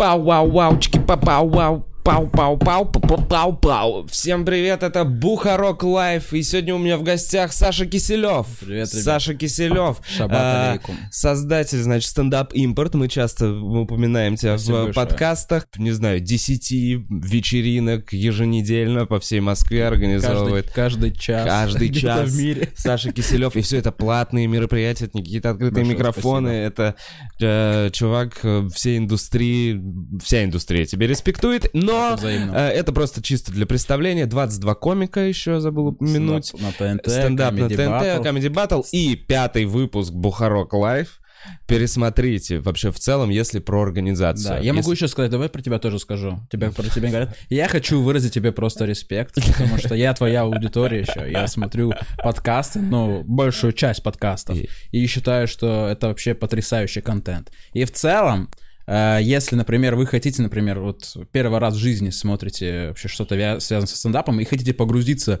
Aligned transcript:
Wow! 0.00 0.16
Wow! 0.16 0.44
Wow! 0.48 0.48
uau, 0.48 0.76
tiki 0.80 0.96
Wow! 0.96 1.44
Wow! 1.44 1.89
Пау-пау-пау-пау-пау-пау. 2.02 4.06
Всем 4.08 4.46
привет, 4.46 4.82
это 4.82 5.04
Бухарог 5.04 5.82
Лайв, 5.82 6.32
и 6.32 6.42
сегодня 6.42 6.74
у 6.74 6.78
меня 6.78 6.96
в 6.96 7.02
гостях 7.02 7.52
Саша 7.52 7.84
Киселев. 7.84 8.46
Привет, 8.60 8.90
ребят. 8.90 9.04
Саша 9.04 9.34
Киселев. 9.34 10.00
А. 10.18 10.78
Создатель, 11.10 11.82
значит, 11.82 12.08
стендап 12.08 12.54
импорт. 12.54 12.94
Мы 12.94 13.08
часто 13.08 13.52
упоминаем 13.52 14.36
тебя 14.36 14.56
Спасибо 14.56 14.76
в 14.76 14.84
большое. 14.86 15.06
подкастах. 15.06 15.66
Не 15.76 15.90
знаю, 15.90 16.20
10 16.20 16.70
вечеринок 17.10 18.14
еженедельно 18.14 19.04
по 19.04 19.20
всей 19.20 19.40
Москве 19.40 19.86
организовывает. 19.86 20.70
Каждый, 20.70 21.10
каждый 21.10 21.20
час. 21.20 21.46
Каждый 21.46 21.92
час. 21.92 22.30
в 22.30 22.38
мире. 22.38 22.70
Саша 22.76 23.12
Киселев, 23.12 23.56
и 23.56 23.60
все 23.60 23.76
это 23.76 23.92
платные 23.92 24.46
мероприятия, 24.46 25.04
это 25.04 25.18
не 25.18 25.24
какие-то 25.24 25.50
открытые 25.50 25.84
Большое 25.84 25.98
микрофоны, 25.98 26.48
это 26.48 26.94
э, 27.40 27.90
чувак 27.92 28.38
э, 28.42 28.66
всей 28.72 28.96
индустрии, 28.96 29.78
вся 30.24 30.44
индустрия 30.44 30.86
тебе 30.86 31.06
респектует, 31.06 31.68
но 31.74 31.89
Это 31.92 32.16
взаимно. 32.16 32.52
э, 32.56 32.68
это 32.70 32.92
просто 32.92 33.22
чисто 33.22 33.52
для 33.52 33.66
представления. 33.66 34.26
22 34.26 34.74
комика 34.74 35.20
еще 35.20 35.60
забыл 35.60 35.88
упомянуть. 35.88 36.52
На 36.60 36.72
ТНТ, 36.72 37.08
Стендап 37.10 37.54
на 37.54 37.68
ТНТ. 37.68 37.78
Comedy 38.26 38.48
Battle 38.48 38.84
и 38.92 39.16
пятый 39.16 39.64
выпуск 39.64 40.12
Бухарог 40.12 40.72
Лайв. 40.72 41.18
Пересмотрите 41.66 42.58
вообще 42.60 42.90
в 42.90 42.98
целом, 42.98 43.30
если 43.30 43.60
про 43.60 43.80
организацию. 43.82 44.48
Да, 44.48 44.54
я 44.56 44.60
Если- 44.60 44.76
могу 44.76 44.92
еще 44.92 45.08
сказать, 45.08 45.30
давай 45.30 45.48
про 45.48 45.62
тебя 45.62 45.78
тоже 45.78 45.98
скажу. 45.98 46.38
Тебя 46.50 46.70
про 46.70 46.82
тебя 46.82 47.08
говорят. 47.08 47.36
Я 47.48 47.68
хочу 47.68 48.02
выразить 48.02 48.34
тебе 48.34 48.52
просто 48.52 48.84
респект, 48.84 49.36
потому 49.36 49.78
что 49.78 49.94
я 49.94 50.12
твоя 50.12 50.42
аудитория 50.42 51.00
еще. 51.00 51.30
Я 51.30 51.46
смотрю 51.46 51.94
подкасты, 52.22 52.80
ну, 52.80 53.22
большую 53.24 53.72
часть 53.72 54.02
подкастов, 54.02 54.58
И- 54.92 55.06
считаю, 55.06 55.46
что 55.48 55.88
это 55.88 56.08
вообще 56.08 56.34
потрясающий 56.34 57.00
контент. 57.00 57.50
И 57.72 57.84
в 57.84 57.92
целом, 57.92 58.50
если, 58.86 59.56
например, 59.56 59.94
вы 59.94 60.06
хотите, 60.06 60.42
например, 60.42 60.80
вот 60.80 61.16
первый 61.32 61.58
раз 61.60 61.74
в 61.74 61.78
жизни 61.78 62.10
смотрите 62.10 62.88
вообще 62.88 63.08
что-то 63.08 63.36
вя- 63.36 63.60
связанное 63.60 63.88
со 63.88 63.96
стендапом 63.96 64.40
и 64.40 64.44
хотите 64.44 64.74
погрузиться 64.74 65.40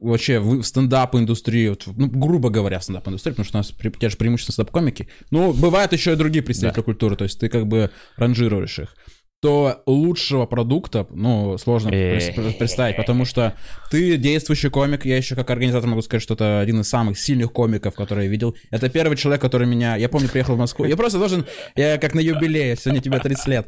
вообще 0.00 0.38
в 0.38 0.62
стендап-индустрию, 0.62 1.70
вот, 1.70 1.84
ну, 1.96 2.06
грубо 2.08 2.50
говоря, 2.50 2.78
в 2.78 2.84
стендап-индустрию, 2.84 3.34
потому 3.34 3.44
что 3.46 3.58
у 3.58 3.60
нас 3.60 3.72
пре- 3.72 3.98
те 3.98 4.08
же 4.08 4.16
преимущественно 4.16 4.52
стендап-комики, 4.52 5.08
но 5.30 5.52
бывают 5.52 5.92
еще 5.92 6.12
и 6.12 6.16
другие 6.16 6.42
представители 6.42 6.82
культуры, 6.82 7.16
то 7.16 7.24
есть 7.24 7.38
ты 7.40 7.48
как 7.48 7.66
бы 7.66 7.90
ранжируешь 8.16 8.78
их 8.78 8.94
то 9.40 9.82
лучшего 9.86 10.44
продукта, 10.44 11.06
ну, 11.10 11.56
сложно 11.56 11.90
представить, 11.90 12.96
потому 12.96 13.24
что 13.24 13.54
ты 13.90 14.18
действующий 14.18 14.68
комик, 14.68 15.06
я 15.06 15.16
еще 15.16 15.34
как 15.34 15.48
организатор 15.48 15.88
могу 15.88 16.02
сказать, 16.02 16.22
что 16.22 16.34
это 16.34 16.60
один 16.60 16.80
из 16.80 16.88
самых 16.90 17.18
сильных 17.18 17.50
комиков, 17.50 17.94
который 17.94 18.24
я 18.24 18.30
видел. 18.30 18.54
Это 18.70 18.90
первый 18.90 19.16
человек, 19.16 19.40
который 19.40 19.66
меня... 19.66 19.96
Я 19.96 20.10
помню, 20.10 20.28
приехал 20.28 20.56
в 20.56 20.58
Москву. 20.58 20.84
Я 20.84 20.96
просто 20.96 21.18
должен... 21.18 21.46
Я 21.74 21.96
как 21.96 22.14
на 22.14 22.20
юбилее, 22.20 22.76
сегодня 22.76 23.00
тебе 23.00 23.18
30 23.18 23.46
лет. 23.46 23.66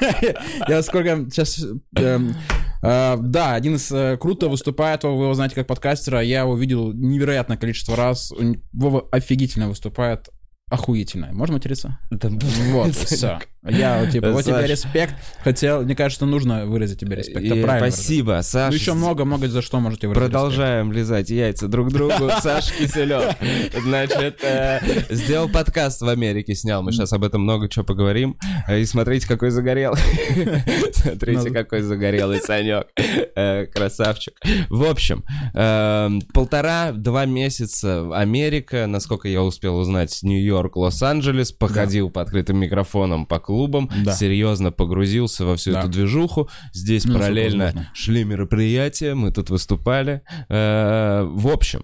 Я 0.68 0.82
сколько... 0.82 1.26
Сейчас... 1.30 1.64
эм, 1.96 2.34
э, 2.82 3.16
Да, 3.20 3.54
один 3.54 3.76
из 3.76 3.92
э, 3.92 4.16
круто 4.16 4.48
выступает, 4.48 5.04
вы 5.04 5.10
его 5.10 5.34
знаете 5.34 5.54
как 5.54 5.68
подкастера, 5.68 6.20
я 6.22 6.40
его 6.40 6.56
видел 6.56 6.92
невероятное 6.92 7.56
количество 7.56 7.96
раз. 7.96 8.32
Вова 8.72 9.06
офигительно 9.12 9.68
выступает, 9.68 10.28
охуительно. 10.70 11.30
Можно 11.32 11.54
материться? 11.54 11.98
Да, 12.10 12.28
Вот, 12.72 12.94
все. 12.94 13.38
Я 13.66 14.06
типа, 14.10 14.30
вот 14.32 14.44
тебе 14.44 14.66
респект. 14.66 15.14
Хотел, 15.42 15.82
мне 15.84 15.96
кажется, 15.96 16.26
нужно 16.26 16.66
выразить 16.66 17.00
тебе 17.00 17.16
респект. 17.16 17.46
Это 17.46 17.62
правильно. 17.62 17.90
спасибо, 17.90 18.30
выразить. 18.32 18.50
Саша. 18.50 18.70
Ну, 18.70 18.74
еще 18.76 18.92
много-много 18.92 19.48
за 19.48 19.62
что 19.62 19.80
можете 19.80 20.06
выразить 20.06 20.22
Продолжаем 20.30 20.92
лизать 20.92 21.30
яйца 21.30 21.68
друг 21.68 21.90
другу. 21.90 22.28
Саш 22.42 22.72
Киселев. 22.72 23.34
Значит, 23.82 24.42
э, 24.44 24.80
сделал 25.08 25.48
подкаст 25.48 26.02
в 26.02 26.08
Америке, 26.08 26.54
снял. 26.54 26.82
Мы 26.82 26.92
сейчас 26.92 27.12
об 27.14 27.24
этом 27.24 27.42
много 27.42 27.68
чего 27.70 27.84
поговорим. 27.86 28.36
Э, 28.68 28.80
И 28.80 28.84
смотрите, 28.84 29.26
какой 29.26 29.50
загорелый. 29.50 30.00
Смотрите, 30.92 31.48
Ну. 31.48 31.54
какой 31.54 31.80
загорелый 31.80 32.40
Санек. 32.40 32.88
Э, 33.34 33.64
Красавчик. 33.66 34.34
В 34.68 34.84
общем, 34.84 35.24
э, 35.54 36.10
полтора-два 36.34 37.24
месяца 37.24 38.08
Америка, 38.14 38.86
насколько 38.86 39.26
я 39.28 39.42
успел 39.42 39.78
узнать, 39.78 40.18
Нью-Йорк, 40.22 40.53
Лос-Анджелес, 40.76 41.52
походил 41.52 42.10
по 42.10 42.20
открытым 42.22 42.58
микрофонам 42.58 43.26
по 43.26 43.38
клубам, 43.40 43.90
Да. 44.04 44.12
серьезно 44.12 44.72
погрузился 44.72 45.44
во 45.44 45.56
всю 45.56 45.72
Да. 45.72 45.80
эту 45.80 45.88
движуху. 45.88 46.48
Здесь 46.72 47.04
Ну, 47.04 47.14
параллельно 47.14 47.90
шли 47.94 48.24
мероприятия, 48.24 49.14
мы 49.14 49.30
тут 49.32 49.50
выступали. 49.50 50.22
Э, 50.48 51.22
В 51.26 51.48
общем, 51.48 51.82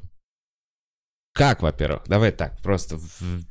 как, 1.33 1.63
во-первых? 1.63 2.03
Давай 2.07 2.33
так, 2.33 2.59
просто 2.61 2.99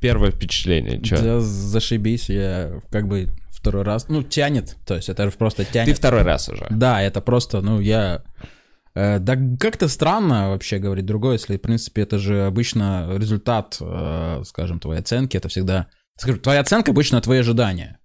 первое 0.00 0.30
впечатление. 0.30 1.00
Чё? 1.00 1.16
Да 1.20 1.40
зашибись, 1.40 2.28
я 2.28 2.80
как 2.90 3.08
бы 3.08 3.28
второй 3.50 3.82
раз, 3.84 4.08
ну, 4.08 4.22
тянет, 4.22 4.76
то 4.86 4.94
есть 4.96 5.08
это 5.08 5.30
просто 5.30 5.64
Ты 5.64 5.72
тянет. 5.72 5.96
второй 5.96 6.22
раз 6.22 6.48
уже. 6.48 6.66
Да, 6.70 7.02
это 7.02 7.20
просто, 7.20 7.60
ну, 7.62 7.80
я... 7.80 8.22
э, 8.94 9.18
да 9.18 9.36
как-то 9.58 9.88
странно 9.88 10.50
вообще 10.50 10.78
говорить 10.78 11.06
другое, 11.06 11.34
если, 11.34 11.56
в 11.56 11.60
принципе, 11.60 12.02
это 12.02 12.18
же 12.18 12.46
обычно 12.46 13.16
результат, 13.16 13.76
э, 13.80 14.42
скажем, 14.44 14.80
твоей 14.80 15.00
оценки, 15.00 15.36
это 15.36 15.48
всегда... 15.48 15.88
Скажу, 16.16 16.38
твоя 16.38 16.60
оценка 16.60 16.90
обычно 16.90 17.20
твои 17.20 17.38
ожидания. 17.38 17.98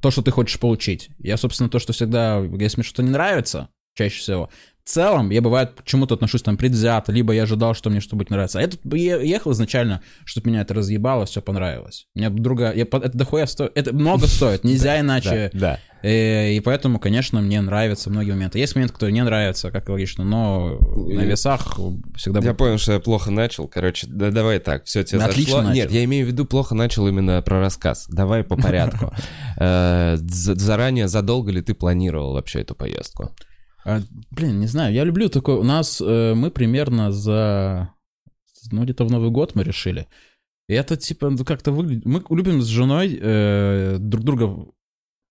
То, 0.00 0.10
что 0.10 0.22
ты 0.22 0.32
хочешь 0.32 0.58
получить. 0.58 1.10
Я, 1.18 1.36
собственно, 1.36 1.68
то, 1.68 1.78
что 1.78 1.92
всегда, 1.92 2.38
если 2.40 2.78
мне 2.78 2.84
что-то 2.84 3.02
не 3.02 3.10
нравится, 3.10 3.68
чаще 3.94 4.18
всего, 4.18 4.50
в 4.86 4.88
целом 4.88 5.30
я, 5.30 5.42
бывает, 5.42 5.80
к 5.80 5.84
чему-то 5.84 6.14
отношусь 6.14 6.42
там 6.42 6.56
предвзято, 6.56 7.10
либо 7.10 7.34
я 7.34 7.42
ожидал, 7.42 7.74
что 7.74 7.90
мне 7.90 7.98
что-то 7.98 8.16
будет 8.16 8.30
нравиться. 8.30 8.60
А 8.60 8.62
я 8.62 8.68
тут 8.68 8.80
е- 8.94 9.28
ехал 9.28 9.50
изначально, 9.50 10.00
чтобы 10.24 10.48
меня 10.50 10.60
это 10.60 10.74
разъебало, 10.74 11.26
все 11.26 11.42
понравилось. 11.42 12.06
Мне 12.14 12.30
друга... 12.30 12.72
Я, 12.72 12.86
по- 12.86 12.98
это 12.98 13.18
дохуя 13.18 13.46
стоит, 13.46 13.72
это 13.74 13.92
много 13.92 14.28
стоит, 14.28 14.62
нельзя 14.64 15.00
иначе... 15.00 15.50
Да. 15.52 15.80
Э, 16.04 16.52
И 16.52 16.60
поэтому, 16.60 17.00
конечно, 17.00 17.40
мне 17.40 17.60
нравятся 17.60 18.10
многие 18.10 18.30
моменты. 18.30 18.60
Есть 18.60 18.76
моменты, 18.76 18.94
которые 18.94 19.12
не 19.12 19.24
нравятся, 19.24 19.72
как 19.72 19.88
логично, 19.88 20.22
но 20.22 20.78
на 20.78 21.22
весах 21.22 21.80
всегда 22.16 22.38
Я 22.40 22.54
понял, 22.54 22.78
что 22.78 22.92
я 22.92 23.00
плохо 23.00 23.32
начал. 23.32 23.66
Короче, 23.66 24.06
да 24.08 24.30
давай 24.30 24.60
так, 24.60 24.84
все 24.84 25.02
тебе 25.02 25.20
Отлично 25.20 25.56
зашло. 25.56 25.72
Нет, 25.72 25.90
я 25.90 26.04
имею 26.04 26.26
в 26.26 26.28
виду, 26.28 26.44
плохо 26.44 26.76
начал 26.76 27.08
именно 27.08 27.42
про 27.42 27.58
рассказ. 27.58 28.06
Давай 28.08 28.44
по 28.44 28.56
порядку. 28.56 29.12
Э, 29.58 30.16
за- 30.18 30.54
Заранее, 30.54 31.08
задолго 31.08 31.50
ли 31.50 31.60
ты 31.62 31.74
планировал 31.74 32.34
вообще 32.34 32.60
эту 32.60 32.74
поездку? 32.76 33.34
А, 33.86 34.02
блин, 34.32 34.58
не 34.58 34.66
знаю, 34.66 34.92
я 34.92 35.04
люблю 35.04 35.28
такое. 35.28 35.56
У 35.56 35.62
нас 35.62 36.00
э, 36.00 36.34
мы 36.34 36.50
примерно 36.50 37.12
за... 37.12 37.94
Ну, 38.72 38.82
где-то 38.82 39.04
в 39.04 39.12
Новый 39.12 39.30
год 39.30 39.54
мы 39.54 39.62
решили. 39.62 40.08
И 40.68 40.74
это 40.74 40.96
типа 40.96 41.30
ну, 41.30 41.44
как-то 41.44 41.70
выглядит... 41.70 42.04
Мы 42.04 42.20
любим 42.30 42.60
с 42.60 42.66
женой 42.66 43.16
э, 43.20 43.98
друг 44.00 44.24
друга 44.24 44.66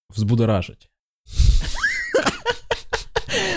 взбудоражить. 0.07 0.89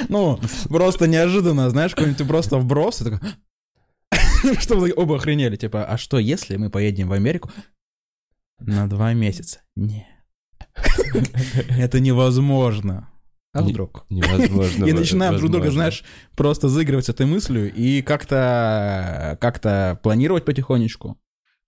Ну, 0.08 0.40
просто 0.68 1.06
неожиданно, 1.06 1.70
знаешь, 1.70 1.94
какой-нибудь 1.94 2.26
просто 2.26 2.58
вброс, 2.58 3.00
и 3.00 3.04
такой... 3.04 3.20
Чтобы 4.60 4.92
оба 4.96 5.16
охренели, 5.16 5.56
типа, 5.56 5.84
а 5.84 5.96
что, 5.96 6.18
если 6.18 6.56
мы 6.56 6.70
поедем 6.70 7.08
в 7.08 7.12
Америку 7.12 7.50
на 8.58 8.88
два 8.88 9.12
месяца? 9.12 9.60
Нет. 9.76 10.06
Это 11.78 12.00
невозможно. 12.00 13.08
А 13.58 13.62
Не- 13.62 13.72
вдруг? 13.72 14.04
Невозможно. 14.10 14.84
И 14.86 14.92
начинаем 14.92 15.36
друг 15.36 15.50
друга, 15.50 15.70
знаешь, 15.70 16.04
просто 16.36 16.68
заигрывать 16.68 17.08
этой 17.08 17.26
мыслью 17.26 17.72
и 17.72 18.02
как-то 18.02 19.36
как-то 19.40 19.98
планировать 20.02 20.44
потихонечку. 20.44 21.18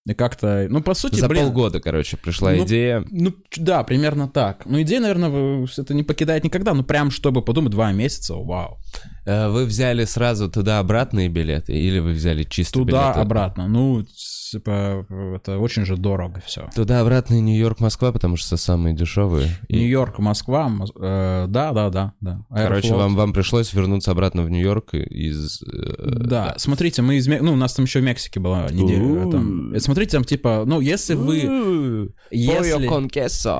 И 0.07 0.15
как-то, 0.15 0.67
ну, 0.71 0.83
по 0.83 0.95
сути, 0.95 1.21
За 1.21 1.29
блин, 1.29 1.45
полгода, 1.45 1.79
короче, 1.79 2.17
пришла 2.17 2.53
Ну, 2.53 2.65
идея. 2.65 3.05
ну, 3.11 3.35
да, 3.57 3.85
примерно 3.85 4.29
так. 4.29 4.65
Ну, 4.65 4.81
идея, 4.81 5.01
наверное, 5.01 5.67
это 5.77 5.93
не 5.93 6.03
покидает 6.03 6.43
никогда, 6.43 6.73
ну, 6.73 6.83
прям 6.83 7.11
чтобы 7.11 7.43
подумать, 7.43 7.71
два 7.71 7.93
месяца, 7.93 8.35
вау. 8.35 8.79
Э, 9.27 9.49
Вы 9.51 9.67
взяли 9.67 10.07
сразу 10.07 10.51
туда-обратные 10.51 11.29
билеты 11.29 11.75
или 11.75 11.99
вы 11.99 12.13
взяли 12.13 12.45
чисто? 12.45 12.79
Туда-обратно. 12.79 13.69
Ну, 13.69 14.07
типа, 14.51 15.07
это 15.37 15.59
очень 15.59 15.85
же 15.85 15.97
дорого 15.97 16.43
все. 16.45 16.69
Туда-обратно 16.75 17.35
Нью-Йорк-Москва, 17.41 18.13
потому 18.13 18.37
что 18.37 18.57
самые 18.57 18.95
дешевые. 18.95 19.49
И, 19.69 19.77
Нью-Йорк, 19.77 20.19
Москва, 20.19 20.69
Мос- 20.69 20.93
э, 20.97 21.47
да, 21.49 21.73
да, 21.73 21.91
да, 21.91 22.13
да. 22.21 22.45
короче, 22.51 22.95
вам, 22.95 23.17
вам 23.17 23.33
пришлось 23.33 23.73
вернуться 23.73 24.11
обратно 24.11 24.43
в 24.43 24.51
Нью-Йорк 24.51 24.95
из... 24.95 25.63
э, 25.63 26.25
Да, 26.25 26.55
смотрите, 26.59 27.03
мы 27.03 27.17
из 27.17 27.27
ну 27.27 27.53
у 27.53 27.57
нас 27.57 27.75
там 27.75 27.85
еще 27.85 28.01
в 28.01 28.03
Мексике 28.03 28.41
была 28.41 28.69
неделя. 28.71 29.31
там. 29.31 29.75
Смотрите, 29.79 30.13
там 30.13 30.25
типа, 30.25 30.65
ну 30.67 30.81
если 30.81 31.15
вы, 31.15 32.11
если. 32.31 32.87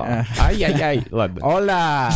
Э. 0.07 0.23
Ай-яй-яй. 0.39 1.05
Ладно. 1.11 1.39
Оля, 1.45 2.11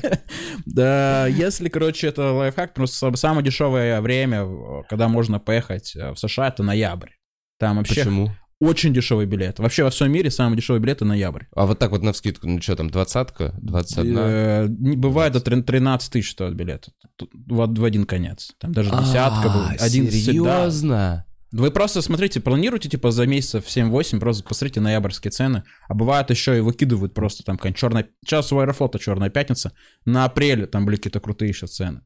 да, 0.66 1.26
если, 1.26 1.68
короче, 1.68 2.08
это 2.08 2.32
лайфхак, 2.32 2.74
просто 2.74 3.14
самое 3.16 3.44
дешевое 3.44 4.00
время, 4.00 4.46
когда 4.88 5.08
можно 5.08 5.38
поехать 5.38 5.94
э, 5.96 6.12
в 6.12 6.18
США, 6.18 6.48
это 6.48 6.62
ноябрь. 6.62 7.10
Там 7.58 7.78
вообще 7.78 8.00
Почему? 8.02 8.30
очень 8.60 8.92
дешевый 8.92 9.26
билет. 9.26 9.58
Вообще 9.58 9.84
во 9.84 9.90
всем 9.90 10.10
мире 10.12 10.30
самый 10.30 10.56
дешевый 10.56 10.80
билет 10.80 10.98
это 10.98 11.04
ноябрь. 11.04 11.44
А 11.54 11.66
вот 11.66 11.78
так 11.78 11.90
вот 11.90 12.02
на 12.02 12.12
вскидку, 12.12 12.46
ну 12.48 12.60
что 12.60 12.76
там, 12.76 12.90
двадцатка? 12.90 13.54
Двадцать 13.60 13.98
одна? 13.98 14.20
Э, 14.24 14.66
не 14.68 14.96
бывает 14.96 15.32
до 15.32 15.40
трин- 15.40 15.62
13 15.62 16.12
тысяч 16.12 16.32
стоит 16.32 16.54
билет. 16.54 16.88
Тут 17.16 17.30
В, 17.34 17.84
один 17.84 18.04
конец. 18.04 18.52
Там 18.58 18.72
даже 18.72 18.90
десятка. 18.90 19.48
А, 19.50 19.70
Один 19.78 20.08
всегда. 20.08 20.32
серьезно? 20.32 21.26
Вы 21.52 21.70
просто 21.70 22.02
смотрите, 22.02 22.40
планируйте 22.40 22.88
типа 22.88 23.12
за 23.12 23.24
месяцев 23.26 23.64
7-8, 23.66 24.18
просто 24.18 24.42
посмотрите 24.44 24.80
ноябрьские 24.80 25.30
цены. 25.30 25.62
А 25.88 25.94
бывает 25.94 26.28
еще 26.30 26.58
и 26.58 26.60
выкидывают 26.60 27.14
просто 27.14 27.44
там 27.44 27.56
какая-нибудь 27.56 27.78
черная... 27.80 28.08
Сейчас 28.24 28.52
у 28.52 28.58
Аэрофлота 28.58 28.98
черная 28.98 29.30
пятница. 29.30 29.72
На 30.04 30.24
апреле 30.24 30.66
там 30.66 30.84
были 30.84 30.96
какие-то 30.96 31.20
крутые 31.20 31.50
еще 31.50 31.66
цены. 31.66 32.02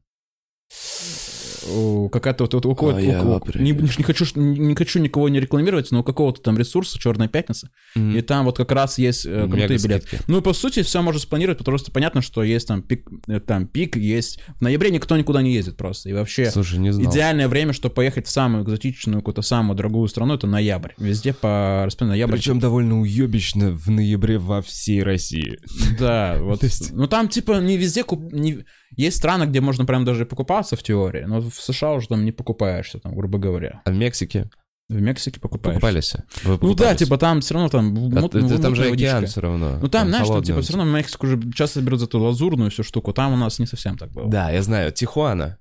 Какая-то 2.11 2.43
вот, 2.45 2.53
вот 2.53 2.65
у 2.65 2.75
кого-то, 2.75 2.97
А 2.97 3.23
у- 3.23 3.59
не, 3.59 3.71
не 3.71 4.03
хочу, 4.03 4.25
не, 4.35 4.75
хочу 4.75 4.99
никого 4.99 5.29
не 5.29 5.39
рекламировать, 5.39 5.91
но 5.91 6.01
у 6.01 6.03
какого-то 6.03 6.41
там 6.41 6.57
ресурса 6.57 6.99
Черная 6.99 7.27
пятница, 7.27 7.69
Мгм. 7.95 8.15
и 8.17 8.21
там 8.21 8.45
вот 8.45 8.57
как 8.57 8.71
раз 8.71 8.97
есть 8.97 9.25
э, 9.25 9.47
крутые 9.47 9.77
билеты. 9.79 10.19
Ну 10.27 10.39
и 10.39 10.41
по 10.41 10.53
сути 10.53 10.81
все 10.83 11.01
можно 11.01 11.19
спланировать, 11.19 11.57
потому 11.59 11.77
что 11.77 11.91
понятно, 11.91 12.21
что 12.21 12.43
есть 12.43 12.67
там 12.67 12.81
пик, 12.81 13.07
э, 13.27 13.39
там 13.39 13.67
пик 13.67 13.95
есть. 13.97 14.39
В 14.59 14.61
ноябре 14.61 14.91
никто 14.91 15.15
никуда 15.17 15.41
не 15.41 15.53
ездит 15.53 15.77
просто, 15.77 16.09
и 16.09 16.13
вообще 16.13 16.49
Слушай, 16.51 16.79
не 16.79 16.91
знал. 16.91 17.11
идеальное 17.11 17.47
время, 17.47 17.73
чтобы 17.73 17.95
поехать 17.95 18.27
в 18.27 18.29
самую 18.31 18.63
экзотичную 18.63 19.19
какую-то 19.21 19.41
самую 19.41 19.75
дорогую 19.77 20.07
страну, 20.07 20.35
это 20.35 20.47
ноябрь. 20.47 20.91
Везде 20.97 21.33
по 21.33 21.83
распределению 21.85 22.11
ноябрь. 22.27 22.33
Причем 22.37 22.59
довольно 22.59 22.99
уебищно 23.01 23.71
в 23.71 23.89
ноябре 23.89 24.37
во 24.37 24.61
всей 24.61 25.03
России. 25.03 25.59
Да, 25.99 26.37
вот. 26.41 26.61
Ну 26.91 27.07
там 27.07 27.27
типа 27.27 27.59
не 27.61 27.77
везде 27.77 28.03
куп... 28.03 28.31
не- 28.31 28.65
есть 28.95 29.17
страны, 29.17 29.45
где 29.45 29.61
можно 29.61 29.85
прям 29.85 30.05
даже 30.05 30.25
покупаться 30.25 30.75
в 30.75 30.83
теории, 30.83 31.23
но 31.23 31.39
в 31.41 31.53
США 31.55 31.93
уже 31.93 32.07
там 32.07 32.25
не 32.25 32.31
покупаешься, 32.31 32.99
там, 32.99 33.15
грубо 33.15 33.37
говоря. 33.39 33.81
А 33.85 33.91
в 33.91 33.95
Мексике 33.95 34.49
В 34.89 35.01
Мексике 35.01 35.39
покупаешься. 35.39 35.79
покупались? 35.79 36.13
Вы 36.43 36.51
Ну 36.51 36.57
да, 36.57 36.59
покупались? 36.67 36.99
типа 36.99 37.17
там 37.17 37.41
все 37.41 37.53
равно 37.53 37.69
там... 37.69 37.87
А 37.95 38.21
мут- 38.21 38.31
ты- 38.33 38.41
ты- 38.47 38.57
там 38.59 38.75
же 38.75 38.89
океан 38.91 39.25
все 39.25 39.41
равно. 39.41 39.79
Ну 39.81 39.87
там, 39.87 40.07
знаешь, 40.09 40.23
там 40.25 40.27
холодный 40.27 40.45
типа 40.47 40.61
все 40.61 40.77
равно 40.77 40.91
Мексику 40.97 41.25
уже 41.27 41.51
часто 41.53 41.81
берут 41.81 41.99
за 41.99 42.05
эту 42.07 42.19
лазурную 42.19 42.69
всю 42.71 42.83
штуку, 42.83 43.13
там 43.13 43.33
у 43.33 43.37
нас 43.37 43.59
не 43.59 43.65
совсем 43.65 43.97
так 43.97 44.11
было. 44.11 44.29
Да, 44.29 44.49
я 44.51 44.61
знаю. 44.61 44.91
Тихуана. 44.91 45.57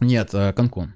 Нет, 0.00 0.30
э, 0.32 0.52
Канкун. 0.52 0.94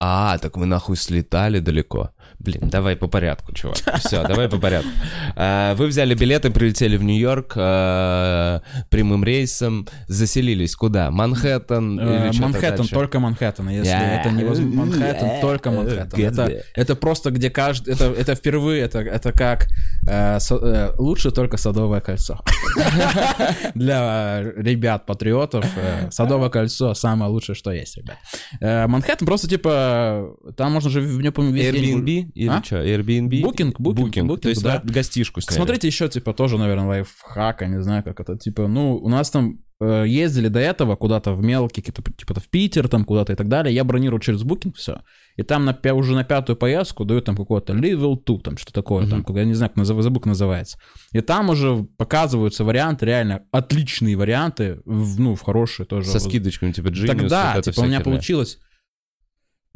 А, 0.00 0.36
так 0.38 0.56
вы 0.58 0.66
нахуй 0.66 0.96
слетали 0.96 1.58
далеко. 1.60 2.10
Блин, 2.38 2.68
давай 2.70 2.96
по 2.96 3.08
порядку, 3.08 3.52
чувак. 3.52 3.78
Все, 3.98 4.26
давай 4.26 4.48
по 4.48 4.58
порядку. 4.58 4.88
А, 5.34 5.74
Вы 5.74 5.86
взяли 5.86 6.14
билеты, 6.14 6.50
прилетели 6.50 6.96
в 6.96 7.02
Нью-Йорк 7.02 7.54
а, 7.56 8.62
прямым 8.90 9.24
рейсом, 9.24 9.86
заселились 10.06 10.74
куда? 10.76 11.10
Манхэттен 11.10 11.98
Э, 11.98 12.30
Манхэттен, 12.38 12.86
только 12.88 13.20
Манхэттен. 13.20 13.68
Если 13.68 13.90
Я- 13.90 14.20
это 14.20 14.30
невозможно, 14.30 14.84
Манхэттен, 14.84 15.40
только 15.40 15.70
Манхэттен. 15.70 16.62
Это, 16.74 16.96
просто 16.96 17.30
где 17.30 17.50
каждый... 17.50 17.94
Это, 17.94 18.34
впервые, 18.34 18.82
это, 18.82 19.32
как 19.32 19.66
э, 20.08 20.38
э, 20.38 20.92
лучше 20.98 21.30
только 21.30 21.56
Садовое 21.56 22.00
кольцо. 22.00 22.40
Для 23.74 24.42
э, 24.42 24.52
ребят-патриотов 24.56 25.64
э, 25.76 26.10
Садовое 26.10 26.50
кольцо 26.50 26.94
самое 26.94 27.30
лучшее, 27.30 27.56
что 27.56 27.72
есть, 27.72 27.96
ребят. 27.96 28.16
Э, 28.60 28.86
Манхэттен 28.86 29.26
просто 29.26 29.48
типа... 29.48 30.34
Там 30.56 30.72
можно 30.72 30.90
же 30.90 31.00
в 31.00 31.20
нем, 31.20 31.32
по-моему, 31.32 31.56
весь 31.56 31.74
Airbnb 31.74 32.25
или 32.34 32.48
А? 32.48 32.62
что? 32.62 32.76
Airbnb? 32.76 33.40
Booking, 33.42 33.80
Booking, 33.80 34.28
Booking, 34.28 34.40
То 34.40 34.48
есть 34.48 34.62
да. 34.62 34.80
гостишку 34.84 35.40
сняли. 35.40 35.56
Смотрите 35.56 35.86
еще, 35.86 36.08
типа, 36.08 36.32
тоже, 36.32 36.58
наверное, 36.58 36.86
лайфхак, 36.86 37.62
я 37.62 37.68
не 37.68 37.82
знаю, 37.82 38.02
как 38.02 38.20
это, 38.20 38.36
типа, 38.36 38.66
ну, 38.68 38.96
у 38.96 39.08
нас 39.08 39.30
там 39.30 39.60
э, 39.80 40.04
ездили 40.06 40.48
до 40.48 40.60
этого 40.60 40.96
куда-то 40.96 41.32
в 41.32 41.42
мелкие, 41.42 41.82
какие-то, 41.84 42.02
типа, 42.12 42.38
в 42.40 42.48
Питер 42.48 42.88
там 42.88 43.04
куда-то 43.04 43.32
и 43.32 43.36
так 43.36 43.48
далее, 43.48 43.74
я 43.74 43.84
бронирую 43.84 44.20
через 44.20 44.42
Booking 44.42 44.74
все, 44.74 45.02
и 45.36 45.42
там 45.42 45.64
на, 45.64 45.78
уже 45.94 46.14
на 46.14 46.24
пятую 46.24 46.56
поездку 46.56 47.04
дают 47.04 47.26
там 47.26 47.36
какой-то 47.36 47.72
level 47.74 48.18
2, 48.24 48.38
там 48.40 48.56
что 48.56 48.72
такое, 48.72 49.06
там, 49.06 49.24
я 49.28 49.44
не 49.44 49.54
знаю, 49.54 49.70
как 49.70 49.76
назов- 49.76 50.02
забыл, 50.02 50.20
как 50.20 50.26
называется. 50.26 50.78
И 51.12 51.20
там 51.20 51.50
уже 51.50 51.86
показываются 51.96 52.64
варианты, 52.64 53.06
реально 53.06 53.42
отличные 53.52 54.16
варианты, 54.16 54.80
в, 54.84 55.20
ну, 55.20 55.34
в 55.34 55.42
хорошие 55.42 55.86
тоже. 55.86 56.08
Со 56.08 56.20
скидочками, 56.20 56.72
типа 56.72 56.88
Genius, 56.88 57.06
Тогда, 57.06 57.52
вот 57.56 57.64
типа, 57.64 57.80
у 57.80 57.84
меня 57.84 57.98
херня. 57.98 58.04
получилось... 58.12 58.58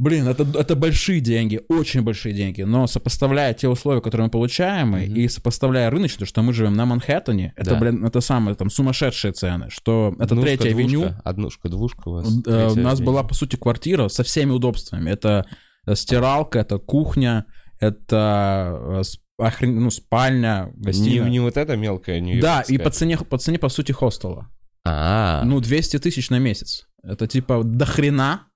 Блин, 0.00 0.26
это, 0.28 0.46
это 0.58 0.76
большие 0.76 1.20
деньги, 1.20 1.60
очень 1.68 2.00
большие 2.00 2.34
деньги, 2.34 2.62
но 2.62 2.86
сопоставляя 2.86 3.52
те 3.52 3.68
условия, 3.68 4.00
которые 4.00 4.24
мы 4.26 4.30
получаем, 4.30 4.96
и- 4.96 5.06
Мгм. 5.06 5.14
и 5.16 5.28
сопоставляя 5.28 5.90
рыночную, 5.90 6.26
что 6.26 6.40
мы 6.42 6.54
живем 6.54 6.72
на 6.72 6.86
Манхэттене, 6.86 7.52
это, 7.54 7.70
Да. 7.70 7.76
блин, 7.78 8.04
это 8.06 8.22
самые 8.22 8.54
там 8.54 8.70
сумасшедшие 8.70 9.32
цены, 9.32 9.66
что 9.68 10.14
это 10.18 10.24
Однушка, 10.34 10.46
третья 10.46 10.70
авеню, 10.70 11.00
двушка, 11.00 11.20
Однушка, 11.24 11.68
двушка 11.68 12.08
у 12.08 12.12
вас. 12.12 12.28
э, 12.46 12.68
у 12.72 12.76
нас 12.80 12.94
авеню. 12.94 13.06
была, 13.06 13.22
по 13.24 13.34
сути, 13.34 13.56
квартира 13.56 14.08
со 14.08 14.22
всеми 14.24 14.52
удобствами. 14.52 15.10
Это 15.10 15.44
э, 15.86 15.94
стиралка, 15.94 16.60
это 16.60 16.78
кухня, 16.78 17.44
это 17.78 19.02
э, 19.02 19.02
охрен- 19.42 19.80
ну, 19.80 19.90
спальня, 19.90 20.72
Не, 20.76 20.82
гостиная. 20.84 21.28
не 21.30 21.40
вот 21.40 21.56
это 21.56 21.76
мелкая 21.76 22.20
нью 22.20 22.40
Да, 22.40 22.62
и 22.62 22.78
по 22.78 22.88
цене, 22.90 23.18
по 23.18 23.36
цене, 23.38 23.58
по 23.58 23.68
сути, 23.68 23.92
хостела. 23.92 24.48
А, 24.84 25.42
Ну, 25.44 25.60
200 25.60 25.98
тысяч 25.98 26.30
на 26.30 26.38
месяц. 26.38 26.86
Это 27.02 27.26
типа 27.26 27.62
до 27.64 27.84
хрена. 27.84 28.46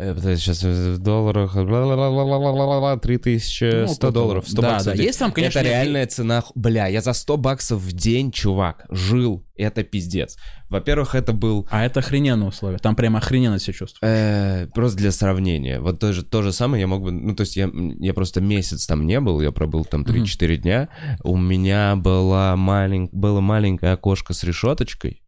Э, 0.00 0.14
сейчас 0.36 0.62
в 0.62 0.98
долларах 0.98 1.54
3100 1.54 4.06
Ну, 4.06 4.12
долларов, 4.12 4.44
это. 4.44 4.52
100 4.52 4.62
Да, 4.62 4.68
баксов. 4.70 4.86
да, 4.86 4.92
в 4.92 4.96
день. 4.96 5.06
есть 5.06 5.18
там, 5.18 5.32
конечно, 5.32 5.58
Это 5.58 5.68
реальная 5.68 6.06
цена. 6.06 6.44
Бля, 6.54 6.86
я 6.86 7.00
за 7.00 7.12
100 7.12 7.36
баксов 7.36 7.80
в 7.80 7.92
день, 7.92 8.30
чувак, 8.30 8.86
жил. 8.90 9.44
Это 9.56 9.82
пиздец. 9.82 10.36
Во-первых, 10.70 11.16
это 11.16 11.32
был 11.32 11.66
А 11.70 11.84
это 11.84 11.98
охрененные 12.00 12.48
условия. 12.48 12.78
Там 12.78 12.94
прям 12.94 13.16
охрененно 13.16 13.58
себя 13.58 13.72
чувствую. 13.74 14.08
э, 14.08 14.68
просто 14.72 14.98
для 14.98 15.10
сравнения. 15.10 15.80
Вот 15.80 15.98
то 15.98 16.12
же, 16.12 16.22
то 16.22 16.42
же 16.42 16.52
самое 16.52 16.80
я 16.82 16.86
мог 16.86 17.02
бы... 17.02 17.10
Ну, 17.10 17.34
то 17.34 17.40
есть 17.40 17.56
я, 17.56 17.68
я 17.98 18.14
просто 18.14 18.40
месяц 18.40 18.86
там 18.86 19.04
не 19.04 19.18
был, 19.18 19.40
я 19.40 19.50
пробыл 19.50 19.84
там 19.84 20.02
3-4 20.04 20.56
дня. 20.58 20.88
У 21.24 21.36
меня 21.36 21.96
была 21.96 22.54
малень... 22.54 23.08
было 23.10 23.40
маленькое 23.40 23.92
окошко 23.92 24.32
с 24.32 24.44
решеточкой. 24.44 25.22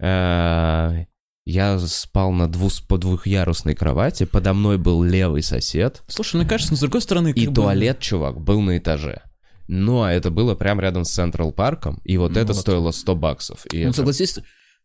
Э, 0.00 1.06
Я 1.46 1.78
спал 1.78 2.32
на 2.32 2.48
двус... 2.48 2.80
по 2.80 2.98
двухъярусной 2.98 3.74
кровати. 3.76 4.24
Подо 4.24 4.52
мной 4.52 4.78
был 4.78 5.02
левый 5.04 5.42
сосед. 5.42 6.02
Слушай, 6.08 6.36
мне 6.38 6.48
кажется, 6.48 6.74
с 6.76 6.80
другой 6.80 7.00
стороны... 7.00 7.30
И 7.30 7.46
бы- 7.46 7.54
туалет, 7.54 8.00
чувак, 8.00 8.40
был 8.40 8.60
на 8.60 8.76
этаже. 8.76 9.22
Ну, 9.68 10.02
а 10.02 10.12
это 10.12 10.30
было 10.30 10.54
прям 10.56 10.80
рядом 10.80 11.04
с 11.04 11.12
Централ 11.12 11.52
Парком, 11.52 12.00
и 12.04 12.16
вот 12.18 12.32
Ну 12.32 12.40
это 12.40 12.52
вот. 12.52 12.60
стоило 12.60 12.90
100 12.90 13.14
баксов. 13.16 13.64
И 13.72 13.82
Ну, 13.84 13.88
это- 13.90 13.96
согласись, 13.98 14.38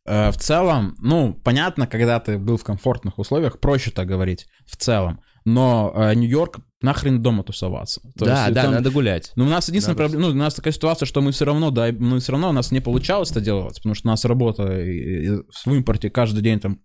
э, 0.05 0.29
в 0.31 0.37
целом, 0.37 0.95
ну, 0.99 1.33
понятно, 1.33 1.87
когда 1.87 2.19
ты 2.19 2.37
был 2.37 2.57
в 2.57 2.63
комфортных 2.63 3.17
условиях, 3.19 3.59
проще 3.59 3.89
так 3.91 4.07
говорить, 4.07 4.47
в 4.67 4.77
целом. 4.77 5.19
Но 5.45 5.91
э, 5.95 6.13
Нью-Йорк 6.15 6.59
нахрен 6.81 7.21
дома 7.21 7.43
тусоваться. 7.43 8.01
То 8.17 8.25
Да, 8.25 8.43
есть, 8.43 8.55
да, 8.55 8.63
там- 8.63 8.71
надо 8.73 8.89
гулять. 8.91 9.31
Ну, 9.35 9.45
у 9.45 9.49
нас 9.49 9.67
единственная 9.69 9.95
Надо- 9.97 10.09
проблема, 10.09 10.33
ну, 10.33 10.39
у 10.39 10.43
нас 10.43 10.53
такая 10.55 10.73
ситуация, 10.73 11.05
что 11.05 11.21
мы 11.21 11.31
все 11.31 11.45
равно, 11.45 11.69
да, 11.71 11.91
мы 11.91 12.19
все 12.19 12.31
равно, 12.31 12.49
у 12.49 12.53
нас 12.53 12.71
не 12.71 12.79
получалось 12.79 13.31
это 13.31 13.41
делать, 13.41 13.75
потому 13.75 13.95
что 13.95 14.07
у 14.07 14.11
нас 14.11 14.25
работа 14.25 14.81
и- 14.81 15.25
и 15.25 15.29
в 15.65 15.73
импорте 15.73 16.09
каждый 16.09 16.41
день 16.41 16.59
там 16.59 16.79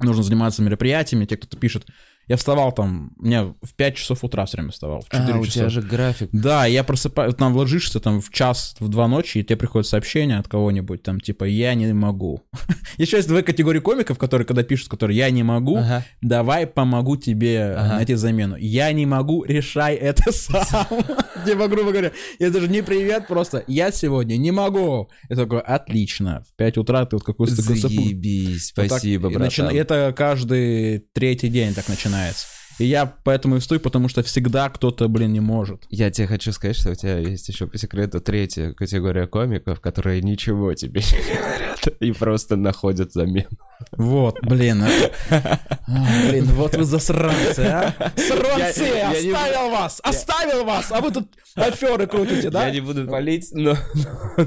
нужно 0.00 0.22
заниматься 0.22 0.62
мероприятиями, 0.62 1.24
те, 1.26 1.36
кто-то 1.36 1.56
пишет. 1.56 1.86
Я 2.28 2.36
вставал 2.36 2.72
там, 2.72 3.12
у 3.20 3.24
меня 3.24 3.54
в 3.62 3.74
5 3.76 3.94
часов 3.96 4.24
утра 4.24 4.44
все 4.46 4.56
время 4.56 4.72
вставал, 4.72 5.00
в 5.00 5.04
4 5.04 5.32
А, 5.32 5.38
у 5.38 5.44
часа. 5.44 5.58
тебя 5.60 5.68
же 5.68 5.80
график. 5.80 6.28
Да, 6.32 6.66
я 6.66 6.82
просыпаюсь, 6.82 7.36
там 7.36 7.54
ложишься 7.56 8.00
там 8.00 8.20
в 8.20 8.30
час, 8.30 8.74
в 8.80 8.88
два 8.88 9.06
ночи, 9.06 9.38
и 9.38 9.44
тебе 9.44 9.56
приходит 9.56 9.86
сообщение 9.88 10.38
от 10.38 10.48
кого-нибудь, 10.48 11.04
там, 11.04 11.20
типа, 11.20 11.44
я 11.44 11.74
не 11.74 11.92
могу. 11.92 12.42
Еще 12.98 13.18
есть 13.18 13.28
две 13.28 13.42
категории 13.42 13.78
комиков, 13.78 14.18
которые, 14.18 14.44
когда 14.44 14.64
пишут, 14.64 14.88
которые 14.88 15.16
я 15.16 15.30
не 15.30 15.44
могу, 15.44 15.76
Ага. 15.76 16.04
давай 16.20 16.66
помогу 16.66 17.16
тебе 17.16 17.74
Ага. 17.76 17.94
найти 17.96 18.14
замену. 18.14 18.56
Я 18.56 18.90
не 18.92 19.06
могу, 19.06 19.44
решай 19.44 19.94
это 19.94 20.32
сам. 20.32 20.86
Типа, 21.46 21.68
грубо 21.68 21.92
говоря, 21.92 22.10
это 22.40 22.60
же 22.60 22.66
не 22.66 22.82
привет, 22.82 23.28
просто 23.28 23.62
я 23.68 23.92
сегодня 23.92 24.36
не 24.36 24.50
могу. 24.50 25.08
Я 25.28 25.36
такой, 25.36 25.60
отлично, 25.60 26.42
в 26.50 26.56
5 26.56 26.78
утра 26.78 27.04
ты 27.04 27.14
вот 27.16 27.24
какой-то 27.24 27.54
Заебись, 27.54 28.66
спасибо, 28.66 29.30
братан. 29.30 29.68
Это 29.70 30.12
каждый 30.16 31.04
третий 31.12 31.48
день 31.48 31.72
так 31.74 31.88
начинается. 31.88 32.15
И 32.78 32.84
я 32.84 33.06
поэтому 33.24 33.56
и 33.56 33.60
стою, 33.60 33.80
потому 33.80 34.10
что 34.10 34.22
всегда 34.22 34.68
кто-то, 34.68 35.08
блин, 35.08 35.32
не 35.32 35.40
может. 35.40 35.84
Я 35.88 36.10
тебе 36.10 36.26
хочу 36.26 36.52
сказать, 36.52 36.76
что 36.76 36.90
у 36.90 36.94
тебя 36.94 37.16
есть 37.18 37.48
еще 37.48 37.66
по 37.66 37.78
секрету 37.78 38.20
третья 38.20 38.72
категория 38.72 39.26
комиков, 39.26 39.80
которые 39.80 40.20
ничего 40.20 40.74
тебе 40.74 41.00
не 41.00 41.34
говорят 41.34 41.86
и 42.00 42.12
просто 42.12 42.56
находят 42.56 43.14
замену. 43.14 43.48
Вот, 43.92 44.38
блин. 44.42 44.82
это- 44.82 45.58
А, 45.88 46.28
Блин, 46.28 46.46
вот 46.46 46.74
вы 46.76 46.84
засранцы, 46.84 47.60
а. 47.60 47.94
Сранцы, 48.16 48.82
Я- 48.82 49.12
я 49.12 49.22
не 49.22 49.30
оставил 49.30 49.70
вас, 49.70 50.00
оставил 50.02 50.64
вас, 50.64 50.90
а 50.90 51.00
вы 51.00 51.12
тут 51.12 51.28
аферы 51.54 52.06
крутите, 52.08 52.50
да? 52.50 52.66
Я 52.66 52.72
не 52.72 52.80
буду 52.80 53.06
палить, 53.06 53.48
но, 53.52 53.76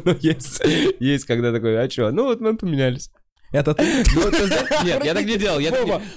но 0.04 0.12
есть, 0.20 0.62
есть 1.00 1.26
когда 1.26 1.52
такой, 1.54 1.82
а 1.84 1.90
что? 1.90 2.12
Ну 2.12 2.26
вот 2.26 2.42
мы 2.42 2.56
поменялись. 2.58 3.10
Это 3.51 3.74
ты? 3.74 4.03
Ну, 4.15 4.29
нет, 4.86 5.03
я 5.03 5.13
так 5.13 5.25
не 5.25 5.38
делал. 5.38 5.60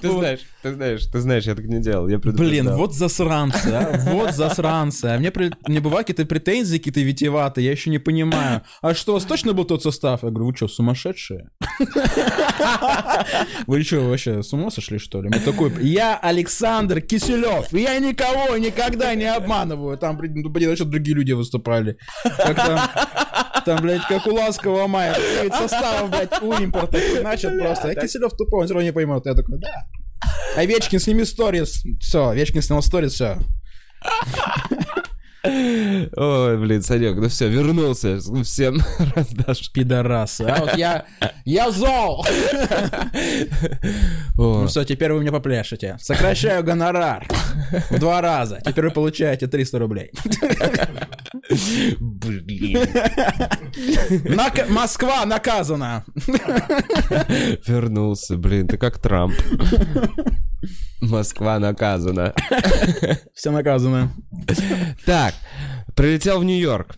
Ты 0.01 0.09
знаешь, 0.11 0.39
ты 0.61 0.73
знаешь, 0.73 1.05
ты 1.05 1.19
знаешь, 1.19 1.43
я 1.45 1.55
так 1.55 1.65
не 1.65 1.81
делал. 1.81 2.07
Я 2.07 2.17
Блин, 2.19 2.75
вот 2.75 2.93
засранцы, 2.93 3.67
а, 3.67 3.99
вот 4.11 4.33
засранцы. 4.33 5.05
А 5.05 5.17
мне, 5.17 5.31
мне 5.67 5.79
бывают 5.79 6.07
какие-то 6.07 6.27
претензии, 6.27 6.77
какие-то 6.77 7.01
витиеватые, 7.01 7.65
я 7.65 7.71
еще 7.71 7.89
не 7.89 7.99
понимаю. 7.99 8.61
А 8.81 8.93
что, 8.93 9.11
у 9.11 9.15
вас 9.15 9.25
точно 9.25 9.53
был 9.53 9.65
тот 9.65 9.83
состав? 9.83 10.23
Я 10.23 10.29
говорю, 10.29 10.47
вы 10.47 10.55
что, 10.55 10.67
сумасшедшие? 10.67 11.49
Вы 13.67 13.83
что, 13.83 14.01
вообще 14.01 14.43
с 14.43 14.53
ума 14.53 14.69
сошли, 14.69 14.99
что 14.99 15.21
ли? 15.21 15.29
Мы 15.29 15.39
такой, 15.39 15.71
я 15.83 16.17
Александр 16.17 17.01
Киселев, 17.01 17.71
я 17.71 17.99
никого 17.99 18.57
никогда 18.57 19.15
не 19.15 19.25
обманываю. 19.25 19.97
Там, 19.97 20.17
блин, 20.17 20.43
вообще 20.43 20.83
другие 20.85 21.15
люди 21.15 21.31
выступали. 21.31 21.97
Там, 23.65 23.81
блядь, 23.81 24.05
как 24.07 24.25
у 24.27 24.33
Ласкового 24.33 24.87
Мая. 24.87 25.15
Составов, 25.51 26.09
блядь, 26.09 26.41
у 26.41 26.53
импорта. 26.53 26.97
Значит, 27.19 27.57
просто. 27.59 27.89
Я 27.89 27.95
Киселев 27.95 28.31
тупой, 28.35 28.61
он 28.61 28.65
все 28.65 28.73
равно 28.73 28.85
не 28.87 28.93
поймет. 28.93 29.25
Я 29.25 29.33
такой, 29.33 29.59
да. 29.59 29.87
Овечкин, 30.55 30.99
сними 30.99 31.25
сторис. 31.25 31.83
Все, 31.99 32.29
Овечкин 32.29 32.61
снял 32.61 32.81
сторис, 32.81 33.13
все. 33.13 33.37
Ой, 35.45 36.57
блин, 36.57 36.81
Санек, 36.81 37.17
ну 37.17 37.27
все, 37.27 37.49
вернулся. 37.49 38.17
Всем 38.43 38.77
раздашь. 39.15 39.71
Пидорасы. 39.73 40.43
А 40.43 40.61
вот 40.61 40.77
я, 40.77 41.05
я 41.43 41.69
зол. 41.69 42.25
Ну 44.37 44.67
все, 44.67 44.85
теперь 44.85 45.11
вы 45.11 45.19
мне 45.19 45.31
попляшете. 45.31 45.97
Сокращаю 45.99 46.63
гонорар 46.63 47.27
в 47.89 47.99
два 47.99 48.21
раза. 48.21 48.61
Теперь 48.65 48.85
вы 48.85 48.91
получаете 48.91 49.47
300 49.47 49.79
рублей. 49.79 50.11
Блин. 51.99 52.77
Москва 54.69 55.25
наказана. 55.25 56.03
Вернулся, 57.67 58.37
блин, 58.37 58.67
ты 58.67 58.77
как 58.77 58.99
Трамп. 58.99 59.33
Москва 61.01 61.59
наказана. 61.59 62.33
Все 63.33 63.51
наказано. 63.51 64.11
Так, 65.05 65.33
прилетел 65.95 66.39
в 66.39 66.43
Нью-Йорк. 66.45 66.95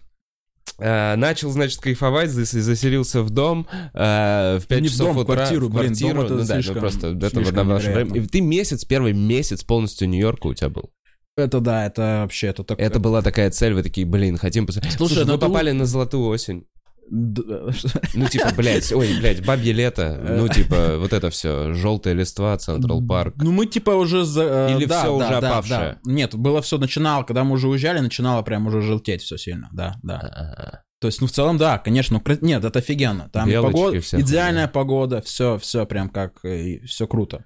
Э, 0.78 1.16
начал, 1.16 1.52
значит, 1.52 1.80
кайфовать, 1.80 2.30
зас- 2.30 2.60
заселился 2.60 3.22
в 3.24 3.30
дом 3.30 3.66
э, 3.94 4.60
в 4.62 4.68
5 4.68 4.82
Не 4.82 4.88
в 4.90 4.92
часов 4.92 5.08
дом, 5.08 5.16
в 5.16 5.20
утра. 5.22 5.36
квартиру, 5.36 5.70
блин, 5.70 5.94
дом 5.94 6.20
это 6.20 6.34
ну 6.34 6.44
да, 6.44 6.56
ну 6.56 6.62
слишком- 6.62 6.80
просто 6.82 7.14
до 7.14 7.28
этого 7.28 7.44
слишком 7.46 7.68
на 7.68 7.74
ваше 7.76 7.88
невероятно. 7.88 8.14
время. 8.14 8.26
И 8.26 8.30
ты 8.30 8.42
месяц, 8.42 8.84
первый 8.84 9.14
месяц 9.14 9.64
полностью 9.64 10.10
Нью-Йорка 10.10 10.48
у 10.48 10.54
тебя 10.54 10.70
был. 10.70 10.92
Это 11.38 11.60
да, 11.60 11.86
это 11.86 12.22
вообще, 12.24 12.48
это 12.48 12.64
так... 12.64 12.80
Это 12.80 13.00
была 13.00 13.22
такая 13.22 13.52
цель, 13.52 13.74
вы 13.74 13.84
такие, 13.84 14.08
блин, 14.08 14.38
хотим... 14.38 14.66
пос- 14.66 14.82
Слушай, 14.90 15.26
ну 15.26 15.34
вы 15.34 15.40
ты 15.40 15.46
попали 15.48 15.72
на 15.72 15.86
золотую 15.86 16.28
осень. 16.28 16.66
Что? 17.08 18.02
Ну, 18.16 18.28
типа, 18.28 18.52
блядь, 18.56 18.92
ой, 18.92 19.20
блядь, 19.20 19.46
бабье 19.46 19.74
лето. 19.74 20.20
Ну, 20.24 20.48
типа, 20.48 20.98
вот 20.98 21.14
это 21.14 21.30
все, 21.30 21.74
желтая 21.74 22.14
листва, 22.14 22.58
Централ 22.58 23.06
Парк. 23.06 23.36
Ну, 23.38 23.52
мы 23.52 23.66
типа 23.68 23.92
уже... 23.92 24.24
за- 24.24 24.70
э, 24.72 24.76
Или 24.78 24.86
да, 24.86 25.02
всё 25.04 25.20
да, 25.20 25.26
уже 25.30 25.42
да, 25.42 25.50
опавшее? 25.50 26.00
да. 26.04 26.12
Нет, 26.12 26.34
было 26.36 26.62
все 26.62 26.78
начинало, 26.78 27.24
когда 27.24 27.44
мы 27.44 27.54
уже 27.54 27.68
уезжали, 27.68 28.00
начинало 28.00 28.42
прям 28.42 28.66
уже 28.68 28.82
желтеть 28.82 29.22
все 29.22 29.38
сильно, 29.38 29.70
да, 29.72 29.98
да. 30.04 30.16
А, 30.20 30.80
То 31.00 31.08
есть, 31.08 31.22
ну, 31.22 31.28
в 31.28 31.32
целом, 31.32 31.58
да, 31.58 31.78
конечно, 31.78 32.20
ну, 32.26 32.38
нет, 32.42 32.64
это 32.64 32.80
офигенно. 32.80 33.30
Там 33.32 33.50
Белочки, 33.50 33.76
погода, 33.76 34.00
идеальная 34.22 34.68
погода, 34.68 35.22
все, 35.22 35.60
все 35.60 35.86
прям 35.86 36.10
как, 36.10 36.40
все 36.88 37.08
круто. 37.08 37.46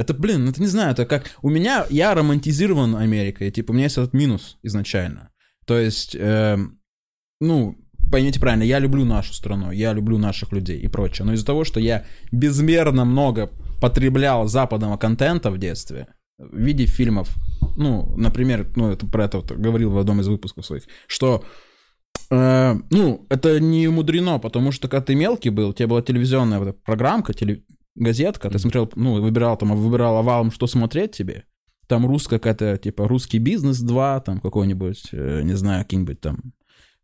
Это, 0.00 0.14
блин, 0.14 0.48
это 0.48 0.60
не 0.60 0.66
знаю, 0.66 0.92
это 0.92 1.04
как... 1.04 1.30
У 1.42 1.50
меня, 1.50 1.84
я 1.90 2.14
романтизирован 2.14 2.96
Америкой, 2.96 3.50
типа, 3.50 3.72
у 3.72 3.74
меня 3.74 3.84
есть 3.84 3.98
этот 3.98 4.14
минус 4.14 4.56
изначально. 4.62 5.30
То 5.66 5.78
есть, 5.78 6.16
эм, 6.18 6.80
ну, 7.38 7.76
поймите 8.10 8.40
правильно, 8.40 8.62
я 8.62 8.78
люблю 8.78 9.04
нашу 9.04 9.34
страну, 9.34 9.70
я 9.70 9.92
люблю 9.92 10.16
наших 10.16 10.52
людей 10.52 10.78
и 10.78 10.88
прочее. 10.88 11.26
Но 11.26 11.34
из-за 11.34 11.44
того, 11.44 11.64
что 11.64 11.80
я 11.80 12.06
безмерно 12.32 13.04
много 13.04 13.50
потреблял 13.78 14.48
западного 14.48 14.96
контента 14.96 15.50
в 15.50 15.58
детстве, 15.58 16.06
в 16.38 16.56
виде 16.56 16.86
фильмов, 16.86 17.28
ну, 17.76 18.14
например, 18.16 18.66
ну, 18.76 18.90
это 18.90 19.06
про 19.06 19.26
это 19.26 19.36
вот 19.40 19.52
говорил 19.52 19.90
в 19.90 19.98
одном 19.98 20.22
из 20.22 20.28
выпусков 20.28 20.64
своих, 20.64 20.84
что 21.08 21.44
Э, 22.30 22.76
ну, 22.90 23.26
это 23.28 23.58
не 23.60 23.88
мудрено, 23.88 24.38
потому 24.38 24.72
что 24.72 24.88
когда 24.88 25.04
ты 25.04 25.14
мелкий 25.14 25.50
был, 25.50 25.70
у 25.70 25.72
тебя 25.72 25.88
была 25.88 26.02
телевизионная 26.02 26.60
вот 26.60 26.82
программка, 26.82 27.32
теле- 27.32 27.62
газетка, 28.00 28.50
ты 28.50 28.58
смотрел, 28.58 28.90
ну, 28.96 29.20
выбирал 29.20 29.56
там, 29.56 29.76
выбирал 29.76 30.16
овалом, 30.18 30.50
что 30.50 30.66
смотреть 30.66 31.12
тебе. 31.12 31.44
Там 31.86 32.06
русская 32.06 32.38
какая-то, 32.38 32.76
типа, 32.78 33.06
русский 33.08 33.38
бизнес 33.38 33.80
2, 33.80 34.20
там 34.20 34.40
какой-нибудь, 34.40 35.08
э, 35.12 35.42
не 35.42 35.54
знаю, 35.54 35.84
какой-нибудь 35.84 36.20
там, 36.20 36.38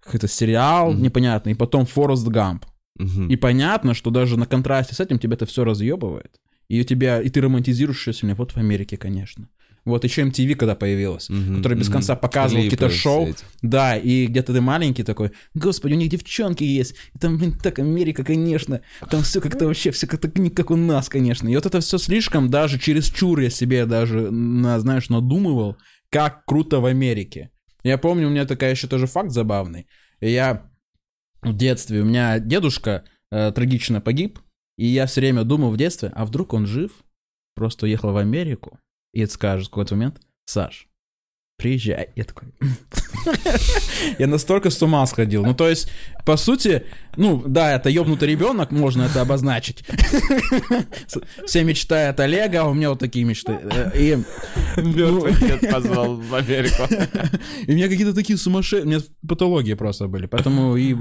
какой-то 0.01 0.29
сериал 0.29 0.93
Мгм. 0.93 1.03
непонятный, 1.03 1.53
и 1.53 1.57
потом 1.57 1.87
Форест 1.87 2.27
Гамп. 2.29 2.65
мгм. 2.99 3.29
И 3.29 3.37
понятно, 3.37 3.95
что 3.95 4.11
даже 4.11 4.39
на 4.39 4.47
контрасте 4.47 4.95
с 4.95 5.01
этим 5.01 5.19
тебя 5.19 5.35
это 5.35 5.45
все 5.47 5.65
разъебывает. 5.65 6.41
И 6.69 6.81
у 6.81 6.85
тебя, 6.85 7.21
и 7.21 7.29
ты 7.29 7.41
романтизируешь 7.41 7.99
еще 8.01 8.13
сильнее. 8.13 8.35
Вот 8.37 8.53
в 8.53 8.57
Америке, 8.57 8.97
конечно. 8.97 9.49
Вот 9.87 10.05
еще 10.05 10.23
MTV 10.23 10.57
когда 10.57 10.75
появилась, 10.75 11.31
Мгм, 11.31 11.57
которая 11.57 11.79
без 11.79 11.87
мгм. 11.87 11.95
конца 11.95 12.17
показывала 12.17 12.65
Клипы 12.65 12.77
какие-то 12.77 12.95
шоу. 12.95 13.29
эти. 13.29 13.39
Да, 13.63 13.97
и 13.97 14.27
где-то 14.27 14.53
ты 14.53 14.61
маленький 14.61 15.05
такой, 15.05 15.31
господи, 15.55 15.95
у 15.95 15.97
них 15.97 16.11
девчонки 16.11 16.65
есть, 16.65 16.97
и 17.15 17.19
там, 17.19 17.39
блин, 17.39 17.53
так 17.53 17.79
Америка, 17.79 18.25
конечно, 18.25 18.83
там 19.09 19.23
все 19.23 19.41
как-то 19.41 19.67
вообще, 19.67 19.93
все 19.93 20.07
как-то 20.09 20.29
не 20.39 20.51
как 20.51 20.71
у 20.71 20.77
нас, 20.77 21.09
конечно. 21.09 21.49
И 21.49 21.55
вот 21.55 21.65
это 21.67 21.81
все 21.81 21.99
слишком, 21.99 22.51
даже 22.51 22.79
через 22.79 23.09
чур 23.09 23.39
я 23.39 23.49
себе 23.49 23.87
даже, 23.87 24.31
на, 24.31 24.79
знаешь, 24.81 25.09
надумывал, 25.09 25.77
как 26.11 26.45
круто 26.45 26.81
в 26.81 26.87
Америке. 26.87 27.51
Я 27.85 27.97
помню, 27.97 28.27
у 28.27 28.31
меня 28.31 28.45
такая 28.45 28.73
еще 28.73 28.89
тоже 28.89 29.07
факт 29.07 29.31
забавный. 29.31 29.87
Я 30.21 30.69
в 31.43 31.57
детстве, 31.57 32.01
у 32.01 32.05
меня 32.05 32.41
дедушка 32.41 33.05
э, 33.31 33.53
трагично 33.53 34.01
погиб, 34.01 34.41
и 34.77 34.87
я 34.87 35.07
все 35.07 35.21
время 35.21 35.45
думал 35.45 35.71
в 35.71 35.77
детстве, 35.77 36.11
а 36.15 36.25
вдруг 36.25 36.53
он 36.55 36.67
жив, 36.67 36.91
просто 37.55 37.87
уехал 37.87 38.13
в 38.13 38.17
Америку, 38.17 38.81
и 39.17 39.27
скажет 39.27 39.69
в 39.69 39.71
какой-то 39.71 39.95
момент, 39.95 40.21
Саш, 40.45 40.89
приезжай. 41.57 42.11
Я 42.17 42.25
такой... 42.25 42.49
Я 44.19 44.27
настолько 44.27 44.71
с 44.71 44.83
ума 44.83 45.05
сходил. 45.07 45.45
Ну, 45.45 45.55
то 45.55 45.69
есть, 45.69 45.91
по 46.25 46.37
сути, 46.37 46.85
ну, 47.17 47.43
да, 47.47 47.75
это 47.75 47.89
ёбнутый 47.89 48.29
ребенок, 48.29 48.71
можно 48.71 49.05
это 49.05 49.23
обозначить. 49.23 49.85
Все 51.47 51.65
мечтают 51.65 52.21
Олега, 52.21 52.63
а 52.63 52.67
у 52.67 52.75
меня 52.75 52.91
вот 52.91 52.99
такие 52.99 53.25
мечты. 53.25 53.53
Э, 53.53 53.91
И, 53.99 54.19
ну, 54.77 55.27
позвал 55.73 56.17
в 56.17 56.35
Америку. 56.35 56.83
и 57.67 57.73
у 57.73 57.75
меня 57.75 57.89
какие-то 57.89 58.15
такие 58.15 58.39
сумасшедшие... 58.39 58.83
У 58.83 58.87
меня 58.87 59.01
патологии 59.27 59.75
просто 59.75 60.09
были. 60.09 60.27
Поэтому 60.27 60.77
и... 60.77 60.95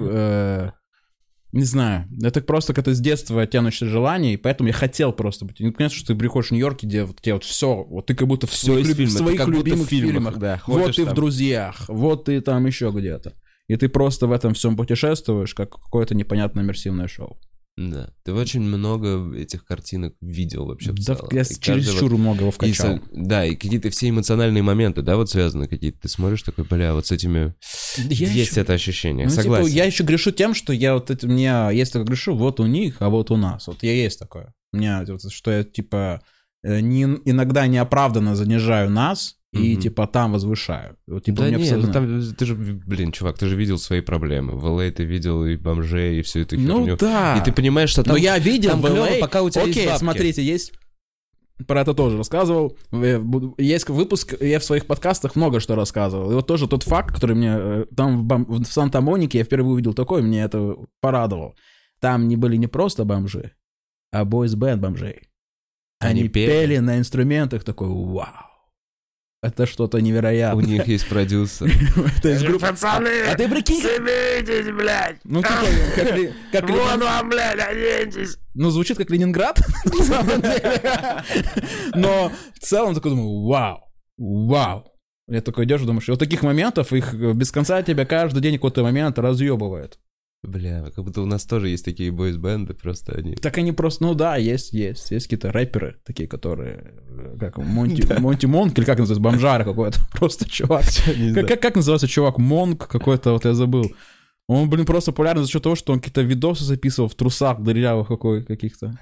не 1.55 1.63
знаю, 1.63 2.07
это 2.21 2.41
просто 2.41 2.74
как-то 2.74 2.93
с 2.93 3.00
детства 3.00 3.47
тянущее 3.47 3.89
желание, 3.89 4.33
и 4.33 4.38
поэтому 4.38 4.67
я 4.67 4.74
хотел 4.74 5.13
просто 5.13 5.45
быть. 5.45 5.59
Ну, 5.59 5.71
понятно, 5.71 5.97
что 5.97 6.07
ты 6.07 6.15
приходишь 6.15 6.50
в 6.50 6.51
Нью-Йорк, 6.51 6.83
где 6.83 7.05
вот 7.05 7.21
тебе 7.21 7.35
вот 7.35 7.45
все, 7.45 7.83
вот 7.83 8.07
ты 8.07 8.13
как 8.13 8.27
будто 8.27 8.45
в 8.45 8.51
Всё 8.51 8.74
своих, 8.74 8.88
фильма, 8.88 9.07
в 9.07 9.12
своих 9.12 9.38
как 9.38 9.47
в 9.47 9.51
любимых 9.51 9.88
фильмах, 9.88 10.12
фильмах. 10.12 10.38
да, 10.38 10.62
вот 10.67 10.95
ты 10.95 11.03
в 11.03 11.05
там. 11.05 11.15
друзьях, 11.15 11.85
вот 11.88 12.25
ты 12.25 12.41
там 12.41 12.65
еще 12.65 12.91
где-то. 12.93 13.33
И 13.67 13.77
ты 13.77 13.88
просто 13.88 14.27
в 14.27 14.33
этом 14.33 14.53
всем 14.53 14.75
путешествуешь, 14.75 15.53
как 15.53 15.71
какое-то 15.71 16.13
непонятное 16.13 16.63
иммерсивное 16.63 17.07
шоу. 17.07 17.39
Да, 17.77 18.10
ты 18.24 18.32
очень 18.32 18.62
много 18.62 19.36
этих 19.36 19.65
картинок 19.65 20.13
видел 20.22 20.65
вообще 20.65 20.91
в 20.94 20.96
Да, 20.96 21.15
целом. 21.15 21.29
я 21.34 21.41
И 21.41 21.44
с- 21.44 21.58
каждый 21.58 21.84
чересчур 21.84 22.12
вот- 22.12 22.20
много 22.20 22.39
его 22.39 22.50
и 22.50 22.51
вкачал. 22.51 22.96
со- 22.96 23.01
да, 23.12 23.46
и 23.46 23.55
какие-то 23.55 23.89
все 23.89 24.10
эмоциональные 24.10 24.63
моменты, 24.63 25.01
да, 25.01 25.17
вот 25.17 25.29
связаны 25.29 25.67
какие-то. 25.67 26.00
Ты 26.03 26.08
смотришь 26.08 26.41
такой, 26.44 26.63
бля, 26.63 26.94
вот 26.94 27.05
с 27.08 27.12
этими... 27.12 27.53
Я 27.98 28.29
есть 28.32 28.51
ещё- 28.53 28.62
это 28.62 28.74
ощущение, 28.74 29.25
Ну, 29.25 29.29
типа, 29.32 29.41
согласен. 29.44 29.67
я 29.74 29.84
еще 29.86 30.03
грешу 30.03 30.32
тем, 30.32 30.53
что 30.53 30.72
я 30.72 30.94
вот 30.94 31.12
это, 31.12 31.27
у 31.27 31.29
меня 31.29 31.70
есть 31.70 31.91
такое 31.91 32.05
грешу, 32.08 32.34
вот 32.36 32.62
у 32.62 32.65
них, 32.65 32.96
а 33.00 33.10
вот 33.10 33.29
у 33.29 33.36
нас. 33.36 33.67
Вот 33.67 33.84
я 33.84 33.91
есть 33.94 34.20
такое. 34.20 34.53
У 34.72 34.77
меня 34.77 35.05
что 35.29 35.51
я, 35.51 35.63
типа, 35.65 36.22
э, 36.63 36.79
не, 36.79 37.03
иногда 37.25 37.67
неоправданно 37.67 38.36
занижаю 38.38 38.89
нас 38.89 39.36
и, 39.55 39.74
Мгм. 39.74 39.81
типа, 39.81 40.07
там 40.07 40.33
возвышаю. 40.33 40.97
Вот, 41.07 41.24
типа, 41.24 41.38
Да 41.43 41.50
нет, 41.50 41.77
ну 41.81 41.91
там, 41.93 42.33
ты 42.35 42.45
же, 42.45 42.55
блин, 42.55 43.12
чувак, 43.12 43.38
ты 43.38 43.47
же 43.47 43.55
видел 43.55 43.77
свои 43.77 44.01
проблемы. 44.01 44.53
В 44.59 44.65
LA 44.65 44.91
ты 44.91 45.03
видел 45.05 45.45
и 45.45 45.55
бомжей, 45.55 46.19
и 46.19 46.21
всю 46.21 46.41
эту 46.41 46.57
Ну 46.59 46.79
херню. 46.81 46.97
да. 46.97 47.38
И 47.39 47.43
ты 47.43 47.51
понимаешь, 47.53 47.89
что 47.89 48.03
там... 48.03 48.13
Но 48.13 48.17
я 48.17 48.38
видел 48.38 48.71
там 48.71 48.81
в 48.81 48.85
LA. 48.85 49.19
пока 49.19 49.41
у 49.41 49.50
тебя 49.50 49.63
есть 49.63 49.77
Окей, 49.77 49.88
бабки. 49.88 50.00
смотрите, 50.00 50.43
есть... 50.43 50.74
Про 51.67 51.81
это 51.81 51.93
тоже 51.93 52.17
рассказывал. 52.17 52.77
Э, 52.91 53.17
Есть 53.57 53.88
выпуск, 53.88 54.35
я 54.41 54.59
в 54.59 54.65
своих 54.65 54.88
подкастах 54.88 55.38
много 55.38 55.62
что 55.62 55.75
рассказывал. 55.75 56.29
И 56.31 56.33
вот 56.33 56.47
тоже 56.47 56.67
тот 56.67 56.83
факт, 56.83 57.15
который 57.15 57.33
мне... 57.38 57.55
э, 57.57 57.85
Там 57.95 58.17
в, 58.19 58.25
бом- 58.25 58.45
в 58.45 58.65
Санта-Монике 58.65 59.38
я 59.38 59.43
впервые 59.45 59.71
увидел 59.75 59.93
такой, 59.93 60.21
мне 60.21 60.41
это 60.43 60.75
порадовал. 61.00 61.55
Там 62.01 62.27
не 62.27 62.35
были 62.35 62.57
не 62.57 62.67
просто 62.67 63.05
бомжи, 63.05 63.53
а 64.12 64.25
бойс-бенд 64.25 64.81
бомжей. 64.81 65.29
Они 66.00 66.19
Они, 66.21 66.29
пели. 66.29 66.50
пели. 66.51 66.77
на 66.79 66.97
инструментах, 67.00 67.63
такой, 67.63 67.88
вау. 67.88 68.45
Это 69.46 69.66
что-то 69.66 69.98
У 69.98 70.00
невероятное. 70.00 70.66
них 70.66 70.88
есть 70.88 71.08
продюсер. 71.08 71.68
Это 72.18 72.30
из 72.30 72.44
группы- 72.44 72.60
Пацаны, 72.68 73.10
А 73.32 73.36
ты 73.36 73.48
прикинь, 73.48 73.82
соберитесь, 73.82 74.72
блядь. 74.74 75.18
ну 75.24 75.42
типа, 75.42 76.34
как, 76.52 76.70
Вот 76.70 77.02
вам, 77.04 77.30
блядь, 77.30 77.60
оденьтесь. 77.60 78.38
Ну, 78.54 78.70
звучит 78.72 78.98
как 78.98 79.10
Ленинград, 79.10 79.60
на 79.86 80.04
самом 80.04 80.42
деле. 80.42 80.82
Но 81.94 82.32
в 82.56 82.60
целом 82.60 82.96
такой 82.96 83.12
думаю, 83.12 83.44
вау, 83.48 83.80
вау. 84.18 84.92
Я 85.28 85.42
такой 85.42 85.66
идешь 85.66 85.82
думаешь, 85.82 86.08
и 86.08 86.12
вот 86.12 86.20
таких 86.20 86.42
моментов, 86.44 86.94
их 86.94 87.14
без 87.14 87.52
конца 87.52 87.82
тебя 87.82 88.06
каждый 88.06 88.42
день 88.42 88.56
какой-то 88.56 88.84
момент 88.84 89.18
разъебывает. 89.20 89.98
Бля, 90.46 90.92
как 90.96 91.04
будто 91.04 91.22
у 91.22 91.25
нас 91.25 91.46
тоже 91.46 91.70
есть 91.70 91.86
такие 91.86 92.12
бойс-бенды, 92.12 92.74
просто 92.74 93.14
они... 93.16 93.36
Так 93.36 93.58
они 93.58 93.72
просто, 93.72 94.04
ну 94.04 94.14
да, 94.14 94.38
есть, 94.38 94.74
есть. 94.74 95.12
Есть 95.12 95.25
какие-то 95.25 95.52
рэперы, 95.52 95.98
такие, 96.06 96.28
которые, 96.28 96.94
э, 97.10 97.38
как 97.40 97.58
Монти, 97.58 98.06
Монти 98.20 98.46
Монк, 98.46 98.78
или 98.78 98.86
как 98.86 99.00
называется, 99.00 99.22
бомжара 99.22 99.64
какой-то, 99.64 100.00
просто 100.14 100.50
чувак. 100.50 100.86
Как, 101.34 101.48
как, 101.48 101.62
как 101.62 101.75
называется 101.75 102.08
чувак? 102.08 102.38
Монк 102.38 102.88
какой-то, 102.88 103.34
вот 103.34 103.46
я 103.46 103.54
забыл. 103.54 103.92
Он, 104.48 104.70
блин, 104.70 104.86
просто 104.86 105.12
популярен 105.12 105.44
за 105.44 105.50
счет 105.50 105.64
того, 105.64 105.75
что 105.75 105.94
он 105.94 106.00
какие-то 106.00 106.22
видосы 106.22 106.64
записывал 106.64 107.10
в 107.10 107.16
трусах 107.16 107.62
дырявых 107.62 108.08
какой, 108.08 108.44
каких-то. 108.44 108.98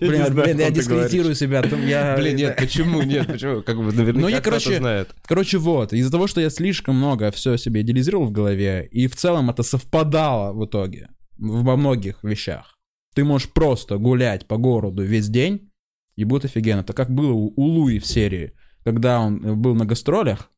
Блин, 0.00 0.26
знаю, 0.26 0.32
блин, 0.34 0.58
я 0.58 0.70
дискредитирую 0.70 1.34
себя. 1.34 1.62
там 1.62 1.86
я- 1.86 2.16
Блин, 2.16 2.36
нет, 2.36 2.56
почему, 2.56 3.02
нет, 3.02 3.26
почему? 3.26 3.62
Как 3.62 3.76
бы 3.76 3.84
наверняка 3.92 4.20
Ну, 4.20 4.28
я, 4.28 4.40
короче, 4.40 4.78
знает. 4.78 5.14
Короче, 5.24 5.58
вот, 5.58 5.92
из-за 5.92 6.10
того, 6.10 6.26
что 6.26 6.40
я 6.40 6.50
слишком 6.50 6.96
много 6.96 7.30
все 7.30 7.56
себе 7.56 7.80
идеализировал 7.82 8.26
в 8.26 8.32
голове, 8.32 8.88
и 8.90 9.06
в 9.06 9.16
целом 9.16 9.50
это 9.50 9.62
совпадало 9.62 10.52
в 10.52 10.64
итоге 10.66 11.08
во 11.38 11.76
многих 11.76 12.22
вещах. 12.22 12.78
Ты 13.14 13.24
можешь 13.24 13.48
просто 13.50 13.96
гулять 13.98 14.46
по 14.46 14.56
городу 14.56 15.02
весь 15.02 15.28
день, 15.28 15.70
и 16.16 16.24
будет 16.24 16.44
офигенно. 16.46 16.80
Это 16.80 16.92
как 16.92 17.10
было 17.10 17.32
у, 17.32 17.52
у 17.56 17.62
Луи 17.64 17.98
в 17.98 18.06
серии, 18.06 18.52
когда 18.84 19.20
он 19.20 19.60
был 19.60 19.74
на 19.74 19.84
гастролях, 19.84 20.50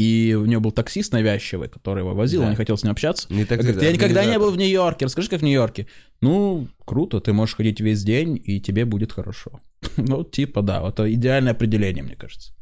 и 0.00 0.32
у 0.34 0.46
него 0.46 0.62
был 0.62 0.72
таксист 0.72 1.12
навязчивый, 1.12 1.68
который 1.68 1.98
его 2.00 2.14
возил, 2.14 2.40
Да. 2.40 2.46
он 2.46 2.50
не 2.52 2.56
хотел 2.56 2.78
с 2.78 2.82
ним 2.84 2.92
общаться. 2.92 3.26
Не 3.30 3.44
так 3.44 3.60
Говорит, 3.60 3.82
я 3.82 3.92
никогда 3.92 4.24
не 4.24 4.38
был 4.38 4.50
в 4.50 4.56
Нью-Йорке, 4.56 5.04
расскажи, 5.04 5.28
как 5.28 5.40
в 5.40 5.42
Нью-Йорке. 5.44 5.86
Ну, 6.22 6.68
круто, 6.86 7.20
ты 7.20 7.34
можешь 7.34 7.54
ходить 7.56 7.80
весь 7.80 8.02
день, 8.02 8.40
и 8.42 8.60
тебе 8.60 8.84
будет 8.86 9.12
хорошо. 9.12 9.60
Ну, 9.98 10.24
типа, 10.24 10.62
да, 10.62 10.82
это 10.88 11.12
идеальное 11.12 11.52
определение, 11.52 12.02
мне 12.02 12.16
кажется. 12.16 12.52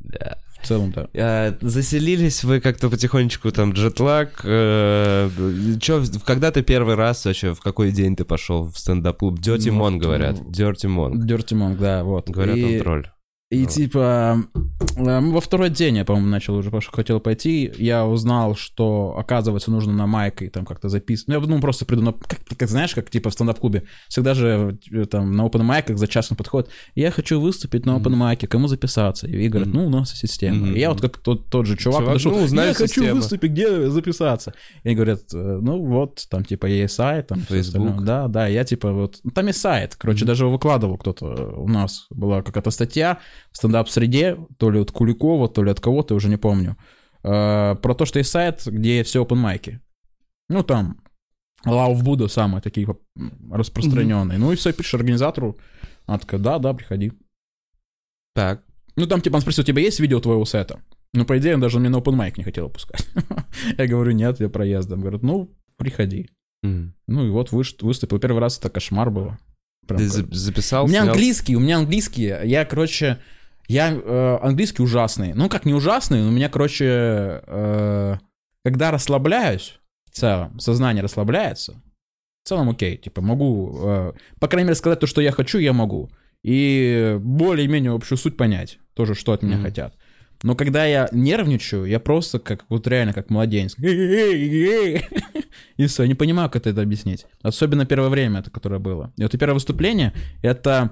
Да. 0.00 0.38
В 0.62 0.66
целом, 0.66 0.92
да. 0.92 1.08
А, 1.14 1.58
заселились 1.60 2.44
вы 2.44 2.60
как-то 2.60 2.88
потихонечку 2.88 3.50
там 3.50 3.72
джетлаг. 3.72 4.40
Э, 4.44 5.28
чё, 5.80 6.02
когда 6.24 6.50
ты 6.50 6.62
первый 6.62 6.94
раз 6.94 7.24
вообще, 7.24 7.52
в 7.52 7.60
какой 7.60 7.90
день 7.92 8.16
ты 8.16 8.24
пошел 8.24 8.64
в 8.70 8.78
стендап-клуб? 8.78 9.40
Dirty 9.40 9.70
Ну, 9.72 9.80
Mon, 9.80 9.98
говорят. 9.98 10.38
Dirty 10.38 10.86
Mon. 10.88 11.12
Dirty 11.14 11.54
Monk, 11.54 11.76
да, 11.78 12.04
вот. 12.04 12.30
Говорят, 12.30 12.56
и, 12.56 12.64
он 12.64 12.78
тролль. 12.82 13.06
И 13.52 13.66
типа 13.66 14.42
э, 14.96 15.20
во 15.20 15.40
второй 15.42 15.68
день 15.68 15.98
я, 15.98 16.06
по-моему, 16.06 16.28
начал 16.28 16.56
уже 16.56 16.70
пош- 16.70 16.88
хотел 16.90 17.20
пойти. 17.20 17.70
Я 17.76 18.06
узнал, 18.06 18.56
что 18.56 19.14
оказывается 19.18 19.70
нужно 19.70 19.92
на 19.92 20.06
майк 20.06 20.40
и 20.40 20.48
там 20.48 20.64
как-то 20.64 20.88
записывать. 20.88 21.28
Ну, 21.28 21.34
я 21.34 21.40
думаю, 21.40 21.60
просто 21.60 21.84
приду 21.84 22.00
на 22.00 22.12
как, 22.14 22.40
как 22.56 22.68
знаешь, 22.70 22.94
как 22.94 23.10
типа 23.10 23.28
в 23.28 23.34
стендап-клубе. 23.34 23.82
Всегда 24.08 24.32
же 24.32 24.78
э, 24.90 25.04
там 25.04 25.36
на 25.36 25.42
open 25.42 25.64
майках 25.64 25.98
за 25.98 26.08
час 26.08 26.28
он 26.30 26.38
подходит. 26.38 26.70
Я 26.94 27.10
хочу 27.10 27.38
выступить 27.42 27.84
на 27.84 27.98
open 27.98 28.14
майке, 28.14 28.46
кому 28.46 28.68
записаться? 28.68 29.26
И 29.26 29.48
говорят, 29.48 29.68
ну, 29.74 29.86
у 29.86 29.90
нас 29.90 30.14
система. 30.14 30.68
Мгм. 30.68 30.74
И 30.74 30.80
я 30.80 30.88
вот 30.88 31.02
как 31.02 31.18
тот, 31.18 31.50
тот 31.50 31.66
же 31.66 31.76
чувак, 31.76 32.00
Чувак, 32.00 32.14
подошел, 32.14 32.32
ну, 32.32 32.44
узнали 32.44 32.68
я 32.68 32.74
хочу 32.74 33.14
выступить, 33.14 33.50
где 33.52 33.90
записаться? 33.90 34.54
И 34.82 34.94
говорят, 34.94 35.24
э, 35.34 35.58
ну 35.60 35.84
вот, 35.84 36.24
там 36.30 36.46
типа 36.46 36.64
есть 36.64 36.94
сайт, 36.94 37.26
там 37.26 37.40
Facebook. 37.40 38.02
Да, 38.02 38.28
да, 38.28 38.46
я 38.46 38.64
типа 38.64 38.92
вот, 38.92 39.20
ну, 39.24 39.30
там 39.30 39.48
есть 39.48 39.60
сайт, 39.60 39.94
короче, 39.96 40.24
даже 40.24 40.44
его 40.44 40.52
выкладывал 40.52 40.96
кто-то 40.96 41.26
у 41.58 41.68
нас, 41.68 42.06
была 42.08 42.40
какая-то 42.40 42.70
статья 42.70 43.18
в 43.50 43.56
стендап-среде, 43.56 44.38
то 44.58 44.70
ли 44.70 44.80
от 44.80 44.90
Куликова, 44.90 45.48
то 45.48 45.62
ли 45.62 45.70
от 45.70 45.80
кого-то, 45.80 46.14
уже 46.14 46.28
не 46.28 46.36
помню, 46.36 46.76
э, 47.22 47.76
про 47.76 47.94
то, 47.94 48.04
что 48.04 48.18
есть 48.18 48.30
сайт, 48.30 48.62
где 48.66 49.02
все 49.02 49.22
open 49.22 49.36
майки. 49.36 49.80
Ну, 50.48 50.62
там, 50.62 51.02
Love 51.66 52.02
Buddha 52.02 52.28
самые 52.28 52.60
такие 52.60 52.86
распространенные. 53.50 54.38
Ну 54.38 54.52
и 54.52 54.56
все, 54.56 54.72
пишешь 54.72 54.94
организатору, 54.94 55.56
она 56.06 56.18
такая, 56.18 56.40
да, 56.40 56.58
да, 56.58 56.72
приходи. 56.74 57.12
Так. 58.34 58.64
Ну, 58.96 59.06
там, 59.06 59.20
типа, 59.20 59.36
он 59.36 59.40
спросил, 59.40 59.62
у 59.62 59.66
тебя 59.66 59.82
есть 59.82 60.00
видео 60.00 60.20
твоего 60.20 60.44
сета? 60.44 60.80
Ну, 61.14 61.24
по 61.24 61.38
идее, 61.38 61.54
он 61.54 61.60
даже 61.60 61.78
меня 61.78 61.90
на 61.90 61.96
open 61.96 62.16
mic 62.16 62.34
не 62.36 62.44
хотел 62.44 62.68
пускать. 62.70 63.06
Я 63.78 63.86
говорю, 63.86 64.12
нет, 64.12 64.40
я 64.40 64.48
проездом. 64.48 65.00
Говорят, 65.00 65.22
ну, 65.22 65.54
приходи. 65.76 66.30
Мгм. 66.62 66.94
Ну 67.06 67.26
и 67.26 67.30
вот 67.30 67.52
выступил. 67.52 68.18
Первый 68.18 68.38
раз 68.38 68.58
это 68.58 68.70
кошмар 68.70 69.10
было. 69.10 69.38
Прям 69.86 69.98
Ты 69.98 70.06
как- 70.06 70.14
за- 70.14 70.34
записал? 70.34 70.84
У 70.84 70.88
меня 70.88 71.00
снял? 71.02 71.12
английский, 71.12 71.56
у 71.56 71.60
меня 71.60 71.78
английский. 71.78 72.34
Я, 72.44 72.64
короче, 72.64 73.18
я 73.68 73.92
э, 73.92 74.38
английский 74.42 74.82
ужасный. 74.82 75.34
Ну, 75.34 75.48
как 75.48 75.64
не 75.64 75.74
ужасный, 75.74 76.20
но 76.22 76.28
у 76.28 76.32
меня, 76.32 76.48
короче, 76.48 76.84
э, 77.46 78.16
когда 78.64 78.90
расслабляюсь, 78.90 79.78
в 80.10 80.16
целом, 80.16 80.58
сознание 80.60 81.02
расслабляется, 81.02 81.82
в 82.44 82.48
целом 82.48 82.70
окей, 82.70 82.96
типа 82.96 83.20
могу, 83.22 83.78
э, 83.82 84.12
по 84.40 84.48
крайней 84.48 84.66
мере, 84.68 84.76
сказать 84.76 85.00
то, 85.00 85.06
что 85.06 85.20
я 85.20 85.32
хочу, 85.32 85.58
я 85.58 85.72
могу. 85.72 86.10
И 86.44 87.16
более-менее 87.20 87.92
общую 87.94 88.18
суть 88.18 88.36
понять, 88.36 88.78
тоже, 88.94 89.14
что 89.14 89.32
от 89.32 89.42
меня 89.42 89.56
Мгм. 89.56 89.64
хотят. 89.64 89.94
Но 90.44 90.56
когда 90.56 90.84
я 90.84 91.08
нервничаю, 91.12 91.84
я 91.84 92.00
просто 92.00 92.40
как, 92.40 92.64
вот 92.68 92.86
реально 92.88 93.12
как 93.12 93.30
младенец. 93.30 93.76
И 95.76 95.86
все, 95.86 96.04
не 96.04 96.14
понимаю, 96.14 96.50
как 96.50 96.66
это 96.66 96.82
объяснить. 96.82 97.26
Особенно 97.42 97.86
первое 97.86 98.08
время, 98.08 98.40
это 98.40 98.50
которое 98.50 98.78
было. 98.78 99.12
И 99.16 99.22
вот 99.22 99.34
и 99.34 99.38
первое 99.38 99.54
выступление, 99.54 100.12
это... 100.42 100.90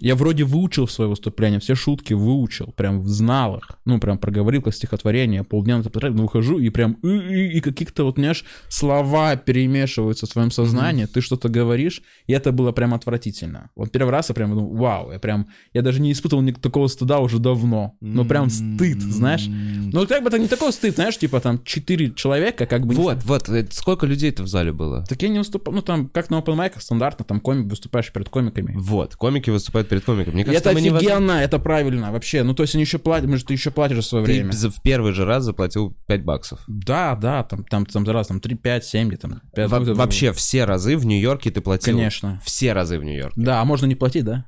Я 0.00 0.16
вроде 0.16 0.44
выучил 0.44 0.88
свое 0.88 1.08
выступление, 1.08 1.60
все 1.60 1.74
шутки 1.74 2.14
выучил, 2.14 2.72
прям 2.76 3.00
знал 3.08 3.56
их. 3.58 3.70
Ну, 3.84 4.00
прям 4.00 4.18
проговорил 4.18 4.60
как 4.62 4.74
стихотворение, 4.74 5.44
полдня 5.44 5.76
на 5.76 5.80
это 5.82 5.90
потратил, 5.90 6.16
но 6.16 6.22
выхожу 6.24 6.58
и 6.58 6.68
прям... 6.68 6.92
И, 7.02 7.08
и- 7.08 7.58
и 7.58 7.60
каких-то 7.60 8.04
вот, 8.04 8.16
знаешь, 8.16 8.44
слова 8.68 9.36
перемешиваются 9.36 10.26
в 10.26 10.30
твоем 10.30 10.50
сознании, 10.50 11.04
ты 11.06 11.20
что-то 11.20 11.48
говоришь, 11.48 12.02
и 12.26 12.32
это 12.32 12.50
было 12.52 12.72
прям 12.72 12.92
отвратительно. 12.92 13.70
Вот 13.76 13.92
первый 13.92 14.10
раз 14.10 14.28
я 14.30 14.34
прям, 14.34 14.50
ну, 14.54 14.66
вау, 14.74 15.12
я 15.12 15.18
прям... 15.18 15.46
Я 15.72 15.82
даже 15.82 16.00
не 16.00 16.10
испытывал 16.12 16.44
такого 16.60 16.88
стыда 16.88 17.20
уже 17.20 17.38
давно. 17.38 17.96
Ну, 18.00 18.24
прям 18.24 18.50
стыд, 18.50 19.00
знаешь. 19.00 19.46
Ну, 19.48 20.06
как 20.08 20.22
бы 20.22 20.28
это 20.28 20.38
не 20.38 20.48
такой 20.48 20.72
стыд, 20.72 20.96
знаешь, 20.96 21.16
типа 21.18 21.40
там 21.40 21.62
четыре 21.64 22.12
человека, 22.12 22.66
как 22.66 22.84
бы... 22.86 22.94
Вот, 22.94 23.22
вот, 23.24 23.48
э, 23.48 23.66
сколько 23.70 24.06
людей-то 24.06 24.42
в 24.42 24.48
зале 24.48 24.72
было? 24.72 25.04
так 25.08 25.22
я 25.22 25.28
не 25.28 25.38
выступал, 25.38 25.72
ну 25.74 25.82
там, 25.82 26.08
как 26.08 26.30
на 26.30 26.36
open 26.40 26.56
mic 26.56 26.72
стандартно, 26.80 27.24
там 27.24 27.38
комик, 27.40 27.66
выступаешь 27.70 28.12
перед 28.12 28.28
комиками. 28.28 28.74
Вот, 28.76 29.14
комики 29.14 29.50
выступают 29.50 29.83
перед 29.88 30.04
комиком. 30.04 30.34
Мне 30.34 30.44
кажется, 30.44 30.70
это 30.70 30.78
офигенно, 30.78 31.32
это 31.32 31.58
правильно, 31.58 32.12
вообще. 32.12 32.42
Ну, 32.42 32.54
то 32.54 32.62
есть 32.62 32.74
они 32.74 32.84
еще 32.84 32.98
платят, 32.98 33.28
может, 33.28 33.46
ты 33.46 33.54
еще 33.54 33.70
платишь 33.70 33.96
за 33.96 34.02
свое 34.02 34.24
Ты 34.26 34.32
время. 34.32 34.52
за- 34.52 34.70
в 34.70 34.80
первый 34.82 35.12
же 35.12 35.24
раз 35.24 35.44
заплатил 35.44 35.96
5 36.06 36.24
баксов. 36.24 36.60
Да, 36.66 37.14
да, 37.16 37.42
там, 37.44 37.64
там, 37.64 37.86
там 37.86 38.04
за 38.06 38.12
раз, 38.12 38.28
там 38.28 38.40
3, 38.40 38.54
5, 38.56 38.84
7, 38.84 39.08
где 39.08 39.16
там. 39.16 39.40
5, 39.54 39.70
Во- 39.70 39.80
вообще 39.94 40.32
все 40.32 40.64
разы 40.64 40.96
в 40.96 41.04
Нью-Йорке 41.06 41.50
ты 41.50 41.60
платил. 41.60 41.96
Конечно. 41.96 42.40
Все 42.44 42.72
разы 42.72 42.98
в 42.98 43.04
Нью-Йорке. 43.04 43.40
Да, 43.40 43.60
а 43.60 43.64
можно 43.64 43.86
не 43.86 43.94
платить, 43.94 44.24
да? 44.24 44.46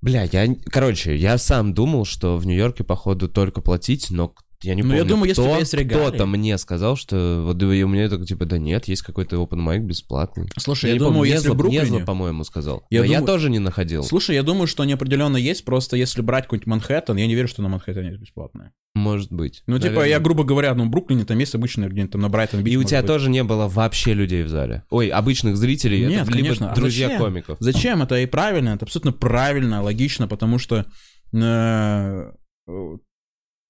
Бля, 0.00 0.24
я... 0.30 0.54
Короче, 0.66 1.16
я 1.16 1.38
сам 1.38 1.72
думал, 1.72 2.04
что 2.04 2.36
в 2.36 2.46
Нью-Йорке, 2.46 2.84
походу, 2.84 3.26
только 3.28 3.62
платить, 3.62 4.08
но 4.10 4.34
я 4.64 4.74
не 4.74 4.82
Ну, 4.82 4.88
помню, 4.88 5.02
я 5.02 5.08
думаю, 5.08 5.28
если 5.28 5.40
у 5.42 5.44
кто, 5.44 5.52
тебя 5.52 5.58
есть 5.60 5.74
регалии. 5.74 6.08
кто-то 6.08 6.26
мне 6.26 6.58
сказал, 6.58 6.96
что 6.96 7.42
вот 7.44 7.62
и 7.62 7.84
у 7.84 7.88
меня 7.88 8.08
так, 8.08 8.24
типа, 8.26 8.44
да 8.46 8.58
нет, 8.58 8.86
есть 8.88 9.02
какой-то 9.02 9.36
open 9.36 9.58
mic 9.64 9.78
бесплатный. 9.80 10.48
Слушай, 10.58 10.86
я, 10.86 10.92
я, 10.94 10.98
думаю, 10.98 11.14
помню, 11.18 11.30
если 11.32 11.48
в 11.48 11.52
Незло- 11.52 11.56
Бруклине... 11.56 11.82
Незло, 11.84 12.00
по-моему, 12.00 12.44
сказал. 12.44 12.86
Я 12.90 13.00
но 13.00 13.04
я 13.06 13.18
думаю- 13.18 13.26
тоже 13.26 13.50
не 13.50 13.58
находил. 13.58 14.02
Слушай, 14.02 14.36
я 14.36 14.42
думаю, 14.42 14.66
что 14.66 14.82
они 14.82 14.92
определенно 14.92 15.36
есть, 15.36 15.64
просто 15.64 15.96
если 15.96 16.22
брать 16.22 16.44
какой-нибудь 16.44 16.66
Манхэттен, 16.66 17.16
я 17.16 17.26
не 17.26 17.34
верю, 17.34 17.48
что 17.48 17.62
на 17.62 17.68
Манхэттене 17.68 18.08
есть 18.08 18.20
бесплатное. 18.20 18.72
Может 18.94 19.32
быть. 19.32 19.62
Ну, 19.66 19.76
типа, 19.78 19.86
Наверное. 19.88 20.08
я, 20.08 20.20
грубо 20.20 20.44
говоря, 20.44 20.72
ну, 20.74 20.84
в 20.86 20.88
Бруклине 20.88 21.24
там 21.24 21.36
есть 21.40 21.54
обычно 21.56 21.88
где-нибудь 21.88 22.12
там 22.12 22.20
на 22.20 22.28
Брайтон 22.28 22.64
И 22.64 22.76
у 22.76 22.84
тебя 22.84 23.02
тоже 23.02 23.28
не 23.28 23.42
было 23.42 23.66
вообще 23.66 24.14
людей 24.14 24.44
в 24.44 24.48
зале? 24.48 24.84
Ой, 24.90 25.08
обычных 25.08 25.56
зрителей? 25.56 26.06
Нет, 26.06 26.22
это 26.22 26.30
либо 26.30 26.44
конечно. 26.46 26.70
А 26.70 26.74
друзья 26.76 27.08
зачем? 27.08 27.22
комиков. 27.22 27.56
Зачем? 27.60 28.02
Это 28.02 28.20
и 28.20 28.26
правильно, 28.26 28.68
это 28.70 28.84
абсолютно 28.84 29.10
правильно, 29.12 29.82
логично, 29.82 30.28
потому 30.28 30.58
что, 30.58 30.86
э, 31.32 32.32
э, 32.68 32.96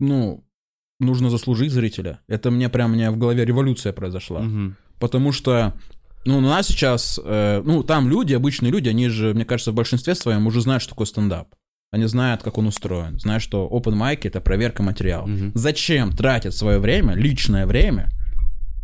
ну, 0.01 0.45
нужно 1.05 1.31
заслужить 1.31 1.73
зрителя. 1.73 2.21
Это 2.29 2.51
мне 2.51 2.69
прям, 2.69 2.93
у 2.93 2.95
меня 2.95 3.11
в 3.11 3.17
голове 3.17 3.45
революция 3.45 3.93
произошла. 3.93 4.41
Мгм. 4.41 4.77
Потому 4.99 5.33
что, 5.33 5.75
ну, 6.25 6.39
у 6.39 6.41
нас 6.41 6.67
сейчас, 6.67 7.21
э, 7.23 7.63
ну, 7.65 7.83
там 7.83 8.09
люди, 8.09 8.35
обычные 8.35 8.73
люди, 8.73 8.89
они 8.89 9.09
же, 9.09 9.35
мне 9.35 9.45
кажется, 9.45 9.73
в 9.73 9.75
большинстве 9.75 10.15
своем 10.15 10.47
уже 10.47 10.61
знают, 10.61 10.83
что 10.83 10.91
такое 10.91 11.07
стендап. 11.07 11.55
Они 11.91 12.07
знают, 12.07 12.43
как 12.43 12.59
он 12.59 12.67
устроен. 12.67 13.19
Знают, 13.21 13.43
что 13.43 13.69
open 13.71 13.95
mic— 13.95 14.21
это 14.25 14.41
проверка 14.41 14.83
материала. 14.83 15.27
Мгм. 15.27 15.53
Зачем 15.55 16.11
тратить 16.13 16.55
свое 16.55 16.79
время, 16.79 17.15
личное 17.15 17.67
время, 17.67 18.11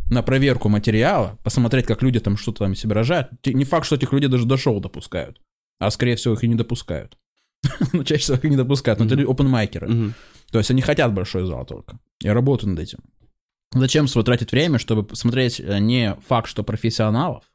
на 0.09 0.23
проверку 0.23 0.69
материала, 0.69 1.37
посмотреть, 1.43 1.85
как 1.85 2.01
люди 2.03 2.19
там 2.19 2.37
что-то 2.37 2.65
там 2.65 2.75
себе 2.75 2.93
рожают. 2.93 3.29
Не 3.45 3.63
факт, 3.63 3.85
что 3.85 3.95
этих 3.95 4.11
людей 4.11 4.29
даже 4.29 4.45
до 4.45 4.57
шоу 4.57 4.79
допускают. 4.79 5.39
А 5.79 5.89
скорее 5.89 6.15
всего 6.15 6.35
их 6.35 6.43
и 6.43 6.47
не 6.47 6.55
допускают. 6.55 7.17
Ну, 7.93 8.03
чаще 8.03 8.23
всего 8.23 8.37
их 8.37 8.43
не 8.43 8.57
допускают. 8.57 8.99
Но 8.99 9.05
это 9.05 9.15
опенмайкеры. 9.29 10.13
То 10.51 10.57
есть 10.57 10.71
они 10.71 10.81
хотят 10.81 11.13
большой 11.13 11.45
зал 11.45 11.65
только. 11.65 11.99
Я 12.21 12.33
работаю 12.33 12.71
над 12.71 12.79
этим. 12.79 12.99
Зачем 13.73 14.07
свое 14.07 14.25
тратить 14.25 14.51
время, 14.51 14.79
чтобы 14.79 15.03
посмотреть 15.03 15.61
э, 15.61 15.79
не 15.79 16.15
факт, 16.27 16.49
что 16.49 16.61
профессионалов, 16.61 17.45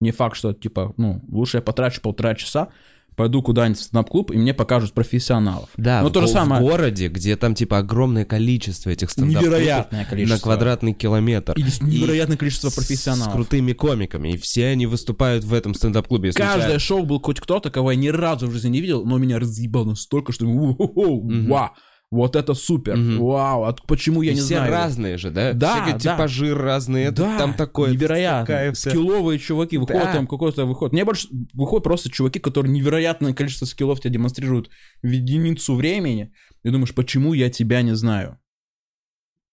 не 0.00 0.10
факт, 0.10 0.36
что, 0.36 0.52
типа, 0.52 0.92
ну, 0.98 1.22
лучше 1.30 1.56
я 1.56 1.62
потрачу 1.62 2.02
полтора 2.02 2.34
часа, 2.34 2.68
пойду 3.16 3.42
куда-нибудь 3.42 3.78
в 3.78 3.82
стендап-клуб, 3.82 4.30
и 4.32 4.36
мне 4.36 4.52
покажут 4.54 4.92
профессионалов. 4.92 5.68
Да, 5.76 6.02
Ну, 6.02 6.08
в, 6.08 6.12
то 6.12 6.20
же 6.20 6.26
го- 6.26 6.30
в 6.30 6.32
самое. 6.34 6.60
городе, 6.62 7.08
где 7.08 7.36
там, 7.36 7.54
типа, 7.54 7.78
огромное 7.78 8.24
количество 8.24 8.90
этих 8.90 9.10
стендап 9.10 9.42
Невероятное 9.42 10.04
количество. 10.04 10.36
на 10.36 10.40
квадратный 10.42 10.92
километр. 10.92 11.52
И 11.56 11.62
невероятное 11.82 12.36
количество 12.36 12.68
с- 12.70 12.74
профессионалов. 12.74 13.32
С 13.32 13.34
крутыми 13.34 13.72
комиками. 13.72 14.30
И 14.32 14.36
все 14.36 14.66
они 14.68 14.86
выступают 14.86 15.44
в 15.44 15.52
этом 15.54 15.74
стендап-клубе. 15.74 16.32
Каждое 16.32 16.78
шоу 16.78 17.04
был 17.04 17.20
хоть 17.20 17.40
кто-то, 17.40 17.70
кого 17.70 17.92
я 17.92 17.96
ни 17.96 18.08
разу 18.08 18.46
в 18.48 18.52
жизни 18.52 18.68
не 18.70 18.80
видел, 18.80 19.04
но 19.04 19.18
меня 19.18 19.38
разъебал 19.38 19.84
настолько, 19.84 20.32
что 20.32 20.46
«У-ху-ху, 20.46 21.22
Мгм. 21.22 21.48
вау, 21.48 21.70
вот 22.14 22.36
это 22.36 22.54
супер, 22.54 22.96
Мгм. 22.96 23.18
вау, 23.24 23.64
а 23.64 23.76
почему 23.86 24.22
я 24.22 24.32
И 24.32 24.34
не 24.34 24.40
все 24.40 24.56
знаю? 24.56 24.72
разные 24.72 25.18
же, 25.18 25.30
да? 25.30 25.52
Да, 25.52 25.74
Всякие 25.74 25.94
да. 25.94 25.98
типажи 26.14 26.54
разные. 26.54 27.10
Да, 27.10 27.36
там 27.38 27.54
такое. 27.54 27.90
невероятно. 27.92 28.46
такая 28.46 28.72
Скилловые 28.74 29.38
чуваки 29.38 29.76
выходят 29.78 30.04
Да. 30.04 30.12
там 30.12 30.26
какой-то 30.26 30.64
выход. 30.66 30.92
Мне 30.92 31.04
больше 31.04 31.28
выходят 31.52 31.84
просто 31.84 32.10
чуваки, 32.10 32.38
которые 32.38 32.72
невероятное 32.72 33.32
количество 33.34 33.66
скиллов 33.66 34.00
тебе 34.00 34.14
демонстрируют 34.14 34.70
в 35.02 35.06
единицу 35.08 35.74
времени. 35.74 36.32
И 36.62 36.70
думаешь, 36.70 36.94
почему 36.94 37.32
я 37.34 37.50
тебя 37.50 37.82
не 37.82 37.94
знаю? 37.94 38.38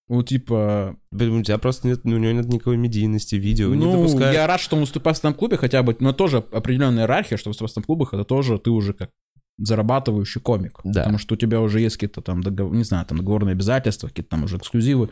Ну, 0.08 0.24
типа, 0.24 0.98
У 1.14 1.18
тебя 1.42 1.58
просто 1.58 1.88
нет, 1.88 2.02
ну, 2.04 2.16
у 2.16 2.20
него 2.20 2.34
нет 2.34 2.46
никакой 2.48 2.76
медийности, 2.76 3.36
видео 3.36 3.74
не 3.74 3.86
ну, 3.86 3.94
допускают. 3.94 4.34
я 4.36 4.46
рад, 4.46 4.60
что 4.60 4.76
он 4.76 4.82
выступает 4.82 5.16
в 5.16 5.20
стендап-клубе 5.20 5.56
хотя 5.58 5.84
бы, 5.84 5.96
но 6.00 6.12
тоже 6.12 6.44
определенная 6.52 7.04
иерархия, 7.04 7.38
что 7.38 7.50
выступать 7.50 7.70
в 7.70 7.72
стендап-клубах, 7.72 8.14
это 8.14 8.26
тоже 8.26 8.60
ты 8.60 8.72
уже 8.72 8.92
как 8.94 9.10
зарабатывающий 9.58 10.42
комик. 10.42 10.80
Да. 10.84 11.02
Потому 11.02 11.18
что 11.18 11.36
у 11.36 11.38
тебя 11.38 11.62
уже 11.62 11.80
есть 11.82 11.96
какие-то 11.98 12.22
там, 12.22 12.42
договор, 12.42 12.74
не 12.76 12.84
знаю, 12.84 13.06
там 13.06 13.18
договорные 13.18 13.54
обязательства, 13.54 14.08
какие-то 14.08 14.30
там 14.32 14.44
уже 14.44 14.58
эксклюзивы. 14.58 15.10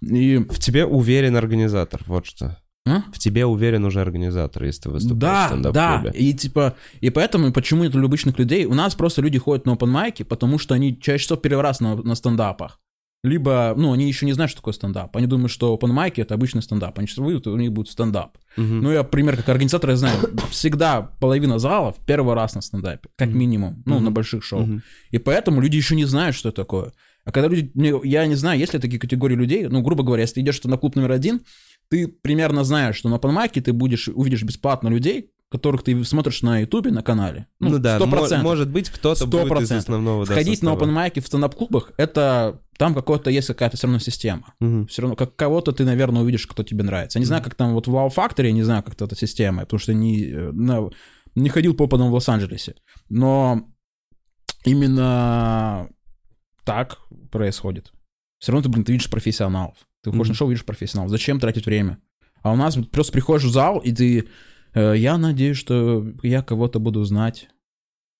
И 0.00 0.38
В 0.38 0.58
тебе 0.58 0.84
уверен 0.84 1.36
организатор, 1.36 2.00
вот 2.06 2.26
что. 2.26 2.58
А? 2.84 3.02
В 3.12 3.18
тебе 3.20 3.46
уверен 3.46 3.84
уже 3.84 4.00
организатор, 4.00 4.64
если 4.64 4.82
ты 4.82 4.90
выступаешь 4.90 5.52
в 5.52 5.62
Да, 5.62 5.70
да, 5.70 6.00
стендап-клубе. 6.00 6.18
и 6.18 6.34
типа, 6.34 6.74
и 7.00 7.10
поэтому, 7.10 7.52
почему 7.52 7.84
нет 7.84 7.94
обычных 7.94 8.38
людей, 8.40 8.64
у 8.64 8.74
нас 8.74 8.96
просто 8.96 9.22
люди 9.22 9.38
ходят 9.38 9.66
на 9.66 9.70
open 9.70 9.86
майки, 9.86 10.24
потому 10.24 10.58
что 10.58 10.74
они 10.74 10.98
чаще 11.00 11.22
всего 11.24 11.36
первый 11.38 11.62
раз 11.62 11.78
на, 11.80 11.94
на 11.94 12.16
стендапах. 12.16 12.80
Либо, 13.24 13.74
ну, 13.76 13.92
они 13.92 14.08
еще 14.08 14.26
не 14.26 14.32
знают, 14.32 14.50
что 14.50 14.60
такое 14.60 14.74
стендап. 14.74 15.16
Они 15.16 15.26
думают, 15.28 15.52
что 15.52 15.76
open 15.76 15.92
майки 15.92 16.20
это 16.20 16.34
обычный 16.34 16.60
стендап. 16.60 16.98
Они 16.98 17.06
сейчас 17.06 17.18
выйдут, 17.18 17.46
и 17.46 17.50
у 17.50 17.56
них 17.56 17.72
будет 17.72 17.88
стендап. 17.88 18.36
Мгм. 18.56 18.82
Ну, 18.82 18.90
я, 18.90 19.04
пример, 19.04 19.36
как 19.36 19.48
организатор, 19.48 19.90
я 19.90 19.96
знаю, 19.96 20.18
всегда 20.50 21.02
половина 21.02 21.60
залов 21.60 21.96
первый 22.04 22.34
раз 22.34 22.54
на 22.56 22.62
стендапе, 22.62 23.08
как 23.16 23.28
минимум, 23.28 23.82
ну, 23.86 23.96
Мгм. 23.96 24.04
на 24.06 24.10
больших 24.10 24.42
шоу. 24.42 24.62
Мгм. 24.62 24.82
И 25.12 25.18
поэтому 25.18 25.60
люди 25.60 25.76
еще 25.76 25.94
не 25.94 26.04
знают, 26.04 26.34
что 26.34 26.48
это 26.48 26.62
такое. 26.62 26.92
А 27.24 27.30
когда 27.30 27.48
люди, 27.48 27.70
я 28.04 28.26
не 28.26 28.34
знаю, 28.34 28.58
есть 28.58 28.74
ли 28.74 28.80
такие 28.80 28.98
категории 28.98 29.36
людей, 29.36 29.68
ну, 29.68 29.82
грубо 29.82 30.02
говоря, 30.02 30.22
если 30.22 30.34
ты 30.34 30.40
идешь 30.40 30.60
на 30.64 30.76
клуб 30.76 30.96
номер 30.96 31.12
один, 31.12 31.42
ты 31.88 32.08
примерно 32.08 32.64
знаешь, 32.64 32.96
что 32.96 33.08
на 33.08 33.18
панмайке 33.18 33.60
ты 33.60 33.72
будешь, 33.72 34.08
увидишь 34.08 34.42
бесплатно 34.42 34.88
людей, 34.88 35.30
которых 35.52 35.84
ты 35.84 36.04
смотришь 36.04 36.42
на 36.42 36.58
ютубе, 36.60 36.90
на 36.90 37.02
канале. 37.02 37.46
Ну, 37.60 37.78
да, 37.78 37.96
сто 37.96 38.06
мо- 38.06 38.16
процентов. 38.16 38.42
может 38.44 38.70
быть, 38.70 38.90
кто-то 38.90 39.26
будет 39.26 39.44
из 39.62 39.70
100%. 39.70 39.76
основного 39.76 40.26
да, 40.26 40.34
Ходить 40.34 40.62
на 40.62 40.70
состава. 40.70 40.76
опенмайки 40.76 41.20
в 41.20 41.26
стендап-клубах, 41.28 41.92
это 41.96 42.60
там 42.78 42.94
какое-то 42.94 43.30
есть 43.30 43.46
какая-то 43.46 43.76
все 43.76 43.86
равно 43.86 44.00
система. 44.00 44.54
Мгм. 44.58 44.88
Все 44.88 45.02
равно, 45.02 45.14
как 45.14 45.36
кого-то 45.36 45.70
ты, 45.72 45.84
наверное, 45.84 46.22
увидишь, 46.22 46.46
кто 46.48 46.64
тебе 46.64 46.82
нравится. 46.82 47.18
Я 47.18 47.20
не 47.20 47.26
знаю, 47.26 47.42
как 47.44 47.54
там 47.54 47.74
вот 47.74 47.86
в 47.86 47.94
Wow 47.94 48.12
Factory, 48.12 48.46
я 48.46 48.52
не 48.52 48.62
знаю, 48.64 48.82
как 48.82 49.00
эта 49.00 49.14
система, 49.14 49.62
потому 49.62 49.78
что 49.78 49.94
не, 49.94 50.26
на- 50.52 50.90
не 51.36 51.48
ходил 51.48 51.74
по 51.74 51.84
опытам 51.84 52.10
в 52.10 52.14
Лос-Анджелесе. 52.14 52.74
Но 53.08 53.68
именно 54.64 55.88
так 56.64 56.98
происходит. 57.30 57.92
Все 58.38 58.52
равно 58.52 58.64
ты, 58.64 58.68
блин, 58.68 58.84
ты 58.84 58.92
видишь 58.92 59.10
профессионалов. 59.10 59.76
Ты 60.02 60.10
выходишь 60.10 60.28
Мгм. 60.28 60.32
на 60.32 60.34
шоу, 60.36 60.48
видишь 60.48 60.64
профессионалов. 60.64 61.10
Зачем 61.10 61.38
тратить 61.38 61.66
время? 61.66 61.98
А 62.42 62.52
у 62.52 62.56
нас 62.56 62.76
просто 62.90 63.12
приходишь 63.12 63.44
в 63.44 63.52
зал, 63.52 63.78
и 63.78 63.92
ты... 63.92 64.28
э, 64.74 64.94
я 64.96 65.18
надеюсь, 65.18 65.56
что 65.56 66.06
я 66.22 66.42
кого-то 66.42 66.78
буду 66.80 67.04
знать. 67.04 67.48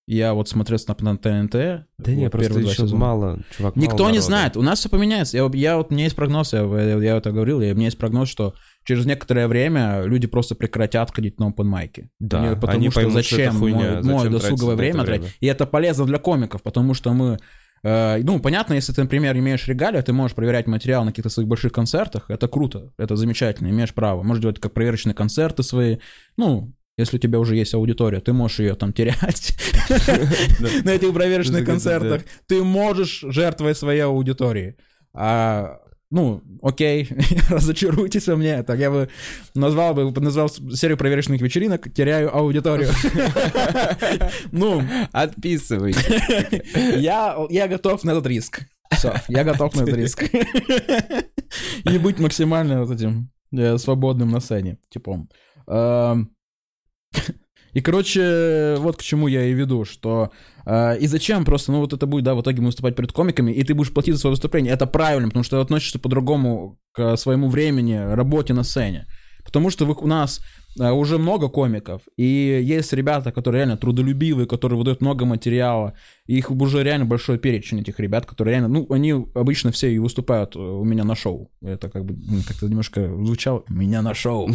Я 0.06 0.34
вот 0.34 0.48
смотрел 0.48 0.78
на, 0.88 1.12
на 1.12 1.16
ТНТ. 1.16 1.52
Да 1.52 1.86
вот 1.98 2.08
не, 2.08 2.28
просто 2.28 2.58
еще 2.58 2.74
сезона. 2.74 3.00
мало, 3.00 3.38
чувак, 3.56 3.76
мало 3.76 3.84
Никто 3.84 3.98
не 3.98 4.04
народу. 4.04 4.20
знает. 4.22 4.56
У 4.56 4.62
нас 4.62 4.80
все 4.80 4.88
поменяется. 4.88 5.36
Я, 5.36 5.48
я 5.54 5.76
вот, 5.76 5.90
у 5.90 5.94
меня 5.94 6.04
есть 6.04 6.16
прогноз, 6.16 6.52
я, 6.52 6.62
я, 6.62 6.96
я 6.98 7.16
это 7.16 7.30
говорил, 7.30 7.60
я, 7.60 7.72
у 7.72 7.76
меня 7.76 7.86
есть 7.86 7.98
прогноз, 7.98 8.28
что 8.28 8.54
через 8.84 9.06
некоторое 9.06 9.46
время 9.46 10.02
люди 10.02 10.26
просто 10.26 10.56
прекратят 10.56 11.14
ходить 11.14 11.38
на 11.38 11.50
open 11.50 11.64
майки. 11.64 12.10
Да, 12.18 12.56
потому 12.56 12.78
они 12.78 12.90
что 12.90 12.96
поймут, 12.96 13.24
что 13.24 13.36
это 13.36 13.44
зачем 13.44 13.58
хуйня, 13.60 13.76
мой, 13.76 14.02
зачем 14.02 14.16
мое 14.16 14.30
досуговое 14.30 14.74
время 14.74 15.02
время. 15.02 15.18
тратить. 15.20 15.36
И 15.38 15.46
это 15.46 15.66
полезно 15.66 16.04
для 16.04 16.18
комиков, 16.18 16.62
потому 16.62 16.94
что 16.94 17.12
мы... 17.12 17.38
э, 17.82 18.22
ну, 18.22 18.40
понятно, 18.40 18.74
если 18.74 18.92
ты, 18.92 19.02
например, 19.02 19.36
имеешь 19.36 19.66
регалию, 19.66 20.02
ты 20.02 20.12
можешь 20.12 20.34
проверять 20.34 20.66
материал 20.66 21.04
на 21.04 21.10
каких-то 21.10 21.30
своих 21.30 21.48
больших 21.48 21.72
концертах, 21.72 22.26
это 22.28 22.48
круто, 22.48 22.92
это 22.98 23.16
замечательно, 23.16 23.68
имеешь 23.68 23.94
право. 23.94 24.22
Можешь 24.22 24.42
делать 24.42 24.60
как 24.60 24.72
проверочные 24.72 25.14
концерты 25.14 25.62
свои, 25.62 25.98
ну, 26.36 26.72
если 26.98 27.16
у 27.16 27.20
тебя 27.20 27.38
уже 27.38 27.56
есть 27.56 27.74
аудитория, 27.74 28.20
ты 28.20 28.32
можешь 28.32 28.60
ее 28.60 28.74
там 28.74 28.92
терять 28.92 29.56
на 30.84 30.90
этих 30.90 31.12
проверочных 31.14 31.64
концертах. 31.64 32.22
Ты 32.46 32.62
можешь 32.62 33.24
жертвовать 33.28 33.78
своей 33.78 34.00
аудиторией. 34.00 34.76
А, 35.14 35.78
ну, 36.12 36.42
окей, 36.60 37.08
разочаруйтесь 37.48 38.28
во 38.28 38.36
мне. 38.36 38.62
Так 38.62 38.78
я 38.78 38.90
бы 38.90 39.08
назвал 39.54 39.94
бы 39.94 40.20
назвал 40.20 40.50
серию 40.50 40.98
проверочных 40.98 41.40
вечеринок 41.40 41.92
«Теряю 41.92 42.34
аудиторию». 42.36 42.90
Ну, 44.52 44.82
Отписывай. 45.12 45.94
я, 47.00 47.36
я 47.48 47.68
готов 47.68 48.04
на 48.04 48.10
этот 48.10 48.26
риск. 48.26 48.60
Все, 48.90 49.14
я 49.28 49.42
готов 49.42 49.74
на 49.74 49.82
этот 49.82 49.96
риск. 49.96 50.24
И 51.84 51.98
быть 51.98 52.18
максимально 52.18 52.84
вот 52.84 52.94
этим 52.94 53.30
э, 53.56 53.78
свободным 53.78 54.30
на 54.30 54.40
сцене, 54.40 54.78
типом. 54.90 55.30
Эм, 55.66 56.30
И, 57.72 57.80
короче, 57.80 58.76
вот 58.78 58.98
к 58.98 59.02
чему 59.02 59.28
я 59.28 59.46
и 59.46 59.54
веду, 59.54 59.86
что 59.86 60.30
и 60.66 61.06
зачем 61.06 61.44
просто, 61.44 61.72
ну 61.72 61.80
вот 61.80 61.92
это 61.92 62.06
будет, 62.06 62.24
да, 62.24 62.34
в 62.34 62.40
итоге 62.40 62.62
выступать 62.62 62.96
перед 62.96 63.12
комиками, 63.12 63.52
и 63.52 63.62
ты 63.64 63.74
будешь 63.74 63.92
платить 63.92 64.14
за 64.14 64.20
свое 64.20 64.32
выступление. 64.32 64.72
Это 64.72 64.86
правильно, 64.86 65.28
потому 65.28 65.44
что 65.44 65.56
ты 65.58 65.62
относишься 65.62 65.98
по-другому 65.98 66.78
к 66.92 67.16
своему 67.16 67.48
времени, 67.48 67.94
работе 68.14 68.54
на 68.54 68.62
сцене. 68.62 69.06
Потому 69.44 69.70
что 69.70 69.86
вы- 69.86 69.94
у 70.00 70.06
нас 70.06 70.40
э, 70.78 70.90
уже 70.90 71.18
много 71.18 71.48
комиков, 71.48 72.02
и 72.16 72.62
есть 72.64 72.92
ребята, 72.92 73.32
которые 73.32 73.60
реально 73.60 73.76
трудолюбивые, 73.76 74.46
которые 74.46 74.78
выдают 74.78 75.00
много 75.00 75.24
материала, 75.24 75.94
и 76.26 76.38
их 76.38 76.50
уже 76.50 76.82
реально 76.84 77.06
большой 77.06 77.38
перечень 77.38 77.80
этих 77.80 77.98
ребят, 77.98 78.24
которые 78.24 78.52
реально, 78.54 78.68
ну, 78.68 78.86
они 78.90 79.12
обычно 79.34 79.72
все 79.72 79.92
и 79.92 79.98
выступают 79.98 80.54
э, 80.54 80.60
у 80.60 80.84
меня 80.84 81.02
на 81.04 81.16
шоу. 81.16 81.50
Это 81.60 81.90
как 81.90 82.04
бы 82.04 82.16
как-то 82.46 82.68
немножко 82.68 83.06
звучало, 83.06 83.64
меня 83.68 84.00
на 84.00 84.14
шоу. 84.14 84.48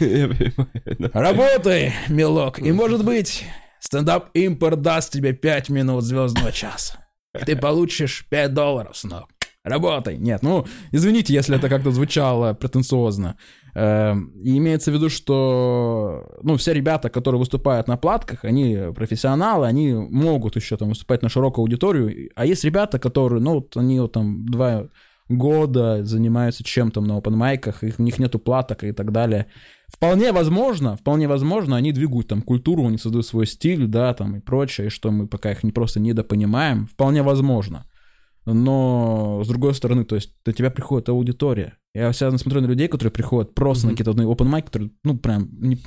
Работай, 1.12 1.92
милок, 2.08 2.58
и 2.60 2.72
может 2.72 3.04
быть, 3.04 3.44
стендап 3.80 4.30
импорт 4.34 4.80
даст 4.80 5.12
тебе 5.12 5.32
5 5.32 5.70
минут 5.70 6.04
звездного 6.04 6.52
часа. 6.52 7.08
И 7.34 7.44
ты 7.44 7.56
получишь 7.60 8.26
5 8.30 8.54
долларов, 8.54 8.96
сынок. 8.96 9.28
Работай. 9.62 10.16
Нет, 10.16 10.42
ну, 10.42 10.64
извините, 10.90 11.34
если 11.34 11.56
это 11.56 11.68
как-то 11.68 11.90
звучало 11.90 12.54
претенциозно. 12.54 13.36
Эм, 13.74 14.30
и 14.30 14.56
имеется 14.56 14.90
в 14.90 14.94
виду, 14.94 15.10
что, 15.10 16.38
ну, 16.42 16.56
все 16.56 16.72
ребята, 16.72 17.10
которые 17.10 17.38
выступают 17.38 17.86
на 17.86 17.98
платках, 17.98 18.44
они 18.44 18.78
профессионалы, 18.94 19.66
они 19.66 19.92
могут 19.92 20.56
еще 20.56 20.78
там 20.78 20.88
выступать 20.88 21.20
на 21.20 21.28
широкую 21.28 21.64
аудиторию. 21.64 22.30
А 22.36 22.46
есть 22.46 22.64
ребята, 22.64 22.98
которые, 22.98 23.42
ну, 23.42 23.56
вот 23.56 23.76
они 23.76 24.00
вот 24.00 24.12
там 24.12 24.46
два 24.46 24.88
года 25.28 26.04
занимаются 26.04 26.64
чем-то 26.64 27.02
на 27.02 27.18
опенмайках, 27.18 27.84
их, 27.84 27.98
у 27.98 28.02
них 28.02 28.18
нету 28.18 28.38
платок 28.38 28.82
и 28.82 28.92
так 28.92 29.12
далее. 29.12 29.46
Вполне 29.92 30.32
возможно, 30.32 30.96
вполне 30.96 31.26
возможно, 31.28 31.76
они 31.76 31.92
двигают 31.92 32.28
там 32.28 32.42
культуру, 32.42 32.86
они 32.86 32.98
создают 32.98 33.26
свой 33.26 33.46
стиль, 33.46 33.86
да, 33.86 34.14
там 34.14 34.36
и 34.36 34.40
прочее, 34.40 34.86
и 34.86 34.90
что 34.90 35.10
мы 35.10 35.26
пока 35.26 35.50
их 35.52 35.64
не 35.64 35.72
просто 35.72 36.00
недопонимаем. 36.00 36.86
Вполне 36.86 37.22
возможно. 37.22 37.86
Но, 38.46 39.42
с 39.44 39.48
другой 39.48 39.74
стороны, 39.74 40.04
то 40.04 40.14
есть 40.14 40.32
до 40.44 40.52
тебя 40.52 40.70
приходит 40.70 41.08
аудитория. 41.08 41.76
Я 41.94 42.12
всегда 42.12 42.38
смотрю 42.38 42.62
на 42.62 42.66
людей, 42.66 42.88
которые 42.88 43.12
приходят 43.12 43.54
просто 43.54 43.86
на 43.86 43.92
какие-то 43.92 44.12
open 44.12 44.50
mic, 44.50 44.62
которые, 44.62 44.90
ну, 45.04 45.18
прям, 45.18 45.48
не- 45.60 45.78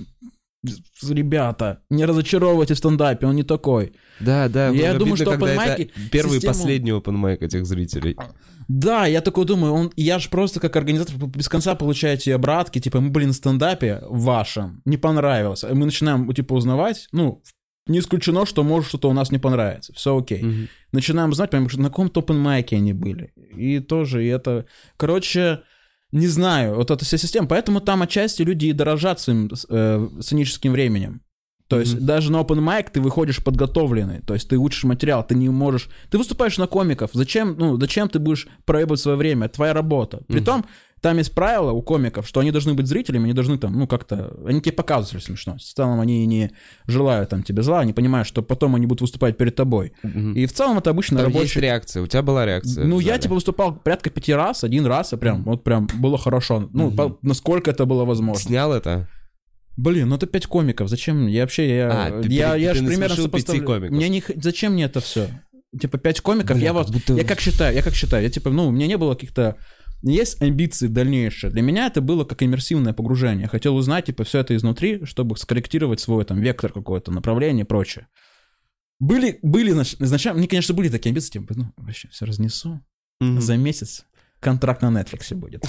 ребята, 1.01 1.81
не 1.89 2.05
разочаровывайте 2.05 2.73
в 2.73 2.77
стендапе, 2.77 3.25
он 3.27 3.35
не 3.35 3.43
такой. 3.43 3.93
Да, 4.19 4.47
да. 4.47 4.69
Я 4.69 4.93
думаю, 4.93 5.13
обидно, 5.13 5.17
что 5.17 5.31
когда 5.31 5.65
это 5.65 5.89
Первый 6.11 6.37
и 6.39 6.45
последний 6.45 6.91
open 6.91 7.21
mic 7.21 7.37
этих 7.39 7.65
зрителей. 7.65 8.17
Да, 8.67 9.05
я 9.05 9.21
такой 9.21 9.45
думаю, 9.45 9.73
он, 9.73 9.91
я 9.95 10.19
же 10.19 10.29
просто 10.29 10.59
как 10.59 10.75
организатор 10.75 11.15
без 11.17 11.49
конца 11.49 11.75
получаете 11.75 12.33
обратки, 12.33 12.79
типа, 12.79 13.01
мы 13.01 13.09
были 13.09 13.25
на 13.25 13.33
стендапе 13.33 14.01
вашем, 14.07 14.81
не 14.85 14.97
понравилось. 14.97 15.63
Мы 15.63 15.85
начинаем, 15.85 16.31
типа, 16.33 16.53
узнавать, 16.53 17.07
ну, 17.11 17.43
не 17.87 17.99
исключено, 17.99 18.45
что 18.45 18.63
может 18.63 18.87
что-то 18.87 19.09
у 19.09 19.13
нас 19.13 19.31
не 19.31 19.39
понравится, 19.39 19.91
все 19.93 20.17
окей. 20.17 20.41
Мгм. 20.41 20.69
Начинаем 20.93 21.31
узнать, 21.31 21.49
понимаем, 21.49 21.69
что 21.69 21.81
на 21.81 21.89
каком-то 21.89 22.21
open 22.21 22.37
майке 22.37 22.77
они 22.77 22.93
были. 22.93 23.33
И 23.55 23.79
тоже, 23.79 24.23
и 24.23 24.27
это, 24.27 24.65
короче, 24.95 25.63
не 26.13 26.27
знаю, 26.27 26.75
вот 26.75 26.91
эта 26.91 27.03
вся 27.03 27.17
система, 27.17 27.47
поэтому 27.47 27.81
там 27.81 28.03
отчасти 28.03 28.43
люди 28.43 28.67
и 28.67 28.73
дорожат 28.73 29.19
своим 29.19 29.49
э, 29.69 30.09
сценическим 30.21 30.71
временем. 30.71 31.21
То 31.67 31.79
есть 31.79 31.95
Мгм. 31.95 32.05
даже 32.05 32.31
на 32.31 32.37
open 32.41 32.59
mic 32.59 32.87
ты 32.91 33.01
выходишь 33.01 33.43
подготовленный, 33.43 34.19
то 34.21 34.33
есть 34.33 34.49
ты 34.49 34.57
учишь 34.57 34.83
материал, 34.83 35.25
ты 35.25 35.33
не 35.35 35.49
можешь... 35.49 35.89
Ты 36.09 36.17
выступаешь 36.17 36.57
на 36.57 36.67
комиков, 36.67 37.11
зачем, 37.13 37.55
ну, 37.57 37.79
зачем 37.79 38.09
ты 38.09 38.19
будешь 38.19 38.47
проебать 38.65 38.99
свое 38.99 39.17
время? 39.17 39.45
Это 39.45 39.55
твоя 39.55 39.73
работа. 39.73 40.21
Притом, 40.27 40.65
там 41.01 41.17
есть 41.17 41.33
правило 41.33 41.71
у 41.71 41.81
комиков, 41.81 42.27
что 42.27 42.39
они 42.41 42.51
должны 42.51 42.73
быть 42.75 42.87
зрителями, 42.87 43.25
они 43.25 43.33
должны 43.33 43.57
там, 43.57 43.77
ну, 43.77 43.87
как-то... 43.87 44.33
Они 44.45 44.61
тебе 44.61 44.73
показывают, 44.73 45.13
если 45.21 45.27
смешно. 45.33 45.57
В 45.57 45.61
целом 45.61 45.99
они 45.99 46.25
не 46.25 46.51
желают 46.87 47.29
там 47.29 47.43
тебе 47.43 47.61
зла, 47.63 47.79
они 47.79 47.91
понимают, 47.93 48.27
что 48.27 48.41
потом 48.41 48.75
они 48.75 48.85
будут 48.85 49.01
выступать 49.01 49.37
перед 49.37 49.55
тобой. 49.55 49.93
Мгм. 50.03 50.33
И 50.33 50.45
в 50.45 50.53
целом 50.53 50.77
это 50.77 50.91
обычно 50.91 51.21
Там 51.21 51.31
есть 51.31 51.55
реакция. 51.55 52.03
У 52.03 52.07
тебя 52.07 52.21
была 52.21 52.45
реакция? 52.45 52.85
Ну, 52.85 52.99
я 52.99 53.17
типа 53.17 53.35
выступал 53.35 53.73
порядка 53.75 54.09
пяти 54.09 54.33
раз, 54.33 54.63
один 54.63 54.85
раз, 54.85 55.11
и 55.13 55.17
прям, 55.17 55.43
вот 55.43 55.63
прям 55.63 55.87
было 55.95 56.17
хорошо. 56.17 56.69
Ну, 56.71 56.87
Мгм. 56.87 56.95
по- 56.95 57.17
насколько 57.21 57.71
это 57.71 57.85
было 57.85 58.05
возможно. 58.05 58.41
Снял 58.41 58.71
это? 58.73 59.07
Блин, 59.75 60.09
ну 60.09 60.15
это 60.15 60.27
пять 60.27 60.45
комиков, 60.45 60.87
зачем? 60.89 61.27
Я 61.27 61.41
вообще, 61.41 61.67
я, 61.77 62.05
А, 62.07 62.21
ты 62.21 62.29
я, 62.29 62.51
при- 62.53 62.61
я 62.61 62.73
ты 62.73 62.79
ж 62.79 62.85
примерно 62.87 63.15
сопоставляю. 63.15 63.65
комиков. 63.65 63.97
Мне 63.97 64.09
не, 64.09 64.23
зачем 64.35 64.73
мне 64.73 64.83
это 64.85 64.99
все? 64.99 65.27
Типа 65.79 65.97
пять 65.97 66.21
комиков, 66.21 66.55
Бля, 66.57 66.65
я 66.67 66.73
вот, 66.73 66.91
будто- 66.91 67.13
я 67.15 67.23
как 67.23 67.39
считаю, 67.39 67.73
я 67.75 67.81
как 67.81 67.95
считаю, 67.95 68.23
я 68.23 68.29
типа, 68.29 68.51
ну, 68.51 68.67
у 68.67 68.71
меня 68.71 68.85
не 68.85 68.97
было 68.97 69.15
каких-то, 69.15 69.57
есть 70.03 70.39
амбиции 70.41 70.87
дальнейшие. 70.87 71.49
Для 71.51 71.63
меня 71.63 71.87
это 71.87 72.01
было 72.01 72.23
как 72.25 72.43
иммерсивное 72.43 72.93
погружение. 72.93 73.43
Я 73.43 73.47
хотел 73.47 73.75
узнать, 73.75 74.05
типа, 74.05 74.23
все 74.25 74.39
это 74.39 74.55
изнутри, 74.55 75.03
чтобы 75.05 75.35
скорректировать 75.37 75.99
свой 75.99 76.23
там 76.25 76.39
вектор 76.39 76.71
какой-то, 76.71 77.11
направление 77.11 77.63
и 77.65 77.67
прочее. 77.67 78.07
Были, 78.99 79.39
были, 79.41 79.73
нач- 79.73 79.95
изначально, 79.99 80.39
мне, 80.39 80.47
конечно, 80.47 80.75
были 80.75 80.89
такие 80.89 81.09
амбиции, 81.09 81.31
типа, 81.39 81.53
ну, 81.57 81.73
вообще 81.77 82.07
все 82.09 82.25
разнесу 82.25 82.79
Мгм. 83.19 83.41
за 83.41 83.57
месяц. 83.57 84.05
Контракт 84.43 84.81
на 84.81 84.87
Netflix 84.87 85.33
будет. 85.33 85.63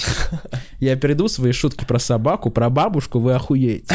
Я 0.80 0.96
перейду 0.96 1.28
свои 1.28 1.52
шутки 1.52 1.84
про 1.84 1.98
собаку, 1.98 2.50
про 2.50 2.68
бабушку, 2.68 3.18
вы 3.20 3.34
охуеете. 3.34 3.94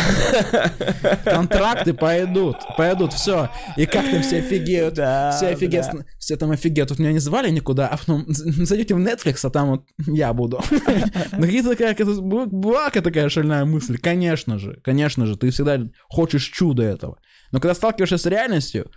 Контракты 1.23 1.93
пойдут, 1.93 2.57
пойдут, 2.77 3.13
все. 3.13 3.49
И 3.77 3.85
как 3.85 4.09
там 4.09 4.21
все 4.21 4.39
офигеют, 4.39 4.93
все 4.93 5.49
офигеют, 5.49 5.87
все 6.17 6.37
там 6.37 6.51
офигеют. 6.51 6.89
Тут 6.89 6.99
меня 6.99 7.11
не 7.11 7.19
звали 7.19 7.49
никуда, 7.49 7.87
а 7.87 7.97
потом 7.97 8.25
зайдете 8.27 8.95
в 8.95 8.99
Netflix, 8.99 9.39
а 9.43 9.49
там 9.49 9.69
вот 9.69 9.85
я 10.07 10.33
буду. 10.33 10.61
Ну, 11.31 11.41
какие 11.41 11.61
такая, 11.61 11.95
была 11.95 12.89
такая 12.89 13.29
шальная 13.29 13.65
мысль, 13.65 13.97
конечно 13.97 14.57
же, 14.57 14.79
конечно 14.83 15.25
же, 15.25 15.35
ты 15.35 15.49
всегда 15.51 15.79
хочешь 16.07 16.45
чуда 16.45 16.83
этого. 16.83 17.19
Но 17.51 17.59
когда 17.59 17.75
сталкиваешься 17.75 18.17
с 18.17 18.25
реальностью, 18.25 18.91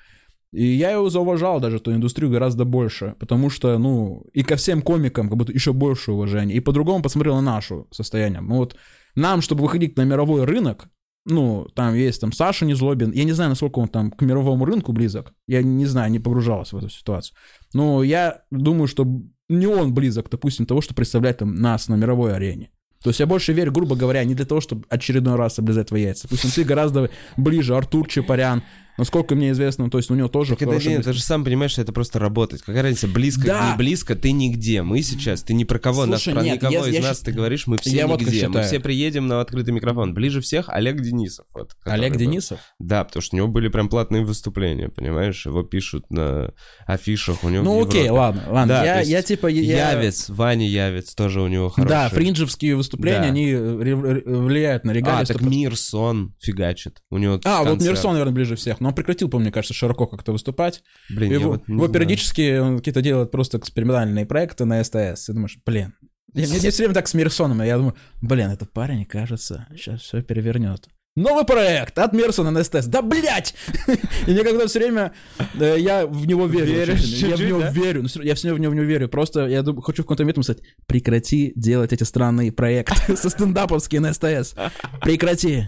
и 0.53 0.65
я 0.65 0.91
его 0.91 1.09
зауважал 1.09 1.61
даже, 1.61 1.79
эту 1.79 1.95
индустрию 1.95 2.31
гораздо 2.31 2.65
больше, 2.65 3.15
потому 3.19 3.49
что, 3.49 3.79
ну, 3.79 4.27
и 4.35 4.43
ко 4.43 4.57
всем 4.57 4.83
комикам 4.83 5.29
как 5.29 5.39
будто 5.39 5.53
еще 5.53 5.73
больше 5.73 6.13
уважения, 6.13 6.55
и 6.55 6.61
по-другому 6.61 7.03
посмотрел 7.03 7.37
на 7.37 7.43
наше 7.43 7.85
состояние. 7.91 8.43
Ну 8.43 8.57
вот 8.57 8.77
нам, 9.15 9.41
чтобы 9.41 9.63
выходить 9.63 9.97
на 9.97 10.05
мировой 10.05 10.45
рынок, 10.45 10.89
ну, 11.25 11.67
там 11.75 11.95
есть 11.95 12.21
там 12.21 12.33
Саша 12.33 12.67
Незлобин, 12.67 13.13
я 13.13 13.25
не 13.25 13.33
знаю, 13.33 13.51
насколько 13.51 13.79
он 13.79 13.89
там 13.89 14.11
к 14.11 14.21
мировому 14.23 14.65
рынку 14.67 14.93
близок, 14.93 15.33
я 15.47 15.63
не 15.63 15.87
знаю, 15.87 16.11
не 16.11 16.19
погружался 16.19 16.77
в 16.77 16.79
эту 16.79 16.91
ситуацию, 16.91 17.35
но 17.73 18.03
я 18.03 18.43
думаю, 18.51 18.89
что 18.89 19.07
не 19.49 19.67
он 19.67 19.95
близок, 19.95 20.29
допустим, 20.31 20.67
того, 20.67 20.83
что 20.83 20.95
представляет 20.95 21.39
там 21.39 21.55
нас 21.55 21.89
на 21.89 21.95
мировой 21.95 22.35
арене. 22.35 22.71
То 23.03 23.11
есть 23.11 23.21
я 23.21 23.27
больше 23.27 23.53
верю, 23.53 23.73
грубо 23.73 23.97
говоря, 23.97 24.23
не 24.25 24.35
для 24.35 24.47
того, 24.47 24.61
чтобы 24.61 24.85
очередной 24.89 25.35
раз 25.35 25.59
облизать 25.59 25.89
твои 25.89 26.03
яйца. 26.03 26.29
Пусть 26.29 26.55
ты 26.55 26.63
гораздо 26.63 27.11
ближе, 27.37 27.77
Артур 27.77 28.09
Чапарян, 28.09 28.63
Насколько 28.99 29.35
мне 29.35 29.53
известно, 29.53 29.91
то 29.91 29.99
есть 29.99 30.11
у 30.11 30.15
него 30.15 30.29
тоже 30.29 30.55
так 30.55 30.69
это, 30.69 30.89
нет, 30.89 31.05
ты 31.05 31.13
же 31.13 31.23
сам 31.23 31.45
понимаешь, 31.45 31.73
что 31.73 31.83
это 31.83 31.93
просто 31.93 32.19
работать. 32.19 32.61
Какая 32.61 32.83
разница, 32.83 33.09
близко, 33.09 33.47
да. 33.47 33.71
не 33.71 33.79
близко, 33.79 34.15
ты 34.15 34.33
нигде. 34.33 34.83
Мы 34.83 35.03
сейчас, 35.03 35.43
ты 35.43 35.55
ни 35.55 35.65
про 35.65 35.79
кого, 35.79 36.05
Слушай, 36.05 36.35
нас, 36.35 36.45
нет, 36.45 36.61
про 36.61 36.69
никого 36.69 36.87
я, 36.87 36.91
из 36.91 36.95
я 36.97 37.03
нас 37.03 37.17
счит... 37.17 37.27
ты 37.27 37.33
говоришь, 37.33 37.67
мы 37.67 37.79
все 37.79 37.91
я 37.91 38.07
нигде. 38.07 38.49
Вот 38.49 38.57
мы 38.57 38.63
все 38.65 38.81
приедем 38.81 39.29
на 39.29 39.41
открытый 39.41 39.73
микрофон. 39.73 40.13
Ближе 40.13 40.43
всех 40.43 40.69
Олег 40.69 41.01
Денисов. 41.01 41.47
Вот, 41.55 41.73
Олег 41.85 42.17
Денисов? 42.17 42.61
Да, 42.79 43.05
потому 43.05 43.23
что 43.23 43.35
у 43.35 43.39
него 43.39 43.49
были 43.49 43.69
прям 43.69 43.89
платные 43.89 44.25
выступления, 44.25 44.91
понимаешь? 44.91 45.47
Его 45.47 45.63
пишут 45.63 46.11
на 46.11 46.53
афишах. 46.87 47.45
У 47.45 47.49
него 47.49 47.65
ну 47.65 47.83
окей, 47.83 48.11
ладно, 48.11 48.45
ладно. 48.49 48.75
Да, 48.75 48.85
я, 48.85 49.01
я 49.01 49.23
типа... 49.23 49.47
Я... 49.47 49.93
Явец, 49.93 50.29
Ваня 50.29 50.69
Явец 50.69 51.15
тоже 51.15 51.41
у 51.41 51.49
него 51.49 51.71
хороший. 51.71 51.91
Да, 51.91 52.09
фринджевские 52.11 52.77
выступления, 52.77 53.21
да. 53.21 53.27
они 53.29 53.55
влияют 53.55 54.85
на 54.85 54.91
регалии. 54.91 55.23
А, 55.23 55.27
так 55.27 55.41
Мирсон 55.41 56.35
фигачит. 56.41 57.01
У 57.11 57.17
него 57.17 57.41
А, 57.45 57.65
вот 57.65 57.81
Мирсон, 57.81 58.13
наверное, 58.13 58.35
ближе 58.35 58.57
всех. 58.57 58.82
Но 58.83 58.89
он 58.89 58.95
прекратил, 58.95 59.29
помню, 59.29 59.53
кажется, 59.53 59.63
кажется, 59.63 59.75
широко 59.75 60.07
как-то 60.07 60.33
выступать. 60.33 60.83
Блин, 61.09 61.33
его, 61.33 61.51
вот 61.53 61.69
его 61.69 61.89
периодически 61.89 62.59
он 62.59 62.79
какие-то 62.79 63.01
делает 63.01 63.31
просто 63.31 63.59
экспериментальные 63.59 64.27
проекты 64.27 64.65
на 64.65 64.83
СТС. 64.83 65.29
И 65.29 65.33
думаешь, 65.33 65.59
блин. 65.65 65.95
Я, 66.35 66.47
я, 66.47 66.57
я 66.57 66.71
все 66.71 66.83
время 66.83 66.95
так 66.95 67.07
с 67.07 67.15
Мирсоном, 67.15 67.63
я 67.63 67.77
думаю, 67.77 67.95
блин, 68.21 68.51
этот 68.51 68.73
парень, 68.73 69.05
кажется, 69.05 69.69
сейчас 69.77 70.01
все 70.01 70.23
перевернет. 70.23 70.89
Новый 71.15 71.45
проект 71.45 71.99
от 71.99 72.15
Мерсона 72.15 72.51
на 72.51 72.65
СТС. 72.65 72.87
Да, 72.87 73.03
блядь! 73.03 73.55
И 74.27 74.33
никогда 74.33 74.67
все 74.67 74.79
время 74.79 75.13
э, 75.61 75.77
я 75.79 76.07
в 76.07 76.27
него 76.27 76.47
верю. 76.47 76.73
Веришь, 76.73 77.03
я 77.03 77.37
в 77.37 77.41
него 77.41 77.61
да? 77.61 77.71
верю. 77.71 78.07
Я 78.23 78.35
все 78.35 78.55
в 78.55 78.59
него 78.59 78.73
не 78.73 78.83
верю. 78.83 79.11
Просто 79.11 79.47
я 79.47 79.63
думаю, 79.63 79.83
хочу 79.83 80.03
в 80.03 80.07
каком-то 80.07 80.23
момент 80.23 80.43
сказать, 80.43 80.63
прекрати 80.87 81.53
делать 81.55 81.93
эти 81.93 82.05
странные 82.05 82.51
проекты 82.51 83.15
со 83.17 83.29
стендаповские 83.29 84.01
на 84.01 84.15
СТС. 84.15 84.55
Прекрати. 85.03 85.67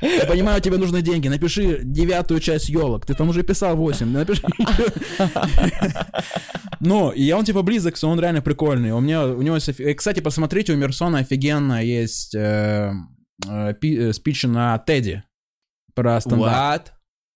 Я 0.00 0.26
понимаю, 0.26 0.60
тебе 0.60 0.76
нужны 0.76 1.02
деньги. 1.02 1.28
Напиши 1.28 1.80
девятую 1.82 2.40
часть 2.40 2.68
елок. 2.68 3.06
Ты 3.06 3.14
там 3.14 3.28
уже 3.28 3.42
писал 3.42 3.76
8. 3.76 4.06
Напиши. 4.06 4.42
Ну, 6.80 7.10
и 7.12 7.32
он 7.32 7.44
типа 7.44 7.62
близок, 7.62 7.96
он 8.02 8.20
реально 8.20 8.42
прикольный. 8.42 8.92
У 8.92 9.00
меня, 9.00 9.24
у 9.26 9.40
него, 9.40 9.56
кстати, 9.96 10.20
посмотрите, 10.20 10.72
у 10.72 10.76
Мерсона 10.76 11.18
офигенно 11.18 11.82
есть 11.82 12.34
э, 12.34 12.92
э, 13.48 13.74
э, 13.82 14.12
спич 14.12 14.42
на 14.44 14.78
Теди 14.78 15.22
про. 15.94 16.18
What? 16.18 16.88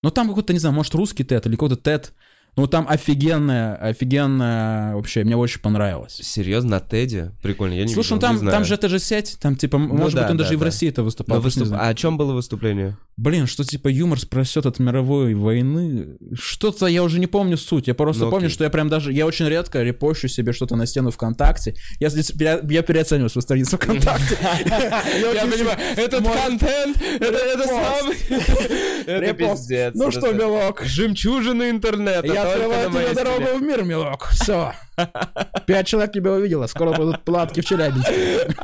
Ну 0.02 0.10
там 0.10 0.28
какой-то, 0.28 0.52
не 0.52 0.58
знаю, 0.58 0.74
может 0.74 0.94
русский 0.94 1.24
Тед 1.24 1.46
или 1.46 1.54
какой-то 1.54 1.76
Тед. 1.76 2.12
Ну, 2.56 2.66
там 2.66 2.86
офигенная, 2.88 3.76
офигенная, 3.76 4.94
вообще, 4.94 5.24
мне 5.24 5.36
очень 5.36 5.60
понравилось. 5.60 6.20
Серьезно, 6.22 6.70
на 6.70 6.80
Теди? 6.80 7.30
Прикольно, 7.42 7.74
я 7.74 7.84
не 7.84 7.94
Слушай, 7.94 8.14
ну 8.14 8.18
там, 8.20 8.32
не 8.32 8.38
знаю. 8.40 8.52
там 8.52 8.64
же 8.64 8.74
это 8.74 8.88
же 8.88 8.98
сеть, 8.98 9.38
там, 9.40 9.54
типа, 9.56 9.78
ну, 9.78 9.94
может 9.94 10.16
да, 10.16 10.22
быть, 10.22 10.30
он 10.32 10.36
да, 10.36 10.42
даже 10.44 10.50
да. 10.50 10.54
и 10.54 10.58
в 10.58 10.62
России 10.62 10.88
это 10.88 11.02
выступал. 11.02 11.40
Выступ... 11.40 11.68
А 11.72 11.88
о 11.88 11.94
чем 11.94 12.16
было 12.16 12.32
выступление? 12.32 12.96
Блин, 13.18 13.48
что 13.48 13.64
типа 13.64 13.88
юмор 13.88 14.20
спросет 14.20 14.64
от 14.64 14.78
мировой 14.78 15.34
войны. 15.34 16.18
Что-то 16.34 16.86
я 16.86 17.02
уже 17.02 17.18
не 17.18 17.26
помню 17.26 17.56
суть. 17.56 17.88
Я 17.88 17.94
просто 17.94 18.26
ну, 18.26 18.30
помню, 18.30 18.46
окей. 18.46 18.54
что 18.54 18.62
я 18.62 18.70
прям 18.70 18.88
даже. 18.88 19.12
Я 19.12 19.26
очень 19.26 19.48
редко 19.48 19.82
репощу 19.82 20.28
себе 20.28 20.52
что-то 20.52 20.76
на 20.76 20.86
стену 20.86 21.10
ВКонтакте. 21.10 21.74
Я, 21.98 22.10
я 22.10 22.82
переоцениваю 22.82 23.28
свою 23.28 23.42
страницу 23.42 23.76
ВКонтакте. 23.76 24.38
Я 25.34 25.46
понимаю, 25.46 25.78
этот 25.96 26.24
контент, 26.24 26.96
это 27.20 27.66
самый. 27.66 28.16
Это 29.08 29.34
пиздец. 29.34 29.94
Ну 29.96 30.10
что, 30.12 30.32
милок? 30.32 30.82
Жемчужины 30.84 31.70
интернета. 31.70 32.26
Открываю 32.48 32.90
тебе 32.90 33.14
дорогу 33.14 33.58
в 33.58 33.62
мир, 33.62 33.84
милок. 33.84 34.28
Все. 34.32 34.72
Пять 35.66 35.86
человек 35.86 36.12
тебя 36.12 36.32
увидело, 36.32 36.66
скоро 36.66 36.92
будут 36.92 37.24
платки 37.24 37.60
в 37.60 37.64
Челябинске. 37.64 38.54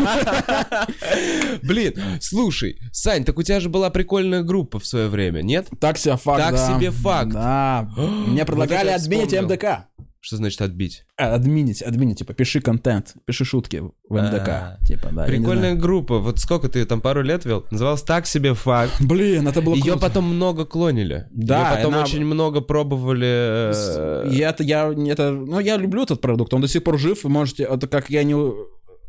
Блин, 1.62 1.94
слушай, 2.20 2.79
Сань, 2.92 3.25
так 3.25 3.38
у 3.38 3.42
тебя 3.42 3.61
же 3.61 3.68
была 3.68 3.90
прикольная 3.90 4.42
группа 4.42 4.79
в 4.79 4.87
свое 4.87 5.09
время, 5.09 5.42
нет? 5.42 5.68
Так 5.81 5.99
себе 5.99 6.16
факт, 6.16 6.42
Так 6.42 6.59
себе 6.59 6.90
факт. 6.90 7.33
Да. 7.33 7.88
Мне 7.97 8.44
предлагали 8.44 8.90
отменить 8.90 9.33
МДК. 9.33 9.87
Что 10.25 10.37
значит 10.37 10.63
отбить? 10.63 11.05
А, 11.19 11.35
админить, 11.35 11.83
админить, 11.83 12.21
типа, 12.21 12.33
пиши 12.33 12.63
контент, 12.63 13.13
пиши 13.27 13.45
шутки 13.45 13.83
в 14.09 14.15
МДК, 14.15 14.49
А-а-а. 14.49 14.87
типа, 14.87 15.11
да. 15.13 15.25
Прикольная 15.25 15.75
группа, 15.75 16.19
вот 16.19 16.39
сколько 16.39 16.71
ты 16.71 16.83
там 16.87 17.03
пару 17.03 17.21
лет 17.21 17.45
вел? 17.45 17.67
Называлась 17.71 18.03
«Так 18.03 18.27
себе 18.27 18.55
факт». 18.55 19.03
Блин, 19.03 19.47
это 19.47 19.61
было 19.61 19.75
Ее 19.75 19.83
круто. 19.83 19.99
потом 20.01 20.25
много 20.35 20.65
клонили. 20.65 21.27
Да. 21.31 21.59
Ее 21.73 21.77
потом 21.77 21.95
она... 21.95 22.05
очень 22.05 22.25
много 22.25 22.63
пробовали... 22.63 23.27
Э, 23.27 24.31
я, 24.31 24.49
это, 24.49 24.65
я, 24.65 24.91
это, 25.09 25.31
ну, 25.33 25.61
я 25.61 25.77
люблю 25.77 26.05
этот 26.05 26.23
продукт, 26.23 26.55
он 26.55 26.63
до 26.63 26.69
сих 26.69 26.83
пор 26.83 26.99
жив, 26.99 27.23
вы 27.23 27.29
можете, 27.29 27.65
это 27.65 27.87
как 27.87 28.09
я 28.09 28.25
не 28.25 28.35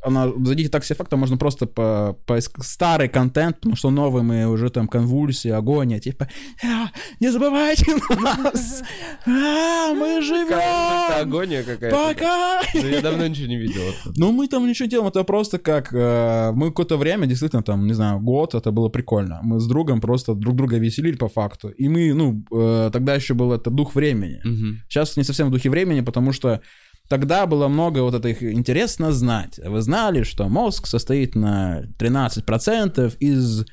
она, 0.06 0.32
зайдите 0.44 0.70
такси 0.70 0.94
факта, 0.94 1.18
можно 1.18 1.38
просто 1.38 1.66
по, 1.66 2.18
по 2.26 2.40
старый 2.62 3.10
контент, 3.10 3.56
потому 3.58 3.76
что 3.76 3.90
новый 3.90 4.24
мы 4.24 4.48
уже 4.48 4.70
там 4.70 4.88
конвульсии, 4.88 5.50
агония, 5.50 6.00
типа, 6.00 6.28
а, 6.64 6.90
не 7.20 7.30
забывайте 7.30 7.96
нас, 8.22 8.84
а, 9.26 9.94
мы 9.94 10.22
живем. 10.22 10.58
Это 10.58 11.22
агония 11.22 11.64
какая-то. 11.64 11.96
Пока. 11.96 12.62
Да 12.74 12.88
я 12.88 13.02
давно 13.02 13.28
ничего 13.28 13.48
не 13.48 13.58
видел. 13.58 13.82
Ну 14.18 14.32
мы 14.32 14.48
там 14.48 14.68
ничего 14.68 14.86
не 14.86 14.92
делаем, 14.92 15.10
это 15.10 15.24
просто 15.24 15.58
как, 15.58 15.94
э, 15.94 16.52
мы 16.54 16.68
какое-то 16.68 16.98
время, 16.98 17.26
действительно, 17.26 17.64
там, 17.64 17.88
не 17.88 17.94
знаю, 17.94 18.20
год, 18.20 18.54
это 18.56 18.72
было 18.72 18.90
прикольно. 18.90 19.40
Мы 19.44 19.60
с 19.60 19.68
другом 19.68 20.02
просто 20.02 20.34
друг 20.34 20.56
друга 20.56 20.78
веселили 20.78 21.16
по 21.16 21.28
факту. 21.28 21.70
И 21.70 21.90
мы, 21.90 22.14
ну, 22.14 22.44
э, 22.52 22.90
тогда 22.92 23.16
еще 23.16 23.34
был 23.34 23.54
это 23.54 23.70
дух 23.70 23.96
времени. 23.96 24.42
Сейчас 24.88 25.18
не 25.18 25.24
совсем 25.24 25.48
в 25.48 25.52
духе 25.52 25.70
времени, 25.70 26.02
потому 26.02 26.32
что 26.32 26.62
Тогда 27.10 27.46
было 27.46 27.68
много 27.68 28.00
вот 28.00 28.26
этих 28.26 28.42
интересно 28.42 29.12
знать. 29.12 29.60
Вы 29.64 29.82
знали, 29.82 30.24
что 30.24 30.50
мозг 30.50 30.88
состоит 30.88 31.36
на 31.36 31.84
13% 32.00 33.18
из 33.20 33.66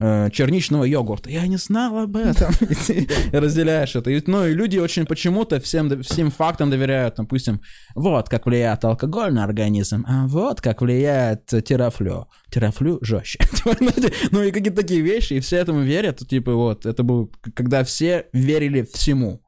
э, 0.00 0.30
черничного 0.30 0.84
йогурта. 0.84 1.30
Я 1.30 1.46
не 1.46 1.56
знал 1.56 1.98
об 1.98 2.16
этом. 2.16 2.52
И 2.60 2.74
ты 2.86 3.08
разделяешь 3.32 3.96
это. 3.96 4.10
И, 4.10 4.22
ну 4.26 4.46
и 4.46 4.54
люди 4.54 4.78
очень 4.78 5.06
почему-то 5.06 5.60
всем, 5.60 6.02
всем 6.02 6.30
фактам 6.30 6.70
доверяют. 6.70 7.16
Допустим, 7.16 7.60
вот 7.94 8.28
как 8.28 8.46
влияет 8.46 8.84
алкоголь 8.84 9.32
на 9.32 9.44
организм, 9.44 10.04
а 10.06 10.26
вот 10.26 10.60
как 10.60 10.82
влияет 10.82 11.46
терафлю. 11.46 12.28
Терафлю 12.50 12.98
жестче. 13.02 13.38
ну 14.30 14.42
и 14.42 14.50
какие-то 14.50 14.82
такие 14.82 15.00
вещи, 15.00 15.34
и 15.34 15.40
все 15.40 15.56
этому 15.56 15.80
верят. 15.80 16.18
Типа 16.18 16.52
вот, 16.52 16.86
это 16.86 17.02
был, 17.02 17.32
когда 17.54 17.84
все 17.84 18.26
верили 18.32 18.82
всему. 18.82 19.42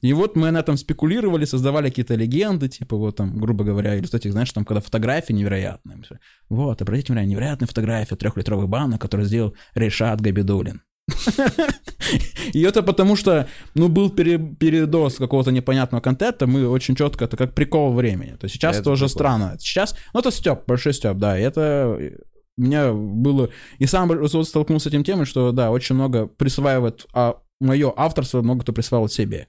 И 0.00 0.12
вот 0.12 0.36
мы 0.36 0.50
на 0.50 0.58
этом 0.58 0.76
спекулировали, 0.76 1.44
создавали 1.44 1.88
какие-то 1.88 2.14
легенды, 2.14 2.68
типа 2.68 2.96
вот 2.96 3.16
там, 3.16 3.38
грубо 3.38 3.64
говоря, 3.64 3.94
или, 3.94 4.04
кстати, 4.04 4.28
знаешь, 4.28 4.52
там, 4.52 4.64
когда 4.64 4.80
фотографии 4.80 5.32
невероятные. 5.32 5.98
Вот, 6.48 6.82
обратите 6.82 7.12
внимание, 7.12 7.32
невероятная 7.32 7.68
фотография 7.68 8.16
трехлитровых 8.16 8.68
банок, 8.68 9.00
которую 9.00 9.26
сделал 9.26 9.54
Решат 9.74 10.20
Габидулин. 10.20 10.82
И 12.52 12.62
это 12.62 12.82
потому 12.82 13.16
что, 13.16 13.46
ну, 13.74 13.88
был 13.88 14.10
пере, 14.10 14.38
передоз 14.38 15.16
какого-то 15.16 15.50
непонятного 15.50 16.00
контента, 16.00 16.46
мы 16.46 16.68
очень 16.68 16.96
четко, 16.96 17.24
это 17.24 17.36
как 17.36 17.54
прикол 17.54 17.92
времени. 17.92 18.36
То 18.36 18.44
есть 18.44 18.54
сейчас 18.54 18.76
это 18.76 18.84
тоже 18.84 19.06
прикол. 19.06 19.18
странно. 19.18 19.56
Сейчас, 19.58 19.96
ну, 20.12 20.20
это 20.20 20.30
степ, 20.30 20.66
большой 20.66 20.94
степ, 20.94 21.16
да, 21.18 21.38
и 21.38 21.42
это 21.42 21.98
у 22.56 22.62
меня 22.62 22.92
было... 22.92 23.50
И 23.78 23.86
сам 23.86 24.08
вот 24.08 24.48
столкнулся 24.48 24.84
с 24.84 24.92
этим 24.92 25.04
темой, 25.04 25.26
что, 25.26 25.52
да, 25.52 25.70
очень 25.70 25.94
много 25.94 26.26
присваивает, 26.26 27.06
а 27.12 27.40
мое 27.60 27.92
авторство 27.96 28.42
много 28.42 28.62
кто 28.62 28.72
присваивает 28.72 29.12
себе. 29.12 29.48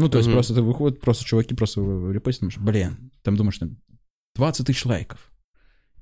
Ну, 0.00 0.08
то 0.08 0.18
есть 0.18 0.30
просто 0.30 0.54
это 0.54 0.62
выходит, 0.62 1.00
просто 1.00 1.24
чуваки 1.24 1.54
просто 1.54 1.80
репостят, 2.10 2.40
думаешь, 2.40 2.58
блин, 2.58 3.12
там 3.22 3.36
думаешь, 3.36 3.60
20 4.34 4.66
тысяч 4.66 4.86
лайков. 4.86 5.30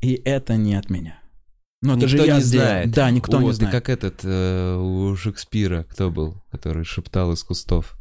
И 0.00 0.14
это 0.24 0.56
не 0.56 0.76
от 0.76 0.88
меня. 0.88 1.20
Ну, 1.82 1.96
это 1.96 2.06
никто 2.06 2.16
же 2.18 2.26
я 2.26 2.36
не 2.36 2.42
сделал. 2.42 2.66
знает. 2.66 2.90
Да, 2.90 3.10
никто 3.10 3.40
не 3.40 3.52
знает. 3.52 3.72
Как 3.72 3.88
этот 3.88 4.20
э, 4.22 4.76
у 4.76 5.16
Шекспира, 5.16 5.84
кто 5.84 6.10
был, 6.10 6.42
который 6.50 6.84
шептал 6.84 7.32
из 7.32 7.42
кустов. 7.42 7.96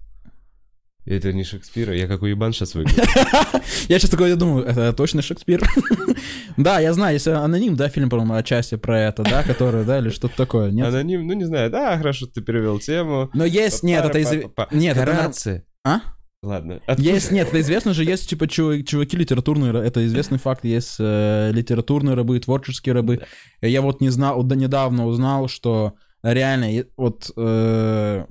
Это 1.05 1.31
не 1.31 1.43
Шекспира, 1.43 1.95
я 1.95 2.07
как 2.07 2.21
уебан 2.21 2.53
сейчас 2.53 2.75
выгляжу. 2.75 2.99
Я 3.87 3.97
сейчас 3.97 4.09
такой 4.09 4.35
думаю, 4.35 4.65
это 4.65 4.91
точно 4.93 5.21
Шекспир? 5.21 5.63
Да, 6.57 6.79
я 6.79 6.91
знаю, 6.91 7.13
если 7.13 7.29
аноним, 7.29 7.75
да, 7.75 7.87
фильм, 7.87 8.09
по-моему, 8.09 8.33
отчасти 8.33 8.77
про 8.77 8.99
это, 8.99 9.21
да, 9.21 9.43
который, 9.43 9.85
да, 9.85 9.99
или 9.99 10.09
что-то 10.09 10.35
такое, 10.35 10.71
нет? 10.71 10.87
Аноним, 10.87 11.27
ну 11.27 11.33
не 11.33 11.45
знаю, 11.45 11.69
да, 11.69 11.95
хорошо, 11.99 12.25
ты 12.25 12.41
перевел 12.41 12.79
тему. 12.79 13.29
Но 13.35 13.45
есть, 13.45 13.83
нет, 13.83 14.03
это 14.03 14.17
из... 14.17 14.31
Нет, 14.71 14.97
это... 14.97 15.61
А? 15.87 16.01
Ладно. 16.43 16.79
Есть, 16.97 17.31
нет, 17.31 17.47
это 17.47 17.59
известно 17.61 17.93
же, 17.93 18.03
есть, 18.03 18.29
типа, 18.29 18.43
чува- 18.45 18.83
чуваки 18.83 19.17
литературные, 19.17 19.71
ра- 19.71 19.81
это 19.81 20.05
известный 20.05 20.37
факт, 20.37 20.63
есть 20.65 20.97
э, 20.99 21.49
литературные 21.51 22.15
рабы, 22.15 22.39
творческие 22.39 22.93
рабы. 22.93 23.21
Я 23.61 23.81
вот 23.81 24.01
не 24.01 24.09
знал, 24.09 24.41
вот 24.41 24.55
недавно 24.55 25.07
узнал, 25.07 25.47
что 25.47 25.93
реально, 26.21 26.85
вот, 26.95 27.31
э, 27.35 28.25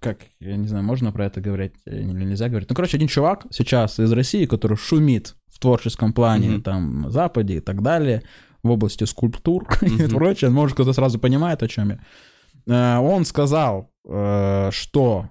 как, 0.00 0.18
я 0.40 0.56
не 0.56 0.66
знаю, 0.66 0.84
можно 0.84 1.12
про 1.12 1.26
это 1.26 1.40
говорить 1.40 1.74
или 1.86 2.02
нельзя 2.02 2.48
говорить. 2.48 2.68
Ну, 2.68 2.74
короче, 2.74 2.96
один 2.96 3.08
чувак 3.08 3.46
сейчас 3.50 4.00
из 4.00 4.10
России, 4.12 4.46
который 4.46 4.76
шумит 4.76 5.36
в 5.46 5.60
творческом 5.60 6.12
плане, 6.12 6.48
Мгм. 6.50 6.62
там, 6.62 7.02
на 7.02 7.10
Западе 7.10 7.56
и 7.58 7.60
так 7.60 7.82
далее, 7.82 8.22
в 8.62 8.70
области 8.70 9.04
скульптур 9.04 9.68
и 9.82 9.90
Мгм. 9.90 10.08
прочее, 10.10 10.50
может, 10.50 10.74
кто-то 10.74 10.92
сразу 10.94 11.18
понимает, 11.18 11.62
о 11.62 11.68
чем 11.68 11.90
я. 11.90 11.98
Э, 12.66 12.98
Он 12.98 13.24
сказал, 13.24 13.92
э, 14.08 14.70
что 14.72 15.28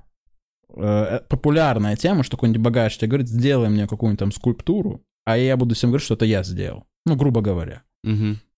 э, 0.75 1.19
популярная 1.27 1.95
тема, 1.95 2.23
что 2.23 2.37
какой-нибудь 2.37 2.61
богач 2.61 2.97
тебе 2.97 3.09
говорит, 3.09 3.29
сделай 3.29 3.69
мне 3.69 3.87
какую-нибудь 3.87 4.19
там 4.19 4.31
скульптуру, 4.31 5.03
а 5.25 5.37
я 5.37 5.57
буду 5.57 5.75
всем 5.75 5.89
говорить, 5.89 6.05
что 6.05 6.15
это 6.15 6.25
я 6.25 6.43
сделал. 6.43 6.85
Ну, 7.05 7.15
грубо 7.15 7.41
говоря. 7.41 7.83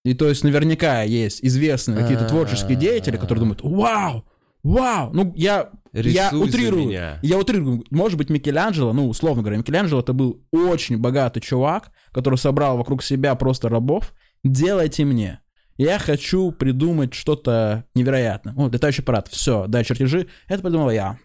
И 0.04 0.14
то 0.14 0.28
есть 0.28 0.42
наверняка 0.42 1.02
есть 1.02 1.44
известные 1.44 1.98
какие-то 1.98 2.26
творческие 2.26 2.76
деятели, 2.76 3.16
которые 3.16 3.40
думают, 3.40 3.60
вау, 3.62 4.24
вау, 4.64 5.12
ну 5.12 5.32
я, 5.36 5.70
я 5.92 6.30
Рисуй 6.30 6.48
утрирую, 6.48 6.88
меня. 6.88 7.18
я 7.22 7.38
утрирую, 7.38 7.84
может 7.90 8.18
быть, 8.18 8.28
Микеланджело, 8.28 8.92
ну, 8.92 9.08
условно 9.08 9.42
говоря, 9.42 9.58
Микеланджело 9.58 10.00
это 10.00 10.12
был 10.12 10.44
очень 10.50 10.98
богатый 10.98 11.40
чувак, 11.40 11.92
который 12.10 12.36
собрал 12.36 12.78
вокруг 12.78 13.02
себя 13.02 13.36
просто 13.36 13.68
рабов, 13.68 14.12
делайте 14.42 15.04
мне. 15.04 15.40
Я 15.78 15.98
хочу 15.98 16.50
придумать 16.52 17.14
что-то 17.14 17.84
невероятное. 17.94 18.54
О, 18.56 18.68
летающий 18.68 19.02
аппарат, 19.02 19.28
все, 19.28 19.66
дай 19.68 19.84
чертежи, 19.84 20.26
это 20.48 20.62
придумал 20.62 20.90
я. 20.90 21.18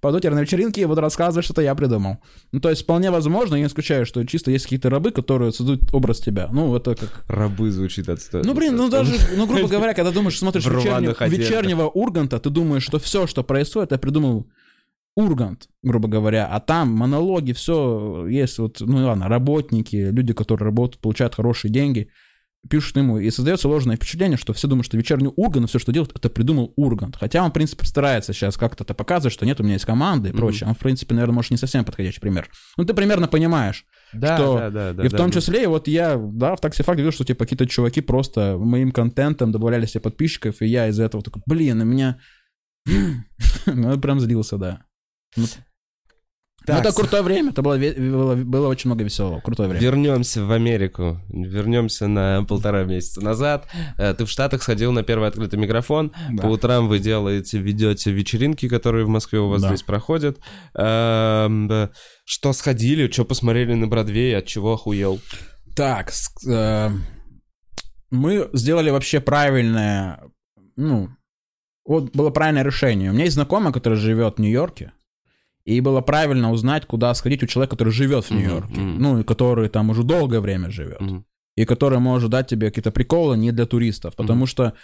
Пойду 0.00 0.20
теперь 0.20 0.34
на 0.34 0.40
вечеринки 0.40 0.78
и 0.78 0.84
буду 0.84 1.00
рассказывать, 1.00 1.44
что-то 1.44 1.60
я 1.60 1.74
придумал. 1.74 2.18
Ну, 2.52 2.60
то 2.60 2.70
есть, 2.70 2.82
вполне 2.82 3.10
возможно, 3.10 3.56
я 3.56 3.62
не 3.62 3.66
исключаю, 3.66 4.06
что 4.06 4.24
чисто 4.24 4.52
есть 4.52 4.64
какие-то 4.64 4.90
рабы, 4.90 5.10
которые 5.10 5.52
создают 5.52 5.92
образ 5.92 6.20
тебя. 6.20 6.48
Ну, 6.52 6.76
это 6.76 6.94
как 6.94 7.24
Рабы 7.26 7.70
звучит 7.72 8.08
отстой. 8.08 8.42
ну, 8.44 8.54
блин, 8.54 8.76
ну 8.76 8.88
даже, 8.88 9.14
ну, 9.36 9.46
грубо 9.46 9.66
говоря, 9.66 9.94
когда 9.94 10.12
думаешь, 10.12 10.38
смотришь 10.38 10.66
вечернего, 10.66 11.16
вечернего 11.26 11.88
Урганта, 11.88 12.38
ты 12.38 12.48
думаешь, 12.50 12.84
что 12.84 13.00
все, 13.00 13.26
что 13.26 13.42
происходит, 13.42 13.90
я 13.90 13.98
придумал 13.98 14.46
Ургант, 15.16 15.68
грубо 15.82 16.06
говоря, 16.06 16.46
а 16.46 16.60
там 16.60 16.92
монологи, 16.92 17.52
все 17.52 18.26
есть, 18.28 18.58
вот, 18.58 18.80
ну 18.80 19.04
ладно, 19.04 19.28
работники, 19.28 19.96
люди, 19.96 20.32
которые 20.32 20.66
работают, 20.66 21.02
получают 21.02 21.34
хорошие 21.34 21.72
деньги, 21.72 22.08
пишут 22.68 22.96
ему, 22.96 23.18
и 23.18 23.30
создается 23.30 23.68
ложное 23.68 23.96
впечатление, 23.96 24.36
что 24.36 24.52
все 24.52 24.66
думают, 24.68 24.86
что 24.86 24.96
вечерний 24.96 25.30
Ургант, 25.36 25.68
все, 25.68 25.78
что 25.78 25.92
делает, 25.92 26.12
это 26.14 26.28
придумал 26.28 26.72
Ургант. 26.76 27.16
Хотя 27.16 27.42
он, 27.44 27.50
в 27.50 27.54
принципе, 27.54 27.86
старается 27.86 28.32
сейчас 28.32 28.56
как-то 28.56 28.84
это 28.84 28.94
показывать, 28.94 29.32
что 29.32 29.46
нет, 29.46 29.60
у 29.60 29.62
меня 29.62 29.74
есть 29.74 29.84
команда 29.84 30.28
и 30.28 30.32
Мгм. 30.32 30.38
прочее. 30.40 30.68
Он, 30.68 30.74
в 30.74 30.78
принципе, 30.78 31.14
наверное, 31.14 31.34
может, 31.36 31.50
не 31.50 31.56
совсем 31.56 31.84
подходящий 31.84 32.20
пример. 32.20 32.48
Ну, 32.76 32.84
ты 32.84 32.94
примерно 32.94 33.28
понимаешь, 33.28 33.84
да, 34.12 34.36
что- 34.36 34.58
да, 34.58 34.70
да, 34.70 34.92
да, 34.92 35.04
и 35.04 35.08
в 35.08 35.12
да, 35.12 35.16
том 35.18 35.30
да. 35.30 35.40
числе, 35.40 35.68
вот 35.68 35.88
я, 35.88 36.16
да, 36.18 36.56
в 36.56 36.60
таксифак 36.60 36.96
видел, 36.96 37.12
что 37.12 37.24
типа 37.24 37.44
какие-то 37.44 37.66
чуваки 37.66 38.00
просто 38.00 38.56
моим 38.58 38.90
контентом 38.92 39.52
добавляли 39.52 39.86
себе 39.86 40.00
подписчиков, 40.00 40.60
и 40.60 40.66
я 40.66 40.88
из-за 40.88 41.04
этого 41.04 41.22
такой, 41.22 41.42
блин, 41.46 41.80
у 41.80 41.84
меня... 41.84 42.18
Ну, 43.66 43.98
прям 44.00 44.18
злился, 44.20 44.56
да. 44.56 44.82
Ну, 46.68 46.74
ну, 46.74 46.82
Так, 46.82 46.92
это 46.92 47.00
крутое 47.00 47.22
время, 47.22 47.50
это 47.50 47.62
было, 47.62 47.76
было, 47.76 48.34
было 48.36 48.68
очень 48.68 48.88
много 48.88 49.04
веселого, 49.04 49.40
крутое 49.40 49.68
время. 49.68 49.82
Вернемся 49.84 50.44
в 50.44 50.52
Америку. 50.52 51.20
Вернемся 51.28 52.06
на 52.06 52.44
полтора 52.44 52.84
месяца 52.84 53.20
назад. 53.20 53.66
Э, 53.96 54.14
Ты 54.14 54.24
в 54.24 54.30
Штатах 54.30 54.62
сходил 54.62 54.92
на 54.92 55.02
первый 55.02 55.28
открытый 55.28 55.58
микрофон. 55.58 56.12
Да. 56.30 56.42
По 56.42 56.46
утрам 56.46 56.88
вы 56.88 56.98
делаете, 56.98 57.58
ведете 57.58 58.10
вечеринки, 58.12 58.68
которые 58.68 59.04
в 59.04 59.08
Москве 59.08 59.40
у 59.40 59.48
вас 59.48 59.62
Да. 59.62 59.68
здесь 59.68 59.82
проходят. 59.82 60.38
Эм. 60.74 61.90
Что 62.24 62.52
сходили, 62.52 63.10
что 63.10 63.24
посмотрели 63.24 63.74
на 63.74 63.86
Бродвее, 63.86 64.36
от 64.38 64.46
чего 64.46 64.74
охуел? 64.74 65.20
Так, 65.74 66.12
э, 66.46 66.90
мы 68.10 68.48
сделали 68.52 68.90
вообще 68.90 69.20
правильное, 69.20 70.20
ну, 70.76 71.08
вот 71.86 72.14
было 72.14 72.30
правильное 72.30 72.64
решение. 72.64 73.10
У 73.10 73.14
меня 73.14 73.24
есть 73.24 73.34
знакомый, 73.34 73.72
который 73.72 73.94
живет 73.98 74.36
в 74.36 74.40
Нью-Йорке, 74.40 74.92
и 75.68 75.80
было 75.82 76.00
правильно 76.00 76.50
узнать, 76.50 76.86
куда 76.86 77.12
сходить 77.12 77.42
у 77.42 77.46
человека, 77.46 77.76
который 77.76 77.92
живет 77.92 78.24
в 78.24 78.30
Нью-Йорке, 78.30 78.80
мгм. 78.80 79.02
ну, 79.02 79.20
и 79.20 79.22
который 79.22 79.68
там 79.68 79.90
уже 79.90 80.02
долгое 80.02 80.40
время 80.40 80.70
живет. 80.70 81.00
Мгм. 81.00 81.24
и 81.56 81.64
который 81.64 81.98
может 81.98 82.30
дать 82.30 82.46
тебе 82.46 82.68
какие-то 82.68 82.92
приколы 82.92 83.36
не 83.36 83.50
для 83.50 83.66
туристов. 83.66 84.14
Потому 84.14 84.46
что, 84.46 84.74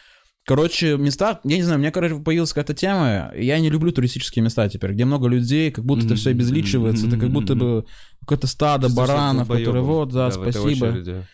короче, 0.44 0.96
места, 0.98 1.40
я 1.44 1.56
не 1.56 1.62
знаю, 1.62 1.78
у 1.78 1.80
меня, 1.80 1.92
короче, 1.92 2.16
появилась 2.16 2.52
какая-то 2.52 2.74
тема, 2.74 3.30
я 3.34 3.60
не 3.60 3.70
люблю 3.70 3.92
туристические 3.92 4.42
места 4.42 4.68
теперь, 4.68 4.92
где 4.92 5.04
много 5.04 5.28
людей, 5.28 5.70
как 5.70 5.84
будто 5.84 6.04
это 6.04 6.16
все 6.16 6.30
обезличивается, 6.30 7.06
это 7.06 7.16
как 7.16 7.30
будто 7.30 7.54
бы 7.54 7.86
какое-то 8.20 8.46
стадо 8.46 8.88
себя 8.88 9.02
баранов, 9.02 9.48
которые 9.48 9.82
вот, 9.84 10.10
да, 10.10 10.28
этой 10.28 10.52
спасибо. 10.52 11.24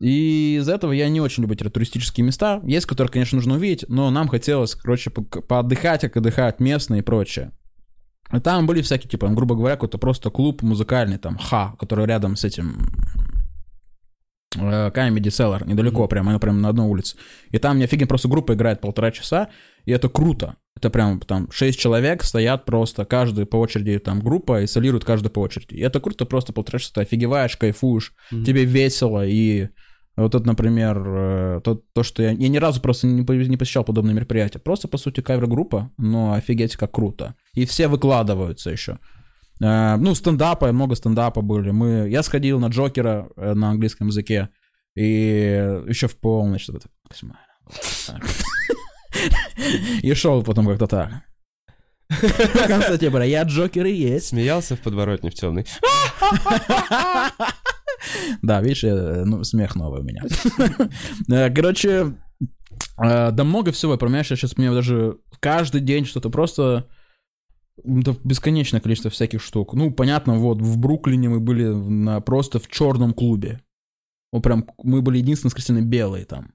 И 0.00 0.56
из-за 0.60 0.74
этого 0.74 0.92
я 0.92 1.08
не 1.08 1.20
очень 1.20 1.42
люблю 1.42 1.56
туристические 1.56 2.26
места. 2.26 2.60
Есть, 2.64 2.86
которые, 2.86 3.10
конечно, 3.10 3.36
нужно 3.36 3.54
увидеть, 3.54 3.84
но 3.88 4.10
нам 4.10 4.28
хотелось, 4.28 4.74
короче, 4.74 5.10
по- 5.10 5.22
поотдыхать, 5.22 6.00
как 6.02 6.16
отдыхают 6.16 6.58
местные 6.58 7.00
и 7.00 7.02
прочее. 7.02 7.52
Там 8.42 8.66
были 8.66 8.82
всякие, 8.82 9.08
типа, 9.10 9.28
грубо 9.28 9.54
говоря, 9.54 9.76
какой-то 9.76 9.98
просто 9.98 10.30
клуб 10.30 10.62
музыкальный, 10.62 11.18
там, 11.18 11.38
Ха, 11.38 11.74
который 11.78 12.06
рядом 12.06 12.36
с 12.36 12.44
этим 12.44 12.88
э, 14.56 14.90
Comedy 14.90 15.28
Cellar, 15.28 15.66
недалеко 15.66 16.06
прям, 16.08 16.28
они 16.28 16.38
прям 16.38 16.60
на 16.60 16.68
одной 16.70 16.86
улице. 16.86 17.16
И 17.50 17.58
там 17.58 17.80
офигенно 17.80 18.08
просто 18.08 18.28
группа 18.28 18.54
играет 18.54 18.80
полтора 18.80 19.10
часа, 19.10 19.48
и 19.84 19.92
это 19.92 20.08
круто. 20.08 20.56
Это 20.76 20.90
прям 20.90 21.20
там 21.20 21.50
шесть 21.50 21.78
человек 21.78 22.22
стоят 22.22 22.64
просто, 22.64 23.04
каждый 23.04 23.46
по 23.46 23.56
очереди 23.56 23.98
там 23.98 24.20
группа, 24.20 24.62
и 24.62 24.66
солирует 24.66 25.04
каждый 25.04 25.30
по 25.30 25.40
очереди. 25.40 25.74
И 25.74 25.80
это 25.80 26.00
круто, 26.00 26.26
просто 26.26 26.52
полтора 26.52 26.78
часа 26.78 26.92
ты 26.94 27.00
офигеваешь, 27.02 27.56
кайфуешь, 27.56 28.12
Мгм. 28.30 28.44
тебе 28.44 28.64
весело, 28.64 29.26
и 29.26 29.68
вот 30.16 30.34
это, 30.34 30.46
например, 30.46 31.02
э, 31.06 31.60
то, 31.62 31.82
то 31.92 32.02
что 32.02 32.22
я, 32.22 32.30
я 32.30 32.48
ни 32.48 32.56
разу 32.56 32.80
просто 32.80 33.06
не, 33.06 33.22
не 33.22 33.56
посещал 33.58 33.84
подобные 33.84 34.14
мероприятия. 34.14 34.58
Просто, 34.58 34.88
по 34.88 34.96
сути, 34.96 35.20
кавер-группа, 35.20 35.92
но 35.98 36.32
офигеть 36.32 36.76
как 36.76 36.92
круто. 36.92 37.34
И 37.52 37.66
все 37.66 37.86
выкладываются 37.86 38.70
еще. 38.70 38.98
Э, 39.62 39.96
ну, 39.96 40.14
стендапа, 40.14 40.72
много 40.72 40.96
стендапа 40.96 41.42
были. 41.42 41.70
Мы, 41.70 42.08
я 42.08 42.22
сходил 42.22 42.58
на 42.58 42.68
Джокера 42.68 43.28
э, 43.36 43.52
на 43.52 43.70
английском 43.70 44.06
языке, 44.06 44.48
и 44.94 45.82
еще 45.86 46.08
в 46.08 46.16
полночь 46.16 46.62
что-то. 46.62 46.88
И 50.02 50.14
шел 50.14 50.42
потом 50.42 50.66
как-то 50.66 50.86
так. 50.86 51.10
В 52.08 52.66
конце 52.66 52.96
типа, 52.96 53.22
я 53.22 53.42
Джокер 53.42 53.84
и 53.84 53.92
есть. 53.92 54.28
Смеялся 54.28 54.76
в 54.76 54.80
подворотне 54.80 55.30
в 55.30 55.34
темный. 55.34 55.66
Да, 58.42 58.60
видишь, 58.60 58.82
ну, 58.82 59.44
смех 59.44 59.74
новый 59.76 60.00
у 60.00 60.04
меня. 60.04 60.22
Э, 61.28 61.50
Короче, 61.50 62.14
э, 62.98 63.30
да 63.30 63.44
много 63.44 63.72
всего, 63.72 63.96
понимаешь, 63.96 64.30
я 64.30 64.36
сейчас 64.36 64.56
мне 64.56 64.70
даже 64.70 65.18
каждый 65.40 65.80
день 65.80 66.04
что-то 66.04 66.30
просто 66.30 66.88
да, 67.84 68.14
бесконечное 68.24 68.80
количество 68.80 69.10
всяких 69.10 69.42
штук. 69.42 69.74
Ну, 69.74 69.90
понятно, 69.90 70.38
вот 70.38 70.60
в 70.60 70.78
Бруклине 70.78 71.28
мы 71.28 71.40
были 71.40 71.66
на, 71.66 72.20
просто 72.20 72.58
в 72.58 72.68
черном 72.68 73.12
клубе. 73.12 73.60
Вот 74.32 74.42
прям 74.42 74.66
мы 74.82 75.02
были 75.02 75.18
единственные 75.18 75.50
воскресенье 75.50 75.82
белые 75.82 76.24
там. 76.24 76.52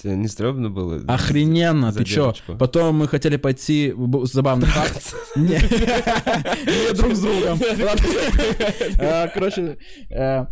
Тебе 0.00 0.16
не 0.16 0.26
стрёмно 0.26 0.70
было? 0.70 1.00
Охрененно, 1.06 1.92
ты 1.92 2.04
чё? 2.04 2.34
Потом 2.58 2.96
мы 2.96 3.06
хотели 3.08 3.36
пойти, 3.36 3.92
в- 3.94 4.26
забавный 4.26 4.66
факт. 4.66 5.14
Не 5.36 5.58
друг 6.94 7.14
с 7.14 7.20
другом. 7.20 7.60
Э, 8.98 9.28
Короче, 9.32 9.76
э, 10.10 10.46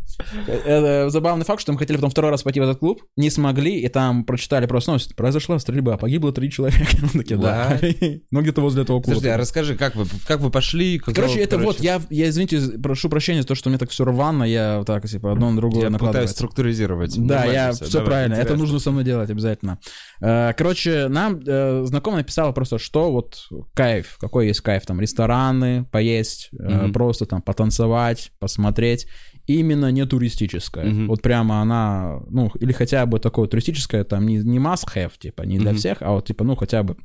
э, 0.46 1.10
забавный 1.10 1.44
факт, 1.44 1.60
что 1.60 1.72
мы 1.72 1.78
хотели 1.78 1.96
потом 1.96 2.10
второй 2.10 2.30
раз 2.30 2.42
пойти 2.42 2.60
в 2.60 2.62
этот 2.62 2.78
клуб, 2.78 3.02
не 3.16 3.30
смогли, 3.30 3.80
и 3.80 3.88
там 3.88 4.24
прочитали 4.24 4.66
просто 4.66 4.92
новость, 4.92 5.16
произошла 5.16 5.58
стрельба, 5.58 5.96
погибло 5.96 6.32
три 6.32 6.50
человека. 6.50 6.96
Такие, 7.12 7.36
да. 7.38 7.78
Ну, 8.30 8.42
где-то 8.42 8.60
возле 8.60 8.82
этого 8.82 9.00
клуба. 9.00 9.16
Подожди, 9.16 9.28
а 9.28 9.36
расскажи, 9.36 9.76
как 9.76 9.96
вы, 9.96 10.06
как 10.26 10.40
вы 10.40 10.50
пошли? 10.50 10.98
Короче, 10.98 11.40
это 11.40 11.58
вот, 11.58 11.80
я, 11.80 12.00
я, 12.10 12.28
извините, 12.28 12.78
прошу 12.82 13.08
прощения 13.08 13.42
за 13.42 13.48
то, 13.48 13.54
что 13.54 13.68
мне 13.70 13.78
так 13.78 13.90
все 13.90 14.04
рвано, 14.04 14.44
я 14.44 14.78
вот 14.78 14.86
так, 14.86 15.06
типа, 15.08 15.32
одно 15.32 15.50
на 15.50 15.56
другое 15.56 15.90
Я 15.90 15.98
пытаюсь 15.98 16.30
структуризировать. 16.30 17.16
Да, 17.18 17.44
я 17.44 17.72
всё, 17.72 17.84
все 17.86 18.04
правильно. 18.04 18.34
Это 18.34 18.56
нужно 18.56 18.78
со 18.78 18.90
мной 18.90 19.04
делать 19.04 19.31
обязательно. 19.32 19.78
Э, 20.20 20.52
Короче, 20.56 21.08
нам 21.08 21.40
э, 21.46 21.84
знакомая 21.84 22.20
написала 22.22 22.52
просто, 22.52 22.78
что 22.78 23.10
вот 23.10 23.48
кайф, 23.74 24.16
какой 24.20 24.46
есть 24.48 24.60
кайф, 24.60 24.86
там 24.86 25.00
рестораны, 25.00 25.84
поесть, 25.90 26.48
Мгм. 26.52 26.92
просто 26.92 27.26
там 27.26 27.42
потанцевать, 27.42 28.30
посмотреть. 28.38 29.06
Именно 29.46 29.90
не 29.90 30.06
туристическое. 30.06 30.84
Мгм. 30.86 31.08
Вот 31.08 31.20
прямо 31.22 31.60
она, 31.60 32.20
ну, 32.30 32.50
или 32.60 32.72
хотя 32.72 33.04
бы 33.06 33.18
такое 33.18 33.48
туристическое, 33.48 34.04
там 34.04 34.26
не, 34.26 34.36
не 34.36 34.58
must 34.58 34.86
have, 34.94 35.12
типа, 35.18 35.42
не 35.42 35.58
для 35.58 35.70
Мгм. 35.70 35.78
всех, 35.78 35.98
а 36.00 36.12
вот 36.12 36.26
типа, 36.26 36.44
ну, 36.44 36.54
хотя 36.54 36.82
бы 36.84 36.96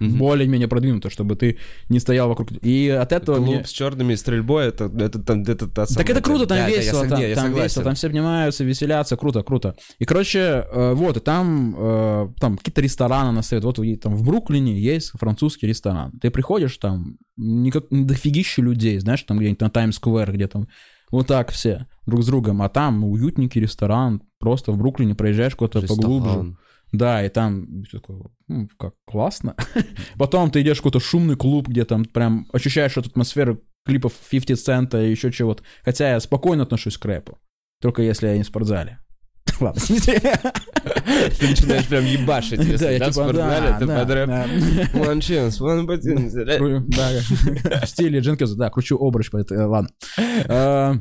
Мгм. 0.00 0.18
более-менее 0.18 0.68
продвинуто, 0.68 1.10
чтобы 1.10 1.36
ты 1.36 1.58
не 1.88 2.00
стоял 2.00 2.28
вокруг. 2.28 2.50
И 2.62 2.88
от 2.88 3.12
этого 3.12 3.36
Клуб 3.36 3.48
мне... 3.48 3.64
с 3.64 3.70
черными 3.70 4.14
стрельбой, 4.14 4.68
это, 4.68 4.84
это, 4.84 5.18
там, 5.18 5.42
это 5.42 5.68
та 5.68 5.82
Так 5.82 5.90
самая 5.90 6.10
это 6.10 6.22
круто, 6.22 6.46
там 6.46 6.58
Да, 6.58 6.64
да, 6.64 6.70
я 6.70 6.76
весело, 6.78 7.06
там, 7.06 7.20
я 7.20 7.34
там 7.34 7.44
согласен. 7.44 7.64
весело, 7.64 7.84
там 7.84 7.94
все 7.94 8.06
обнимаются, 8.08 8.64
веселятся, 8.64 9.16
круто, 9.16 9.42
круто. 9.42 9.76
И, 9.98 10.04
короче, 10.04 10.38
э, 10.38 10.92
вот, 10.94 11.16
и 11.16 11.20
там, 11.20 11.76
э, 11.78 12.28
там 12.40 12.56
какие-то 12.56 12.80
рестораны 12.80 13.32
на 13.32 13.42
совет. 13.42 13.64
Вот 13.64 13.78
там 14.00 14.16
в 14.16 14.24
Бруклине 14.24 14.78
есть 14.80 15.10
французский 15.18 15.66
ресторан. 15.66 16.12
Ты 16.20 16.30
приходишь, 16.30 16.76
там 16.78 17.18
никак, 17.36 17.84
дофигища 17.90 18.62
людей, 18.62 18.98
знаешь, 18.98 19.22
там 19.22 19.38
где-нибудь 19.38 19.60
на 19.60 19.70
Таймс-сквер, 19.70 20.32
где 20.32 20.48
там 20.48 20.68
вот 21.10 21.26
так 21.26 21.50
все 21.50 21.86
друг 22.06 22.22
с 22.22 22.26
другом, 22.26 22.62
а 22.62 22.68
там 22.68 23.04
уютненький 23.04 23.60
ресторан, 23.60 24.22
просто 24.38 24.72
в 24.72 24.78
Бруклине 24.78 25.14
проезжаешь 25.14 25.54
куда-то 25.54 25.86
поглубже. 25.86 26.56
Да, 26.92 27.24
и 27.24 27.28
там 27.30 27.84
такое, 27.90 28.20
«М, 28.50 28.68
как 28.78 28.94
классно. 29.06 29.56
Потом 30.18 30.50
ты 30.50 30.60
идешь 30.60 30.76
в 30.78 30.80
какой-то 30.80 31.00
шумный 31.00 31.36
клуб, 31.36 31.68
где 31.68 31.84
там 31.84 32.04
прям 32.04 32.46
ощущаешь 32.52 32.96
эту 32.96 33.08
атмосферу 33.08 33.60
клипов 33.86 34.12
50 34.30 34.58
цента 34.58 35.02
и 35.02 35.10
еще 35.10 35.32
чего-то. 35.32 35.62
Хотя 35.84 36.10
я 36.12 36.20
спокойно 36.20 36.62
отношусь 36.64 36.98
к 36.98 37.04
рэпу. 37.04 37.38
Только 37.80 38.02
если 38.02 38.28
я 38.28 38.36
не 38.36 38.42
в 38.42 38.46
спортзале. 38.46 38.98
Ладно. 39.60 39.80
Ты 39.96 41.48
начинаешь 41.48 41.86
прям 41.88 42.04
ебашить, 42.04 42.60
если 42.64 42.98
Да, 42.98 43.06
в 43.06 43.12
типа, 43.12 43.12
спортзале, 43.12 43.76
ты 43.78 43.86
под 43.86 44.10
рэп. 44.10 44.28
One 44.28 45.18
chance, 45.18 45.60
one 45.60 45.86
opportunity. 45.86 46.84
Да, 46.88 47.80
в 47.86 47.88
стиле 47.88 48.20
Дженкинса, 48.20 48.54
да, 48.56 48.70
кручу 48.70 48.96
обруч, 48.98 49.30
э, 49.32 49.64
ладно. 49.64 49.88
Э, 50.18 50.94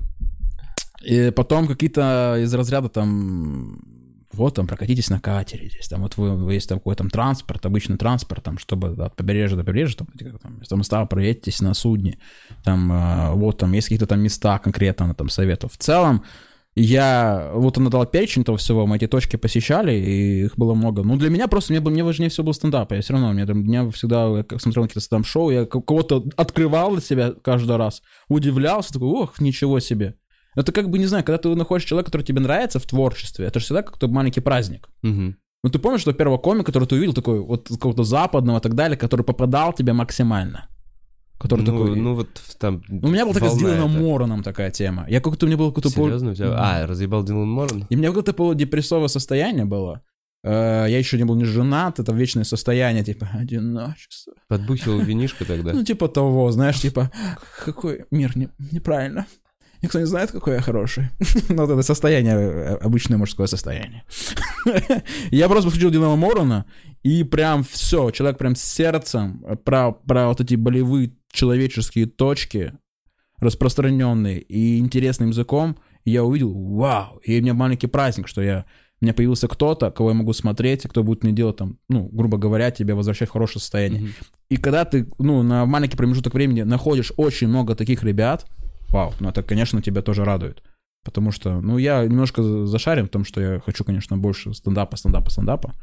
И 1.04 1.32
потом 1.32 1.68
какие-то 1.68 2.38
из 2.42 2.54
разряда 2.54 2.90
там, 2.90 3.80
вот 4.34 4.56
там 4.56 4.68
прокатитесь 4.68 5.10
на 5.10 5.20
катере 5.20 5.70
здесь, 5.70 5.88
там 5.88 6.02
вот 6.02 6.18
вы, 6.18 6.36
вы 6.36 6.54
есть 6.54 6.70
такой 6.70 6.96
там 6.96 7.10
транспорт, 7.10 7.66
обычный 7.66 7.98
транспорт, 7.98 8.44
там, 8.44 8.58
чтобы 8.58 8.90
от 9.04 9.16
побережья 9.16 9.58
до 9.58 9.64
побережья, 9.64 9.98
там, 9.98 10.08
там, 10.42 10.64
с 10.64 10.72
моста 10.72 11.06
проедетесь 11.06 11.62
на 11.62 11.74
судне, 11.74 12.18
там, 12.64 12.92
э, 12.92 13.32
вот 13.34 13.58
там 13.58 13.72
есть 13.74 13.88
какие-то 13.88 14.08
там 14.08 14.22
места 14.22 14.60
конкретно, 14.60 15.14
там 15.14 15.30
советов. 15.30 15.74
В 15.74 15.78
целом, 15.78 16.24
я, 16.76 17.52
вот 17.54 17.78
она 17.78 17.90
дала 17.90 18.06
перечень 18.06 18.46
того 18.46 18.58
всего, 18.58 18.88
мы 18.88 18.96
эти 18.96 19.06
точки 19.06 19.36
посещали, 19.36 19.94
и 19.94 20.46
их 20.46 20.58
было 20.58 20.74
много. 20.74 21.04
Ну, 21.04 21.18
для 21.18 21.30
меня 21.30 21.50
просто, 21.50 21.74
мне, 21.74 21.82
мне 21.82 22.04
важнее 22.04 22.30
всего 22.30 22.46
был 22.46 22.54
стендап, 22.54 22.94
я 22.94 23.02
все 23.02 23.14
равно, 23.14 23.34
мне, 23.34 23.46
там- 23.46 23.64
меня 23.64 23.90
всегда, 23.90 24.38
я 24.38 24.44
как 24.44 24.62
смотрел 24.62 24.84
какие-то 24.86 25.02
стендап-шоу, 25.02 25.52
я 25.52 25.66
ко- 25.66 25.82
кого-то 25.82 26.24
открывал 26.38 26.94
для 26.94 27.02
себя 27.02 27.34
каждый 27.44 27.76
раз, 27.76 28.02
удивлялся, 28.30 28.94
такой, 28.94 29.10
ох, 29.10 29.42
ничего 29.42 29.82
себе. 29.82 30.16
Это 30.56 30.72
как 30.72 30.90
бы, 30.90 31.00
не 31.00 31.06
знаю, 31.06 31.24
когда 31.24 31.38
ты 31.38 31.56
находишь 31.56 31.86
человека, 31.88 32.08
который 32.12 32.24
тебе 32.24 32.42
нравится 32.42 32.80
в 32.80 32.86
творчестве, 32.86 33.46
это 33.46 33.60
же 33.60 33.66
всегда 33.66 33.82
как-то 33.84 34.08
маленький 34.08 34.42
праздник. 34.42 34.90
Мгм. 35.02 35.38
Ну, 35.64 35.70
ты 35.70 35.80
помнишь, 35.80 36.02
что 36.02 36.12
первого 36.14 36.38
комика, 36.38 36.66
который 36.66 36.88
ты 36.88 36.96
увидел, 36.96 37.14
такой, 37.14 37.40
вот 37.40 37.68
какого-то 37.70 38.04
западного 38.04 38.58
и 38.58 38.62
так 38.62 38.74
далее, 38.76 38.98
который 38.98 39.24
попадал 39.24 39.74
тебе 39.74 39.94
максимально? 39.94 40.68
Который 41.40 41.62
Ну, 41.62 41.66
такой... 41.66 41.96
ну 41.96 42.16
вот 42.16 42.30
там... 42.60 42.84
у 42.90 43.08
меня 43.08 43.24
была 43.26 43.34
такая 43.34 43.50
с 43.52 43.58
Диланом. 43.58 43.92
Мороном 44.04 44.44
такая 44.44 44.72
тема. 44.72 45.06
Я 45.08 45.22
как-то, 45.22 45.46
у 45.46 45.48
меня 45.48 45.58
было 45.58 45.70
какое-то... 45.70 45.92
пол- 45.96 46.06
Серьезно? 46.06 46.32
У 46.32 46.36
тебя- 46.36 46.54
А, 46.56 46.86
разъебал 46.88 47.24
Дилан 47.24 47.48
Моран? 47.50 47.86
И 47.90 47.96
у 47.96 47.98
меня 47.98 48.10
какое-то 48.10 48.34
полудепрессовое 48.34 49.08
состояние 49.08 49.66
было. 49.66 50.02
Э, 50.44 50.86
Я 50.90 50.98
еще 50.98 51.18
не 51.18 51.24
был 51.24 51.36
не 51.36 51.46
женат, 51.46 52.00
это 52.00 52.12
вечное 52.14 52.44
состояние, 52.44 53.04
типа, 53.04 53.30
одиночество. 53.34 54.34
Подбухивал 54.48 55.00
винишко 55.00 55.46
тогда? 55.46 55.74
Ну, 55.74 55.84
типа 55.84 56.08
того, 56.10 56.52
знаешь, 56.52 56.80
типа, 56.82 57.12
какой 57.66 58.06
мир 58.12 58.36
не- 58.38 58.50
неправильно. 58.72 59.26
Никто 59.82 60.00
не 60.00 60.06
знает, 60.06 60.32
какой 60.32 60.56
я 60.56 60.62
хороший. 60.62 61.10
Ну, 61.50 61.66
вот 61.66 61.72
это 61.72 61.82
состояние, 61.82 62.36
э, 62.36 62.76
обычное 62.76 63.18
мужское 63.18 63.48
состояние. 63.48 64.04
Я 65.32 65.50
просто 65.50 65.70
включил 65.70 65.90
Дилана 65.90 66.16
Морона, 66.16 66.66
и 67.04 67.24
прям 67.24 67.64
все, 67.64 68.12
человек 68.12 68.38
прям 68.38 68.56
с 68.56 68.62
сердцем 68.62 69.44
про, 69.66 69.92
про 69.92 70.28
вот 70.28 70.40
эти 70.40 70.56
болевые 70.56 71.14
человеческие 71.32 72.06
точки, 72.06 72.74
распространенные 73.40 74.40
и 74.40 74.78
интересным 74.78 75.30
языком, 75.30 75.78
и 76.06 76.12
я 76.12 76.24
увидел, 76.24 76.54
вау, 76.54 77.18
и 77.24 77.40
у 77.40 77.42
меня 77.42 77.54
маленький 77.54 77.88
праздник, 77.88 78.28
что 78.28 78.42
я 78.42 78.66
у 79.02 79.06
меня 79.06 79.16
появился 79.16 79.48
кто-то, 79.48 79.90
кого 79.90 80.10
я 80.10 80.16
могу 80.16 80.32
смотреть, 80.32 80.84
кто 80.84 81.04
будет 81.04 81.24
мне 81.24 81.34
делать 81.34 81.58
там, 81.58 81.80
ну, 81.90 82.08
грубо 82.12 82.38
говоря, 82.38 82.70
тебя 82.70 82.94
возвращать 82.94 83.30
в 83.30 83.32
хорошее 83.32 83.60
состояние. 83.60 84.02
Мгм. 84.02 84.12
И 84.50 84.58
когда 84.58 84.86
ты, 84.86 85.08
ну, 85.18 85.42
на 85.42 85.66
маленький 85.66 85.98
промежуток 85.98 86.36
времени 86.36 86.62
находишь 86.62 87.12
очень 87.18 87.48
много 87.48 87.76
таких 87.76 88.04
ребят, 88.04 88.46
вау, 88.92 89.14
ну 89.20 89.30
это, 89.30 89.44
конечно, 89.44 89.82
тебя 89.82 90.02
тоже 90.02 90.24
радует. 90.26 90.64
Потому 91.04 91.32
что, 91.32 91.62
ну, 91.62 91.80
я 91.80 92.06
немножко 92.06 92.44
зашарен 92.68 93.08
в 93.08 93.10
том, 93.10 93.26
что 93.26 93.42
я 93.42 93.60
хочу, 93.60 93.84
конечно, 93.84 94.18
больше 94.18 94.54
стендапа, 94.54 94.98
стендапа, 94.98 95.32
стендапа, 95.32 95.74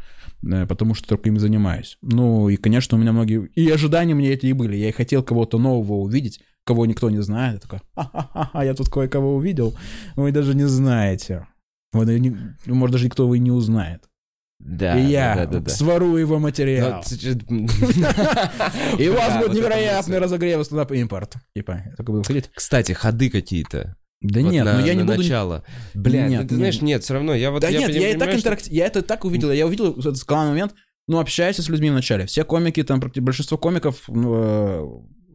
э, 0.45 0.65
потому 0.67 0.95
что 0.95 1.09
только 1.09 1.29
им 1.29 1.41
занимаюсь. 1.41 1.99
Ну, 2.03 2.49
и, 2.49 2.57
конечно, 2.57 2.97
у 2.97 3.01
меня 3.01 3.11
многие... 3.11 3.49
И 3.57 3.69
ожидания 3.69 4.15
мне 4.15 4.31
эти 4.31 4.47
и 4.47 4.53
были. 4.53 4.77
Я 4.77 4.91
и 4.91 4.93
хотел 4.93 5.25
кого-то 5.25 5.59
нового 5.59 5.95
увидеть, 5.95 6.41
кого 6.63 6.87
никто 6.87 7.11
не 7.11 7.21
знает. 7.21 7.55
Я 7.55 7.61
такой, 7.61 7.81
ха-ха-ха, 7.97 8.63
я 8.63 8.75
тут 8.75 8.91
кое-кого 8.91 9.35
увидел, 9.35 9.75
вы 10.15 10.31
даже 10.31 10.55
не 10.55 10.69
знаете. 10.69 11.49
Вы, 11.93 12.05
может, 12.67 12.93
даже 12.93 13.07
никто 13.07 13.35
и 13.35 13.41
не 13.41 13.51
узнает. 13.51 14.09
Да, 14.61 14.99
и 14.99 15.07
я 15.07 15.35
да, 15.37 15.47
да, 15.47 15.59
да. 15.61 15.71
сворую 15.71 16.17
его 16.17 16.35
Но 16.35 16.41
материал. 16.41 17.03
сейчас- 17.05 17.37
И 18.99 19.09
у 19.09 19.15
вас 19.15 19.37
будет 19.43 19.55
невероятный 19.57 20.19
разогрев 20.19 20.65
стендап 20.65 20.91
импорт. 20.93 21.35
Типа, 21.55 21.83
только 21.97 22.13
буду 22.13 22.25
ходить. 22.25 22.51
Кстати, 22.55 22.93
ходы 22.93 23.31
какие-то. 23.31 23.97
Да 24.21 24.41
Вот 24.41 24.51
нет, 24.51 24.65
на- 24.65 24.81
ну 24.81 24.85
я 24.87 24.95
не 24.95 25.05
на 25.05 25.07
буду... 25.13 25.19
начало. 25.23 25.65
Бля, 25.95 26.27
Нет, 26.27 26.43
ну 26.43 26.49
ты 26.49 26.55
нет. 26.55 26.59
знаешь, 26.59 26.81
нет, 26.83 27.05
все 27.05 27.15
равно, 27.15 27.35
я 27.35 27.53
вот... 27.53 27.63
Да 27.63 27.69
я 27.69 27.79
нет, 27.79 27.91
я 27.91 27.97
и 28.11 28.13
так 28.15 28.21
понимаю, 28.21 28.31
что- 28.31 28.39
интеракт... 28.49 28.67
Я 28.67 28.87
это 28.87 29.03
так 29.03 29.25
увидел. 29.25 29.53
Я 29.53 29.65
увидел 29.65 29.93
этот 29.97 30.17
скалный 30.17 30.51
момент, 30.51 30.75
ну, 31.07 31.21
общайся 31.21 31.63
с 31.63 31.69
людьми 31.69 31.89
вначале. 31.91 32.27
Все 32.27 32.43
комики, 32.45 32.83
там, 32.83 33.01
большинство 33.01 33.57
комиков, 33.59 34.03
ну, 34.09 34.35
э, 34.35 34.85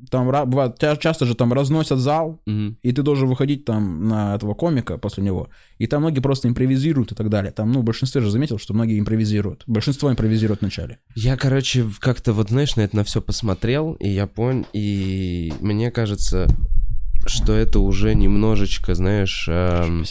там, 0.10 0.28
бывает, 0.28 0.78
ча- 0.80 0.96
часто 0.98 1.26
же 1.26 1.36
там 1.36 1.54
разносят 1.54 2.00
зал, 2.00 2.42
Мгм. 2.46 2.78
и 2.82 2.92
ты 2.92 3.02
должен 3.04 3.28
выходить 3.28 3.66
там 3.66 4.08
на 4.08 4.36
этого 4.36 4.54
комика 4.54 4.98
после 4.98 5.24
него. 5.24 5.50
И 5.78 5.88
там 5.88 6.02
многие 6.02 6.20
просто 6.20 6.48
импровизируют 6.48 7.12
и 7.12 7.16
так 7.16 7.30
далее. 7.30 7.52
Там, 7.52 7.72
ну, 7.72 7.82
в 7.82 7.84
большинстве 7.84 8.22
же 8.22 8.30
заметил, 8.32 8.58
что 8.60 8.74
многие 8.74 9.00
импровизируют. 9.00 9.64
Большинство 9.68 10.12
импровизирует 10.12 10.62
вначале. 10.62 11.00
Я, 11.16 11.38
короче, 11.38 11.86
как-то 12.00 12.34
вот, 12.34 12.50
знаешь, 12.50 12.76
на 12.76 12.82
это 12.82 12.96
на 12.96 13.04
все 13.04 13.22
посмотрел, 13.22 13.94
и 13.94 14.10
я 14.10 14.28
понял, 14.28 14.66
и 14.74 15.54
мне 15.60 15.92
кажется, 15.92 16.48
что 17.26 17.54
это 17.54 17.80
уже 17.80 18.16
немножечко, 18.16 18.96
знаешь, 18.96 19.46
эм, 19.50 20.04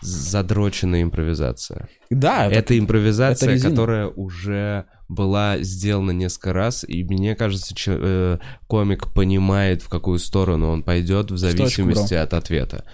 задроченная 0.00 1.02
импровизация. 1.02 1.88
Да, 2.10 2.46
это, 2.46 2.58
Это 2.58 2.78
импровизация, 2.78 3.46
это 3.48 3.54
резина. 3.54 3.70
которая 3.70 4.06
уже 4.08 4.84
была 5.08 5.58
сделана 5.60 6.10
несколько 6.12 6.52
раз, 6.52 6.84
и 6.86 7.04
мне 7.04 7.34
кажется, 7.34 7.74
че- 7.74 7.98
э, 8.00 8.38
комик 8.66 9.12
понимает, 9.12 9.82
в 9.82 9.88
какую 9.88 10.18
сторону 10.18 10.70
он 10.70 10.82
пойдет 10.82 11.30
в 11.30 11.40
точку, 11.40 11.46
зависимости 11.58 12.14
от 12.14 12.32
ответа. 12.34 12.84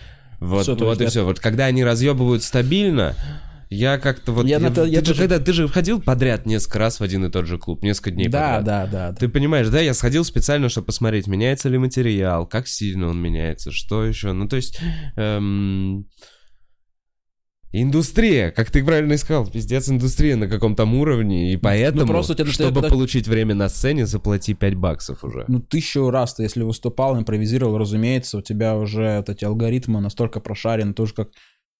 Вот, 0.40 0.66
то 0.66 0.74
вот 0.86 1.00
и 1.00 1.06
все. 1.06 1.24
Вот 1.24 1.38
когда 1.38 1.66
они 1.66 1.84
разъебывают 1.84 2.42
стабильно, 2.42 3.14
я 3.68 3.98
как-то 3.98 4.32
вот... 4.32 4.46
Я 4.46 4.58
я- 4.58 4.70
то- 4.70 4.84
я 4.84 5.00
ты, 5.00 5.06
же, 5.06 5.12
тоже- 5.12 5.20
когда, 5.28 5.38
ты 5.38 5.52
же 5.52 5.68
ходил 5.68 6.00
подряд 6.00 6.44
несколько 6.46 6.78
раз 6.80 6.98
в 6.98 7.02
один 7.04 7.24
и 7.26 7.30
тот 7.30 7.46
же 7.46 7.56
клуб, 7.58 7.84
несколько 7.84 8.11
дней 8.11 8.26
да, 8.28 8.56
подряд. 8.56 8.64
да, 8.64 8.86
да, 8.86 9.11
да. 9.12 9.16
Ты 9.16 9.28
понимаешь, 9.28 9.68
да, 9.68 9.78
я 9.80 9.94
сходил 9.94 10.24
специально, 10.24 10.68
чтобы 10.68 10.86
посмотреть, 10.86 11.28
меняется 11.28 11.68
ли 11.68 11.78
материал, 11.78 12.46
как 12.46 12.66
сильно 12.66 13.06
он 13.08 13.22
меняется, 13.22 13.70
что 13.70 14.04
еще. 14.04 14.32
Ну, 14.32 14.48
то 14.48 14.56
есть... 14.56 14.80
эм, 15.16 16.06
Индустрия, 17.73 18.51
как 18.51 18.71
ты 18.71 18.85
правильно 18.85 19.16
сказал, 19.16 19.47
пиздец, 19.47 19.89
индустрия 19.89 20.35
на 20.37 20.49
каком-то 20.49 20.85
уровне, 20.85 21.53
и 21.53 21.57
поэтому, 21.57 22.03
Ну, 22.03 22.09
просто 22.09 22.33
у 22.33 22.37
тебя- 22.37 22.51
чтобы 22.51 22.75
когда- 22.81 22.89
получить 22.89 23.29
время 23.29 23.55
на 23.55 23.68
сцене, 23.68 24.07
заплати 24.07 24.55
5 24.55 24.75
баксов 24.75 25.23
уже. 25.23 25.45
Ну, 25.47 25.61
тысячу 25.61 26.11
раз 26.11 26.35
ты, 26.35 26.43
если 26.43 26.64
выступал, 26.64 27.16
импровизировал, 27.16 27.79
разумеется, 27.79 28.39
у 28.39 28.43
тебя 28.43 28.77
уже 28.77 29.18
вот 29.18 29.29
эти 29.29 29.45
алгоритмы 29.45 30.01
настолько 30.01 30.41
прошарены, 30.41 30.95
тоже 30.95 31.14
как, 31.14 31.29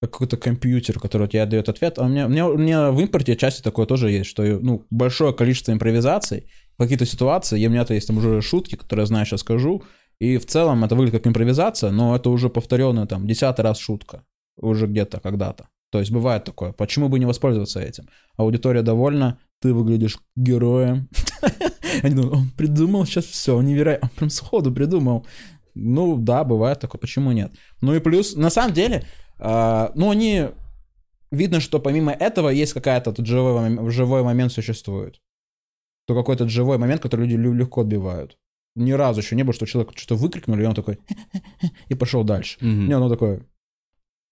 как 0.01 0.11
какой-то 0.11 0.37
компьютер, 0.37 0.97
который 0.97 1.27
тебе 1.27 1.45
дает 1.45 1.67
ответ. 1.67 1.99
А 1.99 2.05
у 2.05 2.07
меня, 2.07 2.25
у 2.25 2.29
меня, 2.29 2.47
у 2.47 2.57
меня 2.57 2.91
в 2.91 2.99
импорте 3.01 3.35
части 3.35 3.61
такое 3.61 3.85
тоже 3.85 4.11
есть, 4.11 4.29
что 4.29 4.43
ну, 4.43 4.85
большое 4.91 5.33
количество 5.33 5.73
импровизаций, 5.73 6.45
какие-то 6.77 7.05
ситуации, 7.05 7.61
и 7.61 7.67
у 7.67 7.69
меня-то 7.69 7.93
есть 7.93 8.07
там 8.07 8.17
уже 8.17 8.41
шутки, 8.41 8.75
которые 8.75 9.03
я 9.03 9.07
знаю, 9.07 9.25
сейчас 9.25 9.41
скажу, 9.41 9.83
и 10.19 10.37
в 10.37 10.45
целом 10.45 10.85
это 10.85 10.95
выглядит 10.95 11.19
как 11.21 11.27
импровизация, 11.27 11.91
но 11.91 12.15
это 12.15 12.29
уже 12.29 12.49
повторенная 12.49 13.07
там 13.07 13.27
десятый 13.27 13.63
раз 13.63 13.77
шутка, 13.77 14.23
уже 14.57 14.87
где-то, 14.87 15.19
когда-то. 15.19 15.67
То 15.91 15.99
есть 15.99 16.11
бывает 16.11 16.45
такое. 16.45 16.71
Почему 16.71 17.09
бы 17.09 17.19
не 17.19 17.25
воспользоваться 17.25 17.81
этим? 17.81 18.07
Аудитория 18.37 18.81
довольна, 18.81 19.39
ты 19.59 19.73
выглядишь 19.73 20.17
героем. 20.37 21.09
Они 22.03 22.15
думают, 22.15 22.33
он 22.33 22.49
придумал 22.49 23.05
сейчас 23.05 23.25
все, 23.25 23.61
невероятно. 23.61 24.07
Он 24.11 24.17
прям 24.17 24.29
сходу 24.29 24.71
придумал. 24.71 25.27
Ну 25.75 26.17
да, 26.17 26.43
бывает 26.43 26.79
такое, 26.79 26.99
почему 26.99 27.31
нет? 27.33 27.51
Ну 27.81 27.93
и 27.93 27.99
плюс, 27.99 28.35
на 28.35 28.49
самом 28.49 28.73
деле, 28.73 29.03
а, 29.37 29.91
ну 29.95 30.09
они... 30.09 30.47
Видно, 31.29 31.61
что 31.61 31.79
помимо 31.79 32.11
этого 32.11 32.49
есть 32.49 32.73
какая-то 32.73 33.13
тут 33.13 33.25
живой, 33.25 33.69
мом- 33.69 33.89
живой 33.89 34.21
момент 34.23 34.51
существует. 34.51 35.21
То 36.07 36.15
какой-то 36.15 36.47
живой 36.49 36.77
момент, 36.77 37.01
который 37.01 37.21
люди 37.25 37.35
лю- 37.35 37.53
легко 37.53 37.81
отбивают. 37.81 38.37
Ни 38.75 38.91
разу 38.91 39.21
еще 39.21 39.35
не 39.35 39.43
было, 39.43 39.53
что 39.53 39.65
человек 39.65 39.91
что-то 39.95 40.15
выкрикнул, 40.15 40.57
и 40.57 40.65
он 40.65 40.73
такой 40.73 40.99
и 41.89 41.95
пошел 41.95 42.23
дальше. 42.23 42.57
Не, 42.87 42.93
оно 42.93 43.09
такое... 43.09 43.45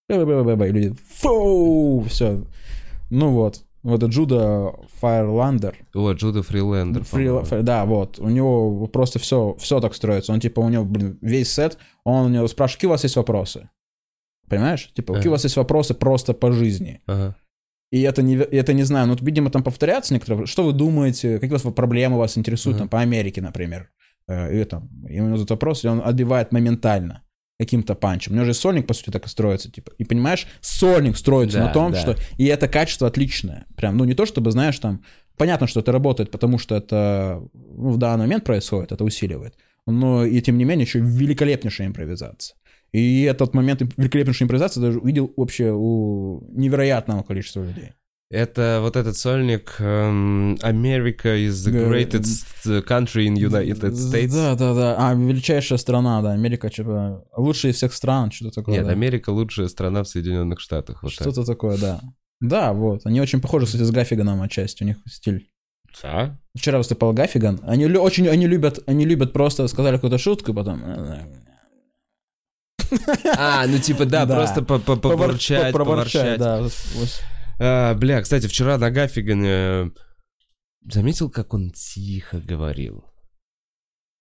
И 0.10 0.72
люди... 0.72 0.94
Фу! 1.18 2.04
Все. 2.10 2.44
Ну 3.10 3.32
вот. 3.32 3.64
Вот 3.82 4.04
это 4.04 4.08
Джуда 4.08 4.74
Файрландер. 5.00 5.76
О, 5.94 6.12
Джуда 6.12 6.44
Фрилендер. 6.44 7.04
Фри- 7.04 7.28
по-моему. 7.28 7.40
фри- 7.46 7.62
да, 7.62 7.86
вот. 7.86 8.20
У 8.20 8.28
него 8.28 8.88
просто 8.88 9.20
все, 9.20 9.56
все 9.58 9.80
так 9.80 9.96
строится. 9.96 10.34
Он 10.34 10.40
типа, 10.42 10.60
у 10.60 10.68
него, 10.70 10.84
блин, 10.84 11.18
весь 11.22 11.50
сет, 11.54 11.78
он 12.04 12.26
у 12.26 12.30
него 12.30 12.48
спрашивает, 12.50 12.78
какие 12.78 12.88
у 12.90 12.92
вас 12.92 13.04
есть 13.04 13.16
вопросы? 13.16 13.70
Понимаешь? 14.50 14.92
Типа, 14.94 15.14
какие 15.14 15.28
у 15.30 15.32
Ага. 15.32 15.36
вас 15.36 15.44
есть 15.46 15.56
вопросы 15.56 15.94
просто 15.94 16.34
по 16.34 16.52
жизни? 16.52 17.02
Ага. 17.06 17.36
И 17.92 18.02
это 18.02 18.22
не, 18.22 18.36
это 18.36 18.74
не 18.74 18.84
знаю, 18.84 19.08
ну, 19.08 19.16
видимо, 19.22 19.50
там 19.50 19.64
повторяться 19.64 20.14
некоторые. 20.14 20.46
Что 20.46 20.64
вы 20.66 20.74
думаете, 20.74 21.36
какие 21.36 21.52
у 21.56 21.58
вас 21.60 21.74
проблемы 21.74 22.18
вас 22.18 22.38
интересуют, 22.38 22.76
Ага. 22.76 22.80
там, 22.84 22.90
по 22.90 23.00
Америке, 23.00 23.42
например? 23.42 23.90
Э, 24.28 24.54
И, 24.62 24.64
там, 24.66 24.90
у 25.04 25.08
него 25.08 25.28
задают 25.38 25.52
вопрос, 25.52 25.86
и 25.86 25.88
он 25.88 26.02
отбивает 26.04 26.52
моментально 26.52 27.24
каким-то 27.60 27.94
панчем. 27.94 28.32
У 28.32 28.36
него 28.36 28.46
же 28.46 28.54
сольник, 28.54 28.88
по 28.88 28.94
сути, 28.94 29.10
так 29.10 29.26
и 29.26 29.30
строится, 29.30 29.70
типа. 29.70 29.92
И 29.98 30.06
понимаешь, 30.06 30.48
сольник 30.62 31.18
строится 31.18 31.58
Да, 31.58 31.66
на 31.66 31.74
том, 31.74 31.92
да. 31.92 32.00
что... 32.00 32.16
И 32.38 32.46
это 32.46 32.70
качество 32.70 33.08
отличное. 33.08 33.66
Прям, 33.76 33.98
ну, 33.98 34.06
не 34.06 34.14
то, 34.14 34.26
чтобы, 34.26 34.52
знаешь, 34.52 34.80
там... 34.80 35.04
Понятно, 35.36 35.68
что 35.68 35.82
это 35.82 35.92
работает, 35.92 36.32
потому 36.32 36.58
что 36.58 36.76
это 36.76 37.42
ну, 37.54 37.92
в 37.92 37.98
данный 37.98 38.26
момент 38.26 38.44
происходит, 38.46 38.92
это 38.92 39.04
усиливает. 39.04 39.56
Но 39.86 40.26
и 40.26 40.42
тем 40.42 40.58
не 40.58 40.66
менее 40.66 40.86
еще 40.86 41.00
великолепнейшая 41.00 41.88
импровизация. 41.88 42.56
И 42.92 43.24
этот 43.24 43.54
момент 43.54 43.82
великолепнейшей 43.98 44.46
импровизации 44.46 44.82
даже 44.82 45.00
увидел 45.00 45.32
вообще 45.38 45.72
у 45.72 46.44
невероятного 46.52 47.24
количества 47.24 47.64
людей. 47.64 47.92
Это 48.32 48.78
вот 48.82 48.96
этот 48.96 49.18
сольник 49.18 49.78
эм, 49.80 50.54
America 50.62 51.36
is 51.36 51.54
the 51.66 51.72
greatest 51.90 52.86
country 52.86 53.26
in 53.28 53.34
United 53.34 53.94
States. 53.94 54.32
Да, 54.32 54.54
да, 54.56 54.74
да. 54.76 54.96
А, 55.00 55.16
величайшая 55.16 55.80
страна, 55.80 56.22
да. 56.22 56.34
Америка, 56.34 56.70
типа, 56.70 57.26
лучшая 57.36 57.72
из 57.72 57.78
всех 57.78 57.92
стран, 57.92 58.30
что-то 58.30 58.56
такое. 58.62 58.76
Нет, 58.76 58.86
да. 58.86 58.92
Америка 58.92 59.32
лучшая 59.32 59.68
страна 59.68 60.04
в 60.04 60.08
Соединенных 60.08 60.60
Штатах. 60.60 61.02
Вот 61.02 61.16
так. 61.16 61.22
Что-то 61.28 61.44
такое, 61.44 61.78
да. 61.80 62.02
Да, 62.40 62.74
вот. 62.74 63.02
Они 63.06 63.20
очень 63.20 63.42
похожи, 63.42 63.66
кстати, 63.66 63.82
с 63.82 63.90
Гаффиганом 63.90 64.44
отчасти. 64.44 64.84
У 64.84 64.86
них 64.86 64.98
стиль. 65.08 65.50
Да? 66.04 66.38
Вчера 66.56 66.78
выступал 66.78 67.14
Гаффиган. 67.14 67.62
Они 67.64 67.88
лю- 67.88 68.02
очень, 68.02 68.28
они 68.28 68.46
любят, 68.46 68.80
они 68.86 69.06
любят 69.06 69.34
просто 69.34 69.68
сказали 69.68 69.96
какую-то 69.96 70.20
шутку, 70.20 70.52
и 70.52 70.54
потом... 70.54 70.84
А, 73.38 73.66
ну 73.68 73.80
типа 73.80 74.06
да, 74.06 74.26
Да. 74.28 74.36
просто 74.36 74.62
по- 74.62 74.78
по- 74.78 74.96
поворчать, 74.98 75.74
поворчать. 75.74 76.40
А, 77.60 77.94
бля, 77.96 78.22
кстати, 78.22 78.48
вчера 78.48 78.78
на 78.78 78.90
Гаффигане 78.90 79.50
э, 79.50 79.90
заметил, 80.90 81.30
как 81.30 81.54
он 81.54 81.72
тихо 81.72 82.40
говорил. 82.40 83.04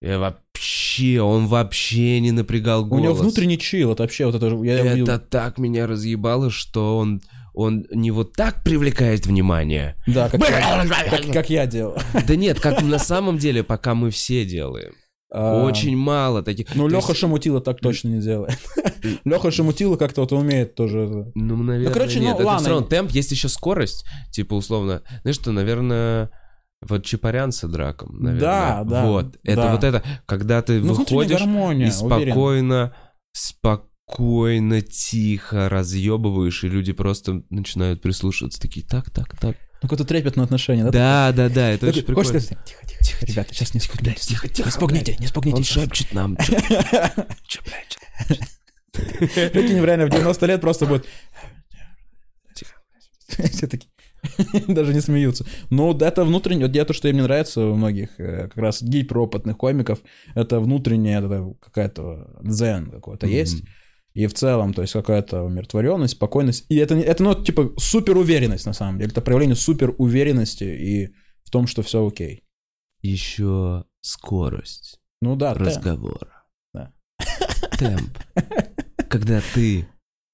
Я 0.01 0.18
вообще, 0.18 1.20
он 1.20 1.47
вообще 1.47 2.20
не 2.20 2.30
напрягал 2.32 2.84
У 2.84 2.86
голос. 2.86 3.03
него 3.05 3.14
внутренний 3.14 3.59
чил, 3.59 3.93
это 3.93 4.03
вообще 4.05 4.26
вот 4.26 4.34
это... 4.36 4.47
Я 4.64 4.74
Это 4.78 4.93
увидел- 4.93 5.18
так 5.18 5.59
меня 5.59 5.86
разъебало, 5.89 6.51
что 6.51 6.99
он, 6.99 7.20
он 7.53 7.84
не 7.93 8.11
вот 8.12 8.32
так 8.34 8.62
привлекает 8.62 9.26
внимание. 9.26 9.97
Да, 10.07 10.28
как, 10.28 10.41
как, 10.41 11.32
как 11.32 11.51
я 11.51 11.66
делал. 11.66 11.97
Да 12.26 12.36
нет, 12.36 12.61
как 12.61 12.80
на 12.82 12.99
самом 13.01 13.39
деле, 13.39 13.64
пока 13.64 13.95
мы 13.97 14.11
все 14.11 14.45
делаем. 14.45 14.95
А, 15.30 15.62
Очень 15.64 15.96
мало 15.96 16.42
таких. 16.42 16.74
Ну, 16.74 16.88
Леха 16.88 17.08
есть, 17.08 17.20
Шамутила 17.20 17.60
так 17.60 17.80
точно 17.80 18.08
не 18.08 18.20
делает. 18.20 18.58
Леха 19.24 19.50
Шамутила 19.50 19.96
как-то 19.96 20.22
вот 20.22 20.32
умеет 20.32 20.74
тоже. 20.74 21.00
это. 21.00 21.32
Ну, 21.34 21.56
наверное, 21.56 21.92
короче, 21.92 22.18
ну, 22.18 22.24
нет. 22.26 22.34
Это 22.36 22.46
ладно. 22.46 22.60
всё 22.60 22.70
равно 22.70 22.86
темп, 22.86 23.10
есть 23.10 23.30
еще 23.30 23.48
скорость. 23.48 24.06
Типа, 24.32 24.54
условно, 24.54 25.02
знаешь 25.22 25.36
что, 25.36 25.52
наверное, 25.52 26.30
вот 26.80 27.04
Чапарян 27.04 27.52
с 27.52 27.66
драком, 27.68 28.18
наверное. 28.20 28.40
Да, 28.40 28.84
да, 28.84 29.04
Вот. 29.06 29.36
Это 29.42 29.62
да. 29.62 29.72
вот 29.72 29.84
это, 29.84 30.02
когда 30.24 30.62
ты 30.62 30.80
Ну, 30.80 30.94
выходишь 30.94 31.38
гармония, 31.40 31.88
и 31.88 31.90
спокойно, 31.90 32.94
спокойно, 33.32 34.80
тихо 34.80 35.68
разъебываешь, 35.68 36.64
и 36.64 36.68
люди 36.68 36.92
просто 36.92 37.42
начинают 37.50 38.00
прислушиваться, 38.00 38.60
такие, 38.60 38.86
так, 38.86 39.10
так, 39.10 39.36
так. 39.38 39.56
Ну, 39.80 39.88
какое-то 39.88 40.04
трепетное 40.04 40.44
отношение, 40.44 40.84
да? 40.84 40.90
Да, 40.90 41.32
да, 41.32 41.48
да, 41.48 41.70
это 41.70 41.86
очень 41.86 42.02
прикольно. 42.02 42.40
Тихо, 42.40 42.56
тихо, 42.64 43.04
тихо, 43.04 43.26
ребята, 43.26 43.54
сейчас 43.54 43.74
не 43.74 43.80
спугните. 43.80 44.20
Тихо, 44.20 44.48
тихо, 44.48 44.68
Не 44.68 44.72
спугните, 44.72 45.16
не 45.20 45.26
спугните. 45.28 45.56
Он 45.58 45.64
шепчет 45.64 46.12
нам. 46.12 46.36
чё, 47.46 47.60
блядь, 47.64 48.48
Прикинь, 49.52 49.84
реально 49.84 50.06
в 50.06 50.10
90 50.10 50.46
лет 50.46 50.60
просто 50.60 50.86
будет... 50.86 51.06
Все 53.28 53.66
такие... 53.68 53.90
Даже 54.66 54.94
не 54.94 55.00
смеются. 55.00 55.46
Но 55.70 55.88
вот 55.88 56.02
это 56.02 56.24
внутреннее, 56.24 56.66
вот 56.66 56.74
я 56.74 56.84
то, 56.84 56.92
что 56.92 57.08
мне 57.08 57.22
нравится 57.22 57.60
у 57.66 57.76
многих 57.76 58.18
э, 58.18 58.48
как 58.48 58.56
раз 58.56 58.82
гей-пропотных 58.82 59.56
комиков, 59.56 60.00
это 60.34 60.58
внутренняя 60.58 61.22
какая-то 61.60 62.28
дзен 62.42 62.90
какой-то 62.90 63.28
есть. 63.28 63.62
И 64.18 64.26
в 64.26 64.34
целом, 64.34 64.74
то 64.74 64.82
есть 64.82 64.94
какая-то 64.94 65.42
умиротворенность, 65.44 66.14
спокойность. 66.14 66.64
И 66.68 66.74
это, 66.74 66.96
не- 66.96 67.04
это 67.04 67.22
ну, 67.22 67.40
типа, 67.40 67.72
супер 67.78 68.16
уверенность 68.16 68.66
на 68.66 68.72
самом 68.72 68.98
деле. 68.98 69.12
Это 69.12 69.20
проявление 69.20 69.54
супер 69.54 69.94
уверенности 69.96 70.64
и 70.64 71.14
в 71.44 71.50
том, 71.50 71.68
что 71.68 71.82
все 71.82 72.04
окей. 72.04 72.42
Еще 73.00 73.84
скорость 74.00 74.98
Ну 75.22 75.36
да, 75.36 75.54
темп. 75.54 75.66
разговора. 75.68 76.44
Да. 76.74 76.92
Темп. 77.78 78.10
Когда 79.08 79.40
ты 79.54 79.86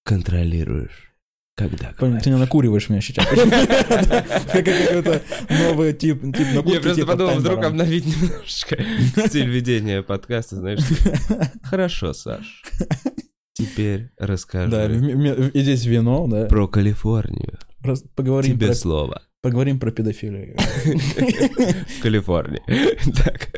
контролируешь, 0.02 1.12
когда 1.54 1.92
Понял. 1.98 2.22
Ты 2.22 2.30
не 2.30 2.38
накуриваешь 2.38 2.88
меня 2.88 3.02
сейчас. 3.02 3.26
Как 3.28 4.64
какой-то 4.64 5.22
новый 5.50 5.92
тип, 5.92 6.22
тип 6.22 6.54
накурки, 6.54 6.74
Я 6.74 6.80
просто 6.80 7.02
типа 7.02 7.12
подумал, 7.12 7.34
вдруг 7.34 7.62
обновить 7.64 8.06
немножко 8.06 8.82
стиль 9.28 9.50
ведения 9.50 10.02
подкаста, 10.02 10.56
знаешь. 10.56 10.80
Хорошо, 11.62 12.14
Саш. 12.14 12.62
Теперь 13.54 14.10
Да, 14.18 14.26
расскажи 14.26 14.70
в- 14.70 15.48
и 15.50 15.60
здесь 15.62 15.84
вино, 15.86 16.26
да. 16.28 16.46
про 16.46 16.66
Калифорнию. 16.68 17.58
Раз- 17.82 18.02
Поговорим 18.16 18.56
Тебе 18.56 18.66
про, 18.68 18.74
слово. 18.74 19.22
поговорим 19.42 19.78
про 19.78 19.90
педофилию. 19.92 20.56
В 20.58 22.02
Калифорнии. 22.02 22.60
Так. 23.22 23.50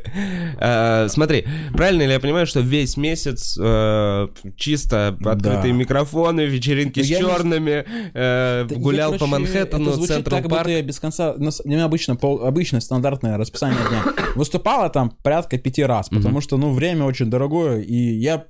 А, 0.59 1.07
Смотри, 1.09 1.47
правильно 1.73 2.03
ли 2.03 2.13
я 2.13 2.21
понимаю, 2.21 2.47
что 2.47 2.61
весь 2.61 2.97
месяц 2.97 3.57
э, 3.61 4.29
чисто 4.57 5.09
открытые 5.25 5.73
Да. 5.73 5.79
микрофоны, 5.79 6.43
вечеринки 6.47 7.01
с 7.03 7.07
черными, 7.07 7.85
э, 8.15 8.67
Да 8.69 8.75
гулял 8.77 9.17
по 9.19 9.27
Манхэттену, 9.27 9.97
будто 9.97 10.23
Парк. 10.23 10.69
я 10.69 10.83
без 10.83 10.99
конца... 11.01 11.33
У 11.33 11.69
меня 11.69 11.85
обычно, 11.85 12.19
обычное 12.21 12.81
стандартное 12.81 13.37
расписание 13.39 13.79
дня. 13.89 14.03
Выступала 14.35 14.91
там 14.91 15.11
порядка 15.23 15.57
пяти 15.59 15.83
раз, 15.85 16.09
потому 16.11 16.41
что, 16.43 16.57
ну, 16.59 16.73
время 16.75 17.05
очень 17.05 17.31
дорогое, 17.31 17.81
и 17.81 17.95
я 17.95 18.45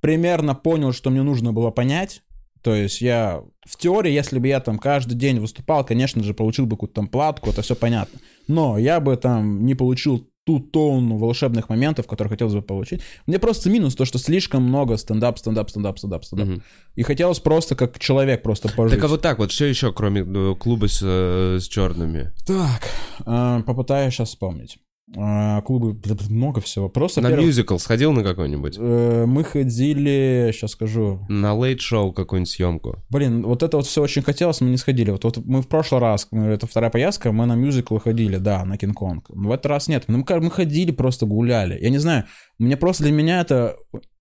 примерно 0.00 0.54
понял, 0.54 0.92
что 0.92 1.10
мне 1.10 1.22
нужно 1.22 1.52
было 1.52 1.70
понять. 1.70 2.22
То 2.62 2.74
есть 2.74 3.00
я 3.00 3.42
в 3.66 3.76
теории, 3.78 4.12
если 4.12 4.38
бы 4.38 4.48
я 4.48 4.60
там 4.60 4.78
каждый 4.78 5.14
день 5.14 5.40
выступал, 5.40 5.84
конечно 5.84 6.22
же, 6.22 6.34
получил 6.34 6.66
бы 6.66 6.76
какую-то 6.76 6.94
там 6.94 7.08
платку, 7.08 7.50
это 7.50 7.62
все 7.62 7.74
понятно. 7.74 8.20
Но 8.48 8.76
я 8.76 9.00
бы 9.00 9.16
там 9.16 9.64
не 9.64 9.74
получил 9.74 10.26
ту 10.44 10.58
тонну 10.58 11.16
волшебных 11.16 11.68
моментов, 11.68 12.06
которые 12.06 12.30
хотелось 12.30 12.54
бы 12.54 12.62
получить. 12.62 13.02
Мне 13.26 13.38
просто 13.38 13.70
минус 13.70 13.94
то, 13.94 14.04
что 14.04 14.18
слишком 14.18 14.62
много 14.62 14.96
стендап, 14.96 15.38
стендап, 15.38 15.70
стендап, 15.70 15.98
стендап, 15.98 16.24
стендап. 16.24 16.48
Мгм. 16.48 16.62
И 16.96 17.02
хотелось 17.02 17.40
просто 17.40 17.76
как 17.76 17.98
человек 17.98 18.42
просто 18.42 18.68
пожить. 18.68 18.96
Так 18.96 19.04
а 19.04 19.08
вот 19.08 19.22
так 19.22 19.38
вот, 19.38 19.52
что 19.52 19.64
еще, 19.64 19.92
кроме 19.92 20.22
э, 20.22 20.54
клуба 20.58 20.88
с, 20.88 21.00
э, 21.02 21.58
с 21.60 21.68
черными? 21.68 22.32
Так, 22.46 22.82
э, 23.26 23.62
попытаюсь 23.64 24.14
сейчас 24.14 24.30
вспомнить. 24.30 24.78
Э, 25.16 25.60
Клубы, 25.62 25.96
много 26.28 26.60
всего. 26.60 26.88
Просто, 26.88 27.20
На 27.20 27.30
мюзикл 27.30 27.76
сходил 27.78 28.12
на 28.12 28.22
какой-нибудь? 28.22 28.76
э, 28.78 29.24
мы 29.26 29.44
ходили, 29.44 30.50
сейчас 30.52 30.72
скажу, 30.72 31.24
На 31.28 31.54
лейт-шоу 31.54 32.12
какую-нибудь 32.12 32.50
съемку? 32.50 33.02
блин, 33.10 33.42
вот 33.42 33.62
это 33.62 33.76
вот 33.76 33.86
все 33.86 34.02
очень 34.02 34.22
хотелось, 34.22 34.60
мы 34.60 34.70
не 34.70 34.76
сходили. 34.76 35.10
Вот, 35.10 35.24
вот 35.24 35.38
мы 35.44 35.62
в 35.62 35.68
прошлый 35.68 36.00
раз, 36.00 36.28
это 36.30 36.66
вторая 36.66 36.90
поездка, 36.90 37.32
мы 37.32 37.46
на 37.46 37.54
мюзикл 37.56 37.98
ходили, 37.98 38.36
да, 38.36 38.64
на 38.64 38.76
Кинг-Конг. 38.76 39.26
В 39.28 39.50
этот 39.50 39.66
раз 39.66 39.88
нет. 39.88 40.04
Ну, 40.06 40.24
Мы, 40.28 40.40
мы 40.40 40.50
ходили, 40.50 40.92
просто 40.92 41.26
гуляли. 41.26 41.78
Я 41.80 41.90
не 41.90 41.98
знаю, 41.98 42.24
мне 42.58 42.76
просто 42.76 43.04
для 43.04 43.12
меня 43.12 43.40
это... 43.40 43.76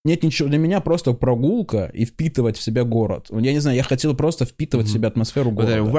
Нет 0.05 0.23
ничего, 0.23 0.47
для 0.47 0.57
меня 0.57 0.79
просто 0.79 1.11
прогулка 1.11 1.91
и 1.93 2.05
впитывать 2.05 2.55
в 2.57 2.61
себя 2.61 2.85
город. 2.85 3.27
Я 3.31 3.51
не 3.51 3.59
знаю, 3.59 3.75
я 3.75 3.83
хотел 3.83 4.15
просто 4.15 4.45
впитывать 4.45 4.87
в 4.87 4.93
себя 4.93 5.09
атмосферу 5.09 5.51
города. 5.51 5.73
Да, 5.83 5.89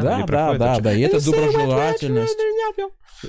Да, 0.00 0.18
да, 0.26 0.58
да, 0.58 0.80
да, 0.80 0.94
и 0.94 1.00
это 1.02 1.18
доброжелательность. 1.24 2.38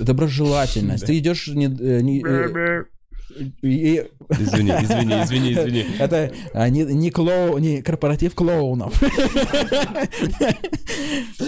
Доброжелательность. 0.00 1.04
Ты 1.06 1.18
идешь 1.18 1.46
не, 1.48 1.66
э, 1.66 2.00
не, 2.00 2.20
э, 2.20 2.84
и- 3.62 4.02
Извини, 4.40 4.72
извини, 4.82 5.22
извини, 5.24 5.50
извини. 5.52 5.86
это 5.98 6.30
а, 6.54 6.68
не, 6.70 6.84
не 6.84 7.10
клоу, 7.10 7.58
не 7.58 7.82
корпоратив 7.82 8.34
клоунов. 8.34 9.02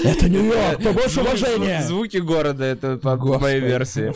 Это 0.05 0.29
Нью-Йорк, 0.29 0.83
побольше 0.83 1.21
уважения. 1.21 1.81
звук- 1.83 1.87
Звуки 1.87 2.17
города, 2.19 2.65
это 2.65 2.97
по 2.99 3.17
моей 3.17 3.61
версии. 3.61 4.13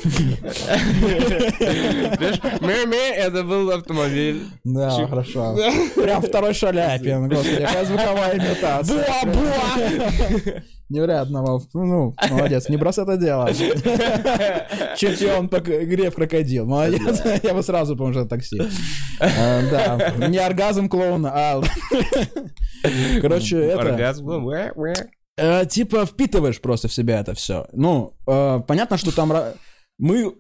Мэ-мэ, 2.61 3.15
это 3.17 3.43
был 3.45 3.71
автомобиль. 3.71 4.43
Да, 4.65 5.07
хорошо. 5.09 5.57
Прям 5.97 6.23
второй 6.23 6.55
Шаляпин, 6.55 7.29
господи, 7.29 7.57
какая 7.65 7.85
звуковая 7.85 8.37
имитация. 8.39 9.05
Невероятно, 10.91 11.43
Вов. 11.43 11.63
ну, 11.73 12.15
молодец, 12.31 12.69
не 12.69 12.77
брось 12.77 12.99
это 12.99 13.17
дело. 13.17 13.49
Чемпион 14.97 15.49
по 15.49 15.61
к- 15.61 15.85
игре 15.85 16.11
в 16.11 16.15
крокодил, 16.17 16.67
молодец. 16.67 17.23
Я 17.43 17.55
бы 17.55 17.63
сразу 17.63 17.97
помню, 17.97 18.27
такси. 18.27 18.61
А, 19.21 19.61
Да, 19.71 20.27
не 20.29 20.39
оргазм 20.39 20.89
клоуна, 20.89 21.31
а... 21.33 21.63
Короче, 23.21 23.57
это... 23.57 23.81
Оргазм. 23.81 24.29
Э, 25.37 25.65
типа 25.67 26.05
впитываешь 26.07 26.61
просто 26.61 26.89
в 26.89 26.93
себя 26.93 27.21
это 27.21 27.35
все. 27.35 27.67
Ну, 27.73 28.15
э, 28.27 28.61
понятно, 28.67 28.97
что 28.99 29.15
там 29.15 29.33
мы, 29.99 30.35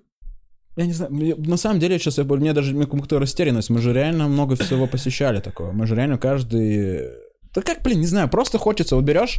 я 0.76 0.86
не 0.86 0.92
знаю, 0.92 1.12
на 1.38 1.56
самом 1.56 1.78
деле 1.78 1.98
сейчас 1.98 2.18
я, 2.18 2.24
мне 2.24 2.52
даже 2.52 2.74
какую-то 2.76 3.18
растерянность. 3.18 3.70
Мы 3.70 3.80
же 3.80 3.92
реально 3.92 4.26
много 4.28 4.56
всего 4.56 4.86
посещали 4.86 5.40
такого. 5.40 5.72
Мы 5.72 5.86
же 5.86 5.94
реально 5.94 6.18
каждый, 6.18 7.08
да 7.54 7.62
как, 7.62 7.82
блин, 7.82 8.00
не 8.00 8.06
знаю, 8.06 8.28
просто 8.28 8.58
хочется. 8.58 8.94
Вот 8.94 9.04
берешь, 9.04 9.38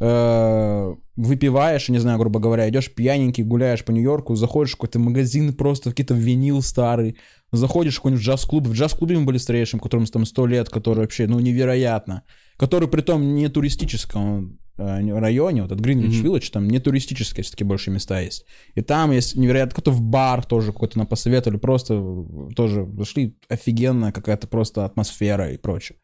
э, 0.00 0.94
выпиваешь, 1.16 1.88
не 1.88 1.98
знаю, 1.98 2.18
грубо 2.18 2.40
говоря, 2.40 2.68
идешь 2.68 2.92
пьяненький, 2.92 3.44
гуляешь 3.44 3.84
по 3.84 3.92
Нью-Йорку, 3.92 4.34
заходишь 4.34 4.72
в 4.72 4.76
какой-то 4.76 4.98
магазин 4.98 5.52
просто 5.52 5.90
какие-то 5.90 6.14
винил 6.14 6.62
старый, 6.62 7.16
заходишь 7.52 7.94
в 7.94 7.96
какой-нибудь 7.98 8.24
джаз-клуб. 8.24 8.66
В 8.66 8.72
джаз-клубе 8.72 9.18
мы 9.18 9.24
были 9.24 9.38
старейшим, 9.38 9.78
которому 9.78 10.06
там 10.06 10.24
100 10.24 10.46
лет, 10.46 10.68
который 10.68 11.00
вообще, 11.00 11.26
ну, 11.28 11.38
невероятно. 11.38 12.22
Который, 12.56 12.88
при 12.88 13.02
том, 13.02 13.34
не 13.34 13.48
туристическом 13.48 14.58
э, 14.76 15.18
районе, 15.18 15.62
вот 15.62 15.70
этот 15.70 15.84
Гринвич. 15.84 16.20
Виллидж, 16.22 16.50
там 16.50 16.66
не 16.66 16.80
туристические 16.80 17.44
все-таки 17.44 17.62
больше 17.62 17.92
места 17.92 18.20
есть. 18.20 18.46
И 18.74 18.80
там 18.80 19.12
есть 19.12 19.36
невероятно, 19.36 19.70
какой-то 19.70 19.92
в 19.92 20.02
бар 20.02 20.44
тоже 20.44 20.72
какой-то 20.72 20.98
нам 20.98 21.06
посоветовали, 21.06 21.58
просто 21.58 21.94
э, 21.94 22.54
тоже 22.56 22.84
зашли, 22.98 23.38
офигенная 23.48 24.10
какая-то 24.10 24.48
просто 24.48 24.84
атмосфера 24.84 25.52
и 25.52 25.56
прочее. 25.56 25.98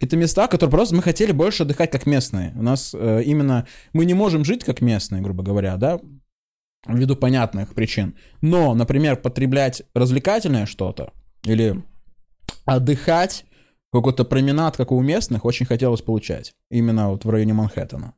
Это 0.00 0.16
места, 0.16 0.46
которые 0.46 0.70
просто 0.70 0.94
мы 0.94 1.02
хотели 1.02 1.32
больше 1.32 1.64
отдыхать 1.64 1.90
как 1.90 2.06
местные. 2.06 2.52
У 2.56 2.62
нас 2.62 2.94
э, 2.94 3.22
именно 3.24 3.66
мы 3.92 4.04
не 4.04 4.14
можем 4.14 4.44
жить 4.44 4.64
как 4.64 4.80
местные, 4.80 5.22
грубо 5.22 5.42
говоря, 5.42 5.76
да, 5.76 5.98
ввиду 6.86 7.16
понятных 7.16 7.74
причин. 7.74 8.14
Но, 8.40 8.74
например, 8.74 9.16
потреблять 9.16 9.82
развлекательное 9.94 10.66
что-то 10.66 11.12
или 11.44 11.82
отдыхать, 12.64 13.44
какой-то 13.92 14.24
променад, 14.24 14.76
как 14.76 14.92
у 14.92 15.00
местных, 15.00 15.44
очень 15.44 15.66
хотелось 15.66 16.02
получать. 16.02 16.54
Именно 16.70 17.10
вот 17.10 17.24
в 17.24 17.30
районе 17.30 17.54
Манхэттена. 17.54 18.14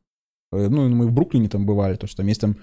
Э, 0.51 0.67
Ну, 0.69 0.87
мы 0.89 1.07
в 1.07 1.13
Бруклине 1.13 1.49
там 1.49 1.65
бывали, 1.65 1.95
то 1.95 2.07
что 2.07 2.17
там 2.17 2.27
есть 2.27 2.41
там 2.41 2.57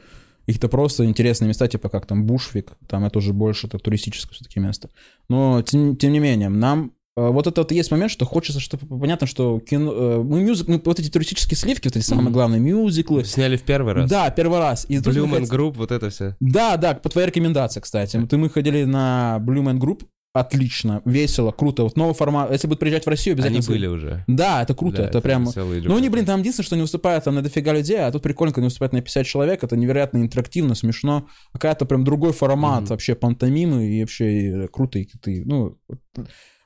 каких-то 0.47 0.69
просто 0.69 1.05
интересные 1.05 1.49
места, 1.49 1.67
типа 1.69 1.89
как 1.89 2.07
там 2.07 2.25
Бушвик, 2.25 2.73
там 2.87 3.05
это 3.05 3.19
уже 3.19 3.33
больше 3.33 3.67
это 3.67 3.79
туристическое 3.79 4.35
все-таки 4.35 4.61
место. 4.61 4.91
Но, 5.29 5.63
тем, 5.63 5.97
тем 5.97 6.13
не 6.13 6.21
менее, 6.21 6.49
нам 6.49 6.93
вот 7.31 7.47
это 7.47 7.61
вот 7.63 7.73
есть 7.73 7.91
момент, 7.91 8.11
что 8.11 8.25
хочется, 8.25 8.61
что 8.61 8.77
понятно, 8.79 9.27
что 9.27 9.59
кино, 9.61 9.93
э, 9.93 10.23
мы 10.23 10.43
мюзик, 10.43 10.69
мы 10.69 10.81
вот 10.85 10.99
эти 11.01 11.11
туристические 11.11 11.57
сливки, 11.57 11.89
вот 11.89 11.97
эти 11.97 12.05
самые 12.05 12.31
главные 12.33 12.61
мюзиклы. 12.61 13.25
Сняли 13.25 13.57
в 13.57 13.63
первый 13.63 13.95
раз. 13.95 14.11
Да, 14.11 14.31
первый 14.31 14.59
раз. 14.59 14.87
И 14.89 14.97
Man 14.99 15.03
хот- 15.03 15.51
Group, 15.51 15.75
вот 15.77 15.91
это 15.93 16.11
все. 16.11 16.37
да, 16.41 16.77
да, 16.77 16.95
по 16.95 17.09
твоей 17.09 17.29
рекомендации, 17.29 17.81
кстати. 17.81 18.21
Ты, 18.29 18.37
мы 18.37 18.49
ходили 18.51 18.85
на 18.85 19.39
Blue 19.45 19.63
Man 19.63 19.79
Group, 19.79 20.03
отлично, 20.35 21.03
весело, 21.05 21.51
круто. 21.51 21.83
Вот 21.85 21.97
новый 21.97 22.15
формат. 22.15 22.53
Если 22.53 22.69
будут 22.69 22.79
приезжать 22.81 23.05
в 23.07 23.09
Россию, 23.09 23.35
обязательно... 23.35 23.59
Они 23.61 23.67
были 23.69 23.87
уже. 23.87 24.25
Да, 24.29 24.63
это 24.63 24.75
круто, 24.75 24.99
Да, 24.99 25.05
это 25.09 25.21
прям... 25.21 25.47
веселые 25.47 25.83
Ну, 25.83 25.97
они, 25.97 26.09
блин, 26.09 26.27
там 26.27 26.41
единственное, 26.41 26.67
что 26.67 26.77
не 26.77 26.83
выступают 26.83 27.25
там 27.25 27.35
на 27.35 27.43
дофига 27.43 27.73
людей, 27.73 27.99
а 27.99 28.13
тут 28.13 28.23
прикольно, 28.23 28.53
когда 28.53 28.65
они 28.65 28.69
выступают 28.69 28.93
на 28.93 29.01
50 29.01 29.27
человек, 29.27 29.65
это 29.65 29.77
невероятно 29.77 30.19
интерактивно, 30.19 30.75
смешно. 30.75 31.27
Какая-то 31.53 31.87
прям 31.87 32.05
другой 32.05 32.33
формат 32.33 32.83
Мгм. 32.83 32.91
вообще 32.91 33.15
пантомимы 33.17 33.89
и 33.89 34.01
вообще 34.03 34.65
и 34.65 34.67
круто. 34.69 34.99
И 35.01 35.07
ты, 35.21 35.43
ну, 35.45 35.77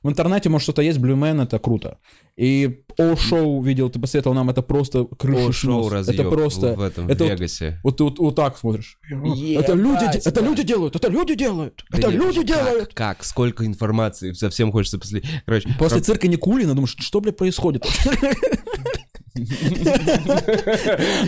в 0.03 0.09
интернете, 0.09 0.49
может, 0.49 0.63
что-то 0.63 0.81
есть, 0.81 0.99
Blue 0.99 1.15
Man, 1.15 1.41
это 1.43 1.57
круто. 1.59 1.97
И 2.35 2.83
О-шоу 2.97 3.61
видел, 3.61 3.89
ты 3.89 3.99
посоветовал 3.99 4.35
нам, 4.35 4.49
это 4.49 4.61
просто 4.61 5.05
крыша 5.05 5.51
шоу 5.53 5.89
Это 5.89 6.23
просто... 6.25 6.73
в 6.75 6.81
этом, 6.81 7.07
это 7.07 7.23
в 7.23 7.27
вот- 7.27 7.33
Вегасе. 7.39 7.79
Вот 7.83 7.97
ты 7.97 8.03
вот, 8.03 8.19
вот 8.19 8.35
так 8.35 8.57
смотришь. 8.57 8.97
это 9.09 9.73
люди, 9.73 10.05
де- 10.11 10.19
это 10.25 10.41
люди 10.41 10.63
делают, 10.63 10.95
это 10.95 11.07
люди 11.09 11.35
делают, 11.35 11.85
это 11.91 12.01
Да 12.03 12.07
нет, 12.11 12.21
люди 12.21 12.37
как, 12.39 12.45
делают. 12.47 12.93
Как? 12.93 13.23
Сколько 13.23 13.65
информации? 13.65 14.33
Совсем 14.33 14.71
хочется 14.71 14.99
после... 14.99 15.23
Короче, 15.45 15.69
После 15.79 15.97
про- 15.99 16.05
цирка 16.05 16.27
Никулина 16.27 16.73
думаешь, 16.75 16.95
что, 16.99 17.21
блядь, 17.21 17.37
происходит? 17.37 17.85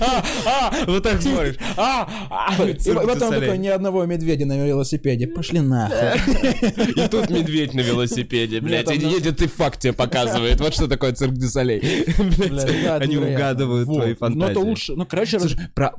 А, 0.01 0.23
а, 0.45 0.85
вот 0.85 1.01
так 1.03 1.21
смотришь. 1.21 1.55
А, 1.75 2.07
а, 2.29 2.63
и 2.67 2.93
потом 2.93 3.33
такой 3.33 3.57
ни 3.57 3.67
одного 3.67 4.05
медведя 4.05 4.45
на 4.45 4.63
велосипеде. 4.65 5.27
Пошли 5.27 5.59
нахуй. 5.59 5.95
И 7.05 7.07
тут 7.07 7.29
медведь 7.29 7.73
на 7.73 7.79
велосипеде, 7.79 8.61
блядь, 8.61 8.91
и 8.91 8.97
едет 8.97 9.41
и 9.41 9.47
факт 9.47 9.79
тебе 9.79 9.93
показывает. 9.93 10.59
Вот 10.61 10.73
что 10.73 10.87
такое 10.87 11.13
цирк 11.13 11.33
Дю 11.33 11.47
Солей. 11.47 11.79
Они 12.99 13.17
угадывают 13.17 13.87
твои 13.87 14.09
Ну, 14.09 14.15
фантазии. 14.15 14.51
это 14.51 14.59
лучше. 14.59 14.93
Ну, 14.95 15.05
короче, 15.05 15.39
про, 15.73 15.93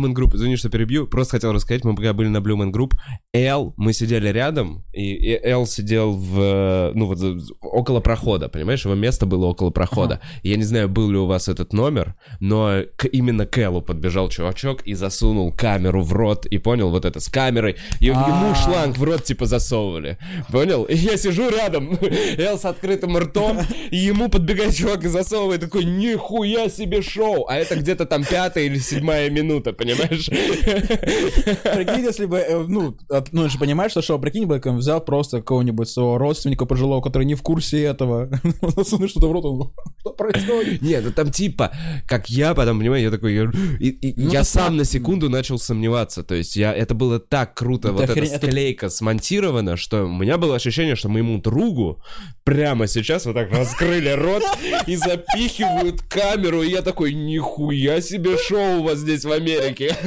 Man 0.00 0.14
Group, 0.14 0.34
извини, 0.36 0.56
что 0.56 0.70
перебью, 0.70 1.06
просто 1.06 1.32
хотел 1.32 1.52
рассказать, 1.52 1.84
мы 1.84 1.94
пока 1.94 2.12
были 2.12 2.28
на 2.28 2.38
Man 2.38 2.72
Group, 2.72 2.92
Эл, 3.32 3.74
мы 3.76 3.92
сидели 3.92 4.28
рядом, 4.30 4.82
и, 4.92 5.38
Эл 5.44 5.64
сидел 5.64 6.14
в, 6.14 6.90
ну 6.96 7.06
вот, 7.06 7.18
около 7.60 8.00
прохода, 8.00 8.48
понимаешь, 8.48 8.84
его 8.84 8.96
место 8.96 9.24
было 9.24 9.46
около 9.46 9.70
прохода. 9.70 10.20
И 10.42 10.50
Я 10.50 10.56
не 10.56 10.64
знаю, 10.64 10.88
был 10.88 11.08
ли 11.10 11.16
у 11.16 11.26
вас 11.26 11.46
этот 11.48 11.72
номер, 11.72 12.16
но 12.40 12.80
к- 12.96 13.06
именно 13.06 13.46
к 13.46 13.56
Элу 13.58 13.82
подбежал 13.82 14.30
чувачок 14.30 14.82
и 14.82 14.94
засунул 14.94 15.52
камеру 15.52 16.02
в 16.02 16.12
рот, 16.12 16.44
и 16.46 16.58
понял, 16.58 16.90
вот 16.90 17.04
это 17.04 17.20
с 17.20 17.28
камерой, 17.28 17.76
и 18.00 18.06
ему 18.06 18.18
А. 18.18 18.54
шланг 18.56 18.98
в 18.98 19.04
рот 19.04 19.22
типа 19.22 19.46
засовывали, 19.46 20.18
понял? 20.50 20.82
И 20.82 20.96
я 20.96 21.16
сижу 21.16 21.48
рядом, 21.50 21.96
Эл 22.36 22.58
с 22.58 22.64
открытым 22.64 23.16
ртом, 23.16 23.58
и 23.92 23.96
ему 23.96 24.28
подбегает 24.28 24.74
чувак 24.74 25.04
и 25.04 25.08
засовывает 25.08 25.60
такой, 25.60 25.84
нихуя 25.84 26.68
себе 26.68 27.00
шоу, 27.00 27.46
а 27.48 27.54
это 27.58 27.76
где-то 27.76 28.06
там 28.06 28.24
пятая 28.24 28.64
или 28.64 28.78
седьмая 28.78 29.30
минута, 29.30 29.72
понимаешь? 29.72 30.26
прикинь, 30.26 32.04
если 32.04 32.24
бы, 32.26 32.38
э, 32.38 32.64
ну, 32.66 32.96
ну, 33.32 33.44
ты 33.44 33.50
же 33.50 33.58
понимаешь, 33.58 33.92
что 33.92 34.02
шоу, 34.02 34.18
прикинь, 34.18 34.50
он 34.50 34.76
взял 34.78 35.00
просто 35.00 35.38
какого-нибудь 35.38 35.88
своего 35.88 36.18
родственника 36.18 36.66
пожилого, 36.66 37.00
который 37.00 37.24
не 37.24 37.34
в 37.34 37.42
курсе 37.42 37.82
этого, 37.82 38.28
засунул 38.76 39.08
что-то 39.08 39.28
в 39.28 39.32
рот, 39.32 39.44
он, 39.44 39.72
что 40.00 40.10
происходит? 40.10 40.82
Не, 40.82 41.00
ну 41.00 41.12
там 41.12 41.30
типа, 41.30 41.72
как 42.08 42.28
я 42.30 42.54
потом, 42.54 42.78
понимаю, 42.78 43.02
я 43.02 43.10
такой, 43.10 43.34
я, 43.34 43.50
и- 43.78 43.88
и 43.88 44.14
Ну, 44.16 44.30
я 44.30 44.40
это 44.40 44.48
сам 44.48 44.66
так. 44.68 44.72
на 44.76 44.84
секунду 44.84 45.28
начал 45.28 45.58
сомневаться, 45.58 46.22
то 46.22 46.34
есть 46.34 46.56
я, 46.56 46.72
это 46.72 46.94
было 46.94 47.18
так 47.18 47.54
круто, 47.54 47.88
Это 47.88 47.96
вот 47.96 48.10
хрень- 48.10 48.26
эта 48.26 48.36
это- 48.36 48.46
склейка 48.46 48.88
смонтирована, 48.90 49.76
что 49.76 50.04
у 50.04 50.08
меня 50.12 50.38
было 50.38 50.56
ощущение, 50.56 50.96
что 50.96 51.08
моему 51.08 51.38
другу 51.38 52.02
прямо 52.44 52.86
сейчас 52.86 53.26
вот 53.26 53.34
так 53.34 53.50
раскрыли 53.50 54.10
рот 54.10 54.42
и 54.86 54.96
запихивают 54.96 56.02
камеру, 56.02 56.62
и 56.62 56.70
я 56.70 56.82
такой, 56.82 57.14
нихуя 57.14 58.00
себе 58.00 58.36
шоу 58.38 58.80
у 58.80 58.82
вас 58.84 58.98
здесь 58.98 59.24
в 59.24 59.32
Америке. 59.32 59.96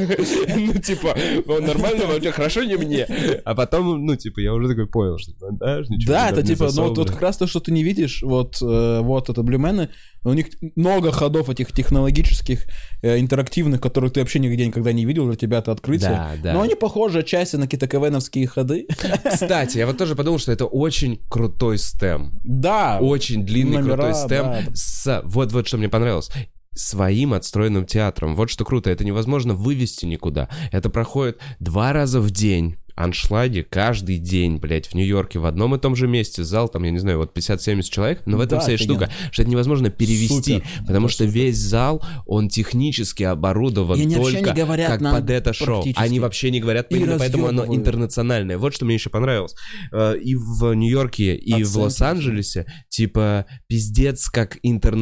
Ну, 0.56 0.74
типа, 0.80 1.16
он 1.48 1.66
нормально 1.66 2.06
вообще, 2.06 2.32
хорошо 2.32 2.64
не 2.64 2.76
мне. 2.76 3.03
А 3.46 3.56
потом, 3.56 4.06
ну, 4.06 4.16
типа, 4.16 4.40
я 4.40 4.54
уже 4.54 4.70
такой 4.70 4.88
понял, 4.88 5.18
что 5.18 5.32
монтаж, 5.42 5.90
ничего 5.90 6.14
Да, 6.14 6.30
это 6.30 6.44
типа, 6.44 6.70
ну 6.74 6.94
вот, 6.94 7.10
как 7.10 7.22
раз 7.22 7.38
то, 7.38 7.48
что 7.48 7.60
ты 7.60 7.72
не 7.72 7.84
видишь, 7.84 8.24
вот, 8.24 8.58
э, 8.62 9.00
вот 9.02 9.30
это 9.30 9.44
блюмены, 9.44 9.90
у 10.24 10.34
них 10.34 10.48
много 10.76 11.12
ходов 11.12 11.50
этих 11.50 11.72
технологических, 11.72 12.66
э, 13.02 13.20
интерактивных, 13.20 13.82
которых 13.82 14.14
ты 14.14 14.22
вообще 14.22 14.40
нигде 14.40 14.66
никогда 14.66 14.94
не 14.94 15.06
видел, 15.06 15.28
для 15.28 15.36
тебя 15.36 15.60
это 15.60 15.72
открытие. 15.72 16.10
Да, 16.10 16.32
да. 16.42 16.54
Но 16.54 16.62
они 16.62 16.76
похожи 16.76 17.20
отчасти 17.20 17.58
на 17.58 17.64
какие-то 17.64 17.88
КВНовские 17.88 18.48
ходы. 18.48 18.88
Кстати, 19.30 19.78
я 19.78 19.88
вот 19.88 19.98
тоже 19.98 20.16
подумал, 20.16 20.40
что 20.40 20.52
это 20.52 20.66
очень 20.66 21.22
крутой 21.30 21.78
стем. 21.78 22.40
Да. 22.44 23.00
Очень 23.02 23.46
длинный 23.46 23.80
Номера, 23.80 23.96
крутой 23.96 24.14
стем. 24.16 24.44
да. 24.44 24.64
С... 24.74 25.22
Вот, 25.26 25.52
вот 25.52 25.68
что 25.68 25.78
мне 25.78 25.90
понравилось. 25.90 26.30
Своим 26.76 27.34
отстроенным 27.34 27.86
театром. 27.86 28.36
Вот 28.36 28.50
что 28.50 28.66
круто. 28.66 28.90
Это 28.90 29.06
невозможно 29.06 29.54
вывести 29.54 30.06
никуда. 30.06 30.50
Это 30.72 30.90
проходит 30.90 31.40
два 31.60 31.94
раза 31.94 32.20
в 32.20 32.32
день. 32.32 32.78
Аншлаги 32.96 33.66
каждый 33.68 34.18
день, 34.18 34.58
блядь, 34.58 34.88
в 34.88 34.94
Нью-Йорке 34.94 35.40
в 35.40 35.46
одном 35.46 35.76
и 35.76 35.80
том 35.80 35.96
же 35.96 36.08
месте. 36.08 36.44
Зал 36.44 36.70
там, 36.70 36.84
я 36.84 36.92
не 36.92 37.00
знаю, 37.00 37.18
вот 37.20 37.36
50-70 37.38 37.84
человек. 37.84 38.22
Но 38.26 38.38
в 38.38 38.42
этом 38.42 38.60
Да, 38.60 38.64
вся 38.66 38.74
офигенно. 38.74 39.06
штука, 39.08 39.12
что 39.32 39.42
это 39.42 39.52
невозможно 39.52 39.90
перевести. 39.90 40.56
Супер. 40.56 40.68
Потому 40.86 41.08
что 41.08 41.26
весь 41.26 41.58
зал, 41.58 42.04
он 42.26 42.50
технически 42.50 43.24
оборудован 43.24 43.98
И 43.98 44.04
они 44.04 44.16
только 44.16 44.38
не 44.52 44.62
говорят 44.62 44.88
как 45.00 45.02
под 45.02 45.30
это 45.30 45.54
шоу. 45.54 45.86
Они 45.96 46.20
вообще 46.20 46.52
не 46.52 46.60
говорят, 46.60 46.92
И 46.92 46.96
именно 46.96 47.18
поэтому 47.18 47.48
оно 47.48 47.66
интернациональное. 47.76 48.58
Вот 48.58 48.74
что 48.76 48.86
мне 48.86 48.96
еще 48.96 49.10
понравилось. 49.10 49.56
Э, 49.92 50.16
И 50.22 50.36
в 50.36 50.74
Нью-Йорке, 50.74 51.36
и 51.36 51.52
в 51.64 51.68
Оценки. 51.68 51.78
Лос-Анджелесе, 51.84 52.66
типа, 52.90 53.46
пиздец, 53.68 54.30
как 54.30 54.58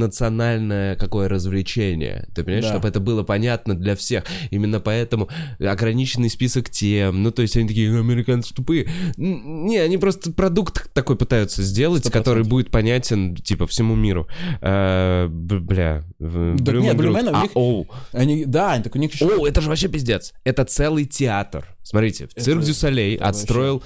интернациональное 0.06 0.96
какое 0.96 1.28
развлечение. 1.30 2.28
Ты 2.36 2.44
понимаешь, 2.44 2.66
Да. 2.66 2.72
чтобы 2.72 2.88
это 2.88 3.00
было 3.00 3.24
понятно 3.24 3.76
для 3.76 3.96
всех. 3.96 4.24
Именно 4.50 4.80
поэтому 4.80 5.30
ограниченный 5.60 6.30
список 6.30 6.70
тем. 6.70 7.24
Ну, 7.24 7.32
то 7.32 7.42
есть 7.42 7.56
они 7.58 7.68
такие, 7.68 7.81
«Ну, 7.90 8.00
американцы 8.00 8.54
тупые. 8.54 8.88
Не, 9.18 9.78
они 9.78 9.98
просто 9.98 10.32
продукт 10.32 10.92
такой 10.94 11.16
пытаются 11.16 11.64
сделать, 11.64 12.02
Сто 12.02 12.10
который 12.12 12.40
процентов. 12.44 12.50
будет 12.50 12.72
понятен, 12.72 13.36
типа, 13.36 13.68
всему 13.68 13.96
миру. 13.96 14.28
Б- 14.62 15.28
Бля. 15.28 16.04
Да 16.20 16.28
Blue 16.28 16.82
не, 16.82 16.90
Man 16.90 16.96
Blue 16.96 17.12
Group. 17.12 17.22
Man 17.24 17.32
у 17.32 17.36
А, 17.36 17.42
них- 17.44 17.52
оу. 17.56 17.88
Они, 18.14 18.46
да, 18.46 18.74
они 18.74 18.84
так 18.84 18.96
у 18.96 19.00
них 19.00 19.14
еще... 19.14 19.26
О, 19.26 19.48
это 19.48 19.62
же 19.62 19.70
вообще 19.70 19.88
пиздец. 19.88 20.34
Это 20.44 20.66
целый 20.66 21.06
театр. 21.06 21.66
Смотрите, 21.84 22.28
в 22.28 22.34
Цирк 22.42 22.62
Дю 22.64 22.74
Солей 22.74 23.16
отстроил 23.16 23.82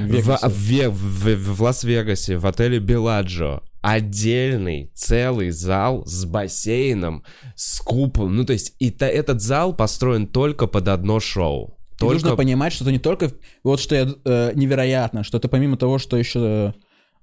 В 0.00 0.38
в, 0.48 0.90
в- 0.90 1.54
в 1.54 1.62
Лас-Вегасе, 1.62 2.36
в 2.38 2.46
отеле 2.46 2.78
Беладжо, 2.78 3.62
отдельный 3.82 4.90
целый 4.94 5.50
зал 5.50 6.04
с 6.06 6.24
бассейном, 6.24 7.24
с 7.54 7.78
куполом. 7.80 8.36
Ну, 8.36 8.44
то 8.44 8.52
есть, 8.52 8.74
и 8.78 8.90
та- 8.90 9.08
этот 9.08 9.40
зал 9.42 9.74
построен 9.74 10.26
только 10.26 10.66
под 10.66 10.88
одно 10.88 11.20
шоу. 11.20 11.78
И 12.00 12.04
нужно 12.04 12.30
Только 12.30 12.36
понимать, 12.36 12.72
что 12.72 12.84
это 12.84 12.92
не 12.92 12.98
только... 12.98 13.32
Вот 13.64 13.80
что 13.80 13.94
я, 13.94 14.08
э, 14.24 14.52
невероятно, 14.54 15.24
что 15.24 15.38
это 15.38 15.48
помимо 15.48 15.76
того, 15.76 15.98
что 15.98 16.16
еще 16.16 16.74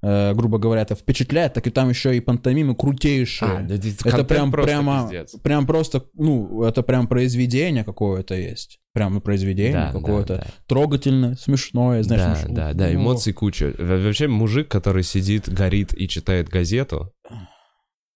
э, 0.01 0.33
грубо 0.33 0.57
говоря, 0.57 0.81
это 0.81 0.95
впечатляет, 0.95 1.53
так 1.53 1.65
и 1.67 1.69
там 1.69 1.89
еще 1.89 2.15
и 2.15 2.19
пантомимы 2.19 2.75
крутейшие. 2.75 3.51
А, 3.51 3.61
да, 3.61 3.75
это 3.75 4.23
прям, 4.25 4.51
просто 4.51 4.71
прямо, 4.71 5.03
пиздец. 5.03 5.35
прям 5.41 5.65
просто, 5.65 6.03
ну, 6.15 6.63
это 6.63 6.81
прям 6.83 7.07
произведение 7.07 7.83
какое-то 7.83 8.35
есть. 8.35 8.79
Прям 8.93 9.21
произведение 9.21 9.73
Да, 9.73 9.91
какое-то 9.91 10.35
да, 10.37 10.43
да. 10.43 10.47
трогательное, 10.67 11.35
смешное, 11.35 12.03
знаешь. 12.03 12.39
да, 12.41 12.47
ну, 12.47 12.55
да, 12.55 12.73
да, 12.73 12.87
ну, 12.89 12.95
эмоций 12.95 13.31
куча. 13.33 13.73
Во- 13.79 13.97
Вообще, 13.97 14.27
мужик, 14.27 14.67
который 14.67 15.03
сидит, 15.03 15.47
горит 15.49 15.93
и 15.97 16.07
читает 16.07 16.49
газету, 16.49 17.12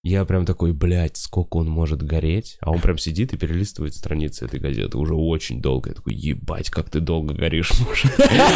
я 0.04 0.24
прям 0.24 0.46
такой, 0.46 0.72
блядь, 0.72 1.16
сколько 1.16 1.56
он 1.56 1.68
может 1.68 2.02
гореть? 2.02 2.56
А 2.60 2.70
он 2.70 2.80
прям 2.80 2.98
сидит 2.98 3.32
и 3.32 3.36
перелистывает 3.36 3.94
страницы 3.94 4.44
этой 4.44 4.60
газеты 4.60 4.96
уже 4.96 5.14
очень 5.14 5.60
долго. 5.60 5.90
Я 5.90 5.94
такой, 5.96 6.14
ебать, 6.14 6.70
как 6.70 6.88
ты 6.88 7.00
долго 7.00 7.34
горишь, 7.34 7.72
мужик. 7.80 8.12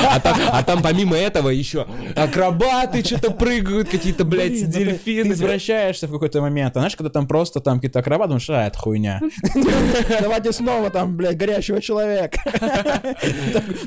А 0.09 0.21
там, 0.21 0.39
а 0.41 0.63
там 0.63 0.83
помимо 0.83 1.17
этого 1.17 1.49
еще 1.49 1.87
акробаты 2.15 3.05
что-то 3.05 3.33
прыгают, 3.33 3.89
какие-то, 3.89 4.25
блядь, 4.25 4.53
ну 4.63 4.71
дельфины. 4.71 5.31
Ты 5.31 5.33
извращаешься 5.33 6.07
в 6.07 6.13
какой-то 6.13 6.41
момент. 6.41 6.77
А 6.77 6.81
знаешь, 6.81 6.95
когда 6.95 7.11
там 7.11 7.27
просто 7.27 7.61
там 7.61 7.79
какие-то 7.79 7.99
акробаты, 7.99 8.29
думаешь, 8.29 8.49
а, 8.51 8.67
это 8.69 8.79
хуйня. 8.79 9.21
Давайте 10.21 10.53
снова 10.53 10.91
там, 10.91 11.17
блядь, 11.17 11.37
горящего 11.37 11.81
человека. 11.83 12.41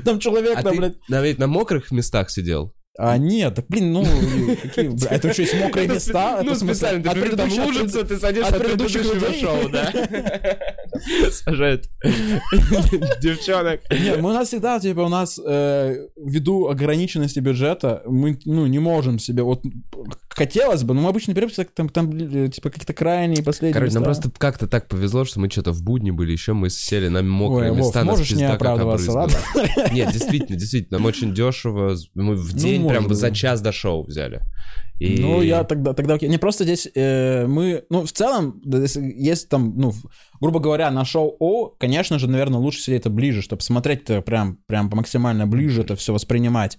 Там- 0.03 0.19
человек, 0.19 0.57
А 0.57 0.63
там, 0.63 0.77
блядь. 0.77 1.37
на 1.37 1.47
мокрых 1.47 1.91
местах 1.91 2.29
сидел? 2.29 2.73
А 2.97 3.17
нет, 3.17 3.55
так, 3.55 3.65
блин, 3.67 3.91
ну, 3.91 4.05
какие, 4.61 4.87
бля, 4.87 5.09
это 5.09 5.27
еще 5.27 5.41
есть 5.41 5.55
мокрые 5.55 5.87
места. 5.87 6.41
Ну, 6.43 6.55
специально, 6.55 7.03
ты 7.03 7.09
говоришь, 7.09 7.35
там 7.35 7.65
лужица, 7.65 8.05
ты 8.05 8.17
садишься 8.17 8.55
от 8.55 8.61
предыдущих 8.61 9.01
предыдущего 9.01 9.33
шоу, 9.33 9.69
да. 9.69 9.91
Сажают 11.31 11.89
девчонок. 13.21 13.81
Нет, 13.91 14.21
мы 14.21 14.29
у 14.29 14.33
нас 14.33 14.47
всегда, 14.47 14.79
типа, 14.79 15.01
у 15.01 15.09
нас 15.09 15.37
э, 15.45 16.07
ввиду 16.15 16.67
ограниченности 16.67 17.39
бюджета, 17.39 18.01
мы, 18.05 18.39
ну, 18.45 18.65
не 18.65 18.79
можем 18.79 19.19
себе, 19.19 19.43
вот, 19.43 19.61
хотелось 20.29 20.83
бы, 20.83 20.93
но 20.93 21.01
мы 21.01 21.09
обычно 21.09 21.33
берем, 21.33 21.49
там, 21.73 21.89
там, 21.89 22.11
э, 22.17 22.47
типа, 22.47 22.69
какие-то 22.69 22.93
крайние 22.93 23.43
последние 23.43 23.73
Короче, 23.73 23.95
нам 23.95 24.05
просто 24.05 24.31
как-то 24.31 24.67
так 24.67 24.87
повезло, 24.87 25.25
что 25.25 25.41
мы 25.41 25.49
что-то 25.49 25.73
в 25.73 25.83
будни 25.83 26.11
были, 26.11 26.31
еще 26.31 26.53
мы 26.53 26.69
сели 26.69 27.09
на 27.09 27.21
мокрые 27.23 27.75
места, 27.75 28.05
нас 28.05 28.19
можешь 28.19 28.31
не 28.31 28.35
пизда 28.35 28.51
как 28.51 28.61
оправдываться, 28.61 29.21
обрызгало. 29.21 29.93
Нет, 29.93 30.13
действительно, 30.13 30.57
действительно, 30.57 30.97
нам 30.97 31.05
очень 31.05 31.33
дешево, 31.33 31.97
мы 32.13 32.35
в 32.35 32.53
Ну, 32.53 32.59
день 32.59 32.84
прям 32.89 33.07
быть. 33.07 33.17
за 33.17 33.31
час 33.31 33.61
до 33.61 33.71
шоу 33.71 34.03
взяли. 34.03 34.41
И- 34.99 35.17
Ну, 35.21 35.41
я 35.41 35.63
тогда, 35.65 35.93
тогда 35.93 36.13
окей. 36.13 36.29
Не, 36.29 36.37
просто 36.37 36.63
здесь 36.63 36.87
э, 36.95 37.45
мы, 37.47 37.83
ну, 37.89 38.05
в 38.05 38.11
целом, 38.13 38.61
есть 38.63 39.49
там, 39.49 39.73
ну, 39.77 39.93
грубо 40.39 40.59
говоря, 40.59 40.89
на 40.91 41.03
шоу 41.03 41.35
О, 41.39 41.67
конечно 41.67 42.17
же, 42.17 42.29
наверное, 42.29 42.59
лучше 42.59 42.79
сидеть 42.81 43.01
это 43.01 43.09
ближе, 43.09 43.41
чтобы 43.41 43.61
смотреть 43.61 44.03
это 44.03 44.21
прям, 44.21 44.57
прям 44.67 44.89
максимально 44.93 45.47
ближе 45.47 45.81
это 45.81 45.95
все 45.97 46.13
воспринимать. 46.13 46.77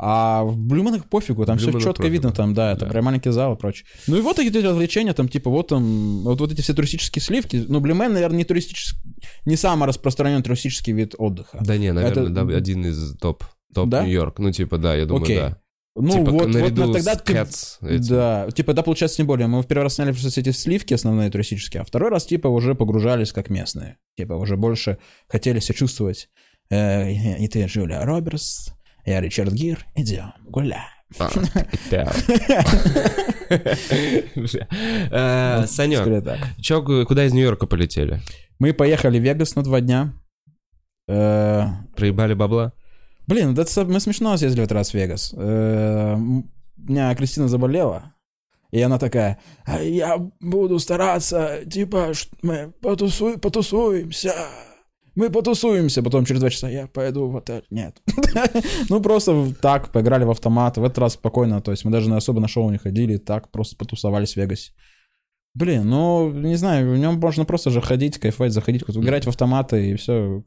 А 0.00 0.44
в 0.44 0.56
Блюменах 0.56 1.10
пофигу, 1.10 1.44
там 1.44 1.58
все 1.58 1.72
четко 1.72 1.94
пофигу. 1.94 2.08
видно, 2.12 2.30
там, 2.30 2.54
да, 2.54 2.70
это 2.72 2.86
Да. 2.86 2.90
прям 2.92 3.04
маленький 3.06 3.30
зал 3.30 3.54
и 3.54 3.58
прочее. 3.58 3.84
Ну 4.06 4.16
и 4.16 4.20
вот 4.20 4.36
такие 4.36 4.56
эти 4.56 4.64
развлечения, 4.64 5.12
там, 5.12 5.28
типа, 5.28 5.50
вот 5.50 5.66
там, 5.68 6.22
вот, 6.22 6.38
вот 6.40 6.52
эти 6.52 6.60
все 6.60 6.72
туристические 6.72 7.20
сливки. 7.20 7.64
Ну, 7.68 7.80
Блюмен, 7.80 8.12
наверное, 8.12 8.38
не 8.38 8.44
туристический, 8.44 8.96
не 9.44 9.56
самый 9.56 9.88
распространенный 9.88 10.44
туристический 10.44 10.92
вид 10.92 11.16
отдыха. 11.18 11.58
Да 11.60 11.76
не, 11.76 11.92
наверное, 11.92 12.26
Это- 12.26 12.32
да, 12.32 12.56
один 12.56 12.86
из 12.86 13.16
топ. 13.18 13.42
Топ 13.74 13.88
Да? 13.88 14.02
Нью-Йорк. 14.02 14.38
Ну, 14.38 14.50
типа, 14.52 14.78
да, 14.78 14.94
я 14.94 15.06
думаю, 15.06 15.24
Окей. 15.24 15.36
да. 15.38 15.58
Ну, 16.00 16.10
типа, 16.10 16.30
вот, 16.30 16.42
вот 16.42 16.48
наряду 16.54 16.86
на- 16.86 16.92
тогда 16.94 17.14
с 17.14 17.78
ты- 17.80 17.88
этим. 17.88 18.06
Да, 18.08 18.48
типа, 18.52 18.72
да, 18.72 18.82
получается, 18.82 19.16
тем 19.16 19.26
более, 19.26 19.46
мы 19.48 19.62
в 19.62 19.66
первый 19.66 19.82
раз 19.84 19.94
сняли 19.96 20.12
все 20.12 20.28
эти 20.40 20.50
сливки 20.52 20.94
основные 20.94 21.28
туристические, 21.30 21.80
а 21.82 21.84
второй 21.84 22.10
раз, 22.10 22.24
типа, 22.26 22.46
уже 22.48 22.74
погружались 22.76 23.32
как 23.32 23.50
местные. 23.50 23.96
Типа, 24.16 24.34
уже 24.34 24.56
больше 24.56 24.98
хотели 25.28 25.58
себя 25.58 25.74
чувствовать. 25.74 26.28
Э, 26.70 27.10
и, 27.10 27.48
ты, 27.48 27.64
Джулия 27.64 28.04
Робертс, 28.04 28.68
я 29.04 29.20
Ричард 29.20 29.52
Гир, 29.52 29.84
идем, 29.96 30.32
гуляй. 30.46 30.78
Э, 35.10 35.66
Санек, 35.66 36.24
так. 36.24 36.38
чё, 36.60 36.82
куда 37.06 37.24
из 37.24 37.32
Нью-Йорка 37.32 37.66
полетели? 37.66 38.20
Мы 38.58 38.72
поехали 38.72 39.18
в 39.18 39.22
Вегас 39.22 39.56
на 39.56 39.62
два 39.62 39.80
дня. 39.80 40.12
Э, 41.08 41.64
Проебали 41.96 42.34
бабла? 42.34 42.72
Блин, 43.28 43.56
это 43.56 43.84
мы 43.84 44.00
смешно 44.00 44.36
съездили 44.36 44.62
в 44.62 44.64
этот 44.64 44.76
раз 44.76 44.90
в 44.90 44.94
Вегас. 44.94 45.34
Э, 45.36 46.14
У 46.16 46.44
меня 46.76 47.14
Кристина 47.14 47.46
заболела, 47.46 48.14
и 48.70 48.80
она 48.80 48.98
такая, 48.98 49.38
«А 49.66 49.80
я 49.82 50.16
буду 50.40 50.78
стараться, 50.78 51.60
типа, 51.70 52.12
мы 52.42 52.72
потусу- 52.82 53.38
потусуемся. 53.38 54.34
Мы 55.14 55.30
потусуемся, 55.30 56.02
потом 56.02 56.24
через 56.24 56.40
два 56.40 56.48
часа 56.48 56.68
я 56.70 56.86
пойду 56.86 57.28
в 57.28 57.36
отель. 57.36 57.64
Нет. 57.70 58.00
Ну, 58.88 59.00
просто 59.02 59.52
так, 59.60 59.90
поиграли 59.90 60.24
в 60.24 60.30
автомат. 60.30 60.78
В 60.78 60.84
этот 60.84 60.98
раз 60.98 61.14
спокойно, 61.14 61.60
то 61.60 61.72
есть 61.72 61.84
мы 61.84 61.90
даже 61.90 62.14
особо 62.14 62.40
на 62.40 62.48
шоу 62.48 62.70
не 62.70 62.78
ходили, 62.78 63.16
так 63.16 63.50
просто 63.50 63.76
потусовались 63.76 64.34
в 64.34 64.36
Вегасе. 64.36 64.72
Блин, 65.54 65.88
ну, 65.88 66.30
не 66.30 66.54
знаю, 66.56 66.94
в 66.94 66.98
нем 66.98 67.18
можно 67.18 67.44
просто 67.44 67.70
же 67.70 67.80
ходить, 67.82 68.18
кайфовать, 68.18 68.52
заходить, 68.52 68.84
играть 68.86 69.26
в 69.26 69.28
автоматы 69.28 69.90
и 69.90 69.96
все. 69.96 70.44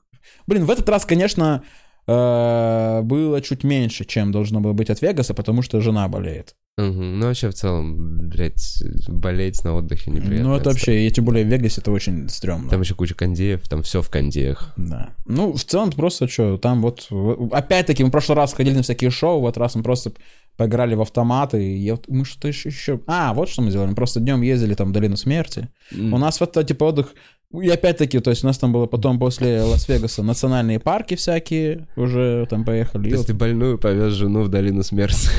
Блин, 0.47 0.63
в 0.65 0.71
этот 0.71 0.87
раз, 0.87 1.05
конечно, 1.05 1.63
э, 2.07 3.01
было 3.03 3.41
чуть 3.41 3.63
меньше, 3.63 4.05
чем 4.05 4.31
должно 4.31 4.59
было 4.59 4.73
быть 4.73 4.89
от 4.89 5.01
Вегаса, 5.01 5.33
потому 5.33 5.61
что 5.61 5.81
жена 5.81 6.07
болеет. 6.07 6.55
Мгм. 6.77 7.19
Ну, 7.19 7.25
вообще, 7.27 7.49
в 7.49 7.53
целом, 7.53 8.29
блядь, 8.29 8.81
болеть 9.07 9.63
на 9.63 9.75
отдыхе 9.75 10.09
неприятно. 10.09 10.49
ну, 10.49 10.55
это 10.55 10.69
вообще, 10.69 11.05
и 11.05 11.11
тем 11.11 11.25
более 11.25 11.43
в 11.43 11.47
Вегасе 11.47 11.81
это 11.81 11.91
очень 11.91 12.29
стрёмно. 12.29 12.69
Там 12.69 12.81
еще 12.81 12.95
куча 12.95 13.13
кондеев, 13.13 13.67
там 13.67 13.83
все 13.83 14.01
в 14.01 14.09
кондеях. 14.09 14.73
Да. 14.77 15.09
Ну, 15.25 15.53
в 15.53 15.63
целом, 15.63 15.91
просто 15.91 16.27
что, 16.27 16.57
там 16.57 16.81
вот... 16.81 17.07
Опять-таки, 17.51 18.03
мы 18.03 18.09
в 18.09 18.11
прошлый 18.11 18.37
раз 18.37 18.53
ходили 18.53 18.75
на 18.75 18.83
всякие 18.83 19.11
шоу, 19.11 19.41
в 19.41 19.47
этот 19.47 19.57
раз 19.57 19.75
мы 19.75 19.83
просто 19.83 20.13
поиграли 20.55 20.95
в 20.95 21.01
автоматы, 21.01 21.63
и 21.63 21.77
я 21.77 21.95
вот- 21.95 22.07
мы 22.07 22.23
что 22.25 22.47
еще... 22.47 22.69
еще... 22.69 23.01
А, 23.05 23.33
вот 23.33 23.49
что 23.49 23.61
мы 23.61 23.69
сделали. 23.69 23.89
Мы 23.89 23.95
просто 23.95 24.19
днем 24.19 24.41
ездили 24.41 24.73
там 24.73 24.89
в 24.89 24.91
Долину 24.91 25.17
Смерти. 25.17 25.69
У 25.93 26.17
нас 26.17 26.39
вот 26.39 26.57
типа, 26.65 26.85
отдых... 26.85 27.13
И 27.53 27.69
опять-таки, 27.69 28.19
то 28.19 28.29
есть 28.29 28.43
у 28.43 28.47
нас 28.47 28.57
там 28.57 28.71
было 28.71 28.85
потом 28.85 29.19
после 29.19 29.61
Лас-Вегаса 29.61 30.23
национальные 30.23 30.79
парки 30.79 31.15
всякие, 31.15 31.87
уже 31.97 32.45
там 32.49 32.63
поехали. 32.63 33.09
То 33.09 33.15
есть 33.15 33.27
ты 33.27 33.33
больную 33.33 33.77
повез 33.77 34.13
жену 34.13 34.43
в 34.43 34.47
долину 34.47 34.83
смерти. 34.83 35.29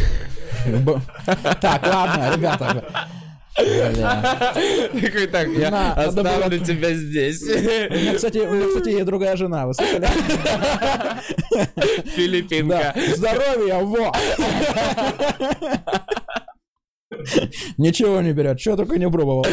Так, 1.60 1.86
ладно, 1.86 2.32
ребята. 2.36 2.84
Такой, 3.54 5.26
так, 5.26 5.48
я 5.48 5.92
оставлю 5.92 6.58
тебя 6.58 6.92
здесь. 6.94 7.40
Кстати, 8.16 8.38
у 8.38 8.50
меня, 8.52 8.66
кстати, 8.66 8.90
есть 8.90 9.06
другая 9.06 9.36
жена, 9.36 9.66
вы 9.66 9.74
слышали? 9.74 10.06
Филиппинка. 12.14 12.94
Здоровья, 13.14 13.78
во! 13.78 14.12
Ничего 17.78 18.20
не 18.20 18.32
берет, 18.32 18.60
что 18.60 18.76
только 18.76 18.98
не 18.98 19.08
пробовал. 19.08 19.46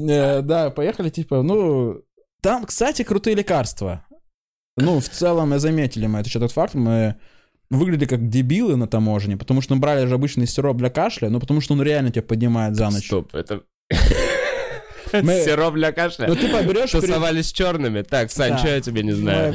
Э, 0.00 0.40
Да, 0.42 0.70
поехали, 0.70 1.10
типа, 1.10 1.42
ну... 1.42 2.02
Там, 2.40 2.64
кстати, 2.64 3.02
крутые 3.02 3.36
лекарства. 3.36 4.04
Ну, 4.76 5.00
в 5.00 5.08
целом, 5.08 5.50
мы 5.50 5.58
заметили 5.58 6.06
мы 6.06 6.20
это 6.20 6.28
еще 6.28 6.40
тот 6.40 6.50
факт, 6.52 6.74
мы 6.74 7.16
выглядели 7.70 8.06
как 8.06 8.28
дебилы 8.28 8.76
на 8.76 8.86
таможне, 8.86 9.36
потому 9.36 9.60
что 9.60 9.74
мы 9.74 9.80
брали 9.80 10.06
же 10.06 10.14
обычный 10.14 10.46
сироп 10.46 10.76
для 10.78 10.90
кашля, 10.90 11.28
но 11.28 11.40
потому 11.40 11.60
что 11.60 11.74
он 11.74 11.82
реально 11.82 12.10
тебя 12.10 12.22
поднимает 12.22 12.74
за 12.74 12.90
ночь. 12.90 13.06
Стоп, 13.06 13.34
это... 13.34 13.62
Мы- 15.12 15.42
Сироп 15.44 15.74
для 15.74 15.92
кашля. 15.92 16.26
Ну, 16.26 16.34
ты 16.36 16.48
поберешь... 16.48 16.92
перед- 16.92 17.06
Тусовались 17.06 17.48
с 17.48 17.52
черными. 17.52 18.02
Так, 18.02 18.30
Сань, 18.30 18.52
Да. 18.52 18.58
что 18.58 18.68
я 18.68 18.80
тебе 18.80 19.02
не 19.02 19.12
знаю? 19.12 19.54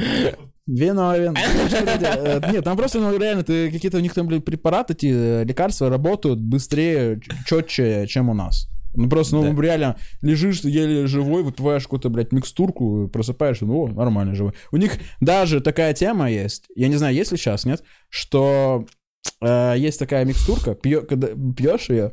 Виновен. 0.66 1.34
Что 1.68 1.98
делаешь? 1.98 2.42
Э, 2.44 2.52
Нет, 2.52 2.64
там 2.64 2.76
просто, 2.76 3.00
ну, 3.00 3.16
реально, 3.18 3.42
ты 3.42 3.70
какие-то 3.72 3.96
у 3.96 4.00
них 4.00 4.12
там 4.14 4.26
блин, 4.26 4.42
препараты, 4.42 4.92
эти 4.92 5.06
э, 5.12 5.44
лекарства 5.44 5.88
работают 5.88 6.38
быстрее, 6.40 7.20
четче, 7.46 8.06
чем 8.06 8.28
у 8.28 8.34
нас. 8.34 8.68
Ну, 8.98 9.08
просто, 9.08 9.36
ну, 9.36 9.54
Да. 9.54 9.62
реально, 9.62 9.96
лежишь 10.22 10.60
еле 10.62 11.06
живой, 11.06 11.42
выпиваешь 11.44 11.84
какую-то, 11.84 12.08
блядь, 12.10 12.32
микстурку, 12.32 13.08
просыпаешься, 13.08 13.64
ну, 13.64 13.84
о, 13.84 13.88
нормально 13.88 14.34
живой. 14.34 14.52
У 14.72 14.76
них 14.76 14.92
даже 15.20 15.60
такая 15.60 15.94
тема 15.94 16.30
есть, 16.30 16.64
я 16.74 16.88
не 16.88 16.96
знаю, 16.96 17.14
есть 17.14 17.30
ли 17.32 17.38
сейчас, 17.38 17.64
нет, 17.64 17.82
что 18.08 18.86
э, 19.40 19.74
есть 19.78 19.98
такая 20.00 20.24
микстурка, 20.24 20.74
пьё- 20.74 21.02
когда 21.02 21.28
пьешь 21.56 21.90
ее, 21.90 22.12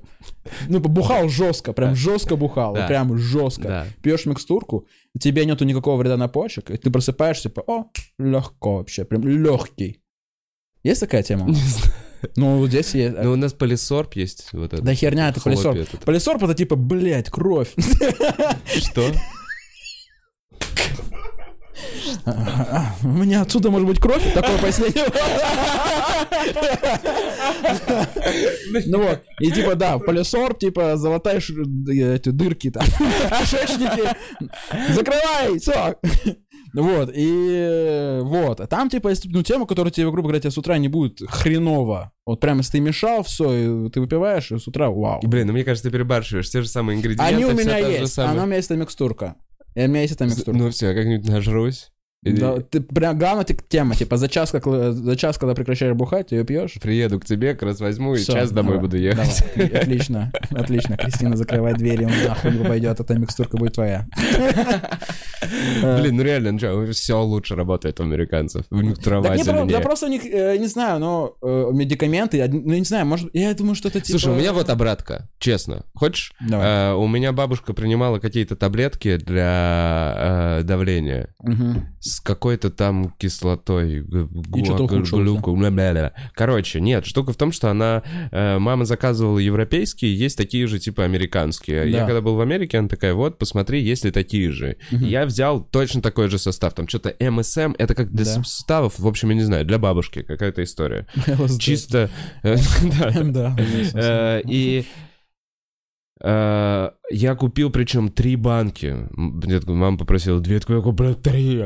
ну, 0.69 0.79
бухал 0.79 1.27
жестко, 1.27 1.73
прям 1.73 1.95
жестко 1.95 2.35
бухал, 2.35 2.75
Да. 2.75 2.87
прям 2.87 3.17
жестко 3.17 3.63
Да. 3.67 3.85
пьешь 4.03 4.25
микстурку, 4.27 4.85
тебе 5.19 5.45
нету 5.45 5.65
никакого 5.65 5.97
вреда 5.97 6.17
на 6.17 6.27
почек, 6.27 6.69
и 6.69 6.77
ты 6.77 6.91
просыпаешься, 6.91 7.49
типа, 7.49 7.63
о, 7.65 7.85
легко 8.19 8.77
вообще, 8.77 9.05
прям 9.05 9.23
легкий. 9.27 10.01
Есть 10.83 10.99
такая 11.01 11.23
тема? 11.23 11.47
Ну, 12.35 12.57
вот 12.57 12.69
здесь 12.69 12.93
есть. 12.93 13.15
Ну, 13.21 13.33
у 13.33 13.35
нас 13.35 13.53
полисорб 13.53 14.13
есть. 14.15 14.49
Вот 14.51 14.73
этот. 14.73 14.85
Да 14.85 14.93
херня, 14.93 15.29
это 15.29 15.41
полисорб. 15.41 15.77
этот. 15.77 16.01
Полисорб 16.01 16.43
это 16.43 16.53
типа, 16.53 16.75
блядь, 16.75 17.29
кровь. 17.29 17.73
Что? 18.65 19.11
У 23.03 23.07
меня 23.07 23.41
отсюда 23.41 23.69
может 23.69 23.87
быть 23.87 23.99
кровь, 23.99 24.23
такое 24.33 24.57
пояснение. 24.57 25.05
Ну 28.87 29.03
вот, 29.03 29.21
и 29.39 29.51
типа, 29.51 29.75
да, 29.75 29.97
полисорб, 29.97 30.59
типа, 30.59 30.97
залатаешь 30.97 31.49
э, 31.49 32.15
эти 32.15 32.29
дырки 32.29 32.69
там, 32.71 32.83
в 32.85 33.39
кишечнике, 33.39 34.15
закрывай, 34.89 35.59
все. 35.59 35.95
Вот, 36.81 37.09
и 37.13 37.47
э, 37.49 38.21
вот. 38.21 38.59
А 38.59 38.67
там, 38.67 38.89
типа, 38.89 39.09
есть, 39.09 39.25
ну, 39.25 39.43
тема, 39.43 39.65
которая 39.65 39.91
тебе, 39.91 40.09
грубо 40.11 40.27
говоря, 40.27 40.39
тебе 40.39 40.51
с 40.51 40.57
утра 40.57 40.77
не 40.77 40.87
будет 40.87 41.21
хреново. 41.27 42.11
Вот 42.25 42.39
прямо 42.39 42.59
если 42.59 42.73
ты 42.73 42.79
мешал, 42.79 43.23
все, 43.23 43.89
ты 43.89 44.01
выпиваешь, 44.01 44.51
и 44.51 44.57
с 44.57 44.67
утра 44.67 44.89
вау. 44.89 45.21
И, 45.21 45.27
блин, 45.27 45.47
ну 45.47 45.53
мне 45.53 45.63
кажется, 45.63 45.89
ты 45.89 45.93
перебарщиваешь. 45.93 46.49
Те 46.49 46.61
же 46.61 46.67
самые 46.67 46.97
ингредиенты. 46.97 47.33
Они 47.33 47.45
у 47.45 47.53
меня 47.53 47.77
есть. 47.77 48.13
самая. 48.13 48.31
Она 48.31 48.43
у 48.43 48.45
меня 48.47 48.57
есть, 48.57 48.69
эта 48.69 48.79
микстурка. 48.79 49.35
И 49.75 49.83
у 49.83 49.87
меня 49.87 50.01
есть 50.01 50.13
эта 50.13 50.25
микстурка. 50.25 50.57
Ну 50.57 50.69
все, 50.69 50.93
как-нибудь 50.93 51.27
нажрусь. 51.27 51.91
Да, 52.25 52.59
ты 52.59 52.81
прям 52.81 53.19
ти- 53.45 53.57
тема, 53.69 53.95
типа, 53.95 54.17
за 54.17 54.27
час, 54.27 54.51
как, 54.51 54.65
за 54.65 55.15
час, 55.15 55.37
когда 55.37 55.53
прекращаешь 55.53 55.95
бухать, 55.95 56.27
ты 56.27 56.35
ее 56.35 56.43
пьешь. 56.43 56.73
Приеду 56.81 57.19
к 57.19 57.25
тебе, 57.25 57.53
как 57.53 57.63
раз 57.63 57.79
возьму 57.79 58.15
и 58.15 58.17
Всё, 58.17 58.33
час 58.33 58.51
домой 58.51 58.73
давай, 58.75 58.81
буду 58.81 58.97
ехать. 58.97 59.43
давай. 59.55 59.69
Отлично, 59.81 60.31
отлично. 60.51 60.97
Кристина, 60.97 61.35
закрывай 61.37 61.73
двери, 61.73 62.05
он 62.05 62.11
нахуй 62.27 62.51
не 62.51 62.65
пойдет, 62.65 62.99
эта 62.99 63.13
микстурка 63.13 63.57
будет 63.57 63.73
твоя. 63.73 64.07
Блин, 65.81 66.15
ну 66.17 66.23
реально, 66.23 66.51
ну 66.53 66.91
все 66.91 67.21
лучше 67.21 67.55
работает 67.55 67.99
у 67.99 68.03
американцев. 68.03 68.65
В 68.69 68.81
нектровазе 68.81 69.43
про- 69.51 69.63
мне. 69.63 69.73
да 69.73 69.79
просто 69.81 70.07
у 70.07 70.09
них, 70.09 70.25
э, 70.25 70.57
не 70.57 70.67
знаю, 70.67 70.99
но 70.99 71.35
э, 71.41 71.69
медикаменты, 71.73 72.47
ну, 72.47 72.73
не 72.73 72.83
знаю, 72.83 73.05
может, 73.05 73.29
я 73.33 73.53
думаю, 73.53 73.75
что 73.75 73.89
это 73.89 74.01
типа... 74.01 74.19
Слушай, 74.19 74.33
у 74.35 74.39
меня 74.39 74.53
вот 74.53 74.69
обратка, 74.69 75.29
честно. 75.39 75.83
Хочешь? 75.93 76.33
Э, 76.51 76.93
у 76.93 77.07
меня 77.07 77.31
бабушка 77.33 77.73
принимала 77.73 78.19
какие-то 78.19 78.55
таблетки 78.55 79.17
для 79.17 80.61
давления. 80.63 81.29
С 82.15 82.19
какой-то 82.21 82.69
там 82.69 83.13
кислотой. 83.17 83.99
гуа-. 84.01 84.61
Короче, 86.33 86.79
нет, 86.79 87.05
штука 87.05 87.33
в 87.33 87.35
том, 87.35 87.51
что 87.51 87.69
она... 87.69 88.03
э, 88.31 88.57
мама 88.57 88.85
заказывала 88.85 89.39
европейские, 89.39 90.17
есть 90.17 90.37
такие 90.37 90.65
же, 90.67 90.79
типа, 90.79 91.03
американские. 91.03 91.89
Я 91.91 91.99
Да. 92.01 92.05
когда 92.05 92.21
был 92.21 92.35
в 92.35 92.41
Америке, 92.41 92.77
она 92.77 92.87
такая, 92.87 93.13
вот, 93.13 93.37
посмотри, 93.37 93.81
есть 93.81 94.05
ли 94.05 94.11
такие 94.11 94.49
же. 94.51 94.77
Мгм. 94.91 95.03
Я 95.05 95.25
взял 95.25 95.61
точно 95.61 96.01
такой 96.01 96.29
же 96.29 96.39
состав. 96.39 96.73
Там 96.73 96.87
что-то 96.87 97.13
МСМ, 97.19 97.73
это 97.77 97.93
как 97.95 98.11
для 98.11 98.23
Да. 98.25 98.31
составов, 98.43 98.97
в 98.97 99.07
общем, 99.07 99.29
я 99.29 99.35
не 99.35 99.43
знаю, 99.43 99.65
для 99.65 99.77
бабушки 99.77 100.21
какая-то 100.21 100.63
история. 100.63 101.07
Чисто... 101.59 102.09
э, 102.43 102.55
да. 103.23 103.55
Э, 103.93 104.41
И 104.47 104.85
я 107.09 107.35
купил, 107.35 107.69
причем, 107.69 108.09
три 108.09 108.35
банки. 108.35 108.95
Мама 109.15 109.97
попросила 109.97 110.39
две, 110.39 110.59
такой, 110.59 110.77
я 110.77 110.81
куплю 110.81 111.13
три. 111.13 111.61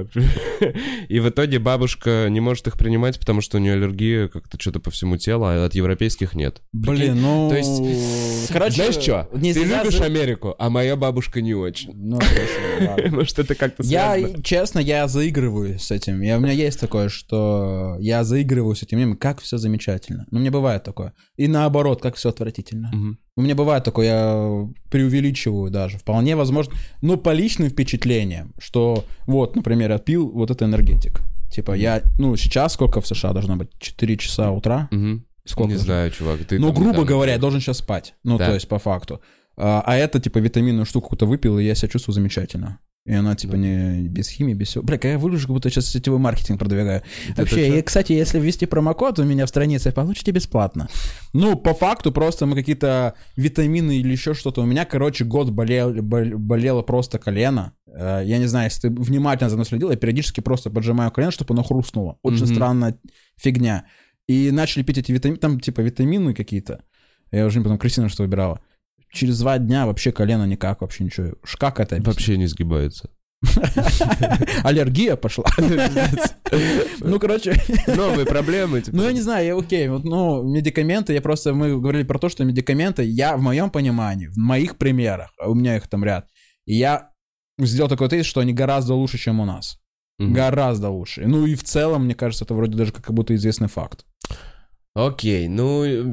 И 1.07 1.19
в 1.19 1.29
итоге 1.29 1.59
бабушка 1.59 2.27
не 2.29 2.39
может 2.39 2.67
их 2.67 2.77
принимать, 2.77 3.19
потому 3.19 3.41
что 3.41 3.57
у 3.57 3.59
нее 3.59 3.73
аллергия 3.73 4.27
как-то 4.27 4.59
что-то 4.59 4.79
по 4.79 4.91
всему 4.91 5.17
телу, 5.17 5.45
а 5.45 5.65
от 5.65 5.75
европейских 5.75 6.33
нет. 6.33 6.61
Блин, 6.73 7.21
ну... 7.21 7.49
То 7.49 7.55
есть, 7.55 8.51
короче... 8.51 8.75
Знаешь 8.75 8.95
что? 8.95 9.29
Ты 9.31 9.63
любишь 9.63 10.01
Америку, 10.01 10.55
а 10.59 10.69
моя 10.69 10.95
бабушка 10.95 11.41
не 11.41 11.53
очень. 11.53 11.93
Ну, 11.95 12.19
ладно. 12.87 13.11
Может, 13.11 13.39
это 13.39 13.55
как-то 13.55 13.83
Я, 13.83 14.17
честно, 14.43 14.79
я 14.79 15.07
заигрываю 15.07 15.79
с 15.79 15.91
этим. 15.91 16.21
Я, 16.21 16.37
у 16.37 16.41
меня 16.41 16.53
есть 16.53 16.79
такое, 16.79 17.09
что 17.09 17.95
я 17.99 18.23
заигрываю 18.23 18.75
с 18.75 18.83
этим, 18.83 19.15
как 19.15 19.41
все 19.41 19.57
замечательно. 19.57 20.25
Ну, 20.31 20.39
мне 20.39 20.51
бывает 20.51 20.83
такое. 20.83 21.13
И 21.37 21.47
наоборот, 21.47 22.01
как 22.01 22.15
все 22.15 22.29
отвратительно. 22.29 22.91
У 23.35 23.41
меня 23.41 23.55
бывает 23.55 23.85
такое, 23.85 24.07
я 24.07 24.67
преувеличиваю 24.91 25.28
даже. 25.69 25.97
Вполне 25.97 26.35
возможно. 26.35 26.73
Но 27.01 27.17
по 27.17 27.31
личным 27.33 27.69
впечатлениям, 27.69 28.53
что 28.59 29.05
вот, 29.27 29.55
например, 29.55 29.91
я 29.91 29.97
пил 29.97 30.29
вот 30.29 30.51
это 30.51 30.65
энергетик. 30.65 31.21
Типа 31.51 31.73
я, 31.73 32.03
ну, 32.19 32.35
сейчас 32.37 32.73
сколько 32.73 33.01
в 33.01 33.07
США 33.07 33.33
должно 33.33 33.55
быть? 33.55 33.69
4 33.79 34.17
часа 34.17 34.51
утра? 34.51 34.87
Мгм. 34.91 35.25
Сколько 35.45 35.71
Не 35.71 35.77
же? 35.77 35.83
знаю, 35.83 36.11
чувак. 36.11 36.39
ты 36.45 36.59
Ну, 36.59 36.67
там 36.67 36.75
грубо 36.75 36.89
недавно- 36.91 37.07
говоря, 37.07 37.31
я 37.33 37.39
должен 37.39 37.59
сейчас 37.59 37.77
спать. 37.79 38.13
Ну, 38.23 38.37
Да. 38.37 38.47
то 38.47 38.53
есть, 38.53 38.67
по 38.67 38.77
факту. 38.77 39.19
А, 39.57 39.81
а 39.85 39.95
это, 39.95 40.19
типа, 40.19 40.37
витаминную 40.37 40.85
штуку 40.85 41.05
какую-то 41.07 41.25
выпил, 41.25 41.57
и 41.57 41.63
я 41.65 41.73
себя 41.75 41.87
чувствую 41.89 42.13
замечательно. 42.13 42.77
И 43.09 43.13
она, 43.13 43.35
типа, 43.35 43.55
не 43.55 44.07
без 44.07 44.29
химии, 44.29 44.53
без 44.53 44.67
всего. 44.67 44.83
Бля, 44.83 44.99
я 45.01 45.17
выгляжу, 45.17 45.47
как 45.47 45.55
будто 45.55 45.69
сейчас 45.71 45.87
сетевой 45.87 46.19
маркетинг 46.19 46.59
продвигаю. 46.59 47.01
Вообще, 47.35 47.67
чё? 47.67 47.75
и, 47.77 47.81
кстати, 47.81 48.11
если 48.13 48.39
ввести 48.39 48.67
промокод 48.67 49.17
у 49.17 49.23
меня 49.23 49.47
в 49.47 49.49
странице, 49.49 49.91
получите 49.91 50.29
бесплатно. 50.31 50.87
Ну, 51.33 51.55
по 51.55 51.73
факту, 51.73 52.11
просто 52.11 52.45
мы 52.45 52.55
какие-то 52.55 53.15
витамины 53.35 53.97
или 53.97 54.11
еще 54.11 54.35
что-то. 54.35 54.61
У 54.61 54.65
меня, 54.67 54.85
короче, 54.85 55.25
год 55.25 55.49
болел, 55.49 55.91
бол- 56.03 56.37
болело 56.37 56.83
просто 56.83 57.17
колено. 57.17 57.73
Э, 57.87 58.21
Я 58.23 58.37
не 58.37 58.45
знаю, 58.45 58.65
если 58.69 58.89
ты 58.89 58.93
внимательно 59.01 59.49
за 59.49 59.55
мной 59.55 59.65
следил, 59.65 59.89
я 59.89 59.97
периодически 59.97 60.41
просто 60.41 60.69
поджимаю 60.69 61.09
колено, 61.09 61.31
чтобы 61.31 61.55
оно 61.55 61.63
хрустнуло. 61.63 62.17
Очень 62.21 62.45
Мгм. 62.45 62.53
странная 62.53 62.95
фигня. 63.37 63.85
И 64.27 64.51
начали 64.51 64.83
пить 64.83 64.99
эти 64.99 65.11
витамины, 65.11 65.39
там 65.39 65.59
типа 65.59 65.81
витамины 65.81 66.35
какие-то. 66.35 66.83
Я 67.31 67.47
уже 67.47 67.57
не 67.57 67.63
потом 67.63 67.79
Кристина 67.79 68.07
что 68.09 68.21
выбирала. 68.21 68.59
Через 69.11 69.39
два 69.39 69.57
дня 69.57 69.85
вообще 69.85 70.11
колено 70.11 70.45
никак, 70.45 70.81
вообще 70.81 71.03
ничего. 71.03 71.33
Ш- 71.43 71.57
Как 71.57 71.79
это? 71.79 71.95
объяснить? 71.95 72.07
Вообще 72.15 72.37
не 72.37 72.47
сгибается. 72.47 73.09
Аллергия 74.63 75.15
пошла. 75.15 75.45
Ну, 77.01 77.19
короче, 77.19 77.53
Новые 77.87 78.25
проблемы. 78.25 78.81
типа. 78.81 78.97
ну 78.97 79.03
я 79.03 79.11
не 79.13 79.21
знаю, 79.21 79.45
я 79.45 79.55
окей. 79.55 79.87
Вот, 79.87 80.03
ну, 80.03 80.41
медикаменты, 80.43 81.13
я 81.13 81.21
просто, 81.21 81.53
мы 81.53 81.79
говорили 81.79 82.01
про 82.03 82.17
то, 82.17 82.27
что 82.27 82.43
медикаменты, 82.43 83.03
я 83.03 83.37
в 83.37 83.41
моем 83.41 83.69
понимании, 83.69 84.27
в 84.27 84.37
моих 84.37 84.77
примерах, 84.77 85.31
а 85.39 85.47
у 85.49 85.53
меня 85.53 85.77
их 85.77 85.87
там 85.87 86.03
ряд, 86.03 86.27
я 86.65 87.11
сделал 87.59 87.87
такой 87.87 88.09
тезис, 88.09 88.25
что 88.25 88.41
они 88.41 88.51
гораздо 88.53 88.95
лучше, 88.95 89.17
чем 89.19 89.39
у 89.39 89.45
нас. 89.45 89.79
Гораздо 90.17 90.89
лучше. 90.89 91.25
Ну 91.27 91.45
и 91.45 91.53
в 91.55 91.63
целом, 91.63 92.05
мне 92.05 92.15
кажется, 92.15 92.43
это 92.45 92.53
вроде 92.55 92.75
даже 92.75 92.91
как 92.91 93.13
будто 93.13 93.33
известный 93.35 93.67
факт. 93.69 94.05
Окей, 94.95 95.47
ну, 95.47 95.83
э, 95.85 96.03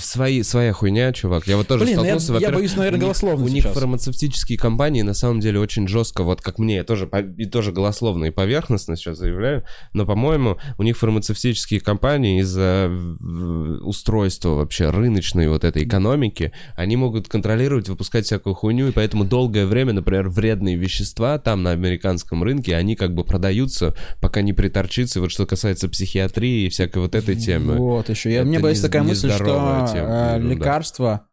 свои, 0.00 0.42
своя 0.42 0.72
хуйня, 0.72 1.12
чувак. 1.12 1.46
Я 1.46 1.56
вот 1.56 1.68
тоже 1.68 1.84
Блин, 1.84 1.98
ну 1.98 2.04
я, 2.04 2.18
столкнулся, 2.18 2.32
я 2.32 2.34
во-первых, 2.34 2.56
боюсь, 2.58 2.76
наверное, 2.76 2.96
у 2.96 2.98
них- 2.98 3.02
голословно 3.04 3.44
У 3.44 3.48
них 3.48 3.64
фармацевтические 3.64 4.58
компании 4.58 5.02
на 5.02 5.14
самом 5.14 5.38
деле 5.38 5.60
очень 5.60 5.86
жестко, 5.86 6.24
вот 6.24 6.40
как 6.42 6.58
мне, 6.58 6.76
я 6.76 6.84
тоже, 6.84 7.08
и 7.38 7.44
тоже 7.46 7.70
голословно 7.70 8.24
и 8.24 8.30
поверхностно 8.30 8.96
сейчас 8.96 9.18
заявляю, 9.18 9.62
но, 9.92 10.04
по-моему, 10.04 10.58
у 10.78 10.82
них 10.82 10.98
фармацевтические 10.98 11.78
компании 11.80 12.40
из-за 12.40 12.88
в- 12.90 13.86
устройства 13.86 14.50
вообще 14.56 14.90
рыночной 14.90 15.48
вот 15.48 15.62
этой 15.62 15.84
экономики, 15.84 16.50
они 16.74 16.96
могут 16.96 17.28
контролировать, 17.28 17.88
выпускать 17.88 18.26
всякую 18.26 18.54
хуйню, 18.54 18.88
и 18.88 18.92
поэтому 18.92 19.24
долгое 19.24 19.64
время, 19.64 19.92
например, 19.92 20.28
вредные 20.28 20.74
вещества 20.76 21.38
там 21.38 21.62
на 21.62 21.70
американском 21.70 22.42
рынке, 22.42 22.74
они 22.74 22.96
как 22.96 23.14
бы 23.14 23.22
продаются, 23.24 23.94
пока 24.20 24.42
не 24.42 24.52
приторчится, 24.52 25.20
и 25.20 25.22
вот 25.22 25.30
что 25.30 25.46
касается 25.46 25.88
психиатрии 25.88 26.66
и 26.66 26.68
всякой 26.68 26.98
вот 26.98 27.14
этой 27.14 27.36
темы. 27.36 27.76
Вот, 27.76 28.08
еще. 28.10 28.23
Я, 28.28 28.40
Это 28.40 28.48
мне 28.48 28.58
боюсь 28.58 28.78
не- 28.78 28.82
такая 28.88 29.02
мысль, 29.02 29.30
что 29.30 29.44
нездоровая 29.44 29.86
тема, 29.88 30.08
э, 30.08 30.38
ну 30.38 30.48
да. 30.48 30.54
лекарства... 30.54 31.26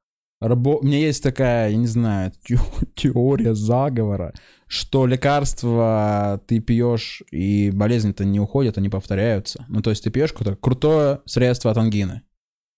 рабо- 0.43 0.79
У 0.81 0.85
меня 0.85 0.97
есть 0.99 1.21
такая, 1.23 1.69
я 1.71 1.77
не 1.77 1.87
знаю, 1.87 2.31
те- 2.45 2.57
теория 2.95 3.53
заговора, 3.55 4.33
что 4.67 5.05
лекарства 5.05 6.41
ты 6.47 6.59
пьешь, 6.59 7.21
и 7.31 7.71
болезни-то 7.71 8.25
не 8.25 8.39
уходят, 8.39 8.77
они 8.77 8.89
повторяются. 8.89 9.65
Ну, 9.69 9.81
то 9.81 9.89
есть 9.89 10.03
ты 10.03 10.09
пьешь 10.09 10.33
какое-то 10.33 10.55
крутое 10.59 11.21
средство 11.25 11.71
от 11.71 11.77
ангины. 11.77 12.21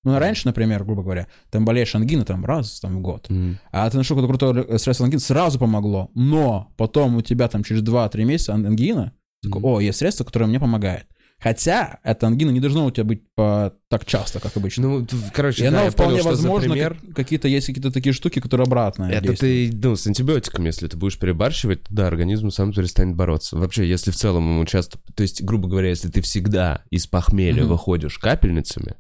Ну, 0.06 0.20
раньше, 0.20 0.48
например, 0.48 0.84
грубо 0.84 1.02
говоря, 1.02 1.28
там 1.50 1.64
болеешь 1.64 1.96
ангиной 1.96 2.26
там 2.26 2.44
раз 2.44 2.80
там, 2.82 2.98
в 2.98 3.02
год, 3.02 3.30
Мгм. 3.30 3.58
а 3.72 3.90
ты 3.90 3.96
нашел 3.96 4.18
какое-то 4.18 4.38
крутое 4.50 4.78
средство 4.80 5.06
ангины, 5.06 5.22
сразу 5.22 5.58
помогло, 5.60 6.10
но 6.14 6.74
потом 6.76 7.16
у 7.16 7.22
тебя 7.22 7.48
там 7.48 7.64
через 7.64 7.82
2-3 7.84 8.26
месяца 8.26 8.54
ан- 8.54 8.66
ангина, 8.66 9.14
такой, 9.42 9.60
Мгм. 9.62 9.66
о, 9.70 9.80
есть 9.80 10.00
средство, 10.00 10.26
которое 10.26 10.48
мне 10.48 10.60
помогает. 10.60 11.06
Хотя 11.44 12.00
эта 12.04 12.26
ангина 12.28 12.52
не 12.52 12.62
должна 12.62 12.86
у 12.86 12.92
тебя 12.92 13.04
быть 13.04 13.24
по... 13.36 13.74
так 13.90 14.06
часто, 14.06 14.40
как 14.40 14.56
обычно. 14.56 14.88
Ну, 14.88 15.08
короче, 15.34 15.66
И 15.66 15.70
да, 15.70 15.76
оно 15.76 15.84
я 15.84 15.92
вполне 15.92 16.20
понял, 16.20 16.30
возможно, 16.30 16.72
пример. 16.72 16.98
как- 17.08 17.16
какие-то 17.18 17.50
есть 17.50 17.68
какие-то 17.68 17.92
такие 17.92 18.14
штуки, 18.14 18.40
которые 18.40 18.64
обратно 18.66 19.10
Это 19.12 19.28
действуют. 19.28 19.72
ты, 19.82 19.88
ну, 19.90 19.96
с 19.98 20.08
антибиотиками, 20.08 20.68
если 20.68 20.88
ты 20.88 20.96
будешь 20.96 21.20
перебарщивать, 21.20 21.82
да, 21.90 22.08
организм 22.08 22.50
сам 22.50 22.72
перестанет 22.72 23.18
бороться. 23.18 23.58
Вообще, 23.58 23.86
если 23.88 24.12
в 24.12 24.16
целом 24.16 24.48
ему 24.52 24.66
часто... 24.66 24.98
То 25.16 25.24
есть, 25.24 25.44
грубо 25.44 25.68
говоря, 25.68 25.90
если 25.90 26.10
ты 26.10 26.22
всегда 26.22 26.84
из 26.90 27.08
похмелья 27.08 27.64
Мгм. 27.64 27.72
выходишь 27.74 28.18
капельницами, 28.20 28.96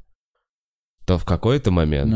то 1.05 1.17
в 1.17 1.25
какой-то 1.25 1.69
момент 1.71 2.13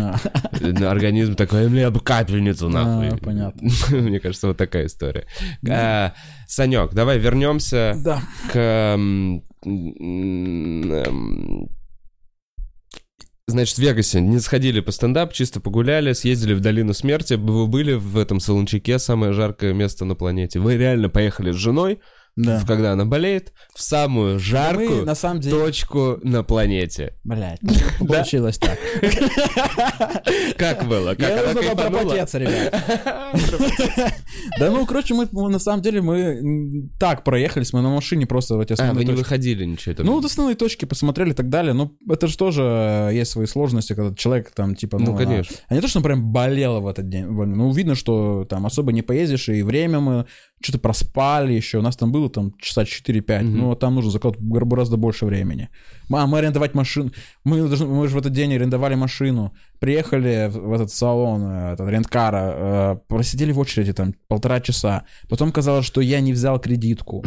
э, 0.61 0.85
организм 0.85 1.35
такой, 1.35 1.67
мне 1.69 1.89
бы 1.89 1.99
капельницу 1.99 2.69
нахуй. 2.69 3.09
А, 3.09 3.17
понятно. 3.17 3.69
Мне 3.91 4.19
кажется, 4.19 4.47
вот 4.47 4.57
такая 4.57 4.85
история. 4.85 5.25
А, 5.69 6.13
Санек, 6.47 6.93
давай 6.93 7.19
вернемся 7.19 7.93
Да. 8.03 8.21
к... 8.51 8.55
эм, 8.57 9.43
Значит, 13.49 13.77
в 13.77 13.79
Вегасе 13.81 14.19
не 14.19 14.39
сходили 14.39 14.81
по 14.81 14.91
стендап, 14.91 15.31
чисто 15.31 15.61
погуляли, 15.61 16.11
съездили 16.11 16.53
в 16.53 16.59
Долину 16.59 16.93
Смерти. 16.93 17.35
Вы 17.35 17.67
были 17.67 17.93
в 17.93 18.17
этом 18.17 18.41
Солончаке, 18.41 18.99
самое 18.99 19.31
жаркое 19.31 19.73
место 19.73 20.03
на 20.03 20.15
планете. 20.15 20.59
Вы 20.59 20.75
реально 20.75 21.07
поехали 21.07 21.51
с 21.51 21.55
женой, 21.55 21.99
Да. 22.37 22.61
когда 22.65 22.93
она 22.93 23.03
болеет, 23.05 23.51
в 23.75 23.81
самую 23.81 24.35
Мы, 24.35 24.39
жаркую 24.39 25.05
на 25.05 25.15
самом 25.15 25.41
деле... 25.41 25.57
точку 25.57 26.19
на 26.23 26.43
планете. 26.43 27.15
Блядь, 27.25 27.59
получилось 27.99 28.57
так. 28.59 28.77
Как 30.57 30.87
было? 30.87 31.09
Как 31.15 31.19
Я 31.29 31.39
она 31.43 31.53
нужно 31.53 31.61
кайфанула? 31.75 31.99
пропотеться, 32.01 32.37
ребят. 32.37 32.75
Да 34.59 34.71
ну, 34.71 34.85
короче, 34.85 35.13
мы 35.13 35.27
мы, 35.31 35.49
на 35.49 35.59
самом 35.59 35.81
деле 35.81 36.01
мы 36.01 36.89
так 36.99 37.23
проехались, 37.23 37.73
мы 37.73 37.81
на 37.81 37.89
машине 37.89 38.25
просто 38.25 38.55
в 38.55 38.59
эти 38.59 38.71
А, 38.71 38.75
основные 38.75 39.03
не 39.05 39.11
точки. 39.11 39.23
выходили 39.23 39.65
ничего 39.65 39.95
там? 39.95 40.05
Ну, 40.05 40.13
вот 40.13 40.25
основные 40.25 40.55
точки 40.55 40.85
посмотрели 40.85 41.31
и 41.31 41.33
так 41.33 41.49
далее. 41.49 41.73
Ну, 41.73 41.95
это 42.09 42.27
же 42.27 42.37
тоже 42.37 42.61
э, 42.63 43.09
есть 43.13 43.31
свои 43.31 43.45
сложности, 43.45 43.93
когда 43.93 44.15
человек 44.15 44.51
там, 44.51 44.75
типа, 44.75 44.97
ну, 44.99 45.11
Ну, 45.11 45.17
конечно. 45.17 45.55
А, 45.67 45.73
не 45.75 45.81
то, 45.81 45.87
что 45.87 45.99
он 45.99 46.03
прям 46.03 46.31
болел 46.31 46.81
в 46.81 46.87
этот 46.87 47.09
день. 47.09 47.25
Ну, 47.25 47.71
видно, 47.71 47.95
что 47.95 48.45
там 48.45 48.65
особо 48.65 48.91
не 48.91 49.01
поездишь, 49.01 49.49
и 49.49 49.61
время 49.63 49.99
мы 49.99 50.25
что-то 50.61 50.79
проспали 50.79 51.53
еще. 51.53 51.77
У 51.77 51.81
нас 51.81 51.95
там 51.95 52.11
было 52.11 52.29
там 52.29 52.51
часа 52.59 52.83
4-5. 52.83 53.43
Мгм. 53.43 53.57
Ну, 53.57 53.71
а 53.71 53.75
там 53.75 53.95
нужно 53.95 54.11
закладывать 54.11 54.45
гор- 54.47 54.65
гораздо 54.65 54.97
больше 54.97 55.25
времени. 55.25 55.69
А 56.11 56.25
мы 56.27 56.39
арендовать 56.39 56.73
машину. 56.75 57.11
Мы, 57.43 57.67
должны- 57.67 57.87
мы 57.87 58.07
же 58.07 58.15
в 58.15 58.17
этот 58.17 58.33
день 58.33 58.53
арендовали 58.55 58.95
машину. 58.95 59.53
Приехали 59.79 60.49
в, 60.49 60.57
в 60.69 60.73
этот 60.73 60.91
салон, 60.91 61.43
э, 61.43 61.73
этот 61.73 61.87
ренткара, 61.89 62.53
э, 62.55 62.97
просидели 63.07 63.51
в 63.51 63.59
очереди 63.59 63.93
там 63.93 64.13
полтора 64.27 64.59
часа. 64.59 65.03
Потом 65.29 65.51
казалось, 65.51 65.85
что 65.85 66.01
я 66.01 66.19
не 66.21 66.33
взял 66.33 66.59
кредитку. 66.59 67.23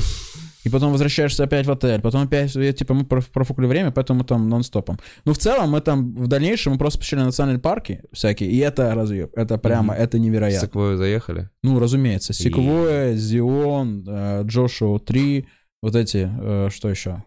И 0.64 0.68
потом 0.68 0.92
возвращаешься 0.92 1.44
опять 1.44 1.66
в 1.66 1.70
отель. 1.70 2.00
Потом 2.00 2.22
опять, 2.22 2.54
э, 2.56 2.72
типа, 2.72 2.94
мы 2.94 3.04
проф- 3.04 3.30
профукали 3.32 3.66
время, 3.66 3.90
поэтому 3.90 4.18
мы 4.20 4.24
там 4.24 4.48
нон-стопом. 4.48 4.98
Ну, 5.24 5.32
в 5.32 5.38
целом, 5.38 5.70
мы 5.70 5.80
там 5.80 6.14
в 6.14 6.26
дальнейшем 6.26 6.72
мы 6.72 6.78
просто 6.78 6.98
посещали 6.98 7.22
национальные 7.22 7.60
парки 7.62 8.02
всякие, 8.12 8.50
и 8.50 8.58
это 8.58 8.94
разъеб. 8.94 9.30
Это 9.36 9.56
прямо, 9.58 9.94
Мгм. 9.94 10.02
это 10.02 10.18
невероятно. 10.18 10.66
Секвою 10.68 10.98
заехали? 10.98 11.48
Ну, 11.62 11.78
разумеется. 11.78 12.32
Секвоя, 12.32 13.14
Зион, 13.14 14.04
э, 14.06 14.42
Джошуа 14.44 14.98
3, 14.98 15.46
вот 15.82 15.96
эти, 15.96 16.28
э, 16.30 16.68
что 16.70 16.90
еще? 16.90 17.24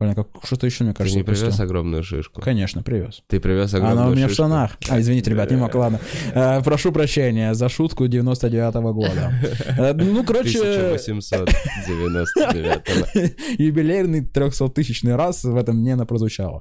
Блин, 0.00 0.14
как, 0.14 0.28
что-то 0.44 0.64
еще, 0.66 0.84
мне 0.84 0.92
Ты 0.92 0.98
кажется, 0.98 1.18
не 1.18 1.24
привез 1.24 1.42
упустил. 1.42 1.64
огромную 1.64 2.04
шишку? 2.04 2.40
Конечно, 2.40 2.84
привез. 2.84 3.20
Ты 3.26 3.40
привез 3.40 3.74
огромную 3.74 4.00
Она 4.02 4.08
у 4.08 4.12
меня 4.14 4.26
в 4.26 4.28
шишку? 4.30 4.44
штанах. 4.44 4.76
А, 4.88 5.00
извините, 5.00 5.32
ребят, 5.32 5.50
не 5.50 5.56
мог, 5.56 5.74
ладно. 5.74 5.98
Э, 6.34 6.62
Прошу 6.62 6.92
прощения 6.92 7.52
за 7.54 7.68
шутку 7.68 8.06
99-го 8.06 8.94
года. 8.94 9.32
Э, 9.76 9.92
Ну, 9.94 10.22
короче, 10.22 10.60
1899 10.60 13.58
юбилейный 13.58 14.20
300-тысячный 14.20 15.16
раз 15.16 15.42
в 15.42 15.56
этом 15.56 15.78
мне 15.78 15.94
она 15.94 16.04
прозвучала. 16.06 16.60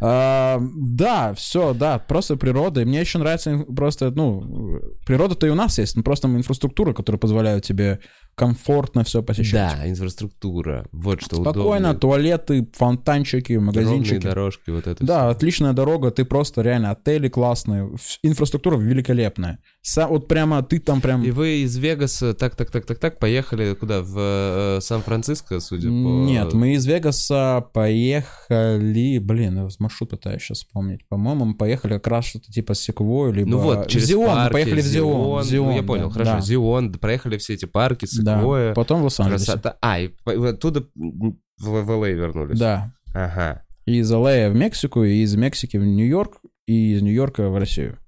А, 0.00 0.58
Да, 0.74 1.34
все, 1.34 1.74
да, 1.74 1.98
просто 1.98 2.36
природа. 2.36 2.80
И 2.80 2.86
мне 2.86 3.00
еще 3.00 3.18
нравится 3.18 3.66
просто, 3.76 4.10
ну, 4.12 4.80
природа-то 5.06 5.46
и 5.46 5.50
у 5.50 5.54
нас 5.54 5.76
есть, 5.78 5.94
но 5.94 6.02
просто 6.02 6.26
инфраструктура, 6.28 6.94
которая 6.94 7.18
позволяет 7.18 7.64
тебе 7.64 7.98
комфортно 8.38 9.04
все 9.04 9.22
посещать. 9.22 9.74
Да, 9.78 9.88
инфраструктура. 9.90 10.86
Вот 10.92 11.20
что 11.20 11.36
Спокойно, 11.42 11.90
удобно. 11.90 11.94
туалеты, 11.94 12.68
фонтанчики, 12.74 13.52
Ровные 13.52 13.66
магазинчики. 13.66 14.22
дорожки, 14.22 14.70
вот 14.70 14.86
это 14.86 15.04
Да, 15.04 15.28
отличная 15.28 15.72
дорога, 15.72 16.10
ты 16.10 16.24
просто 16.24 16.62
реально 16.62 16.92
отели 16.92 17.28
классные, 17.28 17.90
инфраструктура 18.22 18.76
великолепная. 18.78 19.58
Са- 19.82 20.08
вот 20.08 20.28
прямо 20.28 20.62
ты 20.62 20.80
там 20.80 21.00
прям... 21.00 21.22
И 21.22 21.30
вы 21.30 21.62
из 21.62 21.76
Вегаса 21.76 22.34
так, 22.34 22.56
так, 22.56 22.70
так, 22.70 22.84
так, 22.84 22.98
так 22.98 23.18
поехали 23.18 23.74
куда? 23.74 24.02
В 24.02 24.16
э, 24.18 24.80
Сан-Франциско, 24.80 25.60
судя 25.60 25.88
по... 25.88 25.92
Нет, 25.92 26.52
мы 26.52 26.74
из 26.74 26.84
Вегаса 26.84 27.64
поехали, 27.72 29.18
блин, 29.18 29.56
я 29.56 29.68
маршрут 29.78 30.10
пытаюсь 30.10 30.42
сейчас 30.42 30.58
вспомнить. 30.58 31.06
По-моему, 31.08 31.46
мы 31.46 31.54
поехали 31.54 31.94
как 31.94 32.08
раз 32.08 32.26
что-то 32.26 32.52
типа 32.52 32.74
Секвой, 32.74 33.32
либо 33.32 33.50
Ну 33.50 33.58
вот, 33.58 33.88
через 33.88 34.06
Зион, 34.08 34.28
мы 34.28 34.34
парки, 34.34 34.52
поехали 34.52 34.80
в 34.80 34.84
Зион. 34.84 35.36
ну, 35.38 35.42
Зион, 35.42 35.74
я 35.74 35.82
понял, 35.82 36.08
да, 36.08 36.12
хорошо. 36.12 36.32
да, 36.32 36.40
Зион, 36.40 36.92
проехали 36.92 37.38
все 37.38 37.54
эти 37.54 37.64
парки, 37.64 38.06
да. 38.20 38.36
Секвоя. 38.36 38.74
Потом 38.74 39.00
в 39.00 39.04
Лос-Анджелесе. 39.04 39.46
Красота. 39.46 39.76
А, 39.80 40.00
и 40.00 40.10
оттуда 40.26 40.86
в, 40.94 41.34
в 41.58 41.90
LA 41.90 42.12
вернулись. 42.12 42.58
Да. 42.58 42.92
Ага. 43.14 43.64
Из 43.86 44.10
Л.А. 44.12 44.50
в 44.50 44.54
Мексику, 44.54 45.02
и 45.04 45.22
из 45.22 45.34
Мексики 45.34 45.78
в 45.78 45.84
Нью-Йорк, 45.84 46.42
и 46.66 46.92
из 46.92 47.02
Нью-Йорка 47.02 47.48
в 47.48 47.56
Россию. 47.56 47.98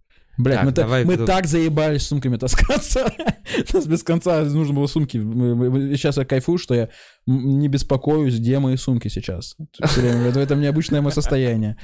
Блять, 0.41 0.59
Так, 0.59 0.65
мы, 0.67 0.73
давай 0.73 1.05
мы 1.05 1.17
так 1.19 1.47
заебались 1.47 2.07
сумками 2.07 2.37
таскаться. 2.37 3.13
Нас 3.73 3.87
без 3.87 4.03
конца 4.03 4.43
нужно 4.45 4.75
было 4.75 4.87
сумки. 4.87 5.19
Сейчас 5.19 6.17
я 6.17 6.25
кайфую, 6.25 6.59
что 6.59 6.75
я 6.75 6.89
не 7.27 7.69
беспокоюсь, 7.69 8.39
где 8.39 8.59
мои 8.59 8.77
сумки 8.77 9.09
сейчас. 9.09 9.57
Время. 9.79 10.29
Это, 10.29 10.41
это 10.41 10.55
необычное 10.57 11.03
мое 11.03 11.13
состояние. 11.13 11.77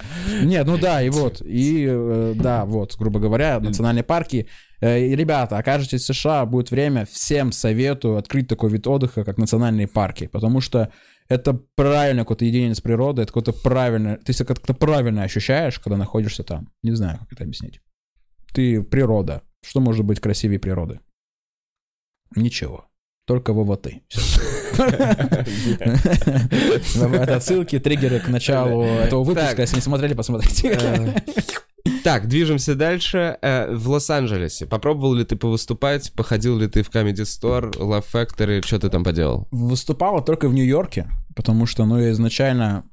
Нет, 0.43 0.67
ну 0.67 0.79
да, 0.79 1.03
и 1.03 1.11
вот. 1.11 1.43
И 1.43 1.87
э, 1.89 2.35
да, 2.37 2.65
вот, 2.65 2.97
грубо 2.97 3.21
говоря, 3.21 3.61
национальные 3.61 4.05
парки. 4.05 4.49
Э, 4.81 4.99
И, 4.99 5.15
ребята, 5.15 5.59
окажетесь 5.59 6.03
в 6.03 6.15
США, 6.15 6.47
будет 6.47 6.71
время, 6.71 7.07
всем 7.11 7.53
советую 7.53 8.17
открыть 8.17 8.49
такой 8.49 8.71
вид 8.71 8.87
отдыха, 8.87 9.25
как 9.25 9.37
национальные 9.39 9.87
парки. 9.87 10.27
Потому 10.27 10.61
что 10.61 10.91
это 11.29 11.55
правильно 11.75 12.23
какое-то 12.23 12.45
единение 12.45 12.75
с 12.75 12.81
природой, 12.81 13.25
это 13.25 13.33
какое-то 13.33 13.53
правильное... 13.53 14.17
Ты 14.19 14.33
себя 14.33 14.47
как-то 14.47 14.75
правильно 14.75 15.25
ощущаешь, 15.25 15.79
когда 15.79 15.97
находишься 15.97 16.43
там. 16.45 16.69
Не 16.83 16.93
знаю, 16.93 17.19
как 17.21 17.33
это 17.33 17.45
объяснить. 17.45 17.81
Ты 18.57 18.83
природа. 18.83 19.43
Что 19.63 19.81
может 19.81 20.07
быть 20.07 20.19
красивее 20.19 20.59
природы? 20.59 21.01
Ничего. 22.35 22.87
Только 23.27 23.53
ВВТ. 23.53 23.89
Это 26.97 27.41
ссылки, 27.41 27.79
триггеры 27.79 28.19
к 28.19 28.29
началу 28.29 28.83
этого 28.83 29.25
выпуска. 29.25 29.61
Если 29.61 29.77
не 29.77 29.83
смотрели, 29.83 30.15
посмотрите. 30.15 30.71
Э, 30.81 31.15
Так, 32.03 32.29
движемся 32.29 32.75
дальше. 32.75 33.37
Э, 33.43 33.75
В 33.75 33.91
Лос-Анджелесе 33.91 34.65
попробовал 34.65 35.13
ли 35.13 35.27
ты 35.27 35.37
повыступать? 35.37 36.15
Походил 36.15 36.57
ли 36.59 36.67
ты 36.67 36.83
в 36.83 36.89
Comedy 36.89 37.25
Store, 37.25 37.71
Love 37.73 38.07
Factory? 38.11 38.65
Что 38.67 38.79
ты 38.79 38.89
там 38.89 39.05
поделал? 39.05 39.49
Выступала 39.51 40.23
только 40.23 40.49
в 40.49 40.55
Нью-Йорке, 40.55 41.11
потому 41.35 41.67
что, 41.67 41.85
ну, 41.85 41.99
я 42.01 42.11
изначально... 42.13 42.89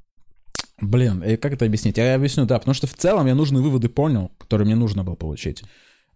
Блин, 0.80 1.22
э, 1.22 1.36
как 1.36 1.52
это 1.52 1.64
объяснить? 1.64 1.96
Я 1.98 2.14
объясню, 2.14 2.46
да, 2.46 2.58
потому 2.58 2.74
что 2.74 2.86
в 2.86 2.94
целом 2.94 3.26
я 3.26 3.34
нужные 3.34 3.62
выводы 3.62 3.88
понял, 3.88 4.32
которые 4.38 4.66
мне 4.66 4.76
нужно 4.76 5.04
было 5.04 5.14
получить. 5.14 5.62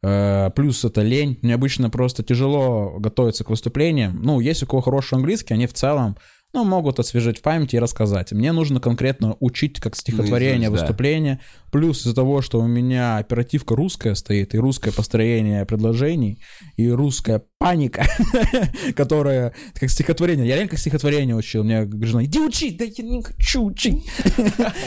Э, 0.02 0.50
Плюс 0.54 0.84
это 0.84 1.02
лень. 1.02 1.38
Мне 1.42 1.54
обычно 1.54 1.90
просто 1.90 2.22
тяжело 2.22 2.98
готовиться 2.98 3.44
к 3.44 3.50
выступлениям. 3.50 4.20
Ну, 4.22 4.40
есть 4.40 4.62
у 4.62 4.66
кого 4.66 4.82
хороший 4.82 5.14
английский, 5.14 5.54
они 5.54 5.66
в 5.66 5.74
целом, 5.74 6.16
ну, 6.54 6.64
могут 6.64 6.98
освежить 6.98 7.38
в 7.38 7.42
памяти 7.42 7.76
и 7.76 7.78
рассказать. 7.78 8.32
Мне 8.32 8.52
нужно 8.52 8.80
конкретно 8.80 9.36
учить 9.38 9.80
как 9.80 9.94
стихотворение, 9.94 10.70
да. 10.70 10.76
выступление. 10.76 11.40
Плюс 11.70 12.00
из-за 12.00 12.14
того, 12.14 12.40
что 12.40 12.58
у 12.60 12.66
меня 12.66 13.18
оперативка 13.18 13.76
русская 13.76 14.14
стоит, 14.14 14.54
и 14.54 14.58
русское 14.58 14.90
построение 14.90 15.66
предложений, 15.66 16.40
и 16.76 16.88
русская 16.88 17.44
паника, 17.58 18.06
которая 18.96 19.52
как 19.74 19.90
стихотворение. 19.90 20.46
Я 20.46 20.54
реально 20.54 20.70
как 20.70 20.78
стихотворение 20.78 21.36
учил. 21.36 21.64
Мне 21.64 21.86
жена, 22.02 22.24
иди 22.24 22.40
учи, 22.40 22.70
да 22.70 22.86
я 22.86 23.04
не 23.04 23.22
хочу 23.22 23.64
учить. 23.64 24.04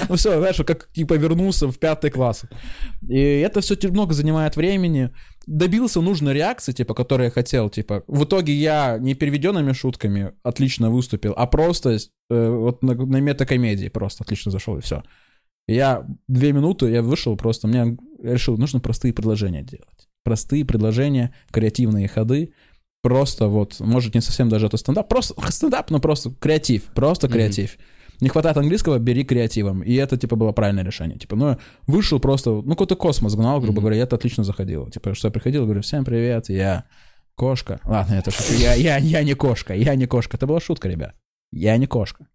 Ну 0.09 0.15
все, 0.15 0.39
знаешь, 0.39 0.57
как 0.65 0.89
типа 0.91 1.13
вернулся 1.13 1.67
в 1.67 1.77
пятый 1.77 2.09
класс. 2.09 2.43
И 3.07 3.17
это 3.17 3.61
все 3.61 3.77
много 3.89 4.13
занимает 4.13 4.55
времени. 4.55 5.11
Добился 5.47 6.01
нужной 6.01 6.33
реакции, 6.33 6.71
типа, 6.71 6.93
которую 6.93 7.25
я 7.25 7.31
хотел, 7.31 7.69
типа. 7.69 8.03
В 8.07 8.25
итоге 8.25 8.53
я 8.53 8.97
не 8.99 9.15
переведенными 9.15 9.73
шутками 9.73 10.33
отлично 10.43 10.91
выступил, 10.91 11.33
а 11.35 11.47
просто 11.47 11.97
э, 12.29 12.49
вот 12.49 12.83
на, 12.83 12.93
на 12.93 13.17
метакомедии 13.17 13.87
просто 13.87 14.23
отлично 14.23 14.51
зашел, 14.51 14.77
и 14.77 14.81
все. 14.81 15.03
Я 15.67 16.05
две 16.27 16.51
минуты, 16.51 16.89
я 16.89 17.01
вышел 17.01 17.35
просто, 17.37 17.67
мне 17.67 17.97
решил, 18.21 18.57
нужно 18.57 18.79
простые 18.79 19.13
предложения 19.13 19.63
делать. 19.63 20.09
Простые 20.23 20.65
предложения, 20.65 21.33
креативные 21.51 22.07
ходы. 22.07 22.53
Просто 23.01 23.47
вот, 23.47 23.79
может, 23.79 24.13
не 24.13 24.21
совсем 24.21 24.47
даже 24.47 24.67
это 24.67 24.77
стендап, 24.77 25.07
просто 25.07 25.33
стендап, 25.49 25.89
но 25.89 25.99
просто 25.99 26.31
креатив, 26.39 26.83
просто 26.93 27.27
креатив. 27.27 27.77
Не 28.21 28.29
хватает 28.29 28.55
английского, 28.57 28.99
бери 28.99 29.23
креативом. 29.23 29.81
И 29.81 29.93
это, 29.95 30.15
типа, 30.15 30.35
было 30.35 30.51
правильное 30.51 30.83
решение. 30.83 31.17
Типа, 31.17 31.35
ну, 31.35 31.57
вышел 31.87 32.19
просто, 32.19 32.51
ну, 32.51 32.69
какой-то 32.69 32.95
космос 32.95 33.35
гнал, 33.35 33.59
грубо 33.59 33.73
Мгм. 33.73 33.81
говоря, 33.81 33.97
и 33.97 33.99
это 33.99 34.15
отлично 34.15 34.43
заходило. 34.43 34.89
Типа, 34.91 35.13
что 35.15 35.27
я 35.27 35.31
приходил, 35.31 35.65
говорю, 35.65 35.81
всем 35.81 36.05
привет, 36.05 36.47
я 36.49 36.85
кошка. 37.35 37.79
Ладно, 37.83 38.13
это 38.13 38.29
шучу. 38.31 38.53
Я, 38.53 38.75
я, 38.75 38.97
я 38.97 39.23
не 39.23 39.33
кошка, 39.33 39.73
я 39.73 39.95
не 39.95 40.05
кошка. 40.05 40.37
Это 40.37 40.45
была 40.45 40.59
шутка, 40.59 40.87
ребят. 40.87 41.15
Я 41.51 41.75
не 41.77 41.87
кошка. 41.87 42.27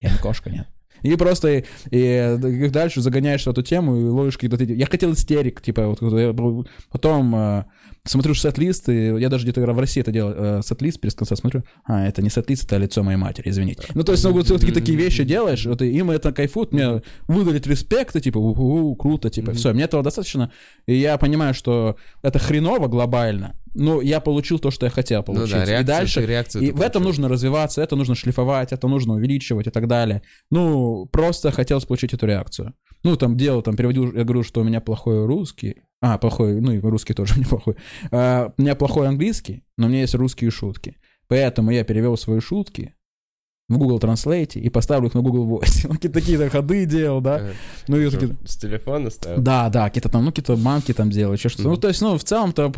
Я 0.00 0.12
не 0.12 0.18
кошка, 0.18 0.50
нет. 0.50 0.68
И 1.04 1.16
просто 1.16 1.48
и, 1.58 1.64
и 1.90 2.68
дальше 2.70 3.02
загоняешь 3.02 3.46
эту 3.46 3.62
тему 3.62 3.96
и 3.96 4.04
ловишь 4.04 4.38
какие-то... 4.38 4.64
Я 4.64 4.86
хотел 4.86 5.12
истерик, 5.12 5.60
типа, 5.60 5.86
вот, 5.86 6.00
я 6.18 6.34
потом 6.90 7.36
э, 7.36 7.64
смотрю 8.04 8.34
сет-лист, 8.34 8.88
и 8.88 9.08
я 9.18 9.28
даже 9.28 9.44
где-то 9.44 9.60
в 9.60 9.78
России 9.78 10.00
это 10.00 10.12
делал, 10.12 10.32
э, 10.34 10.60
сет-лист, 10.64 10.98
перед 11.00 11.14
конца 11.14 11.36
смотрю, 11.36 11.62
а, 11.84 12.06
это 12.06 12.22
не 12.22 12.30
сет-лист, 12.30 12.64
это 12.64 12.78
лицо 12.78 13.02
моей 13.02 13.18
матери, 13.18 13.50
извините. 13.50 13.82
Ну, 13.94 14.02
то 14.02 14.12
есть, 14.12 14.24
ну, 14.24 14.32
вот 14.32 14.48
такие 14.48 14.72
такие 14.72 14.96
вещи 14.96 15.24
делаешь, 15.24 15.66
вот, 15.66 15.82
и 15.82 15.90
им 15.90 16.10
это 16.10 16.32
кайфует, 16.32 16.72
мне 16.72 17.02
выдалить 17.28 17.66
респект, 17.66 18.16
и, 18.16 18.22
типа, 18.22 18.38
у 18.38 18.96
круто, 18.96 19.28
типа, 19.28 19.52
все, 19.52 19.74
мне 19.74 19.84
этого 19.84 20.02
достаточно, 20.02 20.50
и 20.86 20.94
я 20.94 21.18
понимаю, 21.18 21.52
что 21.52 21.96
это 22.22 22.38
хреново 22.38 22.88
глобально, 22.88 23.54
но 23.74 24.00
я 24.00 24.20
получил 24.20 24.58
то, 24.58 24.70
что 24.70 24.86
я 24.86 24.90
хотел 24.90 25.20
Ну 25.26 25.34
получить. 25.34 25.52
да, 25.54 25.64
и 25.64 25.68
реакцию, 25.68 25.86
дальше 25.86 26.20
ты- 26.20 26.26
реакцию 26.26 26.62
и 26.64 26.70
в 26.70 26.80
этом 26.80 27.02
получил. 27.02 27.06
нужно 27.08 27.28
развиваться, 27.28 27.82
это 27.82 27.96
нужно 27.96 28.14
шлифовать, 28.14 28.72
это 28.72 28.88
нужно 28.88 29.14
увеличивать 29.14 29.66
и 29.66 29.70
так 29.70 29.86
далее. 29.88 30.22
Ну, 30.50 31.06
просто 31.06 31.50
хотелось 31.52 31.84
получить 31.84 32.14
эту 32.14 32.26
реакцию. 32.26 32.74
Ну, 33.02 33.16
там 33.16 33.36
делал, 33.36 33.62
там 33.62 33.76
переводил, 33.76 34.12
я 34.12 34.24
говорю, 34.24 34.42
что 34.42 34.60
у 34.60 34.64
меня 34.64 34.80
плохой 34.80 35.26
русский. 35.26 35.82
А, 36.00 36.18
плохой, 36.18 36.60
ну 36.60 36.72
и 36.72 36.78
русский 36.80 37.14
тоже 37.14 37.34
неплохой. 37.38 37.76
А, 38.10 38.52
у 38.56 38.62
меня 38.62 38.74
плохой 38.74 39.08
английский, 39.08 39.64
но 39.76 39.86
у 39.86 39.88
меня 39.90 40.00
есть 40.02 40.14
русские 40.14 40.50
шутки. 40.50 40.96
Поэтому 41.28 41.70
я 41.70 41.84
перевел 41.84 42.16
свои 42.16 42.40
шутки 42.40 42.94
в 43.68 43.78
Google 43.78 43.98
Translate 43.98 44.60
и 44.60 44.68
поставлю 44.68 45.08
их 45.08 45.14
на 45.14 45.22
Google 45.22 45.46
Voice. 45.48 45.86
Он 45.88 45.96
какие-то 45.96 46.20
такие 46.20 46.50
ходы 46.50 46.84
делал, 46.84 47.20
да. 47.20 47.42
Ну, 47.88 47.98
и 47.98 48.08
что, 48.08 48.20
такие, 48.20 48.36
С 48.44 48.56
телефона 48.56 49.10
ставил? 49.10 49.40
да, 49.40 49.70
да, 49.70 49.84
какие-то 49.84 50.10
там, 50.10 50.24
ну, 50.24 50.30
какие-то 50.30 50.56
банки 50.56 50.92
там 50.92 51.10
делать, 51.10 51.38
еще 51.38 51.48
что-то. 51.48 51.68
Ну, 51.68 51.76
то 51.76 51.88
есть, 51.88 52.00
ну, 52.02 52.18
в 52.18 52.24
целом-то 52.24 52.70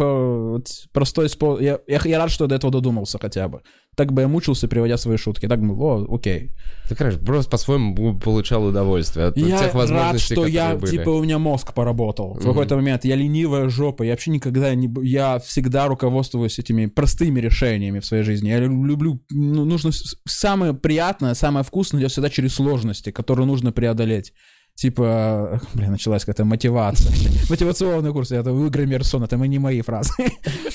простой 0.92 1.28
способ. 1.28 1.62
Я, 1.62 1.80
я, 1.88 2.00
я 2.04 2.18
рад, 2.18 2.30
что 2.30 2.44
я 2.44 2.48
до 2.48 2.54
этого 2.54 2.72
додумался 2.72 3.18
хотя 3.18 3.48
бы. 3.48 3.62
Так 3.96 4.12
бы 4.12 4.20
я 4.22 4.28
мучился, 4.28 4.68
переводя 4.68 4.98
свои 4.98 5.16
шутки. 5.16 5.48
Так 5.48 5.60
бы, 5.60 5.74
о, 5.74 6.06
окей. 6.14 6.52
Ты, 6.88 6.94
конечно, 6.94 7.24
просто 7.24 7.50
по-своему 7.50 8.18
получал 8.18 8.66
удовольствие 8.66 9.26
от 9.26 9.36
Я 9.38 9.58
тех 9.58 9.60
рад, 9.62 9.74
возможностей, 9.74 10.34
что 10.34 10.46
я, 10.46 10.76
были. 10.76 10.90
типа, 10.90 11.08
у 11.08 11.22
меня 11.22 11.38
мозг 11.38 11.72
поработал. 11.72 12.34
В 12.34 12.44
какой-то 12.44 12.76
момент 12.76 13.04
я 13.06 13.16
ленивая 13.16 13.68
жопа, 13.70 14.02
я 14.02 14.12
вообще 14.12 14.30
никогда 14.30 14.74
не... 14.74 14.88
Я 15.02 15.38
всегда 15.38 15.88
руководствуюсь 15.88 16.58
этими 16.58 16.86
простыми 16.86 17.40
решениями 17.40 18.00
в 18.00 18.04
своей 18.06 18.22
жизни. 18.22 18.50
Я 18.50 18.60
лю- 18.60 18.84
люблю... 18.84 19.20
ну, 19.30 19.64
нужно... 19.64 19.90
Самое 20.26 20.74
приятное, 20.74 21.32
самое 21.34 21.64
вкусное 21.64 22.02
идет 22.02 22.12
всегда 22.12 22.28
через 22.28 22.54
сложности, 22.54 23.10
которые 23.10 23.46
нужно 23.46 23.72
преодолеть. 23.72 24.34
Типа, 24.76 25.58
блин, 25.72 25.92
началась 25.92 26.22
какая-то 26.22 26.44
мотивация. 26.44 27.10
Мотивационный 27.50 28.12
курс, 28.12 28.30
это 28.30 28.52
у 28.52 28.68
Игоря 28.68 28.84
Мерсона, 28.84 29.24
это 29.24 29.36
не 29.36 29.58
мои 29.58 29.80
фразы. 29.80 30.12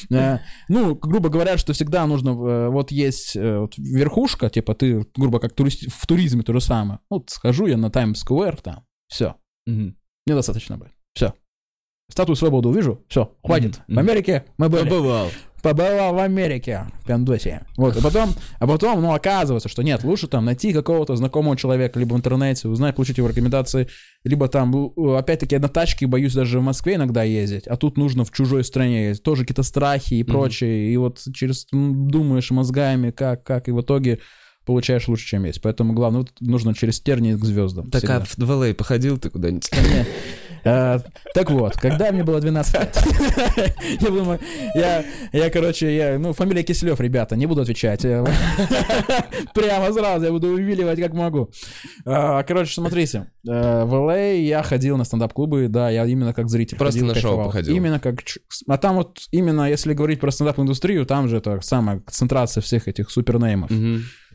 Э, 0.09 0.39
Ну, 0.67 0.95
грубо 0.95 1.29
говоря, 1.29 1.57
что 1.57 1.71
всегда 1.71 2.05
нужно, 2.05 2.31
э, 2.31 2.69
вот 2.69 2.91
есть 2.91 3.35
э, 3.35 3.67
верхушка, 3.77 4.49
типа 4.49 4.73
ты, 4.73 5.05
грубо 5.15 5.39
как 5.39 5.53
в 5.53 6.07
туризме 6.07 6.41
то 6.43 6.51
же 6.51 6.59
самое. 6.59 6.99
Вот 7.09 7.29
схожу 7.29 7.67
я 7.67 7.77
на 7.77 7.89
Таймс-сквер 7.89 8.59
там, 8.61 8.83
все, 9.07 9.35
недостаточно 10.25 10.77
будет, 10.77 10.91
все. 11.13 11.33
Статую 12.09 12.35
свободы 12.35 12.67
увижу, 12.67 13.05
все, 13.07 13.37
хватит. 13.41 13.81
В 13.87 13.97
Америке 13.97 14.45
мы 14.57 14.67
были. 14.67 14.83
Побывал. 14.83 15.29
Побывал 15.61 16.15
в 16.15 16.19
Америке, 16.19 16.87
в 17.01 17.07
Пиндосе. 17.07 17.65
Вот, 17.77 17.95
и 17.95 18.01
потом, 18.01 18.33
а 18.59 18.67
потом, 18.67 19.01
ну, 19.01 19.13
оказывается, 19.13 19.69
что 19.69 19.83
нет, 19.83 20.03
лучше 20.03 20.27
там 20.27 20.45
найти 20.45 20.73
какого-то 20.73 21.15
знакомого 21.15 21.55
человека, 21.55 21.99
либо 21.99 22.13
в 22.13 22.17
интернете, 22.17 22.67
узнать, 22.67 22.95
получить 22.95 23.17
его 23.17 23.27
рекомендации, 23.27 23.87
либо 24.23 24.47
там, 24.47 24.91
э, 24.95 25.17
опять-таки, 25.17 25.57
на 25.57 25.69
тачке 25.69 26.07
боюсь 26.07 26.33
даже 26.33 26.59
в 26.59 26.63
Москве 26.63 26.95
иногда 26.95 27.23
ездить, 27.23 27.67
а 27.67 27.77
тут 27.77 27.97
нужно 27.97 28.25
в 28.25 28.31
чужой 28.31 28.63
стране 28.63 29.07
ездить, 29.07 29.23
тоже 29.23 29.43
какие-то 29.43 29.63
страхи 29.63 30.15
и 30.15 30.23
прочее, 30.23 30.91
и 30.91 30.97
вот 30.97 31.19
через, 31.33 31.67
думаешь 31.71 32.49
мозгами, 32.51 33.11
как, 33.11 33.43
как, 33.43 33.67
и 33.67 33.71
в 33.71 33.81
итоге 33.81 34.19
получаешь 34.65 35.07
лучше, 35.07 35.27
чем 35.27 35.45
есть. 35.45 35.61
Поэтому 35.61 35.93
главное, 35.93 36.21
вот 36.21 36.31
нужно 36.39 36.73
через 36.73 36.99
тернии 36.99 37.33
к 37.33 37.43
звездам. 37.43 37.89
Так, 37.89 37.99
всегда. 38.01 38.17
а 38.17 38.25
в 38.25 38.37
в 38.37 38.51
LA 38.51 38.73
походил 38.73 39.17
ты 39.17 39.29
куда-нибудь? 39.29 39.69
Э, 40.63 40.99
Так 41.33 41.49
вот, 41.51 41.75
когда 41.77 42.11
мне 42.11 42.23
было 42.23 42.39
12 42.39 42.73
лет, 42.79 43.03
я 44.01 44.07
думаю, 44.09 44.39
я, 44.75 45.03
я, 45.33 45.49
короче, 45.49 45.95
я, 45.95 46.19
ну, 46.19 46.33
фамилия 46.33 46.63
Киселев, 46.63 46.99
ребята, 46.99 47.35
не 47.35 47.45
буду 47.47 47.61
отвечать. 47.61 48.03
Я- 48.03 48.25
Прямо 49.53 49.91
сразу 49.93 50.25
я 50.25 50.31
буду 50.31 50.47
увиливать 50.49 50.99
как 50.99 51.13
могу. 51.13 51.49
А, 52.05 52.43
Короче, 52.43 52.73
смотрите, 52.73 53.27
э, 53.47 53.83
в 53.85 53.93
LA 53.93 54.41
я 54.41 54.63
ходил 54.63 54.97
на 54.97 55.03
стендап-клубы, 55.03 55.67
да, 55.67 55.89
я 55.89 56.05
именно 56.05 56.33
как 56.33 56.49
зритель 56.49 56.77
Просто 56.77 57.03
на 57.05 57.15
шоу 57.15 57.37
походил. 57.45 57.75
Именно 57.75 57.99
как... 57.99 58.19
А 58.67 58.77
там 58.77 58.95
вот, 58.97 59.19
именно 59.31 59.69
если 59.69 59.93
говорить 59.93 60.19
про 60.19 60.31
стендап-индустрию, 60.31 61.05
там 61.05 61.27
же 61.29 61.37
это 61.37 61.59
самая 61.61 61.99
концентрация 61.99 62.61
всех 62.61 62.87
этих 62.87 63.09
супернеймов. 63.09 63.71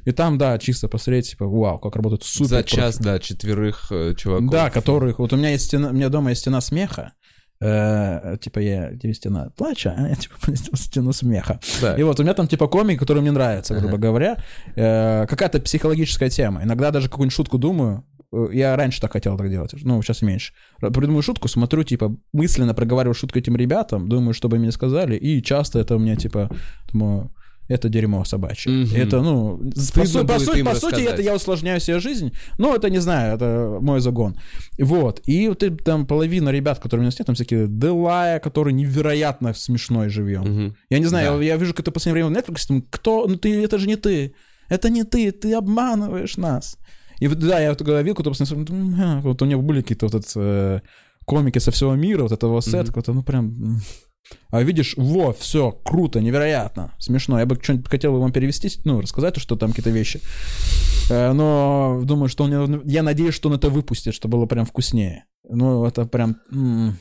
И 0.06 0.12
там, 0.12 0.38
да, 0.38 0.56
чисто 0.58 0.88
посмотреть, 0.88 1.30
типа, 1.30 1.46
вау, 1.46 1.78
как 1.78 1.96
работают 1.96 2.22
супер 2.22 2.48
За 2.48 2.62
час, 2.62 2.96
да, 2.98 3.18
четверых 3.18 3.88
э, 3.90 4.14
чуваков. 4.16 4.50
да, 4.50 4.70
которых... 4.70 5.18
Вот 5.18 5.32
у 5.32 5.36
меня 5.36 5.50
есть 5.50 5.64
стена... 5.66 5.88
У 5.90 5.92
меня 5.92 6.08
дома 6.08 6.30
есть 6.30 6.40
стена 6.40 6.60
смеха. 6.62 7.12
Э, 7.60 8.36
типа 8.40 8.58
я 8.60 8.94
типа, 8.96 9.14
стена 9.14 9.50
плача, 9.56 9.94
а 9.96 10.08
я 10.08 10.14
типа 10.14 10.36
стену 10.76 11.12
смеха. 11.12 11.58
Да. 11.80 11.96
И 11.96 12.02
вот 12.02 12.20
у 12.20 12.22
меня 12.22 12.34
там 12.34 12.46
типа 12.48 12.68
комик, 12.68 12.98
который 13.00 13.20
мне 13.22 13.32
нравится, 13.32 13.74
грубо 13.74 13.94
Ага. 13.94 13.98
говоря. 14.08 14.36
Э, 14.76 15.26
какая-то 15.26 15.60
психологическая 15.60 16.28
тема. 16.30 16.62
Иногда 16.62 16.90
даже 16.90 17.08
какую-нибудь 17.08 17.34
шутку 17.34 17.58
думаю. 17.58 18.04
Э, 18.32 18.48
Я 18.52 18.76
раньше 18.76 19.00
так 19.00 19.12
хотел 19.12 19.36
так 19.38 19.48
делать, 19.50 19.72
ну, 19.82 20.02
сейчас 20.02 20.22
меньше. 20.22 20.52
Придумаю 20.80 21.22
шутку, 21.22 21.48
смотрю, 21.48 21.82
типа, 21.82 22.14
мысленно 22.32 22.74
проговариваю 22.74 23.14
шутку 23.14 23.38
этим 23.38 23.56
ребятам, 23.56 24.08
думаю, 24.08 24.34
чтобы 24.34 24.58
мне 24.58 24.70
сказали, 24.70 25.16
и 25.16 25.42
часто 25.42 25.78
это 25.78 25.96
мне, 25.98 26.16
типа, 26.16 26.50
думаю, 26.92 27.32
это 27.68 27.88
дерьмо 27.88 28.24
собачье. 28.24 28.72
Мгм. 28.72 28.94
Это, 28.96 29.20
ну, 29.22 29.58
по, 29.58 29.80
Стыдно 29.80 30.06
су- 30.38 30.52
по 30.52 30.56
им 30.58 30.66
по 30.66 30.74
сути, 30.74 31.00
это 31.00 31.22
я 31.22 31.34
усложняю 31.34 31.80
себе 31.80 31.98
жизнь. 32.00 32.32
Ну, 32.58 32.74
это 32.74 32.90
не 32.90 32.98
знаю, 32.98 33.34
это 33.36 33.78
мой 33.80 34.00
загон. 34.00 34.36
Вот. 34.78 35.20
И 35.26 35.48
вот 35.48 35.62
там 35.84 36.06
половина 36.06 36.50
ребят, 36.50 36.78
которые 36.78 37.00
у 37.00 37.02
меня 37.02 37.10
сидят, 37.10 37.26
там 37.26 37.34
всякие 37.34 37.66
Делая, 37.68 38.38
который 38.38 38.72
невероятно 38.72 39.52
смешной 39.54 40.08
живьем. 40.08 40.42
Мгм. 40.42 40.76
Я 40.90 40.98
не 40.98 41.06
знаю, 41.06 41.38
Да. 41.38 41.42
я, 41.42 41.52
я 41.54 41.56
вижу, 41.56 41.72
как 41.72 41.80
это 41.80 41.90
в 41.90 41.94
последнее 41.94 42.24
время 42.24 42.30
на 42.30 42.42
Netflix, 42.42 42.66
там, 42.68 42.82
кто, 42.90 43.26
ну 43.28 43.36
ты, 43.36 43.62
это 43.62 43.78
же 43.78 43.86
не 43.88 43.96
ты. 43.96 44.34
Это 44.68 44.90
не 44.90 45.04
ты, 45.04 45.30
ты 45.32 45.54
обманываешь 45.54 46.36
нас. 46.36 46.76
И 47.20 47.28
вот, 47.28 47.38
да, 47.38 47.60
я 47.60 47.70
вот 47.70 47.78
когда 47.78 48.02
видел, 48.02 48.14
кто 48.16 48.30
посмотрел, 48.30 48.64
думаю, 48.64 48.96
«А». 49.00 49.20
вот 49.22 49.40
у 49.40 49.44
него 49.46 49.62
были 49.62 49.80
какие-то 49.80 50.06
вот 50.06 50.14
этот, 50.16 50.32
э, 50.36 50.80
комики 51.24 51.58
со 51.58 51.70
всего 51.70 51.94
мира, 51.94 52.22
вот 52.22 52.32
этого 52.32 52.60
сета, 52.60 52.78
Мгм. 52.78 52.86
какой-то, 52.88 53.12
ну 53.12 53.22
прям... 53.22 53.80
А 54.50 54.62
видишь, 54.62 54.94
во, 54.96 55.32
все, 55.32 55.72
круто, 55.72 56.20
невероятно, 56.20 56.94
смешно. 56.98 57.38
Я 57.38 57.46
бы 57.46 57.58
что-нибудь 57.60 57.88
хотел 57.88 58.18
вам 58.18 58.32
перевести, 58.32 58.70
ну, 58.84 59.00
рассказать, 59.00 59.36
что 59.38 59.56
там 59.56 59.70
какие-то 59.70 59.90
вещи. 59.90 60.20
Э, 61.10 61.32
Но 61.32 62.00
думаю, 62.04 62.28
что 62.28 62.44
он... 62.44 62.82
Я 62.86 63.02
надеюсь, 63.02 63.34
что 63.34 63.48
он 63.48 63.54
это 63.56 63.70
выпустит, 63.70 64.14
что 64.14 64.28
было 64.28 64.46
прям 64.46 64.64
вкуснее. 64.64 65.24
Ну, 65.48 65.84
это 65.84 66.06
прям... 66.06 66.36
м. 66.52 66.98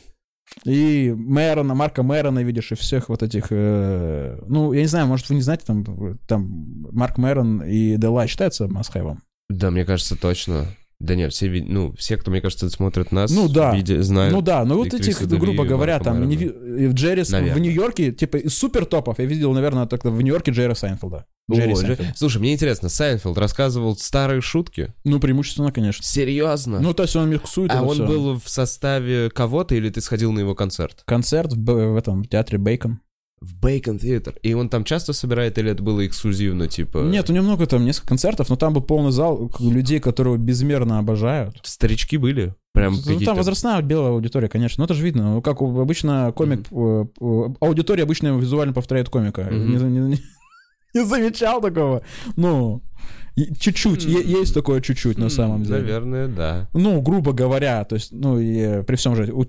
И 0.63 1.11
Мэрона, 1.15 1.73
Марка 1.73 2.03
Мэрона 2.03 2.43
видишь, 2.43 2.71
и 2.71 2.76
всех 2.76 3.09
вот 3.09 3.23
этих... 3.23 3.47
э, 3.49 4.39
ну, 4.47 4.73
я 4.73 4.82
не 4.82 4.88
знаю, 4.88 5.07
может, 5.07 5.28
вы 5.30 5.36
не 5.36 5.41
знаете, 5.41 5.63
там, 5.65 6.17
там 6.28 6.86
Марк 6.91 7.17
Мэрон 7.17 7.63
и 7.63 7.97
Делай 7.97 8.28
считаются 8.28 8.67
масхайвом? 8.67 9.21
Да, 9.49 9.71
мне 9.71 9.86
кажется, 9.86 10.15
точно. 10.15 10.67
Да 10.99 11.15
нет, 11.15 11.33
все, 11.33 11.49
ну, 11.49 11.93
все, 11.97 12.15
кто, 12.15 12.31
мне 12.31 12.39
кажется, 12.39 12.69
смотрят 12.69 13.11
нас, 13.11 13.29
Ну 13.29 13.49
да. 13.49 13.75
видя- 13.75 14.01
знают. 14.01 14.33
Ну 14.33 14.41
да, 14.41 14.63
ну 14.63 14.77
вот 14.77 14.87
этих, 14.87 15.17
Криса 15.17 15.25
грубо 15.37 15.65
говоря, 15.65 15.99
там 15.99 16.27
не 16.27 16.37
в 16.37 16.93
Джеррис 16.93 17.29
в. 17.31 17.59
Нью-Йорке, 17.59 18.11
типа 18.11 18.37
из 18.37 18.57
супер 18.57 18.85
топов, 18.85 19.19
я 19.19 19.25
видел, 19.25 19.53
наверное, 19.53 19.87
только 19.87 20.09
в 20.09 20.21
Нью-Йорке 20.21 20.51
Джерри 20.51 20.73
Сайнфилда. 20.75 21.25
Джерри 21.51 21.73
О, 21.73 21.75
Сайнфилд. 21.75 22.17
Слушай, 22.17 22.37
мне 22.39 22.53
интересно, 22.53 22.89
Сайнфилд 22.89 23.37
рассказывал 23.37 23.95
старые 23.97 24.41
шутки? 24.41 24.93
Ну, 25.03 25.19
преимущественно, 25.19 25.71
конечно. 25.71 26.03
Серьезно? 26.03 26.79
Ну, 26.79 26.93
то 26.93 27.03
есть 27.03 27.15
он 27.15 27.29
миксует 27.29 27.71
а 27.71 27.83
он 27.83 27.95
всё. 27.95 28.07
был 28.07 28.39
в 28.39 28.49
составе 28.49 29.29
кого-то 29.29 29.75
или 29.75 29.89
ты 29.89 30.01
сходил 30.01 30.31
на 30.31 30.39
его 30.39 30.55
концерт? 30.55 31.03
Концерт 31.05 31.53
в, 31.53 31.63
в 31.63 31.97
этом 31.97 32.23
театре 32.23 32.57
Beacon. 32.57 32.99
В 33.45 33.65
Theater. 33.65 34.35
И 34.41 34.53
он 34.53 34.69
там 34.69 34.83
часто 34.83 35.13
собирает 35.13 35.57
или 35.57 35.71
это 35.71 35.83
было 35.83 36.05
эксклюзивно, 36.05 36.67
типа... 36.67 36.99
Нет, 36.99 37.29
у 37.29 37.33
него 37.33 37.45
много 37.45 37.65
там, 37.67 37.85
несколько 37.85 38.07
концертов, 38.09 38.49
но 38.49 38.55
там 38.55 38.73
был 38.73 38.81
полный 38.81 39.11
зал 39.11 39.51
людей, 39.59 39.99
которые 39.99 40.33
его 40.35 40.43
безмерно 40.43 40.99
обожают. 40.99 41.59
Старички 41.63 42.17
были? 42.17 42.53
Прям 42.73 42.95
Ну, 43.05 43.19
там 43.21 43.37
возрастная 43.37 43.81
белая 43.81 44.11
аудитория, 44.11 44.49
конечно. 44.49 44.81
Но 44.81 44.85
это 44.85 44.93
же 44.93 45.03
видно. 45.03 45.35
Ну, 45.35 45.41
Как 45.41 45.61
обычно 45.61 46.31
комик... 46.35 46.67
э, 46.71 47.05
Аудитория 47.61 48.03
обычно 48.03 48.37
визуально 48.37 48.73
повторяет 48.73 49.09
комика. 49.09 49.43
Мгм. 49.43 49.71
Не, 49.71 49.99
не- 49.99 50.19
не- 50.95 51.05
замечал 51.05 51.61
такого. 51.61 52.01
Ну, 52.35 52.81
чуть-чуть. 53.59 54.05
е- 54.05 54.23
Есть 54.23 54.53
такое 54.53 54.81
чуть-чуть 54.81 55.17
на 55.17 55.25
М, 55.25 55.29
самом 55.29 55.63
деле. 55.63 55.79
Наверное, 55.81 56.27
да. 56.27 56.69
Ну, 56.73 57.01
грубо 57.01 57.31
говоря, 57.33 57.83
то 57.85 57.95
есть, 57.95 58.11
ну, 58.11 58.39
и 58.39 58.81
при 58.83 58.95
всем 58.95 59.15
же... 59.15 59.31
у- 59.31 59.45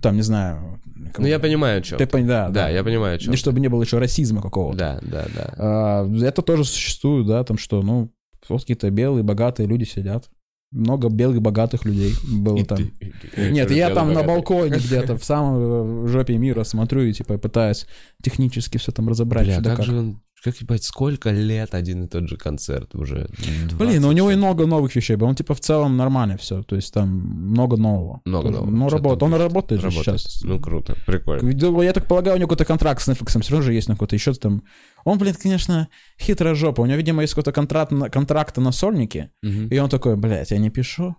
Там, 0.00 0.16
не 0.16 0.22
знаю... 0.22 0.80
Ну, 1.18 1.26
я 1.26 1.38
понимаю, 1.38 1.80
о 1.80 1.82
чем. 1.82 1.98
Ты 1.98 2.04
пон- 2.04 2.26
да, 2.26 2.48
Да, 2.48 2.68
я 2.70 2.82
понимаю, 2.82 3.16
о 3.16 3.18
чем. 3.18 3.34
И 3.34 3.36
чтобы 3.36 3.60
не 3.60 3.68
было 3.68 3.82
еще 3.82 3.98
расизма 3.98 4.40
какого-то. 4.40 4.78
Да, 4.78 4.98
да, 5.02 5.26
да. 5.34 5.54
А, 5.58 6.10
это 6.22 6.40
тоже 6.42 6.64
существует, 6.64 7.26
да, 7.26 7.44
там 7.44 7.58
что, 7.58 7.82
ну, 7.82 8.10
вот 8.48 8.60
какие-то 8.62 8.90
белые, 8.90 9.22
богатые 9.22 9.66
люди 9.66 9.84
сидят. 9.84 10.30
Много 10.70 11.10
белых, 11.10 11.42
богатых 11.42 11.84
людей 11.84 12.14
было 12.26 12.64
там. 12.64 12.78
Нет, 13.36 13.70
я 13.70 13.90
там 13.90 14.14
на 14.14 14.22
балконе 14.22 14.76
где-то 14.78 15.18
в 15.18 15.24
самой 15.24 16.04
э, 16.04 16.08
жопе 16.08 16.38
мира 16.38 16.64
смотрю 16.64 17.02
и 17.02 17.12
типа 17.12 17.36
пытаюсь 17.36 17.86
технически 18.22 18.78
все 18.78 18.90
там 18.90 19.06
разобрать. 19.06 19.44
Бля, 19.44 19.54
что 19.54 19.62
да 19.62 19.70
как 19.70 19.78
как. 19.80 19.86
же 19.86 19.98
он... 19.98 20.22
Как, 20.42 20.56
ебать, 20.56 20.82
сколько 20.82 21.30
лет 21.30 21.72
один 21.72 22.04
и 22.04 22.08
тот 22.08 22.28
же 22.28 22.36
концерт 22.36 22.94
уже? 22.96 23.28
Блин, 23.78 24.02
ну 24.02 24.08
у 24.08 24.12
20 24.12 24.16
него 24.16 24.30
и 24.32 24.34
много 24.36 24.66
новых 24.66 24.94
вещей 24.96 25.14
было. 25.14 25.28
Он 25.28 25.36
типа 25.36 25.54
в 25.54 25.60
целом 25.60 25.96
нормально 25.96 26.36
все. 26.36 26.64
То 26.64 26.74
есть 26.74 26.92
там 26.92 27.08
много 27.08 27.76
нового. 27.76 28.22
Много 28.24 28.50
нового. 28.50 28.70
Ну, 28.70 28.88
работает. 28.88 29.22
Он 29.22 29.34
работает 29.34 29.80
же 29.80 29.88
Работает. 29.88 30.20
сейчас. 30.20 30.42
Ну, 30.42 30.58
круто, 30.60 30.96
прикольно. 31.06 31.52
Да, 31.52 31.84
Я 31.84 31.92
так 31.92 32.08
полагаю, 32.08 32.36
у 32.36 32.38
него 32.40 32.48
какой-то 32.48 32.64
контракт 32.64 33.00
с 33.00 33.08
Netflix 33.08 33.40
все 33.40 33.52
равно 33.52 33.62
же 33.62 33.72
есть 33.72 33.88
на 33.88 33.94
какой-то 33.94 34.16
еще 34.16 34.32
там. 34.34 34.64
Он, 35.04 35.16
блин, 35.18 35.34
конечно, 35.40 35.88
хитрая 36.20 36.54
жопа. 36.56 36.80
У 36.80 36.86
него, 36.86 36.96
видимо, 36.96 37.22
есть 37.22 37.34
какой-то 37.34 37.52
контракт 37.52 37.92
на, 37.92 38.10
контракт 38.10 38.56
на 38.56 38.72
сольнике. 38.72 39.30
Мгм. 39.42 39.68
И 39.68 39.78
он 39.78 39.88
такой, 39.88 40.16
блядь, 40.16 40.50
я 40.50 40.58
не 40.58 40.70
пишу. 40.70 41.14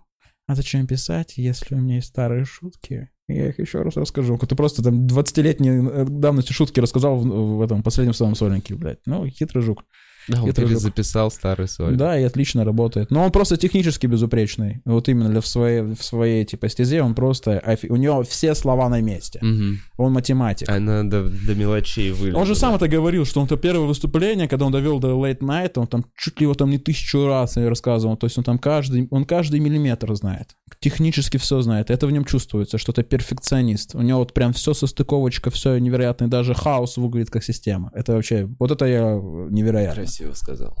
А 0.46 0.54
зачем 0.54 0.86
писать, 0.86 1.38
если 1.38 1.74
у 1.74 1.78
меня 1.78 1.96
есть 1.96 2.08
старые 2.08 2.44
шутки? 2.44 3.08
Я 3.28 3.48
их 3.48 3.58
еще 3.58 3.82
раз 3.82 3.96
расскажу. 3.96 4.36
Ты 4.38 4.54
просто 4.54 4.82
там 4.82 5.06
20-летней 5.06 6.04
давности 6.06 6.52
шутки 6.52 6.80
рассказал 6.80 7.16
в, 7.16 7.56
в 7.56 7.62
этом 7.62 7.82
последнем 7.82 8.12
своем 8.12 8.34
сольнике, 8.34 8.74
блядь. 8.74 9.00
Ну, 9.06 9.26
хитрый 9.26 9.62
жук. 9.62 9.84
Да, 10.28 10.42
он 10.42 10.48
Это 10.48 10.62
перезаписал 10.62 11.30
старый 11.30 11.68
соль. 11.68 11.96
Да, 11.96 12.18
и 12.18 12.22
отлично 12.22 12.64
работает. 12.64 13.10
Но 13.10 13.24
он 13.24 13.30
просто 13.30 13.56
технически 13.56 14.06
безупречный. 14.06 14.80
Вот 14.84 15.08
именно 15.08 15.28
для 15.28 15.40
в 15.40 15.46
своей, 15.46 15.82
в 15.82 16.02
своей 16.02 16.44
типа 16.44 16.68
стезе 16.68 17.02
он 17.02 17.14
просто... 17.14 17.78
У 17.88 17.96
него 17.96 18.22
все 18.22 18.54
слова 18.54 18.88
на 18.88 19.00
месте. 19.00 19.38
Мгм. 19.42 19.80
Он 19.96 20.12
математик. 20.12 20.68
Она 20.68 21.02
до, 21.02 21.24
до 21.24 21.54
мелочей 21.54 22.12
вылезла. 22.12 22.40
Он 22.40 22.46
же 22.46 22.54
сам 22.54 22.74
это 22.74 22.88
говорил, 22.88 23.24
что 23.24 23.40
он 23.40 23.46
то 23.46 23.56
первое 23.56 23.86
выступление, 23.86 24.48
когда 24.48 24.66
он 24.66 24.72
довел 24.72 24.98
до 24.98 25.08
Late 25.08 25.40
Night, 25.40 25.72
он 25.76 25.86
там 25.86 26.04
чуть 26.16 26.40
ли 26.40 26.44
его 26.44 26.54
там 26.54 26.70
не 26.70 26.78
тысячу 26.78 27.26
раз 27.26 27.56
рассказывал. 27.56 28.16
То 28.16 28.26
есть 28.26 28.38
он 28.38 28.44
там 28.44 28.58
каждый, 28.58 29.08
он 29.10 29.24
каждый 29.24 29.60
миллиметр 29.60 30.14
знает. 30.14 30.56
технически 30.80 31.36
все 31.36 31.60
знает. 31.62 31.90
Это 31.90 32.06
в 32.06 32.10
нем 32.10 32.24
чувствуется, 32.24 32.78
что 32.78 32.92
это 32.92 33.02
перфекционист. 33.02 33.94
У 33.94 34.02
него 34.02 34.20
вот 34.20 34.32
прям 34.32 34.52
все 34.52 34.74
состыковочка, 34.74 35.50
все 35.50 35.78
невероятно, 35.78 36.24
и 36.24 36.28
даже 36.28 36.54
хаос 36.54 36.96
выглядит 36.96 37.30
как 37.30 37.44
система. 37.44 37.90
Это 37.94 38.12
вообще, 38.12 38.48
вот 38.58 38.70
это 38.70 38.86
я 38.86 39.20
невероятно. 39.50 40.04
Красиво 40.16 40.34
сказал. 40.34 40.76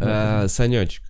А, 0.00 0.48
Санечек, 0.48 1.02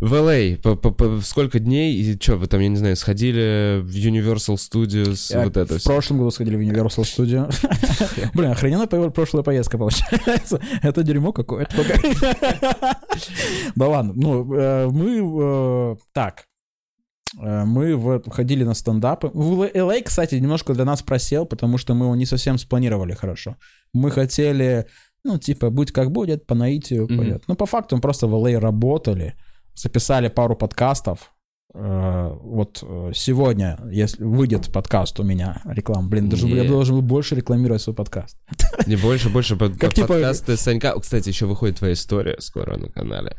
в 0.00 0.12
LA 0.14 0.56
по, 0.62 0.74
по- 0.74 0.90
по- 0.90 1.20
сколько 1.20 1.58
дней 1.58 1.94
и 1.94 2.18
что 2.20 2.36
вы 2.36 2.46
там, 2.46 2.60
я 2.60 2.68
не 2.68 2.76
знаю, 2.76 2.96
сходили 2.96 3.80
в 3.82 3.90
Universal 3.94 4.54
Studios, 4.56 5.32
Я 5.34 5.44
вот 5.44 5.56
это 5.58 5.74
в 5.74 5.78
всё? 5.78 5.90
прошлом 5.90 6.18
году 6.18 6.30
сходили 6.30 6.56
в 6.56 6.60
Universal 6.60 7.02
Studio. 7.04 8.30
Блин, 8.34 8.50
охрененная 8.52 8.86
прошлая 9.10 9.42
поездка 9.42 9.76
получается. 9.78 10.60
Это 10.82 11.02
дерьмо 11.02 11.32
какое-то. 11.32 11.76
Да 13.74 13.88
ладно, 13.88 14.12
ну, 14.16 14.54
э, 14.54 14.86
мы... 14.90 15.92
э, 15.92 15.96
Так, 16.14 16.44
Э, 17.42 17.64
мы 17.64 17.96
в- 17.96 18.30
ходили 18.30 18.62
на 18.64 18.72
стендапы. 18.72 19.28
В 19.34 19.62
LA, 19.64 20.02
кстати, 20.04 20.36
немножко 20.36 20.72
для 20.74 20.84
нас 20.84 21.02
просел, 21.02 21.44
потому 21.44 21.76
что 21.76 21.92
мы 21.94 22.06
его 22.06 22.14
не 22.16 22.24
совсем 22.24 22.56
спланировали 22.56 23.14
хорошо. 23.14 23.56
Мы 23.92 24.10
хотели, 24.12 24.86
ну, 25.26 25.38
типа, 25.38 25.70
будь 25.70 25.92
как 25.92 26.10
будет, 26.12 26.46
по 26.46 26.54
наитию 26.54 27.04
Мгм. 27.04 27.16
пойдет. 27.18 27.42
Ну, 27.48 27.54
по 27.56 27.66
факту 27.66 27.96
мы 27.96 28.00
просто 28.02 28.26
в 28.26 28.34
LA 28.34 28.58
работали, 28.58 29.34
записали 29.74 30.28
пару 30.28 30.56
подкастов. 30.56 31.32
Э, 31.74 32.30
Вот 32.42 32.82
э, 32.82 33.12
сегодня, 33.14 33.78
если 33.90 34.24
выйдет 34.24 34.72
подкаст 34.72 35.20
у 35.20 35.24
меня, 35.24 35.60
реклама, 35.66 36.08
блин, 36.08 36.28
даже 36.28 36.46
я 36.48 36.64
должен 36.64 36.96
был 36.96 37.02
больше 37.02 37.34
рекламировать 37.34 37.82
свой 37.82 37.94
подкаст. 37.96 38.36
Не 38.86 38.96
больше, 38.96 39.28
больше 39.28 39.56
под, 39.56 39.76
Как 39.78 39.92
типа- 39.94 40.08
подкасты 40.08 40.56
Санька. 40.56 40.92
О, 40.92 41.00
Кстати, 41.00 41.28
еще 41.28 41.46
выходит 41.46 41.78
твоя 41.78 41.92
история 41.94 42.36
скоро 42.40 42.76
на 42.78 42.88
канале. 42.88 43.36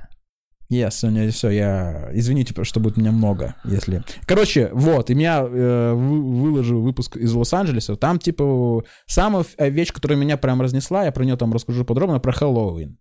Yes, 0.69 1.07
у 1.07 1.10
меня 1.10 1.31
все, 1.31 1.49
я... 1.49 2.10
Извините, 2.14 2.53
что 2.64 2.80
будет 2.81 2.98
у 2.98 3.02
меня 3.02 3.14
много, 3.14 3.56
если... 3.64 4.03
Короче, 4.26 4.69
вот, 4.73 5.10
и 5.10 5.15
меня 5.15 5.39
э, 5.41 5.94
вы- 5.94 6.41
выложу 6.41 6.81
выпуск 6.81 7.15
из 7.15 7.34
Лос-Анджелеса, 7.34 7.95
там, 7.95 8.19
типа, 8.19 8.84
самая 9.06 9.45
э, 9.57 9.69
вещь, 9.69 9.94
которая 9.94 10.18
меня 10.18 10.35
прям 10.35 10.61
разнесла, 10.61 11.06
я 11.06 11.14
про 11.14 11.23
нее 11.23 11.38
там 11.38 11.53
расскажу 11.53 11.85
подробно, 11.85 12.19
про 12.19 12.34
Хэллоуин. 12.34 12.98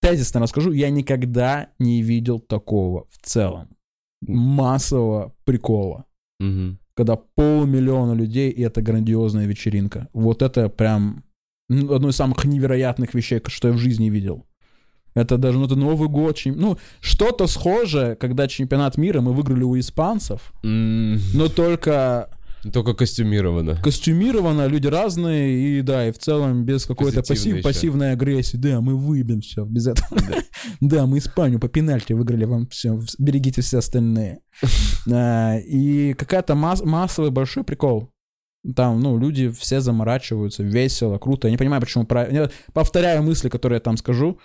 Тезисно 0.00 0.40
расскажу, 0.40 0.72
я 0.72 0.88
никогда 0.88 1.68
не 1.78 2.02
видел 2.02 2.40
такого 2.40 3.06
в 3.10 3.18
целом. 3.22 3.76
Массового 4.26 5.34
прикола. 5.44 6.06
Мгм. 6.40 6.78
Когда 6.94 7.16
полмиллиона 7.16 8.12
людей, 8.12 8.50
и 8.50 8.62
это 8.62 8.80
грандиозная 8.80 9.46
вечеринка. 9.46 10.08
Вот 10.14 10.40
это 10.42 10.68
прям 10.70 11.24
одно 11.68 12.08
из 12.08 12.16
самых 12.16 12.44
невероятных 12.44 13.14
вещей, 13.14 13.40
что 13.46 13.68
я 13.68 13.74
в 13.74 13.78
жизни 13.78 14.08
видел. 14.08 14.46
Это 15.14 15.36
даже, 15.38 15.58
ну, 15.58 15.66
это 15.66 15.76
Новый 15.76 16.08
год. 16.08 16.36
чем- 16.36 16.56
Ну, 16.56 16.78
что-то 17.00 17.46
схожее, 17.46 18.14
когда 18.16 18.48
чемпионат 18.48 18.96
мира 18.96 19.20
мы 19.20 19.32
выиграли 19.32 19.62
у 19.64 19.78
испанцев, 19.78 20.52
М, 20.64 21.18
но 21.34 21.48
только 21.48 22.30
Только 22.72 22.94
костюмировано. 22.94 23.76
костюмировано, 23.82 24.66
люди 24.68 24.86
разные, 24.86 25.78
и 25.78 25.82
да, 25.82 26.08
и 26.08 26.12
в 26.12 26.18
целом 26.18 26.64
без 26.64 26.86
какой-то 26.86 27.20
пассив- 27.20 27.54
еще. 27.56 27.62
пассивной 27.62 28.12
агрессии. 28.12 28.56
Да, 28.56 28.80
мы 28.80 28.96
выбьем 28.96 29.40
все 29.40 29.64
без 29.64 29.86
этого. 29.88 30.08
Да, 30.80 31.06
мы 31.06 31.18
Испанию 31.18 31.58
по 31.60 31.68
пенальти 31.68 32.12
выиграли, 32.12 32.44
вам 32.44 32.66
все, 32.68 32.98
берегите 33.18 33.62
все 33.62 33.78
остальные. 33.78 34.38
И 35.06 36.14
какая-то 36.16 36.54
масс- 36.54 36.82
массовый 36.84 37.30
большой 37.30 37.64
прикол. 37.64 38.10
Там, 38.76 39.00
ну, 39.00 39.18
люди 39.18 39.50
все 39.50 39.80
заморачиваются, 39.80 40.62
весело, 40.62 41.18
круто. 41.18 41.48
Я 41.48 41.50
не 41.52 41.58
понимаю, 41.58 41.80
почему... 41.82 42.06
Повторяю 42.72 43.22
мысли, 43.24 43.48
которые 43.48 43.76
я 43.78 43.80
там 43.80 43.96
скажу. 43.96 44.38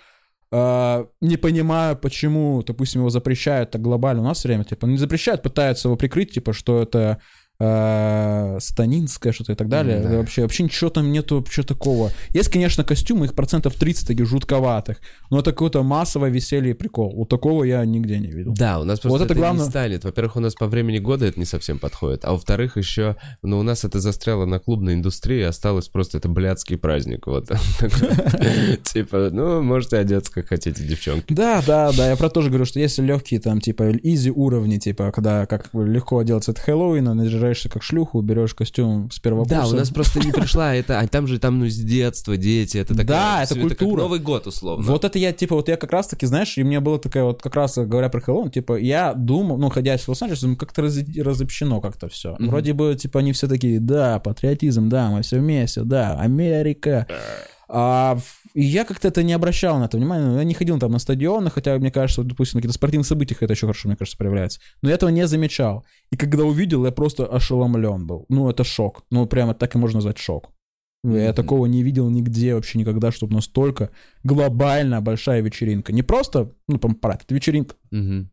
А, 0.50 1.06
Не 1.20 1.36
понимаю, 1.36 1.96
почему, 1.96 2.62
допустим, 2.62 3.02
его 3.02 3.10
запрещают 3.10 3.70
так 3.70 3.82
глобально 3.82 4.22
у 4.22 4.24
нас 4.24 4.44
время. 4.44 4.64
Типа, 4.64 4.86
не 4.86 4.96
запрещают, 4.96 5.42
пытаются 5.42 5.88
его 5.88 5.96
прикрыть, 5.96 6.32
типа, 6.32 6.52
что 6.52 6.82
это 6.82 7.20
э, 7.60 8.58
сатанинское 8.60 9.32
что-то 9.32 9.52
и 9.52 9.54
так 9.54 9.68
далее. 9.68 10.00
Да. 10.00 10.16
Вообще, 10.18 10.42
вообще 10.42 10.64
ничего 10.64 10.90
там 10.90 11.10
нету 11.10 11.36
вообще 11.36 11.62
такого. 11.62 12.12
Есть, 12.30 12.50
конечно, 12.50 12.84
костюмы, 12.84 13.26
их 13.26 13.34
процентов 13.34 13.74
30 13.74 14.06
таких 14.06 14.26
жутковатых, 14.26 14.98
но 15.30 15.40
это 15.40 15.52
какое-то 15.52 15.82
массовое 15.82 16.30
веселье 16.30 16.70
и 16.70 16.74
прикол. 16.74 17.14
Вот 17.14 17.28
такого 17.28 17.64
я 17.64 17.84
нигде 17.84 18.18
не 18.18 18.28
видел. 18.28 18.54
Да, 18.54 18.80
у 18.80 18.84
нас 18.84 19.00
просто 19.00 19.18
Вот 19.18 19.24
это 19.24 19.32
это, 19.32 19.40
главное. 19.40 19.64
не 19.64 19.70
станет. 19.70 20.04
Во-первых, 20.04 20.36
у 20.36 20.40
нас 20.40 20.54
по 20.54 20.66
времени 20.66 20.98
года 20.98 21.26
это 21.26 21.38
не 21.38 21.46
совсем 21.46 21.78
подходит, 21.78 22.24
а 22.24 22.32
во-вторых, 22.32 22.76
еще, 22.76 23.16
ну, 23.42 23.58
у 23.58 23.62
нас 23.62 23.84
это 23.84 24.00
застряло 24.00 24.44
на 24.44 24.58
клубной 24.58 24.94
индустрии, 24.94 25.42
осталось 25.42 25.88
просто 25.88 26.18
это 26.18 26.28
блядский 26.28 26.76
праздник, 26.76 27.26
вот. 27.26 27.48
Типа, 28.84 29.30
ну, 29.32 29.62
можете 29.62 29.98
одеться 29.98 30.32
как 30.32 30.48
хотите, 30.48 30.82
девчонки. 30.84 31.32
Да, 31.32 31.62
да, 31.66 31.92
да, 31.92 32.10
я 32.10 32.16
про 32.16 32.28
то 32.28 32.38
тоже 32.38 32.50
говорю, 32.50 32.66
что 32.66 32.78
если 32.78 33.02
легкие 33.02 33.40
там, 33.40 33.60
типа, 33.60 33.90
изи 34.02 34.30
уровни, 34.30 34.78
типа, 34.78 35.10
когда 35.10 35.46
как 35.46 35.70
легко 35.72 36.18
оделаться 36.18 36.52
от 36.52 36.58
Хэллоуина, 36.58 37.14
наряжаешься 37.48 37.68
как 37.68 37.82
шлюху, 37.82 38.20
берешь 38.20 38.54
костюм 38.54 39.10
с 39.10 39.18
первого 39.18 39.46
Да, 39.46 39.60
курса. 39.60 39.74
у 39.74 39.78
нас 39.78 39.90
просто 39.90 40.20
не 40.20 40.32
пришла 40.32 40.74
это, 40.74 41.00
а 41.00 41.06
там 41.06 41.26
же 41.26 41.38
там, 41.38 41.58
ну, 41.58 41.66
с 41.68 41.76
детства 41.76 42.36
дети, 42.36 42.78
это 42.78 42.94
такая... 42.94 43.06
Да, 43.06 43.42
это 43.42 43.58
культура. 43.58 44.02
Новый 44.02 44.20
год, 44.20 44.46
условно. 44.46 44.84
Вот 44.90 45.04
это 45.04 45.18
я, 45.18 45.32
типа, 45.32 45.54
вот 45.56 45.68
я 45.68 45.76
как 45.76 45.90
раз-таки, 45.92 46.26
знаешь, 46.26 46.56
и 46.58 46.62
мне 46.64 46.80
было 46.80 46.98
такая 46.98 47.24
вот, 47.24 47.42
как 47.42 47.54
раз 47.54 47.76
говоря 47.78 48.08
про 48.08 48.20
Хэллоуин, 48.20 48.50
типа, 48.50 48.76
я 48.78 49.14
думал, 49.14 49.58
ну, 49.58 49.68
ходя 49.70 49.96
в 49.96 50.08
Лос-Анджелес, 50.08 50.40
думаю, 50.42 50.56
как-то 50.58 50.82
раз- 50.82 50.98
разобщено 51.16 51.80
как-то 51.80 52.08
все. 52.08 52.36
Вроде 52.38 52.72
бы, 52.72 52.94
типа, 52.94 53.20
они 53.20 53.32
все 53.32 53.48
такие, 53.48 53.80
да, 53.80 54.18
патриотизм, 54.18 54.88
да, 54.88 55.10
мы 55.10 55.22
все 55.22 55.38
вместе, 55.38 55.82
да, 55.82 56.18
Америка. 56.20 57.06
А 57.70 58.14
в- 58.16 58.37
и 58.54 58.62
я 58.62 58.84
как-то 58.84 59.08
это 59.08 59.22
не 59.22 59.32
обращал 59.32 59.78
на 59.78 59.84
это 59.84 59.96
внимание. 59.96 60.36
Я 60.36 60.44
не 60.44 60.54
ходил 60.54 60.78
там 60.78 60.92
на 60.92 60.98
стадионы, 60.98 61.50
хотя, 61.50 61.76
мне 61.78 61.90
кажется, 61.90 62.22
вот, 62.22 62.28
допустим, 62.28 62.58
на 62.58 62.62
каких-то 62.62 62.74
спортивных 62.78 63.06
событиях 63.06 63.42
это 63.42 63.52
еще 63.52 63.66
хорошо, 63.66 63.88
мне 63.88 63.96
кажется, 63.96 64.18
проявляется. 64.18 64.60
Но 64.82 64.88
я 64.88 64.94
этого 64.96 65.10
не 65.10 65.26
замечал. 65.26 65.84
И 66.10 66.16
когда 66.16 66.44
увидел, 66.44 66.84
я 66.84 66.92
просто 66.92 67.26
ошеломлен 67.26 68.06
был. 68.06 68.26
Ну, 68.28 68.48
это 68.50 68.64
шок. 68.64 69.04
Ну, 69.10 69.26
прямо 69.26 69.54
так 69.54 69.74
и 69.74 69.78
можно 69.78 69.98
назвать 69.98 70.18
шок. 70.18 70.50
Я 71.04 71.28
Мгм. 71.28 71.34
такого 71.34 71.66
не 71.66 71.82
видел 71.82 72.10
нигде 72.10 72.54
вообще 72.54 72.78
никогда, 72.78 73.12
чтобы 73.12 73.34
настолько 73.34 73.90
глобально 74.24 75.00
большая 75.00 75.40
вечеринка. 75.42 75.92
Не 75.92 76.02
просто, 76.02 76.52
ну, 76.66 76.78
там, 76.78 76.94
парад, 76.94 77.22
это 77.24 77.34
вечеринка. 77.34 77.76
Мгм. 77.90 78.30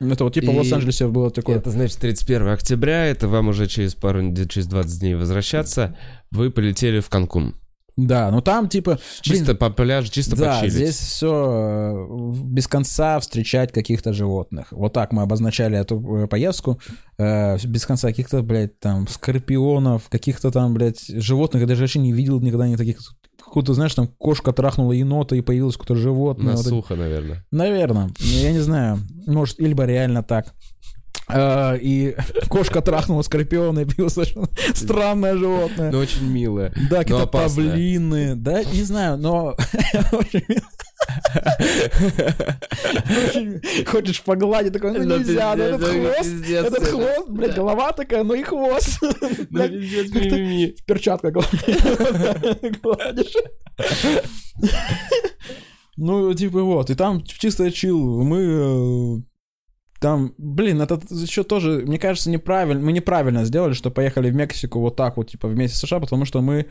Это 0.00 0.22
вот 0.22 0.32
типа 0.34 0.52
в 0.52 0.54
И 0.54 0.58
Лос-Анджелесе 0.58 1.08
было 1.08 1.30
такое. 1.30 1.56
Это 1.56 1.70
значит 1.70 1.98
31 1.98 2.48
октября, 2.52 3.06
это 3.06 3.26
вам 3.26 3.48
уже 3.48 3.66
через 3.66 3.94
пару 3.96 4.20
через 4.46 4.68
20 4.68 5.00
дней 5.00 5.14
возвращаться. 5.16 5.96
Вы 6.30 6.50
полетели 6.52 7.00
в 7.00 7.08
Канкун. 7.08 7.56
Да, 7.98 8.30
ну 8.30 8.40
там 8.40 8.68
типа... 8.68 9.00
Чисто 9.22 9.46
блин, 9.46 9.56
по 9.56 9.70
пляжу, 9.70 10.08
чисто 10.08 10.36
да, 10.36 10.54
почилить. 10.54 10.72
здесь 10.72 10.96
все 10.96 12.06
без 12.44 12.68
конца 12.68 13.18
встречать 13.18 13.72
каких-то 13.72 14.12
животных. 14.12 14.68
Вот 14.70 14.92
так 14.92 15.12
мы 15.12 15.22
обозначали 15.22 15.76
эту 15.76 16.00
э, 16.16 16.28
поездку. 16.28 16.80
Э, 17.18 17.58
без 17.64 17.86
конца 17.86 18.06
каких-то, 18.06 18.42
блядь, 18.42 18.78
там, 18.78 19.08
скорпионов, 19.08 20.08
каких-то 20.10 20.52
там, 20.52 20.74
блядь, 20.74 21.08
животных. 21.08 21.62
Я 21.62 21.66
даже 21.66 21.80
вообще 21.80 21.98
не 21.98 22.12
видел 22.12 22.40
никогда 22.40 22.68
ни 22.68 22.76
таких... 22.76 22.98
Какую-то, 23.44 23.74
знаешь, 23.74 23.94
там 23.94 24.06
кошка 24.06 24.52
трахнула 24.52 24.92
енота 24.92 25.34
и 25.34 25.40
появилось 25.40 25.76
какое-то 25.76 25.96
животное. 25.96 26.52
На 26.52 26.56
Вот 26.56 26.66
сухо, 26.66 26.94
наверное. 26.94 27.44
Наверное. 27.50 28.10
Я 28.20 28.52
не 28.52 28.60
знаю. 28.60 29.00
Может, 29.26 29.58
либо 29.58 29.84
реально 29.86 30.22
так. 30.22 30.54
А, 31.28 31.74
И 31.74 32.16
кошка 32.48 32.80
трахнула 32.80 33.22
скорпиона, 33.22 33.80
и 33.80 33.84
появилось 33.84 34.14
совершенно 34.14 34.48
странное 34.74 35.36
животное. 35.36 35.90
Но 35.92 35.98
очень 35.98 36.26
милое. 36.30 36.72
Да, 36.90 36.98
какие-то 36.98 37.26
павлины. 37.26 38.34
Да, 38.34 38.64
не 38.64 38.82
знаю, 38.82 39.18
но... 39.18 39.56
Хочешь 43.86 44.22
погладить, 44.22 44.72
такой, 44.72 44.92
ну 44.92 45.04
Ну, 45.04 45.18
нельзя, 45.18 45.54
ну 45.56 45.62
этот 45.64 45.80
ну, 45.80 45.86
хвост, 45.86 46.50
этот 46.50 46.74
это- 46.74 46.86
хвост, 46.86 47.28
блядь, 47.28 47.54
голова 47.54 47.92
такая, 47.92 48.24
ну 48.24 48.34
и 48.34 48.42
хвост. 48.42 48.98
Ну, 49.02 49.08
гладишь. 49.50 50.10
гладишь. 52.82 53.34
Ну, 55.96 56.32
типа 56.34 56.62
вот, 56.62 56.90
и 56.90 56.94
там 56.94 57.24
чисто 57.24 57.70
чил. 57.72 58.22
Мы 58.22 58.38
э, 58.40 59.16
там, 60.00 60.34
блин, 60.38 60.80
это 60.80 61.00
еще 61.10 61.42
тоже, 61.44 61.82
мне 61.86 61.98
кажется, 61.98 62.30
неправильно. 62.30 62.84
Мы 62.84 62.92
неправильно 62.92 63.44
сделали, 63.44 63.72
что 63.72 63.90
поехали 63.90 64.30
в 64.30 64.34
Мексику 64.34 64.80
вот 64.80 64.96
так 64.96 65.16
вот, 65.16 65.30
типа, 65.30 65.48
вместе 65.48 65.76
с 65.76 65.80
США, 65.80 66.00
потому 66.00 66.24
что 66.24 66.40
мы 66.40 66.66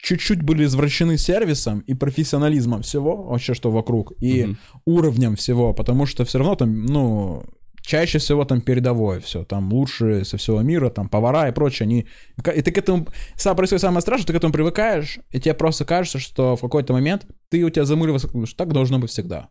чуть-чуть 0.00 0.42
были 0.42 0.64
извращены 0.64 1.18
сервисом 1.18 1.80
и 1.80 1.94
профессионализмом 1.94 2.82
всего, 2.82 3.24
вообще, 3.24 3.54
что 3.54 3.70
вокруг, 3.70 4.12
и 4.20 4.44
Мгм. 4.44 4.58
уровнем 4.86 5.36
всего, 5.36 5.74
потому 5.74 6.06
что 6.06 6.24
все 6.24 6.38
равно 6.38 6.54
там, 6.54 6.86
ну, 6.86 7.44
чаще 7.82 8.18
всего 8.18 8.44
там 8.44 8.60
передовое 8.60 9.18
все, 9.20 9.44
там 9.44 9.72
лучшие 9.72 10.24
со 10.24 10.36
всего 10.36 10.60
мира, 10.62 10.90
там 10.90 11.08
повара 11.08 11.48
и 11.48 11.52
прочее, 11.52 11.86
они... 11.86 12.06
И 12.54 12.62
ты 12.62 12.70
к 12.70 12.78
этому... 12.78 13.06
Сам 13.34 13.56
происходит 13.56 13.82
самое 13.82 14.02
страшное, 14.02 14.26
ты 14.26 14.32
к 14.34 14.36
этому 14.36 14.52
привыкаешь, 14.52 15.18
и 15.30 15.40
тебе 15.40 15.54
просто 15.54 15.84
кажется, 15.84 16.18
что 16.18 16.54
в 16.54 16.60
какой-то 16.60 16.92
момент 16.92 17.26
ты 17.48 17.64
у 17.64 17.70
тебя 17.70 17.84
замыливается, 17.84 18.28
что 18.28 18.56
так 18.56 18.72
должно 18.72 18.98
быть 18.98 19.10
всегда. 19.10 19.48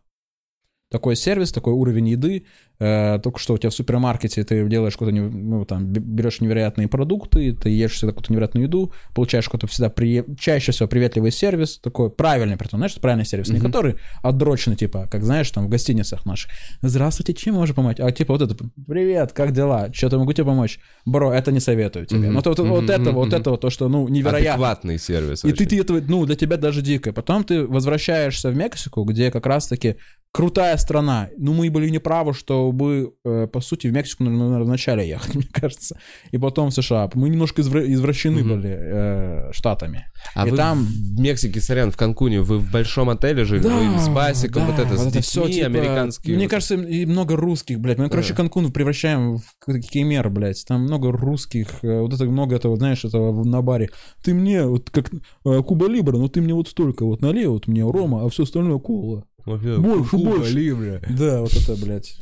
Такой 0.90 1.16
сервис, 1.16 1.52
такой 1.52 1.74
уровень 1.74 2.08
еды, 2.08 2.46
э, 2.78 3.18
только 3.22 3.38
что 3.38 3.54
у 3.54 3.58
тебя 3.58 3.68
в 3.68 3.74
супермаркете 3.74 4.42
ты 4.42 4.66
делаешь 4.68 4.94
какую-то, 4.94 5.20
ну, 5.20 5.64
там, 5.66 5.86
берешь 5.86 6.40
невероятные 6.40 6.88
продукты, 6.88 7.52
ты 7.52 7.68
ешь 7.68 7.92
всегда 7.92 8.12
какую-то 8.12 8.32
невероятную 8.32 8.66
еду, 8.66 8.92
получаешь 9.14 9.44
какой-то 9.44 9.66
всегда, 9.66 9.90
при... 9.90 10.24
чаще 10.38 10.72
всего 10.72 10.88
приветливый 10.88 11.30
сервис, 11.30 11.78
такой 11.78 12.10
правильный, 12.10 12.56
притом, 12.56 12.80
знаешь, 12.80 12.94
правильный 12.94 13.26
сервис, 13.26 13.48
не 13.48 13.60
который 13.60 13.96
отдроченный, 14.22 14.76
типа, 14.76 15.08
как, 15.10 15.24
знаешь, 15.24 15.50
там, 15.50 15.66
в 15.66 15.68
гостиницах 15.68 16.24
наших. 16.24 16.50
Здравствуйте, 16.80 17.34
чем 17.34 17.56
можно 17.56 17.74
помочь? 17.74 17.96
А, 18.00 18.10
типа, 18.10 18.32
вот 18.32 18.42
это, 18.42 18.56
привет, 18.86 19.32
как 19.32 19.52
дела? 19.52 19.92
Что-то 19.92 20.18
могу 20.18 20.32
тебе 20.32 20.46
помочь? 20.46 20.78
Бро, 21.04 21.32
это 21.34 21.52
не 21.52 21.60
советую 21.60 22.06
тебе. 22.06 22.28
Мгм. 22.28 22.34
Ну, 22.34 22.42
то- 22.42 22.50
вот, 22.50 22.58
мгм, 22.84 23.12
вот 23.12 23.28
мгм. 23.28 23.36
это 23.36 23.50
вот 23.50 23.60
то, 23.60 23.68
что, 23.68 23.88
ну, 23.88 24.08
невероятно. 24.08 24.52
Адекватный 24.52 24.98
сервис. 24.98 25.44
И 25.44 25.52
ты, 25.52 25.66
ты 25.66 25.80
этого, 25.80 26.00
ну, 26.00 26.24
для 26.24 26.36
тебя 26.36 26.56
даже 26.56 26.80
дико. 26.80 27.12
Потом 27.12 27.44
ты 27.44 27.66
возвращаешься 27.66 28.48
в 28.48 28.56
Мексику, 28.56 29.04
где 29.04 29.30
как 29.30 29.44
раз-таки 29.44 29.96
крутая 30.32 30.77
страна. 30.78 31.28
Ну, 31.36 31.52
мы 31.54 31.70
были 31.70 31.88
неправы, 31.90 32.32
чтобы, 32.34 33.12
э, 33.24 33.46
по 33.46 33.60
сути, 33.60 33.86
в 33.88 33.92
Мексику, 33.92 34.24
наверное, 34.24 34.64
вначале 34.64 35.08
ехать, 35.08 35.34
мне 35.34 35.46
кажется. 35.52 35.98
И 36.30 36.38
потом 36.38 36.70
в 36.70 36.74
США. 36.74 37.10
Мы 37.14 37.28
немножко 37.28 37.62
извра- 37.62 37.84
извращены 37.86 38.40
Мгм. 38.40 38.48
были 38.48 38.76
э, 38.78 39.52
штатами. 39.52 40.06
А 40.34 40.46
и 40.46 40.50
вы 40.50 40.56
там- 40.56 40.84
в 40.84 41.20
Мексике, 41.20 41.60
сорян, 41.60 41.90
в 41.90 41.96
Канкуне, 41.96 42.40
вы 42.40 42.58
в 42.58 42.70
большом 42.70 43.10
отеле 43.10 43.44
жили? 43.44 43.62
вы 43.68 43.98
с 43.98 44.08
басиком, 44.08 44.62
да, 44.66 44.72
вот 44.72 44.78
это, 44.86 44.96
с 44.96 45.04
детьми, 45.06 45.20
всё, 45.20 45.48
типа, 45.48 45.66
американские. 45.66 46.34
Мне 46.36 46.44
вот 46.44 46.50
кажется, 46.50 46.74
и 46.76 47.06
много 47.06 47.36
русских, 47.36 47.80
блядь. 47.80 47.98
Мы, 47.98 48.08
короче, 48.08 48.30
Да. 48.30 48.36
Канкун 48.36 48.72
превращаем 48.72 49.36
в 49.38 49.80
кеймер, 49.90 50.30
блядь. 50.30 50.64
Там 50.66 50.82
много 50.82 51.10
русских, 51.12 51.82
э, 51.82 52.00
вот 52.00 52.12
это 52.12 52.24
много 52.24 52.56
этого, 52.56 52.76
знаешь, 52.76 53.04
этого 53.04 53.44
на 53.44 53.62
баре. 53.62 53.90
Ты 54.22 54.34
мне, 54.34 54.64
вот 54.64 54.90
как 54.90 55.10
э, 55.12 55.62
Куба 55.62 55.86
Либра, 55.88 56.16
но 56.16 56.28
ты 56.28 56.40
мне 56.40 56.54
вот 56.54 56.68
столько 56.68 57.04
вот 57.04 57.22
налей, 57.22 57.46
вот 57.46 57.66
мне 57.66 57.82
рома, 57.82 58.24
а 58.24 58.28
все 58.28 58.42
остальное 58.44 58.78
кола. 58.78 59.24
Вообще, 59.48 59.76
Больше, 59.78 60.16
больше. 60.16 60.52
Либра. 60.52 61.00
Да, 61.08 61.40
вот 61.40 61.54
это, 61.56 61.76
блядь. 61.76 62.14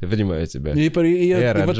Я 0.00 0.08
понимаю 0.08 0.46
тебя. 0.46 0.72
И, 0.72 0.88
при- 0.88 1.26
и- 1.26 1.32
Э, 1.32 1.62
и 1.62 1.66
вот- 1.66 1.76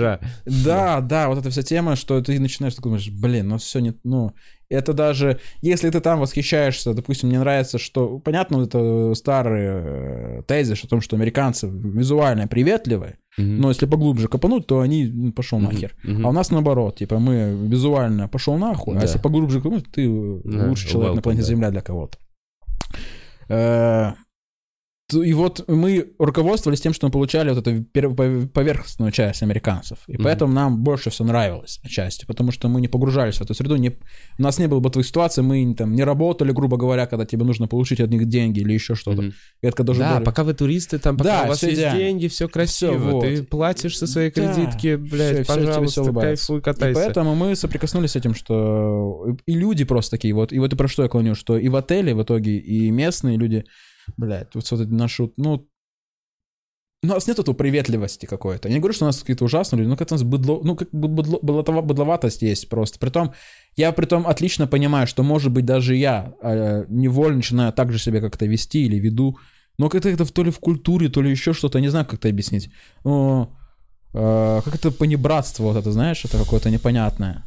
да, 0.65 1.01
да, 1.01 1.29
вот 1.29 1.39
эта 1.39 1.51
вся 1.51 1.63
тема, 1.63 1.97
что 1.97 2.21
ты 2.21 2.39
начинаешь 2.41 2.75
такой 2.75 2.91
думаешь, 2.91 3.11
блин, 3.11 3.49
ну 3.49 3.59
все 3.59 3.79
не, 3.81 3.95
ну, 4.05 4.33
это 4.71 4.93
даже, 4.93 5.39
если 5.63 5.89
ты 5.91 6.01
там 6.01 6.21
восхищаешься, 6.21 6.93
допустим, 6.93 7.29
мне 7.31 7.39
нравится, 7.39 7.79
что, 7.79 8.19
понятно, 8.19 8.63
это 8.65 9.15
старый 9.15 9.65
э, 9.67 10.43
тезис 10.47 10.85
о 10.85 10.89
том, 10.89 11.01
что 11.01 11.17
американцы 11.17 11.67
визуально 11.69 12.47
приветливые, 12.49 13.17
Мгм. 13.39 13.61
но 13.61 13.69
если 13.69 13.87
поглубже 13.87 14.29
копануть, 14.29 14.67
то 14.67 14.81
они, 14.81 15.07
ну, 15.07 15.33
пошел 15.33 15.59
Мгм, 15.59 15.73
нахер. 15.73 15.95
мгм. 16.03 16.27
А 16.27 16.29
у 16.31 16.33
нас 16.33 16.51
наоборот, 16.51 16.97
типа, 16.99 17.19
мы 17.19 17.57
визуально 17.69 18.29
пошел 18.29 18.59
нахуй, 18.59 18.95
Да. 18.95 19.01
а 19.01 19.03
если 19.05 19.19
поглубже 19.19 19.61
копануть, 19.61 19.87
ты 19.91 20.07
Да, 20.45 20.67
лучший 20.69 20.91
человек 20.91 21.15
на 21.15 21.19
welcome, 21.19 21.23
планете 21.23 21.43
да. 21.45 21.49
Земля 21.49 21.71
для 21.71 21.81
кого-то. 21.81 22.19
И 25.11 25.33
вот 25.33 25.65
мы 25.69 26.11
руководствовались 26.19 26.83
тем, 26.83 26.93
что 26.93 27.07
мы 27.07 27.11
получали 27.11 27.51
вот 27.51 27.67
эту 27.67 27.83
поверхностную 28.49 29.11
часть 29.11 29.43
американцев. 29.43 30.01
И 30.07 30.13
Мгм. 30.15 30.25
поэтому 30.25 30.53
нам 30.53 30.83
больше 30.85 31.09
все 31.09 31.25
нравилось 31.25 31.81
отчасти, 31.83 32.27
потому 32.27 32.53
что 32.53 32.69
мы 32.69 32.83
не 32.83 32.89
погружались 32.89 33.37
в 33.37 33.41
эту 33.41 33.55
среду. 33.55 33.77
Не, 33.77 33.97
у 34.39 34.43
нас 34.43 34.59
не 34.59 34.67
было 34.67 34.81
бы 34.81 34.91
твоей 34.91 35.07
ситуации, 35.07 35.41
мы 35.41 35.75
там 35.75 35.95
не 35.95 36.05
работали, 36.05 36.53
грубо 36.53 36.77
говоря, 36.77 37.07
когда 37.07 37.25
тебе 37.25 37.45
нужно 37.47 37.69
получить 37.69 38.01
от 38.01 38.11
них 38.11 38.27
деньги 38.29 38.61
или 38.61 38.75
еще 38.75 38.95
что-то. 38.95 39.23
И 39.23 39.33
это 39.63 39.83
Да, 39.83 39.95
более- 39.95 40.21
пока 40.21 40.45
вы 40.45 40.53
туристы, 40.53 40.99
там, 40.99 41.17
пока 41.17 41.39
Да, 41.39 41.45
у 41.47 41.49
вас 41.49 41.63
есть 41.63 41.77
идеально. 41.77 41.99
деньги, 41.99 42.29
все 42.29 42.47
красиво. 42.47 42.93
Всё, 42.99 43.11
вот. 43.13 43.25
Ты 43.25 43.43
платишь 43.45 43.97
со 43.97 44.07
своей 44.07 44.31
Да, 44.31 44.53
кредитки, 44.55 44.97
блядь, 44.97 45.47
всё 45.49 45.55
пожалуйста, 45.55 46.03
улыбается. 46.03 46.47
кайфуй, 46.49 46.59
И 46.59 46.61
катайся. 46.63 47.01
поэтому 47.01 47.35
мы 47.35 47.57
соприкоснулись 47.57 48.11
с 48.11 48.17
этим, 48.17 48.35
что 48.35 49.37
и 49.47 49.55
люди 49.55 49.85
просто 49.85 50.11
такие 50.19 50.35
вот, 50.35 50.53
и 50.53 50.59
вот 50.59 50.71
и 50.75 50.77
про 50.77 50.87
что 50.87 51.03
я 51.05 51.09
клоню, 51.09 51.35
что 51.35 51.57
и 51.57 51.69
в 51.71 51.77
отеле 51.77 52.15
в 52.15 52.23
итоге, 52.23 52.59
и 52.59 52.91
местные 52.91 53.39
люди, 53.39 53.65
блядь, 54.17 54.55
вот, 54.55 54.71
вот 54.71 54.81
эти 54.81 54.91
наши, 54.91 55.31
ну, 55.37 55.69
у 57.03 57.07
нас 57.07 57.29
нет 57.29 57.39
этого 57.39 57.55
приветливости 57.55 58.27
какой-то. 58.27 58.69
Я 58.69 58.75
не 58.75 58.81
говорю, 58.81 58.93
что 58.93 59.05
у 59.05 59.09
нас 59.09 59.21
какие-то 59.21 59.45
ужасные 59.45 59.79
люди, 59.79 59.91
но 59.91 59.97
как-то 59.97 60.15
у 60.15 60.19
нас 60.19 60.25
быдло, 60.25 60.61
ну, 60.65 60.75
как 60.75 60.91
бы 60.91 61.07
быдло, 61.07 61.39
быдлотова- 61.41 61.83
быдловатость 61.83 62.43
есть 62.43 62.69
просто. 62.69 62.99
Притом, 62.99 63.35
я 63.77 63.93
притом 63.93 64.27
отлично 64.27 64.67
понимаю, 64.67 65.07
что, 65.07 65.23
может 65.23 65.53
быть, 65.53 65.65
даже 65.65 65.95
я 65.95 66.35
э, 66.43 66.87
невольно 66.89 67.37
начинаю 67.37 67.73
так 67.73 67.93
же 67.93 68.01
себя 68.01 68.21
как-то 68.21 68.47
вести 68.47 68.85
или 68.85 68.97
веду, 68.97 69.39
но 69.79 69.89
как-то 69.89 70.09
это 70.09 70.31
то 70.31 70.43
ли 70.43 70.51
в 70.51 70.59
культуре, 70.59 71.09
то 71.09 71.23
ли 71.23 71.31
еще 71.31 71.53
что-то, 71.53 71.79
не 71.81 71.89
знаю, 71.89 72.05
как 72.05 72.19
это 72.19 72.29
объяснить. 72.29 72.71
Но, 73.05 73.57
э, 74.13 74.61
как 74.65 74.75
это 74.75 74.91
понебратство 74.91 75.65
вот 75.65 75.77
это, 75.77 75.93
знаешь, 75.93 76.25
это 76.25 76.37
какое-то 76.37 76.69
непонятное. 76.69 77.45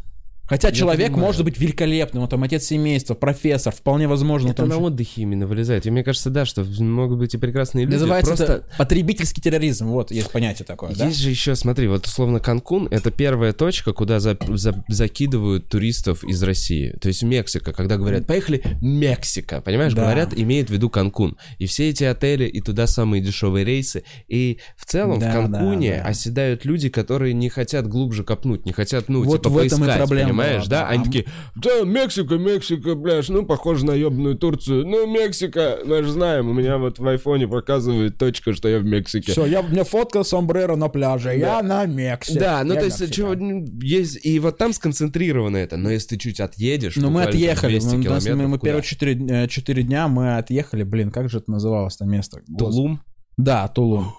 Хотя 0.52 0.72
человек 0.74 1.08
понимаю. 1.08 1.26
может 1.28 1.46
быть 1.46 1.58
великолепным, 1.58 2.24
он 2.24 2.30
там 2.30 2.44
отец 2.44 2.66
семейства, 2.66 3.14
профессор, 3.14 3.74
вполне 3.74 4.08
возможно. 4.10 4.50
Это 4.50 4.58
там 4.58 4.68
на 4.68 4.74
еще- 4.74 4.84
отдыхе 4.84 5.22
именно 5.22 5.48
вылезает. 5.48 5.86
И 5.86 5.90
мне 5.92 6.04
кажется, 6.04 6.30
да, 6.30 6.44
что 6.46 6.66
могут 6.80 7.20
быть 7.20 7.34
и 7.34 7.38
прекрасные 7.38 7.86
люди. 7.86 7.94
Называется 7.96 8.36
просто... 8.36 8.54
это 8.56 8.66
потребительский 8.78 9.42
терроризм, 9.42 9.88
вот 9.88 10.12
есть 10.12 10.30
понятие 10.30 10.66
такое, 10.66 10.94
да? 10.94 11.08
Есть 11.08 11.20
же 11.20 11.30
еще, 11.30 11.56
смотри, 11.56 11.88
вот 11.88 12.06
условно 12.06 12.42
Канкун— 12.42 12.88
это 12.92 13.12
первая 13.12 13.54
точка, 13.54 13.94
куда 13.94 14.20
за- 14.20 14.38
за- 14.50 14.84
закидывают 14.90 15.70
туристов 15.70 16.24
из 16.26 16.44
России. 16.44 16.98
То 17.00 17.08
есть 17.08 17.24
Мексика, 17.24 17.72
когда 17.72 17.96
говорят 17.96 18.28
«поехали 18.28 18.62
Мексика», 18.82 19.62
понимаешь, 19.62 19.94
Да. 19.94 20.02
говорят, 20.04 20.34
имеют 20.38 20.70
в 20.70 20.74
виду 20.74 20.90
Канкун. 20.90 21.38
И 21.60 21.66
все 21.66 21.90
эти 21.90 22.04
отели, 22.04 22.46
и 22.46 22.60
туда 22.60 22.88
самые 22.88 23.22
дешевые 23.22 23.64
рейсы. 23.64 24.04
И 24.28 24.60
в 24.76 24.86
целом 24.86 25.20
Да, 25.20 25.30
в 25.30 25.34
Канкуне 25.34 25.96
да, 25.98 26.04
да. 26.04 26.10
оседают 26.10 26.66
люди, 26.66 26.90
которые 26.90 27.34
не 27.34 27.48
хотят 27.50 27.88
глубже 27.88 28.24
копнуть, 28.26 28.66
не 28.66 28.74
хотят, 28.74 29.08
ну, 29.08 29.24
Вот 29.24 29.38
типа 29.44 29.50
в 29.50 29.58
этом 29.58 29.84
и 29.86 29.88
проблема 29.88 30.41
понимаешь, 30.44 30.68
да? 30.68 30.82
да. 30.82 30.88
Они 30.90 31.02
А 31.02 31.06
такие 31.06 31.26
«Да, 31.56 31.82
Мексика, 31.84 32.36
Мексика, 32.38 32.96
бляш, 32.96 33.30
ну, 33.30 33.46
похоже 33.46 33.86
на 33.86 33.92
ебаную 33.92 34.36
Турцию. 34.38 34.86
Ну, 34.86 35.08
Мексика, 35.08 35.80
мы 35.86 36.04
же 36.04 36.12
знаем, 36.12 36.50
у 36.50 36.54
меня 36.54 36.78
вот 36.78 37.00
в 37.00 37.08
айфоне 37.08 37.48
показывает 37.48 38.18
точка, 38.18 38.54
что 38.54 38.68
я 38.70 38.80
в 38.80 38.84
Мексике». 38.86 39.32
Все, 39.32 39.46
я, 39.46 39.62
меня 39.62 39.84
фотка 39.84 40.24
сомбреро 40.24 40.76
на 40.76 40.90
пляже, 40.90 41.36
я 41.38 41.62
на 41.62 41.86
Мексике. 41.86 42.40
Да, 42.40 42.64
ну 42.64 42.74
Я 42.74 42.80
то 42.80 42.86
есть, 42.86 43.00
Мексика. 43.02 43.16
чего, 43.36 43.36
есть, 43.82 44.26
и 44.26 44.40
вот 44.40 44.58
там 44.58 44.74
сконцентрировано 44.74 45.58
это, 45.58 45.78
но 45.78 45.90
если 45.90 46.10
ты 46.16 46.18
чуть 46.18 46.40
отъедешь, 46.40 46.96
Ну, 46.96 47.10
мы 47.10 47.24
отъехали, 47.24 47.80
200 47.80 47.96
мы, 47.96 48.60
первые 48.60 48.84
четыре, 48.84 49.44
э, 49.44 49.48
четыре 49.48 49.84
дня 49.84 50.08
мы 50.08 50.38
отъехали, 50.38 50.84
блин, 50.84 51.12
как 51.12 51.30
же 51.30 51.38
это 51.40 51.52
называлось 51.52 51.98
там 51.98 52.10
место? 52.10 52.42
Тулум, 52.58 53.02
Да, 53.38 53.68
Тулум. 53.68 54.14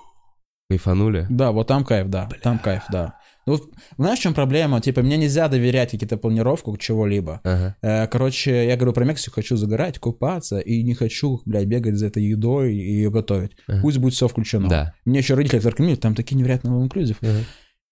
кайфанули. 0.71 1.27
Да, 1.29 1.53
вот 1.53 1.67
там 1.67 1.85
кайф, 1.85 2.09
да, 2.09 2.29
там 2.43 2.59
кайф, 2.59 2.83
да. 2.91 3.15
Ну, 3.47 3.55
вот, 3.55 3.71
знаешь, 3.99 4.21
в 4.21 4.23
чем 4.23 4.35
проблема? 4.35 4.81
Типа, 4.81 5.03
мне 5.03 5.17
нельзя 5.17 5.49
доверять 5.49 5.91
какие-то 5.91 6.17
планировку 6.17 6.77
чего-либо. 6.77 7.41
Ага. 7.43 7.77
Э, 7.83 8.07
Короче, 8.07 8.67
я 8.67 8.77
говорю 8.77 8.93
про 8.93 9.05
Мексику, 9.05 9.37
хочу 9.37 9.57
загорать, 9.57 9.99
купаться, 9.99 10.61
и 10.61 10.83
не 10.83 10.95
хочу, 10.95 11.41
блядь, 11.45 11.67
бегать 11.67 11.97
за 11.97 12.07
этой 12.07 12.23
едой 12.23 12.75
и 12.75 12.93
ее 12.93 13.11
готовить. 13.11 13.53
Ага. 13.67 13.81
Пусть 13.83 13.99
будет 13.99 14.15
все 14.15 14.29
включено. 14.29 14.69
Да. 14.69 14.95
Мне 15.05 15.19
еще 15.19 15.35
родители 15.35 15.59
рекомендуют, 15.59 16.01
там 16.01 16.15
такие 16.15 16.37
невероятные 16.37 16.73
inclusive. 16.87 17.17
Ага. 17.21 17.45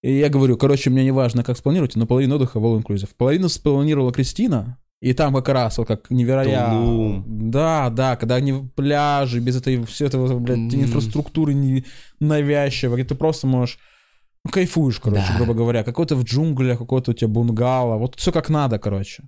И 0.03 0.19
я 0.19 0.29
говорю, 0.29 0.57
короче, 0.57 0.89
мне 0.89 1.05
не 1.05 1.11
важно, 1.11 1.45
как 1.45 1.59
спланируете, 1.59 1.99
но 1.99 2.07
половину 2.07 2.37
отдыха 2.37 2.59
в 2.59 2.65
inclusive. 2.79 3.11
Половину 3.17 3.49
спланировала 3.49 4.13
Кристина, 4.13 4.79
и 5.03 5.15
там 5.15 5.35
как 5.35 5.49
раз 5.49 5.79
вот 5.79 5.89
как 5.89 6.11
невероятно. 6.11 6.79
Тулум. 6.79 7.51
Да, 7.51 7.91
да, 7.91 8.17
когда 8.17 8.37
они 8.37 8.53
в 8.53 8.69
пляжи, 8.69 9.41
без 9.41 9.57
этой 9.57 9.85
все 9.85 10.07
этого, 10.07 10.39
блядь, 10.39 10.75
инфраструктуры 10.75 11.55
не 11.55 11.85
навязчивой, 12.21 12.99
где 12.99 13.09
ты 13.09 13.15
просто 13.15 13.47
можешь 13.47 13.79
кайфуешь, 14.51 15.01
короче, 15.01 15.25
Да. 15.29 15.37
грубо 15.37 15.55
говоря. 15.55 15.83
Какой-то 15.85 16.17
в 16.17 16.25
джунглях, 16.25 16.79
какой-то 16.79 17.11
у 17.11 17.15
тебя 17.15 17.29
бунгало. 17.29 17.97
Вот 17.97 18.17
все 18.17 18.33
как 18.33 18.49
надо, 18.49 18.79
короче. 18.79 19.25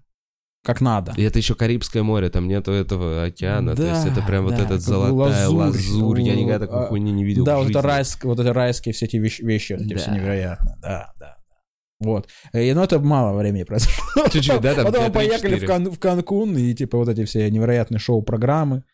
Как 0.64 0.80
надо. 0.80 1.12
И 1.16 1.22
это 1.22 1.38
еще 1.38 1.56
Карибское 1.56 2.04
море, 2.04 2.30
там 2.30 2.46
нету 2.46 2.70
этого 2.70 3.24
океана, 3.24 3.74
то 3.74 3.82
есть 3.84 4.04
Да, 4.04 4.12
это 4.12 4.22
прям 4.22 4.44
вот 4.44 4.54
да, 4.54 4.58
эта 4.62 4.68
как 4.74 4.80
золотая 4.80 5.48
лазурь. 5.48 5.80
лазурь, 5.90 6.20
я 6.20 6.36
никогда 6.36 6.66
такой 6.66 6.84
А, 6.84 6.86
хуйни 6.86 7.10
не 7.10 7.24
видел 7.24 7.44
Да, 7.44 7.58
вот 7.58 7.68
это 7.70 7.82
райск, 7.82 8.24
вот 8.24 8.38
это 8.38 8.52
райские 8.52 8.92
все 8.92 9.06
эти 9.06 9.16
вещи, 9.16 9.42
вещи 9.42 9.72
вот 9.72 9.82
эти 9.82 9.94
Да. 9.94 9.98
все 9.98 10.10
невероятно. 10.12 10.78
Да, 10.80 11.12
да. 11.18 11.36
Вот. 11.98 12.28
И, 12.52 12.72
ну, 12.74 12.82
это 12.82 13.00
мало 13.00 13.36
времени 13.36 13.64
произошло. 13.64 14.28
Чуть-чуть, 14.32 14.60
да, 14.60 14.74
там 14.74 14.84
Потом 14.86 15.04
мы 15.06 15.10
поехали 15.12 15.56
в, 15.56 15.62
3-4. 15.62 15.66
Кан- 15.66 15.90
в 15.90 15.98
Канкун, 15.98 16.56
и 16.56 16.74
типа 16.74 16.96
вот 16.96 17.08
эти 17.08 17.24
все 17.24 17.50
невероятные 17.50 17.98
шоу-программы. 17.98 18.84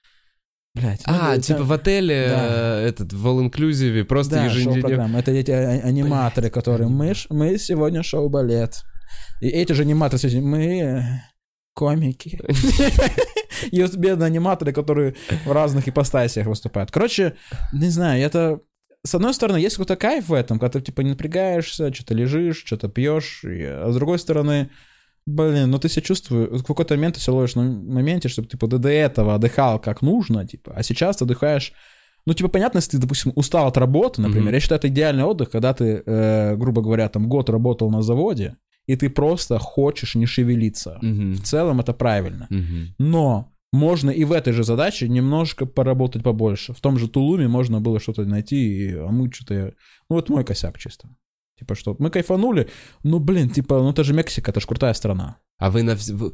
Блять. 0.75 1.01
А, 1.07 1.39
типа 1.39 1.65
в 1.65 1.73
отеле, 1.73 2.29
Да. 2.29 2.81
этот, 2.83 3.13
в 3.13 3.27
all-inclusive, 3.27 4.05
просто 4.05 4.35
да, 4.37 4.45
еженедельно. 4.45 5.17
Это 5.19 5.33
эти 5.33 5.51
а- 5.51 5.81
аниматоры, 5.85 6.51
которые 6.51 6.89
мы, 6.89 7.15
ж- 7.15 7.27
мы 7.31 7.59
сегодня 7.59 8.03
шоу-балет. 8.03 8.83
И 9.41 9.49
эти 9.49 9.73
же 9.73 9.83
аниматоры, 9.83 10.19
кстати, 10.19 10.37
мы 10.37 10.81
э, 10.81 11.03
комики. 11.75 12.39
Вот 13.73 13.95
бедные 13.97 14.27
аниматоры, 14.27 14.73
которые 14.73 15.15
в 15.45 15.51
разных 15.53 15.89
ипостасиях 15.89 16.47
выступают. 16.47 16.91
Короче, 16.91 17.35
не 17.73 17.89
знаю, 17.89 18.23
это... 18.23 18.61
С 19.05 19.15
одной 19.15 19.33
стороны, 19.33 19.59
есть 19.59 19.77
какой-то 19.77 19.97
кайф 19.97 20.29
в 20.29 20.33
этом, 20.33 20.59
когда 20.59 20.79
ты, 20.81 20.87
типа, 20.87 21.01
не 21.03 21.11
напрягаешься, 21.11 21.93
что-то 21.95 22.15
лежишь, 22.15 22.63
что-то 22.65 22.89
пьешь, 22.89 23.43
и- 23.45 23.63
а 23.65 23.91
с 23.91 23.95
другой 23.95 24.19
стороны, 24.19 24.71
блин, 25.29 25.71
ну 25.71 25.79
ты 25.79 25.89
себя 25.89 26.03
чувствуешь, 26.03 26.61
в 26.61 26.65
какой-то 26.65 26.95
момент 26.95 27.17
ты 27.17 27.21
себя 27.21 27.35
ловишь 27.35 27.55
на 27.55 27.63
моменте, 27.63 28.29
чтобы, 28.29 28.49
типа, 28.49 28.69
ты 28.69 28.79
до 28.79 28.89
этого 28.89 29.35
отдыхал 29.35 29.79
как 29.79 30.03
нужно, 30.03 30.47
типа, 30.47 30.73
а 30.75 30.83
сейчас 30.83 31.17
ты 31.17 31.25
отдыхаешь 31.25 31.73
ну, 32.27 32.35
типа, 32.35 32.51
понятно, 32.51 32.79
если 32.79 32.91
ты, 32.91 32.99
допустим, 32.99 33.33
устал 33.37 33.69
от 33.69 33.79
работы, 33.79 34.21
например, 34.21 34.49
Мгм. 34.49 34.55
я 34.55 34.61
считаю, 34.61 34.79
это 34.79 34.89
идеальный 34.89 35.25
отдых, 35.25 35.49
когда 35.49 35.73
ты, 35.73 36.03
э, 36.05 36.57
грубо 36.57 36.83
говоря, 36.83 37.09
там 37.09 37.27
год 37.27 37.49
работал 37.49 37.91
на 37.91 38.03
заводе, 38.03 38.57
и 38.87 38.97
ты 38.97 39.09
просто 39.09 39.59
хочешь 39.59 40.15
не 40.15 40.27
шевелиться. 40.27 40.99
Мгм. 41.01 41.35
В 41.35 41.43
целом 41.43 41.81
это 41.81 41.95
правильно. 41.95 42.47
Мгм. 42.51 42.95
Но 42.99 43.53
можно 43.73 44.11
и 44.11 44.25
в 44.25 44.33
этой 44.33 44.53
же 44.53 44.63
задаче 44.63 45.09
немножко 45.09 45.65
поработать 45.65 46.23
побольше. 46.23 46.75
В 46.75 46.81
том 46.81 46.99
же 46.99 47.09
Тулуме 47.09 47.49
можно 47.49 47.81
было 47.81 47.99
что-то 47.99 48.25
найти, 48.27 48.57
и, 48.57 48.95
а 48.95 49.09
мы 49.09 49.33
что-то... 49.33 49.73
Ну, 50.11 50.17
вот 50.17 50.29
мой 50.29 50.45
косяк 50.45 50.79
чисто. 50.79 51.09
Типа 51.59 51.75
что, 51.75 51.97
мы 51.99 52.11
кайфанули, 52.11 52.69
ну, 53.03 53.19
блин, 53.19 53.51
типа, 53.51 53.79
ну, 53.81 53.91
это 53.91 54.05
же 54.05 54.15
Мексика, 54.15 54.51
это 54.51 54.61
же 54.61 54.67
крутая 54.67 54.95
страна. 54.95 55.39
А 55.59 55.71
вы 55.71 55.83
на 55.83 55.97
в, 55.97 56.33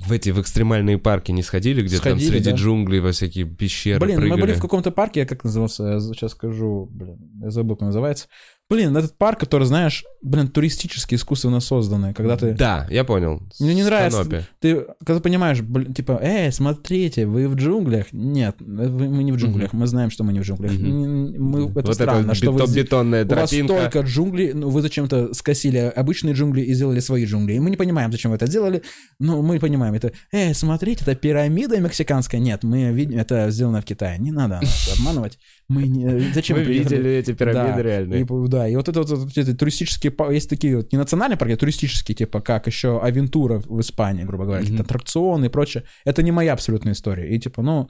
в 0.00 0.12
эти 0.12 0.30
в 0.30 0.40
экстремальные 0.40 0.98
парки 0.98 1.32
не 1.32 1.42
сходили, 1.42 1.82
где 1.82 1.98
там 1.98 2.12
Сходили, 2.12 2.30
среди 2.30 2.50
да. 2.50 2.56
джунглей 2.56 3.00
во 3.00 3.12
всякие 3.12 3.44
пещеры 3.44 4.00
Блин, 4.00 4.16
прыгали? 4.16 4.30
мы 4.30 4.46
были 4.46 4.52
в 4.54 4.60
каком-то 4.60 4.90
парке, 4.90 5.20
я 5.20 5.26
как 5.26 5.44
назывался, 5.44 5.84
я 5.84 6.00
сейчас 6.00 6.32
скажу, 6.32 6.88
блин, 6.90 7.18
я 7.42 7.50
забыл, 7.50 7.76
как 7.76 7.86
называется. 7.86 8.28
Блин, 8.70 8.96
этот 8.96 9.18
парк, 9.18 9.40
который, 9.40 9.64
знаешь, 9.64 10.04
блин, 10.22 10.46
туристически 10.46 11.16
искусственно 11.16 11.58
созданный, 11.58 12.14
когда 12.14 12.36
ты... 12.36 12.52
Да, 12.52 12.86
я 12.88 13.02
понял. 13.02 13.42
Мне 13.58 13.74
не 13.74 13.82
нравится. 13.82 14.22
Канопи. 14.24 14.44
Ты, 14.60 14.86
когда 15.04 15.20
понимаешь, 15.20 15.60
блин, 15.60 15.92
типа, 15.92 16.20
эй, 16.22 16.52
смотрите, 16.52 17.26
вы 17.26 17.48
в 17.48 17.56
джунглях? 17.56 18.12
Нет, 18.12 18.54
вы- 18.60 19.08
мы 19.08 19.24
не 19.24 19.32
в 19.32 19.36
джунглях, 19.36 19.72
мы 19.72 19.88
знаем, 19.88 20.10
что 20.10 20.22
мы 20.22 20.32
не 20.32 20.38
в 20.38 20.44
джунглях. 20.44 20.70
Не- 20.72 21.36
Мы, 21.36 21.68
это 21.70 21.82
вот 21.88 21.94
странно, 21.94 22.26
эта 22.26 22.34
что 22.36 22.52
вы... 22.52 22.60
бетон- 22.60 22.74
бетонная 22.74 23.24
У 23.24 23.28
вас 23.28 23.50
тропинка. 23.50 23.74
столько 23.74 24.00
джунглей, 24.06 24.52
ну 24.52 24.68
вы 24.70 24.82
зачем-то 24.82 25.34
скосили 25.34 25.78
обычные 25.78 26.34
джунгли 26.34 26.60
и 26.62 26.72
сделали 26.72 27.00
свои 27.00 27.24
джунгли. 27.24 27.54
И 27.54 27.58
мы 27.58 27.70
не 27.70 27.76
понимаем, 27.76 28.12
зачем 28.12 28.30
вы 28.30 28.36
это 28.36 28.46
сделали, 28.46 28.82
но 29.18 29.42
мы 29.42 29.58
понимаем, 29.58 29.94
это, 29.94 30.12
эй, 30.30 30.54
смотрите, 30.54 31.02
это 31.02 31.16
пирамида 31.16 31.80
мексиканская. 31.80 32.40
Нет, 32.40 32.62
мы 32.62 32.92
видим, 32.92 33.18
это 33.18 33.50
сделано 33.50 33.80
в 33.80 33.84
Китае. 33.84 34.18
Не 34.18 34.30
надо 34.30 34.60
нас 34.62 34.96
обманывать. 34.96 35.38
Мы 35.68 35.88
не... 35.88 36.32
Зачем 36.34 36.56
Мы 36.58 36.64
видели 36.64 37.10
эти 37.12 37.32
пирамиды 37.32 37.76
Да, 37.76 37.82
реальные. 37.82 38.20
И, 38.20 38.24
да, 38.60 38.68
и 38.68 38.76
вот 38.76 38.88
это 38.88 39.00
вот, 39.00 39.10
вот 39.10 39.38
эти 39.38 39.54
туристические, 39.54 40.14
есть 40.30 40.50
такие 40.50 40.76
вот, 40.76 40.92
не 40.92 40.98
национальные 40.98 41.38
парки, 41.38 41.54
а 41.54 41.56
туристические, 41.56 42.14
типа, 42.14 42.40
как 42.40 42.66
еще 42.66 43.00
Авентура 43.00 43.62
в 43.64 43.80
Испании, 43.80 44.24
грубо 44.24 44.44
говоря, 44.44 44.60
какие-то 44.60 44.82
аттракционы 44.82 45.46
и 45.46 45.48
прочее. 45.48 45.84
Это 46.04 46.22
не 46.22 46.32
моя 46.32 46.52
абсолютная 46.52 46.92
история. 46.92 47.34
И 47.34 47.38
типа, 47.38 47.62
ну, 47.62 47.88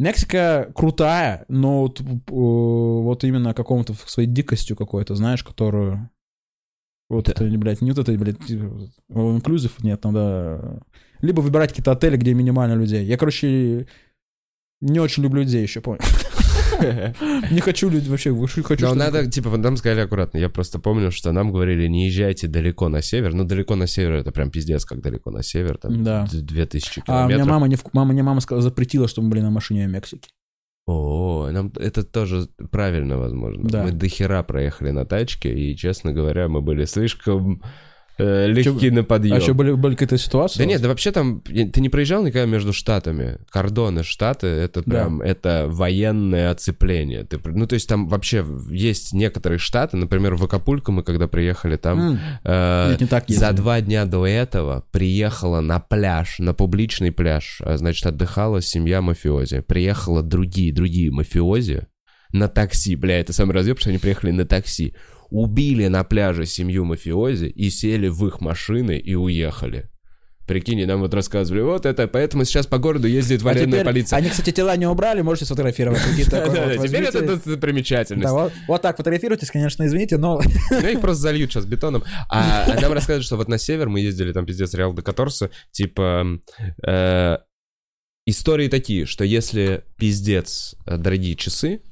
Мексика 0.00 0.70
крутая, 0.74 1.44
но 1.48 1.82
вот, 1.82 2.00
э, 2.00 2.04
вот 2.30 3.24
именно 3.24 3.52
какому-то 3.52 3.94
своей 3.94 4.28
дикостью 4.28 4.76
какой-то, 4.76 5.14
знаешь, 5.14 5.42
которую... 5.42 6.10
Вот 7.08 7.26
Да. 7.26 7.32
это, 7.32 7.44
блядь, 7.58 7.80
не 7.80 7.90
вот 7.90 7.98
это, 7.98 8.12
блядь, 8.12 8.36
инклюзив, 9.08 9.82
нет, 9.82 10.04
надо... 10.04 10.82
Либо 11.20 11.40
выбирать 11.40 11.70
какие-то 11.70 11.92
отели, 11.92 12.16
где 12.16 12.34
минимально 12.34 12.74
людей. 12.74 13.04
Я, 13.04 13.16
короче, 13.16 13.88
не 14.80 15.00
очень 15.00 15.24
люблю 15.24 15.42
людей 15.42 15.62
еще, 15.62 15.80
понял? 15.80 16.00
Не 17.50 17.60
хочу 17.60 17.88
людей 17.90 18.08
вообще, 18.10 18.34
хочу, 18.62 18.86
Но 18.86 18.94
надо, 18.94 19.26
типа, 19.30 19.56
нам 19.56 19.76
сказали 19.76 20.00
аккуратно. 20.00 20.38
Я 20.38 20.48
просто 20.48 20.78
помню, 20.78 21.10
что 21.10 21.32
нам 21.32 21.52
говорили, 21.52 21.86
не 21.88 22.06
езжайте 22.06 22.46
далеко 22.48 22.88
на 22.88 23.02
север. 23.02 23.34
Ну, 23.34 23.44
далеко 23.44 23.76
на 23.76 23.86
север, 23.86 24.12
это 24.14 24.32
прям 24.32 24.50
пиздец, 24.50 24.84
как 24.84 25.00
далеко 25.00 25.30
на 25.30 25.42
север. 25.42 25.78
Там 25.78 26.04
Да. 26.04 26.26
д- 26.30 26.40
2000 26.40 27.02
А 27.06 27.12
у 27.12 27.14
меня 27.14 27.28
километров. 27.36 27.48
мама 27.48 27.68
не 27.68 27.76
в... 27.76 27.84
мама, 27.92 28.12
мне 28.12 28.22
мама 28.22 28.40
сказала, 28.40 28.62
запретила, 28.62 29.08
чтобы 29.08 29.26
мы 29.26 29.30
были 29.32 29.40
на 29.42 29.50
машине 29.50 29.86
в 29.86 29.90
Мексике. 29.90 30.30
О, 30.86 31.48
нам 31.52 31.70
это 31.78 32.02
тоже 32.02 32.48
правильно, 32.70 33.18
возможно. 33.18 33.68
Да. 33.68 33.82
Мы 33.84 33.92
до 33.92 34.08
хера 34.08 34.42
проехали 34.42 34.90
на 34.90 35.04
тачке, 35.04 35.52
и, 35.52 35.76
честно 35.76 36.12
говоря, 36.14 36.48
мы 36.48 36.62
были 36.62 36.86
слишком 36.86 37.60
э, 38.18 38.46
легки 38.48 38.90
на 38.90 39.04
подъем. 39.04 39.34
А 39.34 39.38
еще 39.38 39.54
были, 39.54 39.72
были 39.72 39.94
какие-то 39.94 40.18
ситуации? 40.18 40.58
Да 40.58 40.64
нет, 40.64 40.80
да 40.82 40.88
вообще 40.88 41.12
там, 41.12 41.40
ты 41.40 41.80
не 41.80 41.88
проезжал 41.88 42.22
никогда 42.22 42.46
между 42.46 42.72
штатами. 42.72 43.38
Кордоны 43.50 44.02
штаты, 44.02 44.46
это 44.46 44.82
Да. 44.84 44.90
прям, 44.90 45.20
это 45.22 45.66
военное 45.68 46.50
оцепление. 46.50 47.24
Ты, 47.24 47.40
ну, 47.44 47.66
то 47.66 47.74
есть 47.74 47.88
там 47.88 48.08
вообще 48.08 48.44
есть 48.70 49.12
некоторые 49.12 49.58
штаты, 49.58 49.96
например, 49.96 50.34
в 50.34 50.44
Акапулько 50.44 50.92
мы 50.92 51.02
когда 51.02 51.28
приехали, 51.28 51.76
там 51.76 51.98
М, 52.00 52.18
э, 52.44 52.90
Нет, 52.90 53.00
не 53.00 53.06
так 53.06 53.24
за 53.28 53.52
два 53.52 53.80
дня 53.80 54.04
до 54.04 54.26
этого 54.26 54.84
приехала 54.90 55.60
на 55.60 55.78
пляж, 55.80 56.38
на 56.38 56.54
публичный 56.54 57.12
пляж, 57.12 57.60
а, 57.64 57.76
значит, 57.76 58.04
отдыхала 58.06 58.60
семья 58.60 59.00
мафиози. 59.00 59.60
Приехала 59.60 60.22
другие, 60.22 60.72
другие 60.72 61.10
мафиози 61.10 61.86
на 62.32 62.48
такси, 62.48 62.94
бля, 62.96 63.20
это 63.20 63.32
самый 63.32 63.52
разъеб, 63.52 63.78
что 63.80 63.90
они 63.90 63.98
приехали 63.98 64.30
на 64.32 64.44
такси. 64.44 64.94
Убили 65.30 65.86
на 65.88 66.04
пляже 66.04 66.46
семью 66.46 66.84
мафиози 66.84 67.46
и 67.46 67.70
сели 67.70 68.08
в 68.08 68.26
их 68.26 68.40
машины 68.40 68.98
и 68.98 69.14
уехали. 69.14 69.90
Прикинь, 70.46 70.86
нам 70.86 71.00
вот 71.00 71.12
рассказывали, 71.12 71.60
вот 71.60 71.84
это, 71.84 72.08
поэтому 72.08 72.46
сейчас 72.46 72.66
по 72.66 72.78
городу 72.78 73.06
ездит 73.06 73.42
А 73.42 73.44
военная 73.44 73.66
теперь- 73.66 73.84
полиция. 73.84 74.16
Они, 74.16 74.30
кстати, 74.30 74.50
тела 74.50 74.74
не 74.78 74.86
убрали, 74.86 75.20
можете 75.20 75.44
сфотографировать. 75.44 76.00
Теперь 76.16 77.02
это 77.02 77.20
достопримечательность. 77.20 78.26
Да, 78.32 78.50
вот, 78.66 78.80
так 78.80 78.96
фотографируйтесь, 78.96 79.50
конечно, 79.50 79.86
извините, 79.86 80.16
но... 80.16 80.40
Ну, 80.70 80.88
их 80.88 81.02
просто 81.02 81.20
зальют 81.20 81.52
сейчас 81.52 81.66
бетоном. 81.66 82.02
А, 82.30 82.64
а 82.64 82.80
нам 82.80 82.94
рассказывают, 82.94 83.26
что 83.26 83.36
вот 83.36 83.48
на 83.48 83.58
север 83.58 83.90
мы 83.90 84.00
ездили, 84.00 84.32
там 84.32 84.46
пиздец, 84.46 84.72
Реал 84.72 84.94
де 84.94 85.02
Каторсе, 85.02 85.50
типа... 85.70 86.40
э, 86.82 87.36
истории 88.24 88.68
такие, 88.68 89.04
что 89.04 89.24
если 89.24 89.84
пиздец 89.98 90.76
э, 90.86 90.96
дорогие 90.96 91.34
часы, 91.34 91.82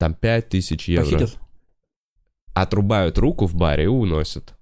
там 0.00 0.14
5000 0.14 0.88
евро, 0.88 1.04
Похитят. 1.04 1.38
Отрубают 2.62 3.18
руку 3.18 3.46
в 3.46 3.54
баре 3.54 3.84
и 3.84 3.86
уносят. 3.88 4.54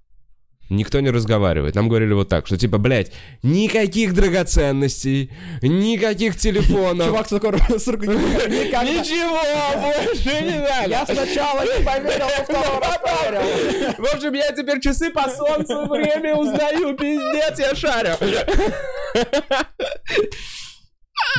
Никто 0.69 0.99
не 0.99 1.09
разговаривает. 1.11 1.75
Нам 1.75 1.87
говорили 1.87 2.13
вот 2.13 2.27
так, 2.27 2.45
что 2.45 2.57
типа, 2.57 2.77
блядь, 2.77 3.13
никаких 3.41 4.13
драгоценностей, 4.13 5.31
никаких 5.61 6.35
телефонов. 6.35 7.07
Чувак 7.07 7.27
с 7.27 7.29
такой 7.29 7.79
с 7.79 7.87
рукой. 7.87 8.07
Ничего 8.07 9.39
больше 9.81 10.41
не 10.41 10.59
надо. 10.59 10.89
Я 10.89 11.05
сначала 11.05 11.61
не 11.61 11.83
поверил, 11.85 12.27
а 12.37 12.43
потом 12.43 12.81
поверил. 13.01 13.93
В 13.97 14.13
общем, 14.13 14.33
я 14.33 14.51
теперь 14.51 14.81
часы 14.81 15.09
по 15.11 15.29
солнцу 15.29 15.87
время 15.87 16.35
узнаю, 16.35 16.97
пиздец, 16.97 17.59
я 17.59 17.73
шарю. 17.73 18.17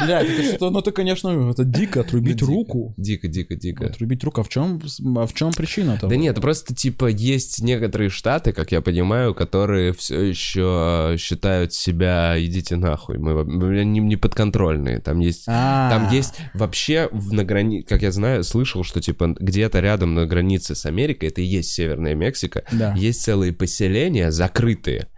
Блядь, 0.04 0.28
это 0.28 0.54
что, 0.54 0.70
ну 0.70 0.80
ты, 0.80 0.92
конечно, 0.92 1.50
это 1.50 1.64
дико, 1.64 2.00
отрубить 2.02 2.42
руку. 2.42 2.94
Дико, 2.96 3.26
дико, 3.28 3.56
дико. 3.56 3.86
Отрубить 3.86 4.22
руку, 4.24 4.40
а 4.40 4.44
в 4.44 4.48
чем, 4.48 4.80
а 5.16 5.26
в 5.26 5.34
чем 5.34 5.52
причина 5.52 5.92
этого? 5.92 6.10
Да 6.10 6.16
нет, 6.16 6.40
просто 6.40 6.74
типа 6.74 7.06
есть 7.06 7.62
некоторые 7.62 8.10
штаты, 8.10 8.52
как 8.52 8.70
я 8.72 8.80
понимаю, 8.80 9.34
которые 9.34 9.92
все 9.92 10.20
еще 10.22 11.16
считают 11.18 11.72
себя 11.72 12.34
идите 12.38 12.76
нахуй, 12.76 13.18
мы, 13.18 13.84
не, 13.84 14.00
не 14.00 14.16
подконтрольные. 14.16 14.98
Там 15.00 15.18
есть, 15.20 15.44
А, 15.48 15.90
там 15.90 16.10
есть 16.12 16.34
вообще 16.54 17.08
в- 17.12 17.32
на 17.32 17.44
грани, 17.44 17.82
как 17.82 18.02
я 18.02 18.12
знаю, 18.12 18.44
слышал, 18.44 18.84
что 18.84 19.00
типа 19.00 19.34
где-то 19.38 19.80
рядом 19.80 20.14
на 20.14 20.26
границе 20.26 20.74
с 20.74 20.86
Америкой, 20.86 21.28
это 21.30 21.40
и 21.40 21.44
есть 21.44 21.70
Северная 21.72 22.14
Мексика, 22.14 22.62
есть 22.96 23.22
целые 23.22 23.52
поселения 23.52 24.30
закрытые 24.30 25.08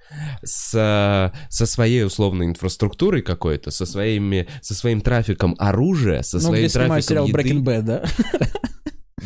с, 0.43 1.33
со 1.49 1.67
своей 1.67 2.05
условной 2.05 2.47
инфраструктурой 2.47 3.23
какой-то, 3.23 3.71
со 3.71 3.87
своими, 3.87 4.47
со 4.63 4.75
своим 4.75 5.01
трафиком 5.01 5.55
оружия, 5.59 6.23
со 6.23 6.37
Ну, 6.39 6.43
своим 6.43 6.69
снимают 6.69 7.05
сериал 7.05 7.29
трафиком 7.29 7.59
Breaking 7.59 7.61
еды. 7.61 7.71
Bad, 7.71 7.83
да? 7.83 8.05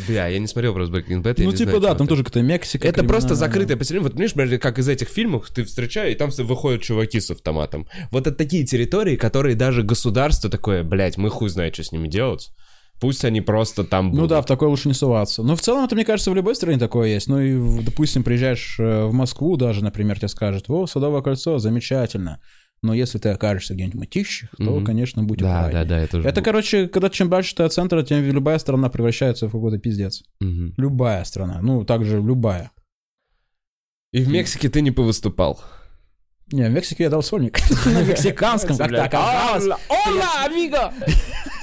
Бля, 0.07 0.27
я 0.27 0.39
не 0.39 0.47
смотрел 0.47 0.73
просто 0.73 0.93
Breaking 0.93 1.23
Bad, 1.23 1.35
Ну, 1.37 1.53
типа, 1.53 1.71
знаю, 1.71 1.81
да, 1.81 1.87
там 1.89 2.05
это. 2.05 2.07
тоже 2.07 2.23
какая-то 2.23 2.41
Мексика. 2.45 2.85
Это 2.87 3.03
просто 3.03 3.29
криминальная. 3.29 3.53
закрытое 3.53 3.77
поселение. 3.77 4.03
Вот 4.03 4.11
понимаешь, 4.13 4.59
как 4.61 4.77
из 4.77 4.89
этих 4.89 5.07
фильмов 5.07 5.49
ты 5.49 5.63
встречаешь, 5.63 6.11
и 6.13 6.15
там 6.15 6.31
выходят 6.31 6.81
чуваки 6.81 7.19
с 7.21 7.31
автоматом. 7.31 7.87
Вот 8.11 8.27
это 8.27 8.35
такие 8.35 8.65
территории, 8.65 9.15
которые 9.15 9.55
даже 9.55 9.83
государство 9.83 10.49
такое, 10.49 10.83
блядь, 10.83 11.17
мы 11.17 11.29
хуй 11.29 11.49
знает, 11.49 11.75
что 11.75 11.85
с 11.85 11.91
ними 11.93 12.09
делать. 12.09 12.51
Пусть 12.99 13.25
они 13.25 13.41
просто 13.41 13.83
там 13.83 14.09
будут. 14.11 14.21
Ну 14.21 14.27
да, 14.27 14.41
в 14.41 14.45
такое 14.45 14.69
лучше 14.69 14.87
не 14.87 14.93
суваться. 14.93 15.43
Но 15.43 15.55
в 15.55 15.61
целом, 15.61 15.83
это, 15.83 15.95
мне 15.95 16.05
кажется, 16.05 16.31
в 16.31 16.35
любой 16.35 16.55
стране 16.55 16.79
такое 16.79 17.09
есть. 17.09 17.27
Ну 17.27 17.39
и, 17.41 17.83
допустим, 17.83 18.23
приезжаешь 18.23 18.77
э, 18.79 19.05
в 19.05 19.13
Москву 19.13 19.57
даже, 19.57 19.83
например, 19.83 20.17
тебе 20.17 20.29
скажут, 20.29 20.65
о, 20.69 20.87
Садовое 20.87 21.21
кольцо, 21.21 21.57
замечательно. 21.59 22.39
Но 22.81 22.93
если 22.93 23.17
ты 23.17 23.29
окажешься 23.29 23.73
где-нибудь 23.73 23.95
в 23.95 23.99
Мытищах, 23.99 24.49
то, 24.57 24.63
Мгм. 24.63 24.85
конечно, 24.85 25.23
будь 25.23 25.39
Да, 25.39 25.61
аккуратнее. 25.65 25.83
да, 25.85 25.89
да, 25.89 25.99
это 26.01 26.17
уже... 26.19 26.27
Это, 26.29 26.41
короче, 26.41 26.87
когда 26.87 27.09
чем 27.09 27.29
дальше 27.29 27.55
ты 27.55 27.63
от 27.63 27.73
центра, 27.73 28.01
тем 28.03 28.23
любая 28.23 28.59
страна 28.59 28.89
превращается 28.89 29.47
в 29.47 29.51
какой-то 29.51 29.77
пиздец. 29.77 30.23
Мгм. 30.39 30.73
Любая 30.77 31.23
страна. 31.25 31.59
Ну, 31.61 31.83
также 31.83 32.17
любая. 32.21 32.71
И 34.13 34.21
в 34.21 34.29
Мексике 34.29 34.69
ты 34.69 34.81
не 34.81 34.91
повыступал. 34.91 35.59
Не, 36.51 36.67
в 36.69 36.71
Мексике 36.71 37.03
я 37.05 37.09
дал 37.09 37.23
сольник. 37.23 37.57
На 37.85 38.03
мексиканском, 38.03 38.77
как-то 38.77 39.03
оказалось. 39.03 39.65
Ола, 39.89 40.45
амиго! 40.45 40.93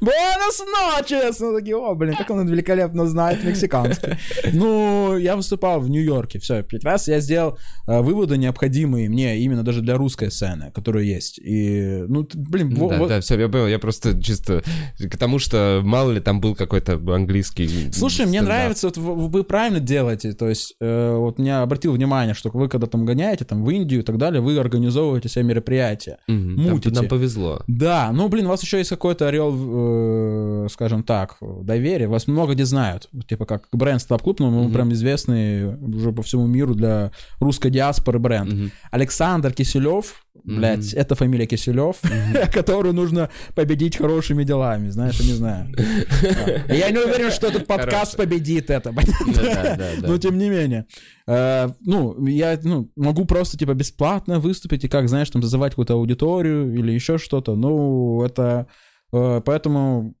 Буэнос 0.00 0.62
ночес! 0.98 1.40
Ну, 1.40 1.54
такие, 1.56 1.76
о, 1.76 1.94
блин, 1.94 2.14
как 2.16 2.30
он 2.30 2.46
великолепно 2.46 3.06
знает 3.06 3.44
мексиканский. 3.44 4.16
Ну, 4.52 5.16
я 5.16 5.36
выступал 5.36 5.80
в 5.80 5.88
Нью-Йорке, 5.88 6.38
все, 6.38 6.62
пять 6.62 6.84
раз 6.84 7.08
я 7.08 7.20
сделал 7.20 7.58
э, 7.86 8.00
выводы 8.00 8.36
необходимые 8.36 9.08
мне 9.08 9.38
именно 9.38 9.62
даже 9.62 9.80
для 9.80 9.96
русской 9.96 10.30
сцены, 10.30 10.70
которая 10.72 11.04
есть. 11.04 11.38
И, 11.38 12.04
ну, 12.08 12.26
блин, 12.34 12.74
да, 12.74 13.06
да, 13.06 13.20
все, 13.20 13.38
я 13.38 13.48
понял, 13.48 13.66
я 13.66 13.78
просто 13.78 14.20
чисто 14.20 14.62
к 14.98 15.16
тому, 15.16 15.38
что 15.38 15.80
мало 15.84 16.10
ли 16.12 16.20
там 16.20 16.40
был 16.40 16.54
какой-то 16.54 16.94
английский 16.94 17.92
Слушай, 17.92 18.26
мне 18.26 18.42
нравится, 18.42 18.88
вот 18.88 18.96
вы, 18.96 19.44
правильно 19.44 19.80
делаете, 19.80 20.32
то 20.32 20.48
есть, 20.48 20.74
э, 20.80 21.16
вот 21.16 21.38
меня 21.38 21.62
обратил 21.62 21.92
внимание, 21.92 22.34
что 22.34 22.50
вы 22.50 22.68
когда 22.68 22.86
там 22.86 23.04
гоняете, 23.04 23.44
там, 23.44 23.64
в 23.64 23.70
Индию 23.70 24.00
и 24.00 24.04
так 24.04 24.18
далее, 24.18 24.40
вы 24.40 24.58
организовываете 24.58 25.28
себе 25.28 25.44
мероприятия. 25.44 26.18
Мутите. 26.26 26.94
Нам 26.94 27.08
повезло. 27.08 27.62
Да, 27.66 28.10
ну, 28.12 28.28
блин, 28.28 28.48
вас 28.48 28.62
еще 28.64 28.78
есть 28.78 28.90
какой-то 28.90 29.28
орел, 29.28 29.54
э, 29.56 30.68
скажем 30.70 31.02
так, 31.02 31.36
доверия. 31.62 32.08
Вас 32.08 32.26
много 32.26 32.54
где 32.54 32.64
знают. 32.64 33.08
Типа 33.28 33.44
как 33.46 33.68
бренд 33.72 34.00
Стаб 34.00 34.22
Клуб, 34.22 34.40
но 34.40 34.50
мы 34.50 34.64
Мгм. 34.64 34.72
прям 34.72 34.92
известный 34.92 35.76
уже 35.76 36.12
по 36.12 36.22
всему 36.22 36.46
миру 36.46 36.74
для 36.74 37.10
русской 37.40 37.70
диаспоры 37.70 38.18
бренд. 38.18 38.52
Мгм. 38.52 38.70
Александр 38.90 39.52
Киселев, 39.52 40.23
блядь, 40.42 40.92
это 40.92 41.14
фамилия 41.14 41.46
Киселев, 41.46 41.96
которую 42.52 42.94
нужно 42.94 43.30
победить 43.54 43.96
хорошими 43.96 44.44
делами, 44.44 44.88
знаешь, 44.90 45.20
я 45.20 45.26
не 45.26 45.32
знаю. 45.32 45.74
Я 46.68 46.90
не 46.90 46.98
уверен, 46.98 47.30
что 47.30 47.46
этот 47.46 47.66
подкаст 47.66 48.16
победит 48.16 48.70
это, 48.70 48.92
да. 48.92 49.90
но 50.08 50.18
тем 50.18 50.38
не 50.38 50.48
менее. 50.48 50.86
Э, 51.26 51.70
Ну, 51.80 52.26
я 52.26 52.58
ну, 52.62 52.90
могу 52.96 53.24
просто, 53.24 53.56
типа, 53.56 53.74
бесплатно 53.74 54.38
выступить 54.40 54.84
и 54.84 54.88
как, 54.88 55.08
знаешь, 55.08 55.30
там, 55.30 55.42
зазывать 55.42 55.72
какую-то 55.72 55.94
аудиторию 55.94 56.74
или 56.74 56.92
еще 56.92 57.18
что-то. 57.18 57.54
Ну, 57.54 58.22
это... 58.24 58.66
э, 59.12 59.40
Поэтому 59.44 60.14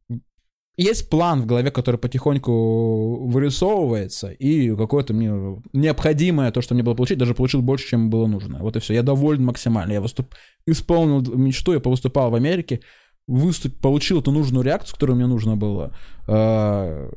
есть 0.76 1.08
план 1.08 1.42
в 1.42 1.46
голове, 1.46 1.70
который 1.70 1.96
потихоньку 1.96 3.26
вырисовывается, 3.28 4.30
и 4.30 4.74
какое-то 4.74 5.14
мне 5.14 5.62
необходимое, 5.72 6.50
то, 6.50 6.60
что 6.62 6.74
мне 6.74 6.82
было 6.82 6.94
получить, 6.94 7.18
даже 7.18 7.34
получил 7.34 7.62
больше, 7.62 7.88
чем 7.88 8.10
было 8.10 8.26
нужно. 8.26 8.58
Вот 8.58 8.76
и 8.76 8.80
все. 8.80 8.94
Я 8.94 9.02
доволен 9.02 9.44
максимально. 9.44 9.92
Я 9.92 10.00
выступ... 10.00 10.34
исполнил 10.66 11.22
мечту, 11.36 11.72
я 11.74 11.80
повыступал 11.80 12.30
в 12.30 12.34
Америке, 12.34 12.80
выступ... 13.28 13.78
получил 13.80 14.18
эту 14.18 14.32
нужную 14.32 14.64
реакцию, 14.64 14.94
которую 14.94 15.16
мне 15.16 15.26
нужно 15.26 15.56
было. 15.56 15.92
Э, 16.26 17.08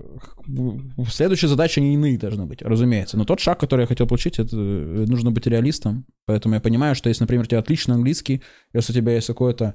Следующие 1.10 1.50
задачи, 1.50 1.80
они 1.80 1.96
иные 1.96 2.20
должны 2.20 2.46
быть, 2.46 2.62
разумеется. 2.62 3.18
Но 3.18 3.26
тот 3.26 3.40
шаг, 3.40 3.60
который 3.60 3.82
я 3.82 3.88
хотел 3.88 4.06
получить, 4.06 4.38
это 4.38 4.56
нужно 4.56 5.32
быть 5.32 5.48
реалистом. 5.48 6.06
Поэтому 6.28 6.54
я 6.54 6.62
понимаю, 6.62 6.94
что 6.94 7.10
если, 7.10 7.24
например, 7.24 7.46
у 7.46 7.48
тебя 7.48 7.60
отличный 7.60 7.96
английский, 7.96 8.44
если 8.74 8.92
у 8.94 8.96
тебя 8.96 9.14
есть 9.14 9.28
какое-то 9.28 9.74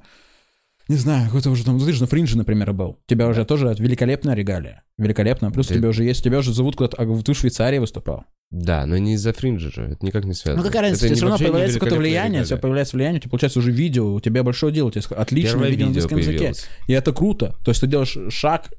не 0.87 0.97
знаю, 0.97 1.27
какой-то 1.27 1.49
уже 1.49 1.63
там, 1.63 1.77
ну, 1.77 1.85
ты 1.85 1.93
же 1.93 2.01
на 2.01 2.07
фринже, 2.07 2.37
например, 2.37 2.73
был. 2.73 2.99
Тебя 3.05 3.27
уже 3.27 3.45
тоже 3.45 3.73
великолепная 3.79 4.35
регалия. 4.35 4.83
Великолепно. 4.97 5.51
Плюс 5.51 5.67
Ты- 5.67 5.75
у 5.75 5.77
тебя 5.77 5.89
уже 5.89 6.03
есть, 6.03 6.23
тебя 6.23 6.39
уже 6.39 6.53
зовут 6.53 6.75
куда-то, 6.75 6.97
а 6.97 7.21
ты 7.23 7.33
в 7.33 7.37
Швейцарии 7.37 7.79
выступал. 7.79 8.25
Да, 8.51 8.85
но 8.85 8.97
не 8.99 9.15
из-за 9.15 9.33
фринджа 9.33 9.71
же, 9.71 9.81
это 9.81 10.05
никак 10.05 10.25
не 10.25 10.33
связано. 10.35 10.61
Ну 10.61 10.67
какая 10.67 10.83
разница, 10.83 11.07
Это 11.07 11.15
все 11.15 11.23
равно 11.25 11.39
появляется 11.39 11.79
какое-то 11.79 11.97
влияние, 11.97 12.43
у 12.43 12.45
тебя 12.45 12.57
появляется 12.57 12.95
влияние, 12.95 13.17
у 13.17 13.21
тебя 13.21 13.31
получается 13.31 13.57
уже 13.57 13.71
видео, 13.71 14.13
у 14.13 14.19
тебя 14.19 14.43
большое 14.43 14.71
дело, 14.71 14.89
у 14.89 14.91
тебя 14.91 15.01
отличное 15.17 15.53
Первое 15.53 15.69
видео 15.69 15.85
на 15.85 15.87
английском 15.87 16.17
языке. 16.19 16.53
И 16.87 16.93
это 16.93 17.11
круто. 17.13 17.55
То 17.65 17.71
есть 17.71 17.81
ты 17.81 17.87
делаешь 17.87 18.15
шаг. 18.29 18.69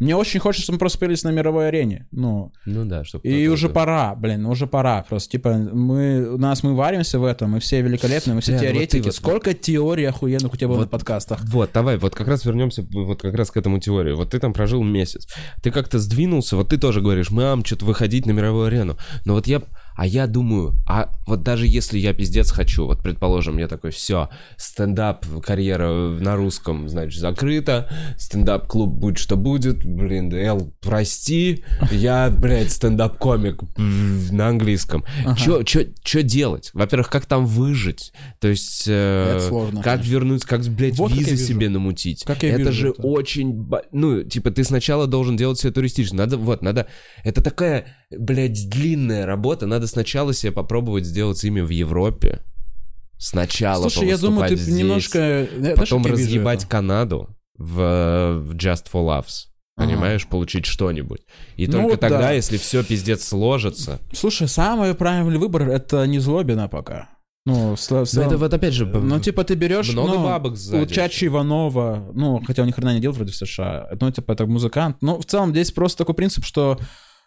Мне 0.00 0.14
очень 0.16 0.38
хочется, 0.38 0.64
чтобы 0.64 0.74
мы 0.74 0.78
просто 0.80 0.98
появились 0.98 1.24
на 1.24 1.30
мировой 1.30 1.68
арене. 1.68 2.06
Ну, 2.10 2.52
Ну 2.66 2.84
да, 2.84 3.04
чтобы 3.04 3.26
и 3.26 3.48
уже 3.48 3.70
пора, 3.70 4.14
блин, 4.14 4.44
уже 4.44 4.66
пора. 4.66 5.02
Просто, 5.08 5.30
типа, 5.30 5.54
мы, 5.54 6.34
у 6.34 6.36
нас, 6.36 6.62
мы 6.62 6.74
варимся 6.76 7.18
в 7.18 7.24
этом, 7.24 7.52
мы 7.52 7.60
все 7.60 7.80
великолепные, 7.80 8.34
мы 8.34 8.42
все 8.42 8.52
Да, 8.52 8.58
вот 8.58 8.66
ты 8.66 8.72
теоретики. 8.74 9.04
вот- 9.06 9.14
Сколько 9.14 9.54
теорий 9.54 10.04
охуенных 10.04 10.52
у 10.52 10.56
тебя 10.58 10.68
было 10.68 10.76
Вот. 10.76 10.82
на 10.84 10.88
подкастах? 10.90 11.40
Вот, 11.46 11.70
давай, 11.72 11.96
вот 11.96 12.14
как 12.14 12.28
раз 12.28 12.44
вернемся 12.44 12.86
вот 12.92 13.22
как 13.22 13.32
раз 13.34 13.50
к 13.50 13.56
этому 13.56 13.80
теории. 13.80 14.12
Вот 14.12 14.28
ты 14.32 14.38
там 14.40 14.52
прожил 14.52 14.82
месяц. 14.84 15.26
Ты 15.62 15.70
как-то 15.72 15.98
сдвинулся, 15.98 16.56
вот 16.56 16.68
ты 16.68 16.78
тоже 16.78 17.00
говоришь, 17.00 17.30
мам, 17.30 17.64
что-то 17.64 17.84
выходить 17.84 18.26
на 18.26 18.30
мировую 18.32 18.66
арену. 18.66 18.96
Но 19.24 19.34
вот 19.34 19.46
я, 19.46 19.62
а 19.96 20.06
я 20.06 20.26
думаю, 20.26 20.74
а 20.88 21.10
вот 21.26 21.42
даже 21.42 21.66
если 21.66 21.98
я 21.98 22.12
пиздец 22.14 22.50
хочу, 22.50 22.86
вот 22.86 23.02
предположим, 23.02 23.58
я 23.58 23.68
такой, 23.68 23.90
все, 23.90 24.28
стендап, 24.56 25.24
карьера 25.44 25.88
на 26.20 26.36
русском, 26.36 26.88
значит, 26.88 27.20
закрыта, 27.20 27.88
стендап-клуб 28.18 28.90
будет 28.90 29.18
что 29.18 29.36
будет, 29.36 29.84
блин, 29.84 30.32
Эл, 30.34 30.72
прости, 30.80 31.64
я, 31.90 32.30
блядь, 32.30 32.70
стендап-комик 32.72 33.62
м, 33.76 34.28
на 34.36 34.48
английском. 34.48 35.04
Чё, 35.36 35.62
чё, 35.62 35.82
чё 36.02 36.22
делать? 36.22 36.70
Во-первых, 36.72 37.10
как 37.10 37.26
там 37.26 37.46
выжить? 37.46 38.12
То 38.40 38.48
есть, 38.48 38.84
э, 38.86 39.36
Это 39.36 39.48
сложно, 39.48 39.82
как 39.82 39.94
конечно. 39.96 40.10
вернуть, 40.12 40.44
как, 40.44 40.62
блядь, 40.66 40.96
Вот 40.98 41.12
визы 41.12 41.36
себе 41.36 41.68
намутить. 41.68 42.24
Как 42.24 42.42
я 42.42 42.50
это 42.50 42.58
вижу 42.58 42.72
же 42.72 42.88
это. 42.90 43.02
очень, 43.02 43.68
ну, 43.92 44.22
типа, 44.22 44.50
ты 44.50 44.64
сначала 44.64 45.06
должен 45.06 45.36
делать 45.36 45.58
все 45.58 45.70
туристично. 45.70 46.18
Надо, 46.18 46.36
вот, 46.38 46.62
надо, 46.62 46.86
это 47.24 47.42
такая, 47.42 47.86
блядь, 48.18 48.68
длинная 48.68 49.26
работа. 49.26 49.66
Надо 49.66 49.86
сначала 49.86 50.32
себе 50.34 50.52
попробовать 50.52 51.04
сделать 51.04 51.42
имя 51.44 51.64
в 51.64 51.70
Европе. 51.70 52.40
Сначала 53.18 53.88
Слушай, 53.88 54.08
я 54.08 54.18
думаю, 54.18 54.48
ты 54.48 54.56
здесь, 54.56 54.74
немножко... 54.74 55.18
э, 55.18 55.76
потом 55.76 56.04
разъебать? 56.04 56.64
Канаду 56.64 57.28
в, 57.56 58.36
в 58.38 58.54
Just 58.56 58.86
for 58.92 59.06
Loves. 59.06 59.46
Ага. 59.76 59.88
Понимаешь, 59.88 60.26
получить 60.26 60.66
что-нибудь. 60.66 61.20
И 61.56 61.66
Ну 61.66 61.72
только 61.82 61.96
тогда, 61.96 62.18
да. 62.18 62.32
если 62.32 62.56
все 62.58 62.82
пиздец 62.84 63.24
сложится. 63.24 64.00
Слушай, 64.12 64.48
самый 64.48 64.94
правильный 64.94 65.38
выбор— 65.38 65.68
это 65.70 66.04
не 66.06 66.18
Злобина 66.18 66.68
пока. 66.68 67.10
Ну, 67.46 67.76
с- 67.76 67.88
в 67.88 67.92
Ну, 67.92 68.04
целом- 68.04 68.26
это 68.28 68.38
вот 68.38 68.52
опять 68.54 68.74
же... 68.74 68.86
Ну, 68.86 69.18
типа, 69.18 69.44
ты 69.44 69.54
берешь, 69.54 69.92
много 69.92 70.14
ну, 70.14 70.24
бабок 70.24 70.56
сзади. 70.56 70.82
у 70.82 70.86
Чачи 70.86 71.26
Иванова, 71.26 72.10
ну, 72.12 72.42
хотя 72.46 72.62
он 72.62 72.68
ни 72.68 72.72
хрена 72.72 72.92
не 72.94 73.00
делал 73.00 73.14
вроде 73.16 73.32
в 73.32 73.36
США, 73.36 73.88
ну, 74.00 74.10
типа, 74.10 74.32
это 74.32 74.46
музыкант. 74.46 74.98
Ну, 75.00 75.18
в 75.20 75.24
целом, 75.24 75.50
здесь 75.52 75.72
просто 75.72 75.98
такой 75.98 76.14
принцип, 76.14 76.44
что, 76.44 76.78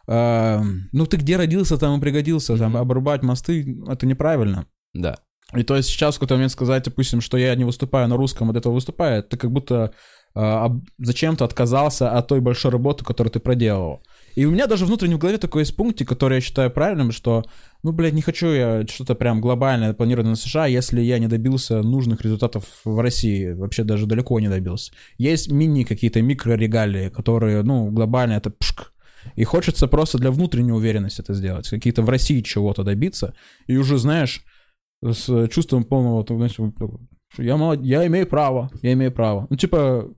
э, 0.08 0.62
ну, 0.92 1.06
ты 1.06 1.18
где 1.18 1.38
родился, 1.38 1.78
там 1.78 1.98
и 1.98 2.02
пригодился, 2.02 2.58
там, 2.58 2.78
обрубать 2.78 3.24
мосты, 3.24 3.78
это 3.88 4.06
неправильно. 4.06 4.68
Да. 4.94 5.18
И 5.54 5.64
то 5.64 5.76
есть 5.76 5.90
сейчас 5.90 6.16
в 6.16 6.20
какой-то 6.20 6.36
момент 6.36 6.52
сказать, 6.52 6.84
допустим, 6.84 7.22
что 7.22 7.38
я 7.38 7.56
не 7.56 7.64
выступаю 7.64 8.08
на 8.08 8.18
русском, 8.18 8.50
от 8.50 8.58
этого 8.58 8.74
выступаю, 8.74 9.24
ты 9.24 9.38
как 9.38 9.52
будто 9.52 9.92
э, 10.34 10.68
зачем-то 10.98 11.46
отказался 11.46 12.12
от 12.12 12.28
той 12.28 12.42
большой 12.42 12.72
работы, 12.72 13.06
которую 13.06 13.32
ты 13.32 13.40
проделал. 13.40 14.02
И 14.36 14.46
у 14.46 14.52
меня 14.52 14.68
даже 14.68 14.86
внутренне 14.86 15.16
в 15.16 15.20
голове 15.20 15.38
такой 15.38 15.62
есть 15.62 15.76
пунктик, 15.76 16.10
который 16.10 16.36
я 16.36 16.42
считаю 16.42 16.70
правильным, 16.72 17.12
что, 17.12 17.46
ну, 17.84 17.94
блядь, 17.94 18.14
не 18.14 18.22
хочу 18.22 18.48
я 18.48 18.86
что-то 18.88 19.16
прям 19.16 19.40
глобальное 19.40 19.94
планировать 19.94 20.28
на 20.28 20.36
США, 20.36 20.66
если 20.66 21.00
я 21.00 21.20
не 21.20 21.28
добился 21.28 21.82
нужных 21.82 22.22
результатов 22.22 22.66
в 22.84 23.00
России, 23.00 23.54
вообще 23.54 23.84
даже 23.84 24.08
далеко 24.08 24.40
не 24.40 24.50
добился. 24.50 24.92
Есть 25.18 25.52
мини 25.52 25.84
какие-то 25.84 26.22
микрорегалии, 26.22 27.10
которые, 27.10 27.64
ну, 27.64 27.90
глобально 27.92 28.34
это 28.34 28.50
пшк. 28.50 28.92
И 29.36 29.44
хочется 29.44 29.88
просто 29.88 30.18
для 30.18 30.32
внутренней 30.32 30.72
уверенности 30.72 31.22
это 31.22 31.34
сделать, 31.34 31.70
какие-то 31.70 32.02
в 32.02 32.10
России 32.10 32.42
чего-то 32.42 32.84
добиться, 32.84 33.34
и 33.68 33.78
уже, 33.78 33.98
знаешь, 33.98 34.44
с 35.04 35.48
чувством 35.50 35.84
полного, 35.84 36.26
вот, 36.28 36.52
что 37.34 37.44
я, 37.44 37.58
молод... 37.58 37.82
я 37.82 38.06
имею 38.08 38.28
право, 38.28 38.70
я 38.82 38.94
имею 38.94 39.12
право. 39.12 39.48
Ну, 39.50 39.58
типа, 39.58 40.10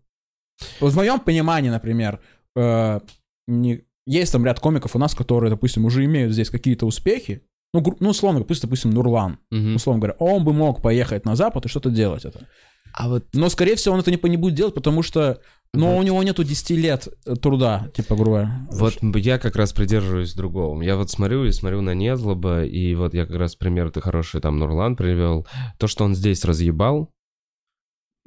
в 0.80 0.96
моем 0.96 1.20
понимании, 1.20 1.70
например, 1.70 2.20
э, 2.56 3.00
не- 3.48 3.82
есть 4.06 4.32
там 4.32 4.46
ряд 4.46 4.60
комиков 4.60 4.96
у 4.96 5.00
нас, 5.00 5.16
которые, 5.16 5.50
допустим, 5.50 5.86
уже 5.86 6.06
имеют 6.06 6.34
здесь 6.34 6.50
какие-то 6.50 6.86
успехи, 6.86 7.42
ну, 7.74 7.82
гру- 7.82 7.98
ну 8.00 8.10
условно, 8.10 8.42
пусть, 8.44 8.62
допустим, 8.62 8.92
Нурлан, 8.92 9.40
Мгм. 9.52 9.76
условно 9.76 10.00
говоря, 10.02 10.16
он 10.20 10.44
бы 10.46 10.54
мог 10.54 10.82
поехать 10.82 11.26
на 11.26 11.36
Запад 11.36 11.66
и 11.66 11.70
что-то 11.70 11.90
делать 11.90 12.26
это. 12.26 12.48
А 12.94 13.10
вот 13.10 13.26
Но, 13.34 13.50
скорее 13.50 13.76
всего, 13.76 13.94
он 13.96 14.00
это 14.02 14.10
не, 14.12 14.20
не 14.30 14.38
будет 14.38 14.56
делать, 14.56 14.74
потому 14.74 15.04
что, 15.04 15.42
ну, 15.74 15.92
Вот. 15.92 16.00
у 16.00 16.04
него 16.04 16.24
нету 16.24 16.44
10 16.44 16.70
лет 16.72 17.08
э, 17.26 17.36
труда, 17.36 17.90
типа, 17.96 18.16
грубо 18.16 18.32
говоря. 18.32 18.68
Вот 18.72 18.96
я 19.18 19.38
как 19.38 19.56
раз 19.56 19.74
придерживаюсь 19.74 20.34
другого. 20.34 20.82
Я 20.82 20.96
вот 20.96 21.10
смотрю 21.10 21.46
и 21.46 21.52
смотрю 21.52 21.82
на 21.82 21.94
Незлоба, 21.94 22.64
и 22.64 22.96
вот 22.96 23.14
я 23.14 23.26
как 23.26 23.36
раз 23.38 23.56
пример 23.56 23.92
ты 23.92 24.02
хороший 24.02 24.42
там 24.42 24.58
Нурлан 24.58 24.96
привел. 24.96 25.46
То, 25.78 25.88
что 25.88 26.04
он 26.04 26.16
здесь 26.16 26.46
разъебал, 26.46 27.12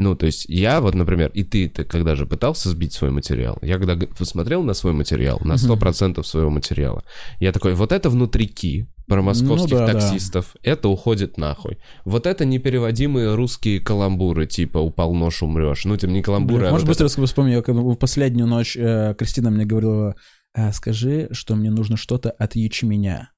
ну, 0.00 0.16
то 0.16 0.24
есть 0.24 0.46
я 0.48 0.80
вот, 0.80 0.94
например, 0.94 1.30
и 1.34 1.44
ты, 1.44 1.68
ты 1.68 1.84
когда 1.84 2.14
же 2.14 2.24
пытался 2.24 2.70
сбить 2.70 2.94
свой 2.94 3.10
материал, 3.10 3.58
я 3.60 3.76
когда 3.76 4.06
посмотрел 4.06 4.62
на 4.62 4.72
свой 4.72 4.94
материал, 4.94 5.38
на 5.44 5.56
100% 5.56 6.22
своего 6.24 6.48
материала, 6.48 7.04
я 7.38 7.52
такой, 7.52 7.74
вот 7.74 7.92
это 7.92 8.08
внутрики 8.08 8.88
про 9.10 9.22
московских 9.22 9.72
Ну 9.72 9.78
да, 9.78 9.86
да. 9.88 9.92
таксистов, 9.92 10.54
это 10.62 10.88
уходит 10.88 11.36
нахуй. 11.36 11.78
Вот 12.04 12.26
это 12.26 12.44
непереводимые 12.44 13.34
русские 13.34 13.80
каламбуры, 13.80 14.46
типа 14.46 14.78
«упал 14.78 15.14
нож, 15.14 15.42
умрешь». 15.42 15.84
Ну, 15.84 15.96
тем 15.96 16.12
не 16.12 16.22
каламбуры, 16.22 16.68
а 16.68 16.70
Может, 16.70 16.86
вот 16.86 16.96
быстро 17.00 17.26
вспомню, 17.26 17.54
я 17.54 17.74
в 17.74 17.96
последнюю 17.96 18.46
ночь 18.46 18.76
э, 18.76 19.16
Кристина 19.18 19.50
мне 19.50 19.64
говорила, 19.64 20.14
«А, 20.54 20.72
скажи, 20.72 21.28
что 21.32 21.56
мне 21.56 21.70
нужно 21.70 21.96
что-то 21.96 22.30
от 22.30 22.54
ячменя. 22.54 23.32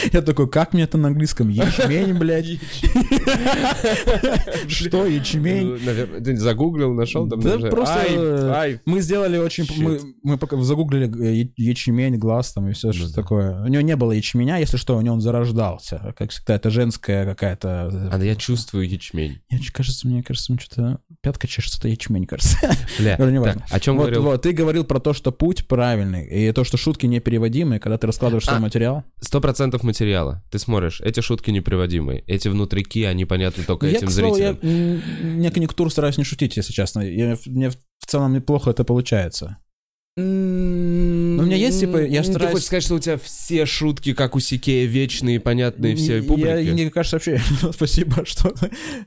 Я 0.12 0.22
такой, 0.22 0.48
как 0.48 0.72
мне 0.72 0.84
это 0.84 0.98
на 0.98 1.08
английском? 1.08 1.48
Ячмень, 1.48 2.14
блядь. 2.14 2.46
Что, 4.68 5.06
ячмень? 5.06 5.78
Ну, 5.84 6.36
загуглил, 6.36 6.94
нашел 6.94 7.28
там? 7.28 7.40
Да 7.40 7.58
просто 7.58 8.78
мы 8.84 9.00
сделали 9.00 9.38
очень... 9.38 9.66
Мы, 9.78 10.00
мы 10.22 10.38
загуглили 10.64 11.44
э, 11.44 11.48
ячмень, 11.56 12.16
глаз 12.16 12.52
там 12.52 12.68
и 12.68 12.72
все 12.72 12.92
что 12.92 13.08
да. 13.08 13.14
такое. 13.14 13.62
У 13.62 13.68
него 13.68 13.82
не 13.82 13.96
было 13.96 14.12
ячменя, 14.12 14.58
если 14.58 14.76
что, 14.76 14.96
у 14.96 15.00
него 15.00 15.14
он 15.14 15.20
зарождался. 15.20 16.14
Как 16.16 16.30
всегда, 16.30 16.54
это 16.54 16.70
женская 16.70 17.24
какая-то... 17.24 18.10
А 18.12 18.18
я 18.22 18.36
чувствую 18.36 18.88
ячмень. 18.88 19.40
Кажется, 19.72 20.08
мне 20.08 20.22
кажется, 20.22 20.56
что-то... 20.58 21.00
Пятка 21.22 21.46
чешется, 21.46 21.78
это 21.78 21.88
ячмень, 21.88 22.26
кажется. 22.26 22.56
Бля, 22.98 23.16
Ну, 23.18 23.44
так, 23.44 23.58
о 23.70 23.80
чем 23.80 23.96
вот, 23.96 24.04
говорил? 24.04 24.22
вот, 24.22 24.42
ты 24.42 24.52
говорил 24.52 24.84
про 24.84 25.00
то, 25.00 25.12
что 25.12 25.32
путь 25.32 25.66
правильный, 25.66 26.26
и 26.26 26.52
то, 26.52 26.64
что 26.64 26.76
шутки 26.76 27.06
непереводимые, 27.06 27.78
когда 27.80 27.98
ты 27.98 28.06
раскладываешь 28.06 28.44
свой 28.44 28.58
А. 28.58 28.60
материал. 28.60 29.04
Сто 29.20 29.40
процентов 29.40 29.82
материала. 29.90 30.42
Ты 30.50 30.58
смотришь, 30.58 31.00
эти 31.00 31.20
шутки 31.20 31.50
неприводимые. 31.50 32.24
Эти 32.26 32.48
внутрики, 32.48 33.00
они 33.00 33.24
понятны 33.24 33.64
только 33.64 33.86
я, 33.86 33.98
этим 33.98 34.08
к 34.08 34.10
слову, 34.10 34.36
я 34.36 34.52
зрителям. 34.52 34.72
м, 35.22 35.36
мне 35.36 35.50
конъюнктуру 35.50 35.90
стараюсь 35.90 36.18
не 36.18 36.24
шутить, 36.24 36.56
если 36.56 36.72
честно. 36.72 37.00
Я, 37.00 37.36
мне 37.46 37.70
в 37.70 38.06
целом 38.06 38.32
неплохо 38.32 38.70
это 38.70 38.84
получается. 38.84 39.58
Ну, 40.16 41.42
у 41.42 41.46
меня 41.46 41.56
есть, 41.56 41.80
типа, 41.80 41.98
я 42.04 42.22
Ты 42.22 42.28
стараюсь- 42.30 42.52
хочешь 42.52 42.66
сказать, 42.66 42.82
что 42.84 42.94
у 42.96 42.98
тебя 42.98 43.16
все 43.16 43.64
шутки, 43.64 44.12
как 44.12 44.34
у 44.36 44.40
Сикея, 44.40 44.86
вечные, 44.86 45.40
понятные 45.40 45.94
всей 45.96 46.20
публике? 46.22 46.64
Я, 46.64 46.72
мне 46.72 46.90
кажется, 46.90 47.16
вообще, 47.16 47.40
спасибо, 47.72 48.24
что... 48.26 48.52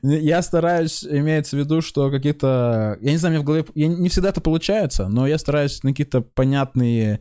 Я 0.02 0.42
стараюсь, 0.42 1.04
имеется 1.04 1.56
в 1.56 1.60
виду, 1.60 1.82
что 1.82 2.10
какие-то... 2.10 2.98
Я 3.00 3.12
не 3.12 3.18
знаю, 3.18 3.34
мне 3.34 3.42
в 3.42 3.44
голове... 3.44 3.64
Я, 3.74 3.88
не 3.88 4.08
всегда 4.08 4.30
это 4.30 4.40
получается, 4.40 5.08
но 5.08 5.26
я 5.26 5.38
стараюсь 5.38 5.82
на 5.82 5.90
какие-то 5.90 6.22
понятные 6.22 7.20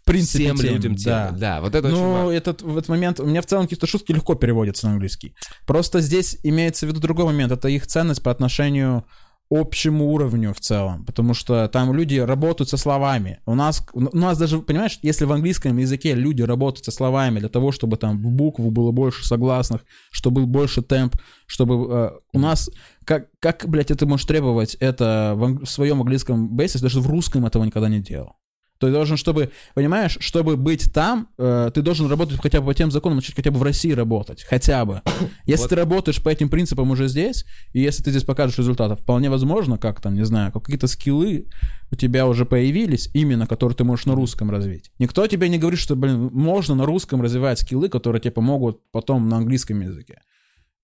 в 0.00 0.04
принципе, 0.04 0.44
всем 0.44 0.56
тем, 0.56 0.74
людям 0.74 0.96
тему. 0.96 1.14
да. 1.14 1.30
Да, 1.38 1.60
вот 1.60 1.74
это 1.74 1.88
очень 1.88 1.96
важно. 1.96 2.30
этот, 2.30 2.62
в 2.62 2.76
этот 2.76 2.88
момент, 2.88 3.20
у 3.20 3.26
меня 3.26 3.42
в 3.42 3.46
целом 3.46 3.64
какие-то 3.64 3.86
шутки 3.86 4.12
легко 4.12 4.34
переводятся 4.34 4.86
на 4.86 4.92
английский. 4.92 5.34
Просто 5.66 6.00
здесь 6.00 6.38
имеется 6.42 6.86
в 6.86 6.90
виду 6.90 7.00
другой 7.00 7.26
момент, 7.26 7.52
это 7.52 7.68
их 7.68 7.86
ценность 7.86 8.22
по 8.22 8.30
отношению 8.30 9.04
общему 9.48 10.12
уровню 10.12 10.52
в 10.52 10.60
целом, 10.60 11.04
потому 11.04 11.32
что 11.32 11.68
там 11.68 11.92
люди 11.92 12.18
работают 12.18 12.68
со 12.68 12.76
словами. 12.76 13.40
У 13.46 13.54
нас, 13.54 13.86
у 13.92 14.00
нас 14.16 14.38
даже, 14.38 14.58
понимаешь, 14.58 14.98
если 15.02 15.24
в 15.24 15.32
английском 15.32 15.76
языке 15.76 16.14
люди 16.14 16.42
работают 16.42 16.84
со 16.84 16.90
словами 16.90 17.38
для 17.38 17.48
того, 17.48 17.70
чтобы 17.70 17.96
там 17.96 18.18
в 18.18 18.30
букву 18.30 18.70
было 18.70 18.90
больше 18.90 19.24
согласных, 19.24 19.84
чтобы 20.10 20.40
был 20.40 20.48
больше 20.48 20.82
темп, 20.82 21.16
чтобы 21.46 21.74
э, 21.74 22.10
у 22.32 22.38
нас, 22.40 22.68
как, 23.04 23.28
как, 23.38 23.68
блядь, 23.68 23.92
это 23.92 24.04
можешь 24.06 24.26
требовать 24.26 24.74
это 24.80 25.34
в, 25.36 25.44
анг- 25.44 25.64
в 25.64 25.70
своем 25.70 26.00
английском 26.00 26.48
бейсе, 26.48 26.80
даже 26.80 27.00
в 27.00 27.06
русском 27.06 27.46
этого 27.46 27.62
никогда 27.62 27.88
не 27.88 28.00
делал. 28.00 28.32
Ты 28.78 28.90
должен, 28.90 29.16
чтобы, 29.16 29.50
понимаешь, 29.74 30.18
чтобы 30.20 30.56
быть 30.56 30.92
там, 30.92 31.28
э, 31.38 31.70
ты 31.72 31.82
должен 31.82 32.08
работать 32.10 32.38
хотя 32.40 32.60
бы 32.60 32.66
по 32.66 32.74
тем 32.74 32.90
законам, 32.90 33.16
начать 33.16 33.34
хотя 33.34 33.50
бы 33.50 33.58
в 33.58 33.62
России 33.62 33.92
работать, 33.92 34.42
хотя 34.42 34.84
бы. 34.84 35.02
Если 35.46 35.62
Вот. 35.62 35.70
ты 35.70 35.76
работаешь 35.76 36.22
по 36.22 36.28
этим 36.28 36.48
принципам 36.48 36.90
уже 36.90 37.08
здесь, 37.08 37.44
и 37.72 37.80
если 37.80 38.02
ты 38.02 38.10
здесь 38.10 38.24
покажешь 38.24 38.58
результаты, 38.58 38.96
вполне 38.96 39.30
возможно, 39.30 39.78
как 39.78 40.00
там, 40.00 40.14
не 40.14 40.24
знаю, 40.24 40.52
какие-то 40.52 40.86
скиллы 40.86 41.46
у 41.90 41.96
тебя 41.96 42.26
уже 42.26 42.44
появились, 42.44 43.08
именно 43.14 43.46
которые 43.46 43.76
ты 43.76 43.84
можешь 43.84 44.06
на 44.06 44.14
русском 44.14 44.50
развить. 44.50 44.90
Никто 44.98 45.26
тебе 45.26 45.48
не 45.48 45.58
говорит, 45.58 45.80
что, 45.80 45.96
блин, 45.96 46.30
можно 46.32 46.74
на 46.74 46.84
русском 46.84 47.22
развивать 47.22 47.60
скиллы, 47.60 47.88
которые 47.88 48.20
тебе 48.20 48.32
помогут 48.32 48.80
потом 48.92 49.28
на 49.28 49.36
английском 49.38 49.80
языке. 49.80 50.20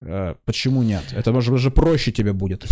Э, 0.01 0.35
Почему 0.45 0.83
нет? 0.83 1.03
Это 1.13 1.33
может 1.33 1.59
же 1.59 1.71
проще 1.71 2.13
тебе 2.13 2.33
будет. 2.33 2.67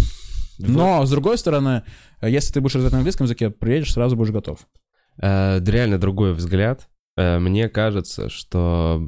Но, 0.59 1.05
с 1.07 1.11
другой 1.11 1.39
стороны, 1.39 1.83
э, 2.21 2.31
если 2.31 2.53
ты 2.53 2.61
будешь 2.61 2.75
развивать 2.75 2.93
на 2.93 2.99
английском 2.99 3.25
языке, 3.25 3.51
приедешь, 3.51 3.93
сразу 3.93 4.17
будешь 4.17 4.31
готов. 4.31 4.61
Э, 5.21 5.61
реально 5.65 5.99
другой 5.99 6.33
взгляд. 6.35 6.89
Э, 7.17 7.39
Мне 7.39 7.69
кажется, 7.69 8.29
что 8.29 9.03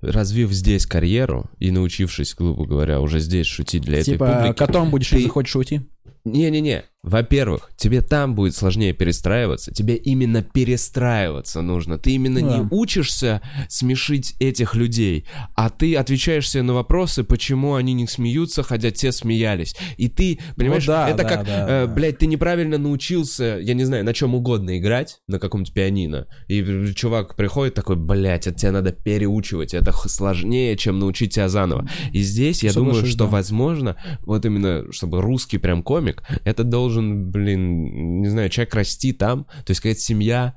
развив 0.00 0.52
здесь 0.52 0.86
карьеру 0.86 1.50
и 1.58 1.70
научившись, 1.70 2.34
грубо 2.34 2.66
говоря, 2.66 3.00
уже 3.00 3.18
здесь 3.20 3.46
шутить 3.46 3.82
для 3.82 3.98
этой 4.00 4.12
Типа, 4.12 4.26
публики... 4.26 4.56
котом 4.58 4.90
будешь, 4.90 5.08
ты- 5.10 5.16
если 5.16 5.28
хочешь 5.28 5.56
уйти? 5.56 5.80
Не-не-не. 6.24 6.84
Во-первых, 7.04 7.70
тебе 7.76 8.00
там 8.02 8.34
будет 8.34 8.56
сложнее 8.56 8.92
перестраиваться. 8.92 9.72
Тебе 9.72 9.94
именно 9.94 10.42
перестраиваться 10.42 11.62
нужно. 11.62 11.96
Ты 11.96 12.10
именно 12.12 12.40
Да. 12.40 12.58
не 12.58 12.66
учишься 12.70 13.40
смешить 13.68 14.34
этих 14.40 14.74
людей, 14.74 15.24
а 15.54 15.70
ты 15.70 15.94
отвечаешь 15.94 16.50
себе 16.50 16.62
на 16.64 16.74
вопросы, 16.74 17.22
почему 17.22 17.74
они 17.76 17.92
не 17.92 18.08
смеются, 18.08 18.64
хотя 18.64 18.90
те 18.90 19.12
смеялись. 19.12 19.76
И 19.96 20.08
ты, 20.08 20.40
понимаешь, 20.56 20.86
да, 20.86 21.08
это 21.08 21.22
да, 21.22 21.28
как, 21.28 21.46
да, 21.46 21.66
э, 21.68 21.86
да. 21.86 21.92
блядь, 21.92 22.18
ты 22.18 22.26
неправильно 22.26 22.78
научился, 22.78 23.58
я 23.62 23.74
не 23.74 23.84
знаю, 23.84 24.04
на 24.04 24.12
чем 24.12 24.34
угодно 24.34 24.76
играть, 24.78 25.18
на 25.28 25.38
каком-то 25.38 25.72
пианино. 25.72 26.26
И 26.48 26.92
чувак 26.94 27.36
приходит 27.36 27.74
такой, 27.74 27.94
блядь, 27.94 28.48
это 28.48 28.58
тебе 28.58 28.72
надо 28.72 28.90
переучивать, 28.92 29.72
это 29.72 29.92
сложнее, 29.92 30.76
чем 30.76 30.98
научить 30.98 31.34
тебя 31.34 31.48
заново. 31.48 31.88
И 32.12 32.22
здесь 32.22 32.64
я 32.64 32.72
думаю, 32.72 32.94
Соглашусь, 32.94 33.14
что 33.14 33.24
да. 33.24 33.30
возможно, 33.30 33.96
вот 34.22 34.44
именно, 34.44 34.90
чтобы 34.90 35.20
русский 35.22 35.58
прям 35.58 35.82
комик, 35.84 36.22
это 36.44 36.64
должен, 36.64 36.88
блин, 37.00 38.20
не 38.22 38.28
знаю, 38.28 38.48
человек 38.48 38.74
расти 38.74 39.12
там, 39.12 39.44
то 39.44 39.70
есть 39.70 39.80
какая-то 39.80 40.00
семья 40.00 40.54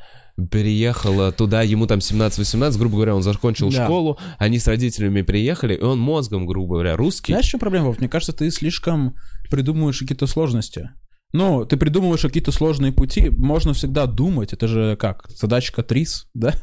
переехала 0.50 1.32
туда, 1.32 1.62
ему 1.62 1.88
там 1.88 2.00
17-18, 2.00 2.78
грубо 2.78 2.96
говоря, 2.96 3.16
он 3.16 3.24
закончил 3.24 3.70
Да. 3.70 3.84
школу, 3.86 4.18
они 4.38 4.60
с 4.60 4.68
родителями 4.68 5.22
приехали, 5.22 5.76
и 5.76 5.82
он 5.82 6.00
мозгом, 6.00 6.46
грубо 6.46 6.76
говоря, 6.76 6.96
русский. 6.96 7.34
Знаешь, 7.34 7.48
что 7.48 7.58
проблема? 7.58 7.88
Вов? 7.88 8.00
Мне 8.00 8.10
кажется, 8.10 8.34
ты 8.34 8.50
слишком 8.52 9.16
придумываешь 9.50 10.00
какие-то 10.00 10.28
сложности. 10.28 10.90
Ну, 11.34 11.66
ты 11.66 11.78
придумываешь 11.78 12.22
какие-то 12.22 12.52
сложные 12.52 12.92
пути, 12.92 13.30
можно 13.30 13.74
всегда 13.74 14.06
думать, 14.06 14.54
это 14.54 14.68
же 14.68 14.98
как, 14.98 15.30
задачка 15.30 15.82
ТРИС, 15.84 16.28
да? 16.34 16.54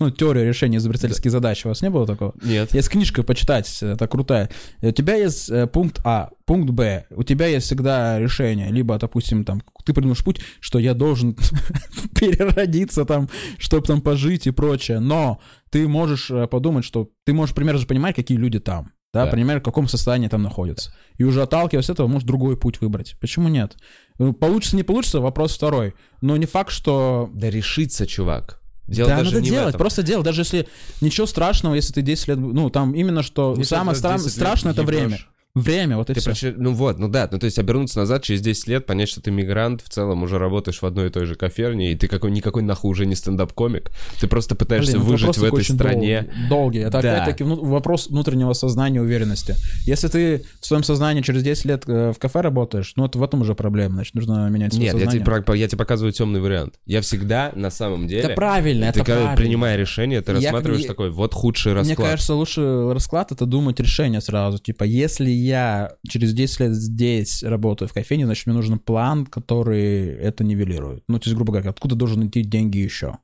Ну, 0.00 0.10
теория 0.10 0.44
решения 0.44 0.78
изобретательских 0.78 1.30
задач, 1.30 1.64
у 1.64 1.68
вас 1.68 1.82
не 1.82 1.90
было 1.90 2.06
такого? 2.06 2.34
Нет. 2.42 2.72
Есть 2.72 2.88
книжка 2.88 3.22
почитать, 3.22 3.82
это 3.82 4.06
крутая. 4.06 4.48
У 4.80 4.90
тебя 4.92 5.14
есть 5.14 5.50
э, 5.50 5.66
пункт 5.66 6.00
А, 6.04 6.30
пункт 6.46 6.70
Б. 6.70 7.06
У 7.10 7.22
тебя 7.22 7.46
есть 7.46 7.66
всегда 7.66 8.18
решение. 8.18 8.70
Либо, 8.70 8.98
допустим, 8.98 9.44
там, 9.44 9.60
ты 9.84 9.92
придумаешь 9.92 10.24
путь, 10.24 10.40
что 10.60 10.78
я 10.78 10.94
должен 10.94 11.34
переродиться 12.18 13.04
там, 13.04 13.28
чтобы 13.58 13.86
там 13.86 14.00
пожить 14.00 14.46
и 14.46 14.50
прочее. 14.50 15.00
Но 15.00 15.40
ты 15.70 15.86
можешь 15.86 16.30
э, 16.30 16.46
подумать, 16.46 16.84
что 16.84 17.10
ты 17.24 17.34
можешь 17.34 17.54
примерно 17.54 17.80
же 17.80 17.86
понимать, 17.86 18.16
какие 18.16 18.38
люди 18.38 18.60
там. 18.60 18.92
Да, 19.14 19.24
Да. 19.24 19.30
примерно 19.30 19.60
в 19.60 19.64
каком 19.64 19.88
состоянии 19.88 20.28
там 20.28 20.42
находятся. 20.42 20.92
И 21.16 21.24
уже 21.24 21.42
отталкиваясь 21.42 21.86
от 21.88 21.94
этого, 21.94 22.08
можешь 22.08 22.26
другой 22.26 22.56
путь 22.58 22.80
выбрать. 22.80 23.16
Почему 23.20 23.48
нет? 23.48 23.76
Ну, 24.18 24.32
Получится, 24.34 24.76
не 24.76 24.82
получится, 24.82 25.20
вопрос 25.20 25.54
второй. 25.54 25.94
Но 26.20 26.36
не 26.36 26.46
факт, 26.46 26.70
что 26.70 27.30
Да 27.32 27.48
решиться, 27.50 28.06
чувак. 28.06 28.60
Дело 28.86 29.08
да, 29.10 29.18
даже 29.18 29.30
надо 29.32 29.42
не 29.42 29.50
делать, 29.50 29.76
просто 29.76 30.02
делать. 30.02 30.24
Даже 30.24 30.42
если 30.42 30.68
ничего 31.02 31.26
страшного, 31.26 31.74
если 31.74 31.92
ты 31.92 32.02
10 32.02 32.28
лет... 32.28 32.38
Ну, 32.38 32.70
там 32.70 32.92
именно 32.94 33.22
что... 33.22 33.50
Если 33.56 33.64
самое 33.74 33.94
ты 33.94 33.98
стран- 34.00 34.16
10 34.16 34.26
лет 34.26 34.34
страшное— 34.34 34.72
это 34.74 34.82
время. 34.82 35.18
Время, 35.60 35.96
вот 35.96 36.10
и 36.10 36.14
Ты 36.14 36.20
все. 36.20 36.30
прочи- 36.30 36.54
Ну 36.56 36.72
вот, 36.72 36.98
ну 36.98 37.08
да, 37.08 37.28
ну 37.30 37.38
то 37.38 37.44
есть 37.46 37.58
обернуться 37.58 37.98
назад 38.00 38.22
через 38.22 38.40
10 38.40 38.66
лет, 38.68 38.86
понять, 38.86 39.08
что 39.08 39.20
ты 39.20 39.30
мигрант, 39.30 39.82
в 39.82 39.88
целом 39.88 40.22
уже 40.22 40.38
работаешь 40.38 40.80
в 40.80 40.84
одной 40.86 41.08
и 41.08 41.10
той 41.10 41.26
же 41.26 41.34
коферне, 41.34 41.92
и 41.92 41.96
ты 41.96 42.08
какой 42.08 42.30
никакой 42.30 42.62
нахуй 42.62 42.90
уже 42.90 43.06
не 43.06 43.14
стендап-комик, 43.14 43.90
ты 44.20 44.26
просто 44.26 44.54
пытаешься 44.54 44.92
Блин, 44.92 45.02
ну, 45.04 45.10
выжить 45.12 45.36
в 45.36 45.44
этой 45.44 45.64
стране. 45.64 46.22
Долгий. 46.22 46.48
долгий. 46.48 46.78
Это 46.80 47.02
Да. 47.02 47.22
опять-таки 47.22 47.44
вну- 47.44 47.64
вопрос 47.64 48.08
внутреннего 48.08 48.52
сознания 48.52 49.00
уверенности. 49.00 49.54
Если 49.86 50.08
ты 50.08 50.44
в 50.60 50.66
своем 50.66 50.82
сознании 50.82 51.22
через 51.22 51.42
10 51.42 51.64
лет 51.64 51.84
э, 51.86 52.12
в 52.12 52.18
кафе 52.18 52.40
работаешь, 52.40 52.92
ну, 52.96 53.04
это 53.06 53.18
в 53.18 53.22
этом 53.22 53.40
уже 53.42 53.54
проблема. 53.54 53.94
Значит, 53.96 54.14
нужно 54.14 54.48
менять 54.48 54.72
свое 54.72 54.86
Нет, 54.86 54.94
я 54.94 55.00
сознание. 55.06 55.24
тебе, 55.24 55.42
про- 55.42 55.54
я 55.56 55.68
тебе 55.68 55.78
показываю 55.78 56.12
темный 56.12 56.40
вариант. 56.40 56.74
Я 56.86 57.00
всегда 57.00 57.52
на 57.54 57.70
самом 57.70 58.06
деле... 58.06 58.22
Это 58.22 58.34
правильно, 58.34 58.86
ты 58.86 58.90
это 58.90 58.98
когда 59.00 59.14
правильно. 59.22 59.36
принимая 59.36 59.76
решение, 59.76 60.20
ты 60.22 60.32
Я- 60.32 60.38
рассматриваешь 60.52 60.82
я- 60.82 60.88
такой, 60.88 61.10
вот 61.10 61.34
худший 61.34 61.72
Мне 61.72 61.80
расклад. 61.80 62.10
кажется, 62.10 62.34
лучше 62.34 62.92
расклад 62.92 63.32
это 63.32 63.46
думать 63.46 63.80
решение 63.80 64.20
сразу. 64.20 64.58
Типа, 64.58 64.84
если 64.84 65.30
я 65.48 65.92
через 66.08 66.32
10 66.34 66.60
лет 66.60 66.72
здесь 66.74 67.42
работаю 67.42 67.88
в 67.88 67.92
кофейне, 67.92 68.24
значит, 68.26 68.46
мне 68.46 68.54
нужен 68.54 68.78
план, 68.78 69.26
который 69.26 70.06
это 70.14 70.44
нивелирует. 70.44 71.02
Ну, 71.08 71.18
то 71.18 71.24
есть, 71.26 71.34
грубо 71.36 71.52
говоря, 71.52 71.70
откуда 71.70 71.94
должен 71.94 72.26
идти 72.26 72.42
деньги 72.42 72.78
еще? 72.78 73.18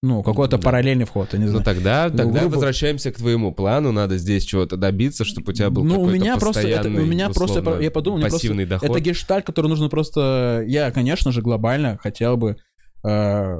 Ну, 0.00 0.22
какой-то 0.22 0.58
Да. 0.58 0.62
параллельный 0.62 1.06
вход, 1.06 1.32
я 1.32 1.38
не 1.40 1.46
Ну 1.46 1.50
знаю. 1.50 1.64
тогда, 1.64 2.08
тогда 2.08 2.40
грубо- 2.40 2.54
возвращаемся 2.54 3.10
к 3.10 3.16
твоему 3.16 3.52
плану, 3.52 3.90
надо 3.90 4.16
здесь 4.16 4.44
чего-то 4.44 4.76
добиться, 4.76 5.24
чтобы 5.24 5.50
у 5.50 5.54
тебя 5.54 5.70
был 5.70 5.82
ну, 5.82 6.00
у 6.02 6.08
меня 6.08 6.36
просто, 6.36 6.68
это, 6.68 6.88
у 6.88 7.04
меня 7.04 7.30
просто, 7.30 7.80
я 7.80 7.90
подумал, 7.90 8.20
пассивный 8.20 8.64
просто, 8.64 8.86
доход. 8.86 8.96
это 8.96 9.10
гештальт, 9.10 9.44
который 9.44 9.66
нужно 9.66 9.88
просто, 9.88 10.62
я, 10.68 10.92
конечно 10.92 11.32
же, 11.32 11.42
глобально 11.42 11.98
хотел 12.00 12.36
бы 12.36 12.56
э, 13.04 13.56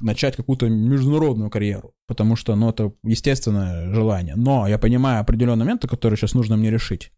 начать 0.00 0.36
какую-то 0.36 0.68
международную 0.68 1.50
карьеру, 1.50 1.92
потому 2.06 2.36
что, 2.36 2.54
ну, 2.56 2.68
это 2.70 2.92
естественное 3.02 3.92
желание. 3.94 4.34
Но 4.36 4.66
я 4.68 4.78
понимаю 4.78 5.20
определенные 5.20 5.64
моменты, 5.64 5.88
которые 5.88 6.16
сейчас 6.16 6.34
нужно 6.34 6.56
мне 6.56 6.70
решить. 6.70 7.10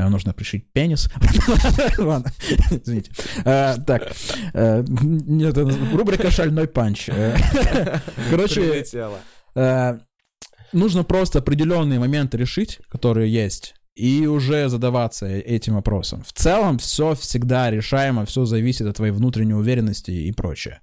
Э, 0.00 0.08
Нужно 0.08 0.32
пришить 0.32 0.72
пенис. 0.72 1.08
Ладно, 1.98 2.32
извините. 2.70 3.10
Э, 3.44 3.76
Так, 3.86 4.12
э, 4.54 4.84
нет, 4.86 5.56
рубрика 5.92 6.30
«Шальной 6.30 6.66
панч». 6.66 7.08
Короче, 8.30 8.84
нужно 10.72 11.04
просто 11.04 11.38
определенные 11.40 11.98
моменты 11.98 12.38
решить, 12.38 12.78
которые 12.88 13.32
есть, 13.32 13.74
и 13.94 14.26
уже 14.26 14.68
задаваться 14.68 15.26
этим 15.26 15.74
вопросом. 15.74 16.22
В 16.22 16.32
целом 16.32 16.78
все 16.78 17.14
всегда 17.14 17.70
решаемо, 17.70 18.24
все 18.24 18.44
зависит 18.44 18.86
от 18.86 18.96
твоей 18.96 19.12
внутренней 19.12 19.54
уверенности 19.54 20.10
и 20.10 20.32
прочее. 20.32 20.80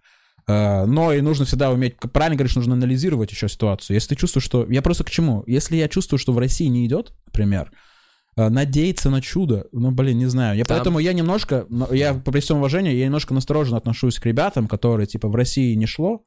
Но 0.48 1.12
и 1.14 1.20
нужно 1.22 1.46
всегда 1.46 1.72
уметь, 1.72 1.98
правильно 2.00 2.38
говоришь, 2.38 2.56
нужно 2.56 2.74
анализировать 2.74 3.32
еще 3.32 3.50
ситуацию. 3.50 3.96
Если 3.96 4.10
ты 4.10 4.16
чувствуешь, 4.16 4.46
что... 4.46 4.66
Я 4.70 4.82
просто 4.82 5.04
к 5.04 5.10
чему? 5.10 5.44
Если 5.48 5.76
я 5.76 5.90
чувствую, 5.90 6.20
что 6.20 6.32
в 6.32 6.38
России 6.38 6.68
не 6.68 6.86
идет, 6.86 7.12
например, 7.26 7.72
надеяться 8.38 9.10
на 9.10 9.22
чудо, 9.22 9.68
ну, 9.72 9.92
блин, 9.92 10.18
не 10.20 10.28
знаю. 10.28 10.58
Я 10.58 10.64
Там- 10.64 10.78
поэтому 10.78 11.00
я 11.00 11.14
немножко, 11.14 11.66
но 11.70 11.92
я 11.94 12.14
при 12.14 12.40
всем 12.40 12.58
уважении, 12.58 12.94
я 12.94 13.06
немножко 13.06 13.34
настороженно 13.34 13.78
отношусь 13.78 14.20
к 14.20 14.26
ребятам, 14.26 14.68
которые, 14.68 15.08
типа, 15.08 15.28
в 15.28 15.36
России 15.36 15.74
не 15.76 15.86
шло, 15.88 16.24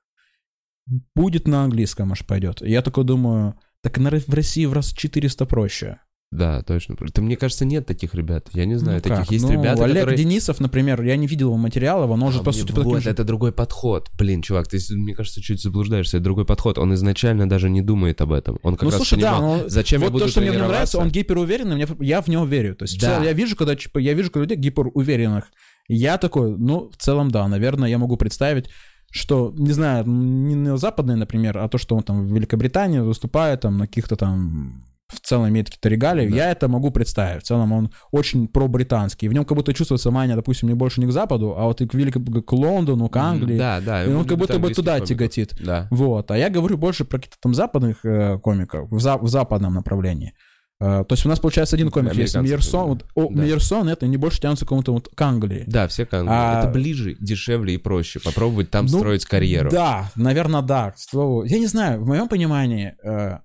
будет 1.15 1.47
на 1.47 1.63
английском, 1.65 2.09
может, 2.09 2.27
пойдет. 2.27 2.63
Я 2.63 2.83
такой 2.83 3.05
думаю, 3.05 3.55
так 3.83 3.99
на- 3.99 4.11
в 4.11 4.29
России 4.35 4.67
в 4.67 4.73
раз 4.73 4.93
400 4.93 5.47
проще. 5.47 6.01
Да, 6.33 6.63
точно. 6.63 6.95
Ты, 7.13 7.23
мне 7.23 7.37
кажется, 7.37 7.65
нет 7.65 7.87
таких 7.87 8.15
ребят. 8.15 8.47
Я 8.53 8.65
не 8.65 8.77
знаю, 8.77 8.99
Ну 8.99 9.03
таких 9.03 9.19
как? 9.19 9.31
есть 9.33 9.45
Ну, 9.45 9.53
ребята, 9.53 9.83
Олег 9.83 9.97
которые... 10.05 10.17
Денисов, 10.17 10.61
например, 10.61 11.03
я 11.03 11.17
не 11.17 11.27
видел 11.27 11.49
его 11.49 11.57
материалов, 11.57 12.09
он 12.09 12.21
может, 12.21 12.43
А 12.43 12.45
по 12.45 12.53
сути, 12.53 12.69
таким 12.69 12.85
вот, 12.85 13.03
же- 13.03 13.11
это 13.11 13.25
другой 13.25 13.51
подход. 13.51 14.09
Блин, 14.17 14.41
чувак, 14.41 14.69
ты, 14.69 14.79
мне 14.91 15.13
кажется, 15.17 15.43
чуть 15.43 15.61
заблуждаешься. 15.61 16.19
Это 16.19 16.25
другой 16.25 16.45
подход. 16.45 16.79
Он 16.79 16.95
изначально 16.95 17.49
даже 17.49 17.69
не 17.69 17.83
думает 17.83 18.21
об 18.21 18.33
этом. 18.33 18.61
Он 18.63 18.75
как 18.77 18.83
Ну, 18.85 18.91
раз 18.91 18.97
слушай, 18.99 19.21
да, 19.21 19.33
понимал, 19.39 19.57
ну, 19.57 19.65
зачем 19.69 20.01
я 20.03 20.07
вот 20.07 20.13
буду 20.13 20.25
то, 20.27 20.31
что 20.31 20.41
мне 20.41 20.53
нравится, 20.53 20.99
он 20.99 21.09
гиперуверенный, 21.11 21.75
мне, 21.75 21.89
я 21.99 22.21
в 22.23 22.29
него 22.29 22.45
верю. 22.45 22.77
То 22.77 22.85
есть 22.85 23.01
Да. 23.01 23.09
целом 23.09 23.25
я 23.25 23.33
вижу, 23.33 23.57
когда 23.57 23.75
типа, 23.75 23.99
я 23.99 24.15
вижу 24.15 24.31
когда 24.31 24.45
людей 24.45 24.57
гиперуверенных, 24.57 25.47
я 25.89 26.17
такой, 26.17 26.57
ну, 26.57 26.91
в 26.91 26.97
целом, 26.97 27.33
да, 27.33 27.49
наверное, 27.49 27.89
я 27.89 27.99
могу 27.99 28.17
представить, 28.17 28.67
что, 29.11 29.53
не 29.59 29.73
знаю, 29.73 30.07
не 30.07 30.55
на 30.55 30.77
западной, 30.77 31.17
например, 31.17 31.59
а 31.59 31.69
то, 31.69 31.77
что 31.79 31.97
он 31.97 32.05
там 32.05 32.25
в 32.25 32.33
Великобритании 32.33 33.01
выступает 33.01 33.63
там 33.63 33.79
на 33.79 33.89
каких-то 33.89 34.15
там 34.15 34.85
в 35.11 35.21
целом 35.21 35.49
имеет 35.49 35.67
какие-то 35.67 35.89
регалии, 35.89 36.29
Да. 36.29 36.37
я 36.37 36.51
это 36.51 36.69
могу 36.69 36.91
представить. 36.91 37.43
В 37.43 37.47
целом 37.47 37.73
он 37.73 37.91
очень 38.13 38.49
про-британский. 38.49 39.29
В 39.29 39.33
нем 39.33 39.45
как 39.45 39.57
будто 39.57 39.75
чувствуется 39.75 40.11
мания, 40.11 40.37
допустим, 40.37 40.69
не 40.69 40.75
больше 40.75 41.01
не 41.01 41.07
к 41.07 41.13
Западу, 41.13 41.55
а 41.57 41.65
вот 41.65 41.81
и 41.81 41.87
к, 41.87 41.95
Великой, 41.95 42.23
к 42.43 42.53
Лондону, 42.53 43.09
к 43.09 43.17
Англии. 43.17 43.59
Да, 43.59 43.81
да. 43.81 44.05
И 44.05 44.13
он 44.13 44.25
как 44.25 44.39
будто 44.39 44.59
бы 44.59 44.73
туда 44.73 44.93
комиков. 44.93 45.09
тяготит. 45.09 45.55
Да. 45.65 45.89
Вот. 45.91 46.31
А 46.31 46.39
я 46.39 46.49
говорю 46.51 46.77
больше 46.79 47.05
про 47.05 47.19
каких-то 47.19 47.37
там 47.41 47.55
западных 47.55 48.05
э, 48.05 48.39
комиков, 48.39 48.91
в, 48.91 49.01
за- 49.01 49.19
в 49.19 49.29
западном 49.29 49.75
направлении. 49.75 50.35
Э, 50.83 51.05
то 51.07 51.13
есть 51.13 51.27
у 51.27 51.29
нас 51.29 51.39
получается 51.39 51.77
один 51.77 51.91
комик 51.91 52.15
есть 52.15 52.35
Мейерсон. 52.37 52.89
Вот, 52.89 53.05
о, 53.15 53.29
да. 53.31 53.43
Мейерсон 53.43 53.89
это 53.91 54.07
не 54.07 54.17
больше 54.17 54.41
тянутся 54.41 54.65
к 54.65 54.69
кому-то 54.71 54.93
вот 54.95 55.09
к 55.15 55.21
Англии. 55.21 55.65
Да, 55.67 55.87
все 55.89 56.07
как 56.07 56.25
А- 56.27 56.61
Это 56.63 56.71
ближе, 56.73 57.17
дешевле 57.21 57.75
и 57.75 57.77
проще. 57.77 58.19
Попробовать 58.21 58.71
там 58.71 58.87
Ну, 58.87 58.99
строить 58.99 59.27
карьеру. 59.27 59.71
Да, 59.71 60.11
наверное, 60.17 60.63
да. 60.63 60.93
К 60.93 60.99
слову, 60.99 61.45
я 61.45 61.59
не 61.59 61.67
знаю, 61.67 62.01
в 62.03 62.07
моем 62.07 62.29
понимании 62.29 62.95
э, 63.05 63.39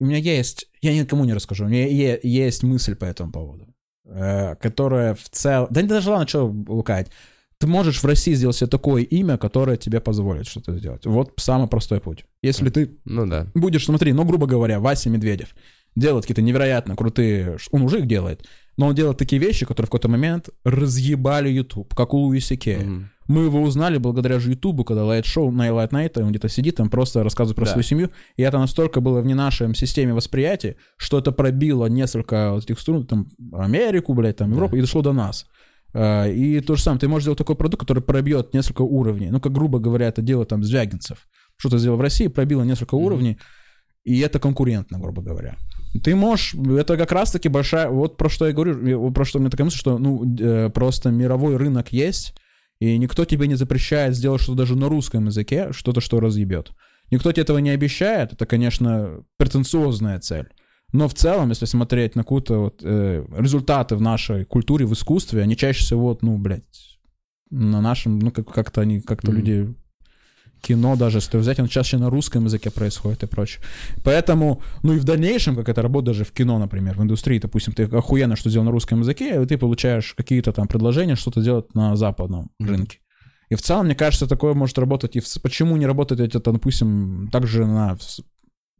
у 0.00 0.06
меня 0.06 0.18
есть, 0.18 0.66
я 0.80 0.94
никому 0.94 1.24
не 1.24 1.34
расскажу, 1.34 1.64
у 1.64 1.68
меня 1.68 1.86
есть 2.22 2.62
мысль 2.62 2.94
по 2.94 3.04
этому 3.04 3.32
поводу, 3.32 3.66
э, 4.04 4.54
которая 4.56 5.14
в 5.14 5.28
целом, 5.30 5.68
да 5.70 5.82
не 5.82 5.88
даже 5.88 6.10
ладно, 6.10 6.26
что 6.28 6.46
лукать. 6.68 7.08
Ты 7.58 7.66
можешь 7.66 8.00
в 8.02 8.06
России 8.06 8.34
сделать 8.34 8.56
себе 8.56 8.68
такое 8.68 9.02
имя, 9.02 9.36
которое 9.36 9.76
тебе 9.76 10.00
позволит 10.00 10.46
что-то 10.46 10.78
сделать. 10.78 11.04
Вот 11.06 11.32
самый 11.38 11.66
простой 11.68 12.00
путь. 12.00 12.24
Если 12.40 12.70
ты 12.70 12.96
Ну 13.04 13.26
да. 13.26 13.48
будешь, 13.54 13.84
смотри, 13.84 14.12
ну, 14.12 14.24
грубо 14.24 14.46
говоря, 14.46 14.78
Вася 14.78 15.10
Медведев 15.10 15.48
делает 15.96 16.24
какие-то 16.24 16.42
невероятно 16.42 16.94
крутые, 16.94 17.56
он 17.72 17.82
уже 17.82 17.98
их 17.98 18.06
делает, 18.06 18.46
но 18.76 18.86
он 18.86 18.94
делает 18.94 19.18
такие 19.18 19.42
вещи, 19.42 19.66
которые 19.66 19.86
в 19.86 19.90
какой-то 19.90 20.08
момент 20.08 20.50
разъебали 20.64 21.48
YouTube, 21.48 21.92
как 21.96 22.14
у 22.14 22.18
Луи 22.18 22.40
Си 22.40 22.54
Кея. 22.54 22.78
Мгм. 22.78 23.10
Мы 23.28 23.42
его 23.42 23.60
узнали 23.62 23.98
благодаря 23.98 24.38
же 24.40 24.50
Ютубу, 24.50 24.84
когда 24.84 25.04
Late 25.04 25.26
Show 25.26 25.50
на 25.52 25.72
Late 25.72 25.92
Night, 25.92 26.16
он 26.18 26.30
где-то 26.30 26.48
сидит, 26.48 26.76
там 26.76 26.88
просто 26.90 27.22
рассказывает 27.22 27.56
про 27.56 27.66
Да. 27.66 27.70
свою 27.72 27.82
семью, 27.84 28.10
и 28.36 28.42
это 28.42 28.58
настолько 28.58 29.00
было 29.00 29.20
вне 29.20 29.34
нашей 29.34 29.72
системе 29.74 30.14
восприятия, 30.14 30.76
что 30.96 31.18
это 31.18 31.30
пробило 31.30 31.86
несколько 31.86 32.52
вот 32.52 32.64
этих 32.64 32.80
струн, 32.80 33.06
там, 33.06 33.28
Америку, 33.52 34.14
блядь, 34.14 34.36
там, 34.36 34.50
Европу, 34.50 34.76
и 34.76 34.80
дошло 34.80 35.02
до 35.02 35.12
нас. 35.12 35.46
А, 35.94 36.26
И 36.26 36.60
то 36.60 36.74
же 36.76 36.82
самое, 36.82 37.00
ты 37.00 37.08
можешь 37.08 37.24
сделать 37.24 37.38
такой 37.38 37.54
продукт, 37.56 37.80
который 37.80 38.02
пробьет 38.02 38.54
несколько 38.54 38.82
уровней. 38.82 39.30
Ну, 39.30 39.40
как 39.40 39.52
грубо 39.52 39.78
говоря, 39.78 40.08
это 40.08 40.22
дело 40.22 40.44
там 40.46 40.62
Звягинцев. 40.64 41.26
Что-то 41.58 41.78
сделал 41.78 41.96
в 41.98 42.00
России, 42.00 42.28
пробило 42.28 42.62
несколько 42.62 42.96
Мгм. 42.96 43.04
уровней, 43.04 43.38
и 44.04 44.20
это 44.20 44.38
конкурентно, 44.38 44.98
грубо 44.98 45.22
говоря. 45.22 45.56
Ты 46.04 46.14
можешь, 46.14 46.54
это 46.54 46.96
как 46.96 47.12
раз-таки 47.12 47.48
большая, 47.48 47.88
вот 47.90 48.16
про 48.16 48.28
что 48.30 48.46
я 48.46 48.52
говорю, 48.52 49.10
про 49.12 49.24
что 49.24 49.38
у 49.38 49.40
меня 49.40 49.50
такая 49.50 49.64
мысль, 49.66 49.78
что, 49.78 49.98
ну, 49.98 50.24
э, 50.38 50.70
просто 50.70 51.10
мировой 51.10 51.56
рынок 51.56 51.92
есть, 51.92 52.34
и 52.80 52.96
никто 52.98 53.24
тебе 53.24 53.46
не 53.48 53.54
запрещает 53.56 54.14
сделать 54.14 54.40
что-то 54.40 54.58
даже 54.58 54.76
на 54.76 54.88
русском 54.88 55.26
языке, 55.26 55.72
что-то, 55.72 56.00
что 56.00 56.20
разъебет. 56.20 56.72
Никто 57.10 57.32
тебе 57.32 57.42
этого 57.42 57.58
не 57.58 57.70
обещает, 57.70 58.32
это, 58.34 58.46
конечно, 58.46 59.24
претенциозная 59.36 60.20
цель. 60.20 60.48
Но 60.92 61.08
в 61.08 61.14
целом, 61.14 61.50
если 61.50 61.66
смотреть 61.66 62.14
на 62.16 62.22
какие-то 62.22 62.58
вот, 62.60 62.80
э, 62.82 63.24
результаты 63.36 63.96
в 63.96 64.00
нашей 64.00 64.44
культуре, 64.44 64.86
в 64.86 64.92
искусстве, 64.92 65.42
они 65.42 65.56
чаще 65.56 65.80
всего, 65.84 66.02
вот, 66.08 66.22
ну, 66.22 66.38
блядь, 66.38 66.64
на 67.50 67.80
нашем, 67.80 68.18
ну, 68.18 68.30
как- 68.30 68.48
как-то 68.52 68.80
они, 68.82 69.00
как-то 69.00 69.30
Мгм. 69.30 69.36
люди 69.38 69.74
кино 70.60 70.96
даже, 70.96 71.18
если 71.18 71.38
взять, 71.38 71.58
оно 71.58 71.68
чаще 71.68 71.98
на 71.98 72.10
русском 72.10 72.44
языке 72.44 72.70
происходит 72.70 73.22
и 73.22 73.26
прочее. 73.26 73.62
Поэтому, 74.04 74.60
ну 74.82 74.94
и 74.94 74.98
в 74.98 75.04
дальнейшем, 75.04 75.56
как 75.56 75.68
это 75.68 75.82
работает 75.82 76.16
даже 76.16 76.24
в 76.24 76.32
кино, 76.32 76.58
например, 76.58 76.96
в 76.96 77.02
индустрии, 77.02 77.38
допустим, 77.38 77.72
ты 77.72 77.84
охуенно 77.84 78.36
что 78.36 78.50
сделал 78.50 78.64
на 78.64 78.70
русском 78.70 79.00
языке, 79.00 79.42
и 79.42 79.46
ты 79.46 79.58
получаешь 79.58 80.14
какие-то 80.16 80.52
там 80.52 80.68
предложения, 80.68 81.16
что-то 81.16 81.40
делать 81.40 81.74
на 81.74 81.96
западном 81.96 82.50
Мгм. 82.58 82.70
рынке. 82.70 82.98
И 83.50 83.54
в 83.54 83.62
целом, 83.62 83.86
мне 83.86 83.94
кажется, 83.94 84.26
такое 84.26 84.54
может 84.54 84.78
работать 84.78 85.16
и 85.16 85.20
в... 85.20 85.42
Почему 85.42 85.76
не 85.76 85.86
работает 85.86 86.34
это, 86.34 86.52
допустим, 86.52 87.28
также 87.32 87.66
на 87.66 87.96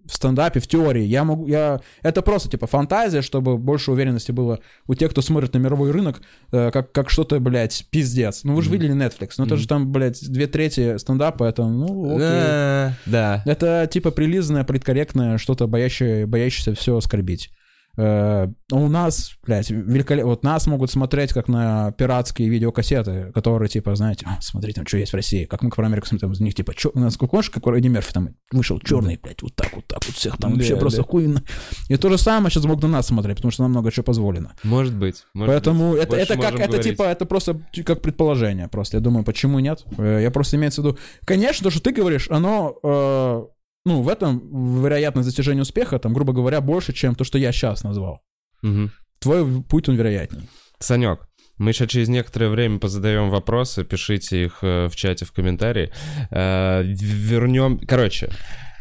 в 0.09 0.15
стендапе, 0.15 0.59
в 0.59 0.67
теории. 0.67 1.05
Я 1.05 1.23
могу, 1.25 1.47
я... 1.47 1.81
Это 2.03 2.23
просто, 2.23 2.49
типа, 2.49 2.67
фантазия, 2.67 3.23
чтобы 3.23 3.59
больше 3.59 3.93
уверенности 3.93 4.33
было 4.33 4.59
у 4.87 4.95
тех, 4.95 5.11
кто 5.11 5.21
смотрит 5.23 5.53
на 5.55 5.59
мировой 5.59 5.91
рынок, 5.91 6.21
э, 6.51 6.71
как, 6.73 6.91
как 6.93 7.11
что-то, 7.11 7.39
блядь, 7.41 7.87
пиздец. 7.91 8.43
Ну, 8.45 8.55
вы 8.55 8.63
же 8.63 8.71
Мгм. 8.71 8.79
видели 8.79 8.95
Netflix, 8.97 9.35
ну, 9.39 9.45
это 9.45 9.55
Мгм. 9.55 9.61
же 9.63 9.69
там, 9.69 9.93
блядь, 9.93 10.29
две 10.29 10.47
трети 10.47 10.97
стендапа, 10.99 11.45
это, 11.45 11.67
ну, 11.67 12.07
окей. 12.17 12.19
Да, 12.19 12.95
да. 13.07 13.43
Это 13.45 13.89
типа 13.91 14.11
прилизанное, 14.11 14.65
политкорректное, 14.65 15.39
что-то 15.39 15.67
боящее, 15.67 16.27
боящееся 16.27 16.75
все 16.75 16.97
оскорбить. 16.97 17.51
Э, 18.01 18.47
у 18.71 18.89
нас, 18.89 19.33
блядь, 19.45 19.71
великолепно. 19.71 20.31
Вот 20.31 20.45
нас 20.45 20.67
могут 20.69 20.91
смотреть 20.93 21.33
как 21.33 21.49
на 21.49 21.91
пиратские 21.93 22.49
видеокассеты, 22.49 23.33
которые, 23.35 23.69
типа, 23.69 23.97
знаете, 23.97 24.25
«А, 24.29 24.41
смотри, 24.41 24.73
там 24.73 24.87
что 24.87 24.99
есть 24.99 25.13
в 25.13 25.17
России. 25.17 25.47
Как 25.47 25.63
мы 25.63 25.71
про 25.71 25.85
Америку 25.87 26.07
смотрим, 26.07 26.31
из 26.31 26.39
них, 26.41 26.55
типа, 26.55 26.75
чё, 26.77 26.93
у 26.95 27.01
нас, 27.01 27.17
помнишь, 27.17 27.51
как 27.51 27.67
Эдди 27.67 27.89
Мерфи 27.89 28.13
там 28.13 28.37
вышел 28.53 28.79
черный, 28.79 29.19
блядь, 29.21 29.43
вот 29.43 29.57
так, 29.57 29.75
вот 29.75 29.85
так, 29.89 29.99
вот 30.07 30.15
всех 30.15 30.37
там 30.37 30.53
Да, 30.53 30.57
вообще 30.59 30.77
просто 30.77 30.99
да. 30.99 31.09
охуенно. 31.09 31.43
И 31.89 31.97
то 31.97 32.09
же 32.09 32.19
самое 32.19 32.51
сейчас 32.53 32.65
могут 32.65 32.83
на 32.85 32.89
нас 32.89 33.09
смотреть, 33.09 33.37
потому 33.39 33.51
что 33.51 33.63
нам 33.65 33.73
много 33.73 33.91
чего 33.91 34.05
позволено. 34.05 34.55
Может 34.63 34.95
быть. 34.95 35.25
может 35.35 35.53
Поэтому 35.53 35.93
быть. 35.93 36.03
это, 36.03 36.09
Больше 36.11 36.23
это 36.25 36.35
как, 36.41 36.55
это 36.55 36.67
говорить. 36.69 36.85
типа, 36.85 37.03
это 37.03 37.27
просто 37.27 37.61
как 37.85 38.01
предположение 38.01 38.69
просто. 38.69 38.99
Я 38.99 39.01
думаю, 39.03 39.25
почему 39.25 39.59
нет? 39.59 39.85
Э, 39.99 40.21
Я 40.23 40.31
просто 40.31 40.57
имеется 40.57 40.83
в 40.83 40.85
виду, 40.87 40.99
конечно, 41.25 41.65
то, 41.65 41.71
что 41.71 41.81
ты 41.81 41.91
говоришь, 41.93 42.29
оно, 42.31 42.77
э, 42.83 43.45
ну, 43.89 44.03
в 44.03 44.09
этом 44.09 44.83
вероятность 44.83 45.29
достижения 45.29 45.63
успеха, 45.63 45.99
там, 45.99 46.13
грубо 46.13 46.33
говоря, 46.33 46.61
больше, 46.61 46.93
чем 46.93 47.15
то, 47.15 47.25
что 47.25 47.39
я 47.39 47.53
сейчас 47.53 47.83
назвал. 47.83 48.21
Мгм. 48.63 48.93
Твой 49.19 49.63
путь, 49.63 49.89
он 49.89 49.97
вероятней. 49.97 50.49
Санек, 50.79 51.29
мы 51.59 51.71
еще 51.71 51.89
через 51.89 52.09
некоторое 52.09 52.49
время 52.51 52.79
позадаем 52.79 53.31
вопросы, 53.31 53.85
пишите 53.85 54.45
их 54.45 54.59
э, 54.63 54.89
в 54.89 54.95
чате, 54.95 55.25
в 55.25 55.33
комментарии. 55.33 55.91
Э, 56.31 56.83
Вернем... 56.85 57.79
Короче, 57.81 58.31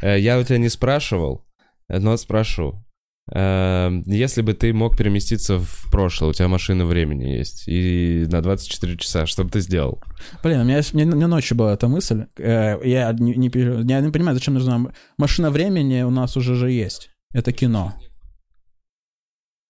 э, 0.01 0.19
я 0.19 0.37
у 0.37 0.43
тебя 0.43 0.59
не 0.59 0.69
спрашивал, 0.69 1.45
но 1.89 2.17
спрошу. 2.17 2.83
Э, 3.33 3.89
Если 4.05 4.41
бы 4.41 4.53
ты 4.53 4.73
мог 4.73 4.97
переместиться 4.97 5.59
в 5.59 5.91
прошлое, 5.91 6.29
у 6.29 6.33
тебя 6.33 6.47
машина 6.47 6.85
времени 6.85 7.25
есть, 7.25 7.67
и 7.67 8.25
на 8.29 8.41
24 8.41 8.97
часа, 8.97 9.25
что 9.25 9.43
бы 9.43 9.49
ты 9.49 9.59
сделал? 9.59 10.01
Блин, 10.43 10.61
у 10.61 10.63
меня, 10.63 10.81
мне, 10.93 11.05
мне 11.05 11.27
ночью 11.27 11.57
была 11.57 11.73
эта 11.73 11.87
мысль. 11.87 12.25
Э, 12.37 12.77
Я 12.83 13.11
не, 13.13 13.35
не 13.35 13.51
я 13.89 14.01
не 14.01 14.11
понимаю, 14.11 14.35
зачем 14.35 14.53
нужна 14.53 14.91
машина 15.17 15.51
времени, 15.51 16.01
у 16.03 16.09
нас 16.09 16.37
уже 16.37 16.55
же 16.55 16.71
есть. 16.71 17.09
Это 17.33 17.51
кино. 17.51 17.93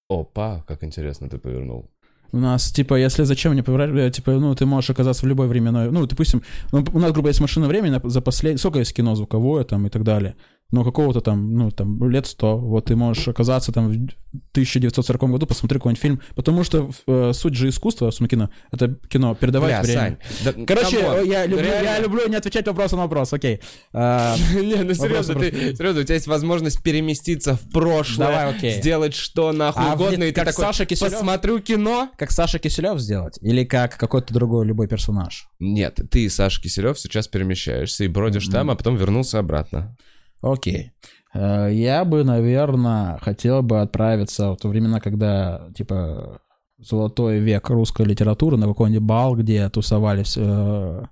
Опа, 0.09 0.63
как 0.67 0.83
интересно 0.83 1.29
ты 1.29 1.37
повернул. 1.37 1.89
У 2.33 2.37
нас, 2.37 2.71
типа, 2.71 2.95
если 2.95 3.23
зачем 3.23 3.53
мне 3.53 3.63
поверять, 3.63 4.15
типа, 4.15 4.31
ну, 4.33 4.53
ты 4.53 4.65
можешь 4.65 4.89
оказаться 4.89 5.25
в 5.25 5.29
любой 5.29 5.47
временной... 5.47 5.91
Ну, 5.91 6.05
допустим, 6.05 6.43
ну, 6.71 6.79
у 6.93 6.99
нас, 6.99 7.11
грубо 7.11 7.13
говоря, 7.13 7.29
есть 7.29 7.41
машина 7.41 7.67
времени 7.67 7.99
за 8.03 8.21
последние... 8.21 8.57
Сколько 8.57 8.79
есть 8.79 8.93
кино 8.93 9.15
звуковое 9.15 9.63
там 9.63 9.87
и 9.87 9.89
так 9.89 10.03
далее? 10.03 10.35
Ну, 10.71 10.83
какого-то 10.83 11.21
там, 11.21 11.53
ну, 11.53 11.71
там, 11.71 12.09
лет 12.09 12.27
100. 12.27 12.57
Вот 12.57 12.85
ты 12.85 12.95
можешь 12.97 13.27
оказаться 13.29 13.71
там 13.71 13.87
в 13.87 13.93
1940 14.51 15.21
году, 15.31 15.45
посмотри 15.47 15.79
какой-нибудь 15.79 16.01
фильм. 16.01 16.21
Потому 16.35 16.65
что 16.65 16.91
э, 17.07 17.31
суть 17.33 17.53
же 17.55 17.69
искусства, 17.69 18.11
кино, 18.11 18.49
это 18.71 18.93
кино 19.09 19.33
передавать 19.33 19.69
Бля, 19.69 19.81
время. 19.81 20.19
Сань, 20.43 20.53
да, 20.55 20.65
Короче, 20.65 20.97
come 21.01 21.15
on, 21.15 21.25
я 21.25 21.45
люблю, 21.45 21.63
реально. 21.65 21.85
я 21.85 21.99
люблю 21.99 22.27
не 22.27 22.35
отвечать 22.35 22.67
вопрос 22.67 22.91
на 22.91 22.97
вопрос, 22.97 23.31
окей. 23.31 23.61
А, 23.93 24.35
Не, 24.53 24.83
ну 24.83 24.93
серьезно, 24.93 25.35
ты, 25.35 25.51
серьезно, 25.75 26.01
у 26.01 26.03
тебя 26.03 26.15
есть 26.15 26.27
возможность 26.27 26.83
переместиться 26.83 27.55
в 27.55 27.71
прошлое, 27.71 28.27
Давай, 28.27 28.49
окей. 28.53 28.73
сделать 28.81 29.15
что 29.15 29.53
нахуй 29.53 29.83
А 29.85 29.93
угодно, 29.93 30.25
и 30.25 30.31
ты 30.31 30.33
как 30.33 30.47
такой, 30.47 30.65
Саша 30.65 30.85
Киселёв? 30.85 31.13
посмотрю 31.13 31.59
кино. 31.59 32.09
как 32.17 32.31
Саша 32.31 32.59
Киселев 32.59 32.99
сделать? 32.99 33.37
Или 33.41 33.63
как 33.63 33.95
какой-то 33.97 34.33
другой 34.33 34.65
любой 34.65 34.87
персонаж? 34.87 35.47
Нет, 35.59 35.99
ты, 36.11 36.29
Саша 36.29 36.61
Киселев, 36.61 36.99
сейчас 36.99 37.29
перемещаешься 37.29 38.03
и 38.03 38.07
бродишь 38.09 38.47
там, 38.47 38.69
а 38.69 38.75
потом 38.75 38.97
вернулся 38.97 39.39
обратно. 39.39 39.95
Окей. 40.41 40.91
Э, 41.33 41.69
Я 41.73 42.05
бы, 42.05 42.23
наверное, 42.23 43.17
хотел 43.19 43.61
бы 43.63 43.81
отправиться 43.81 44.51
в 44.51 44.57
то 44.57 44.67
времена, 44.69 44.99
когда, 44.99 45.67
типа, 45.75 46.41
золотой 46.79 47.39
век 47.39 47.69
русской 47.69 48.05
литературы 48.05 48.57
на 48.57 48.67
какой-нибудь 48.67 49.03
бал, 49.07 49.35
где 49.35 49.67
тусовались 49.69 50.35
э, 50.37 51.03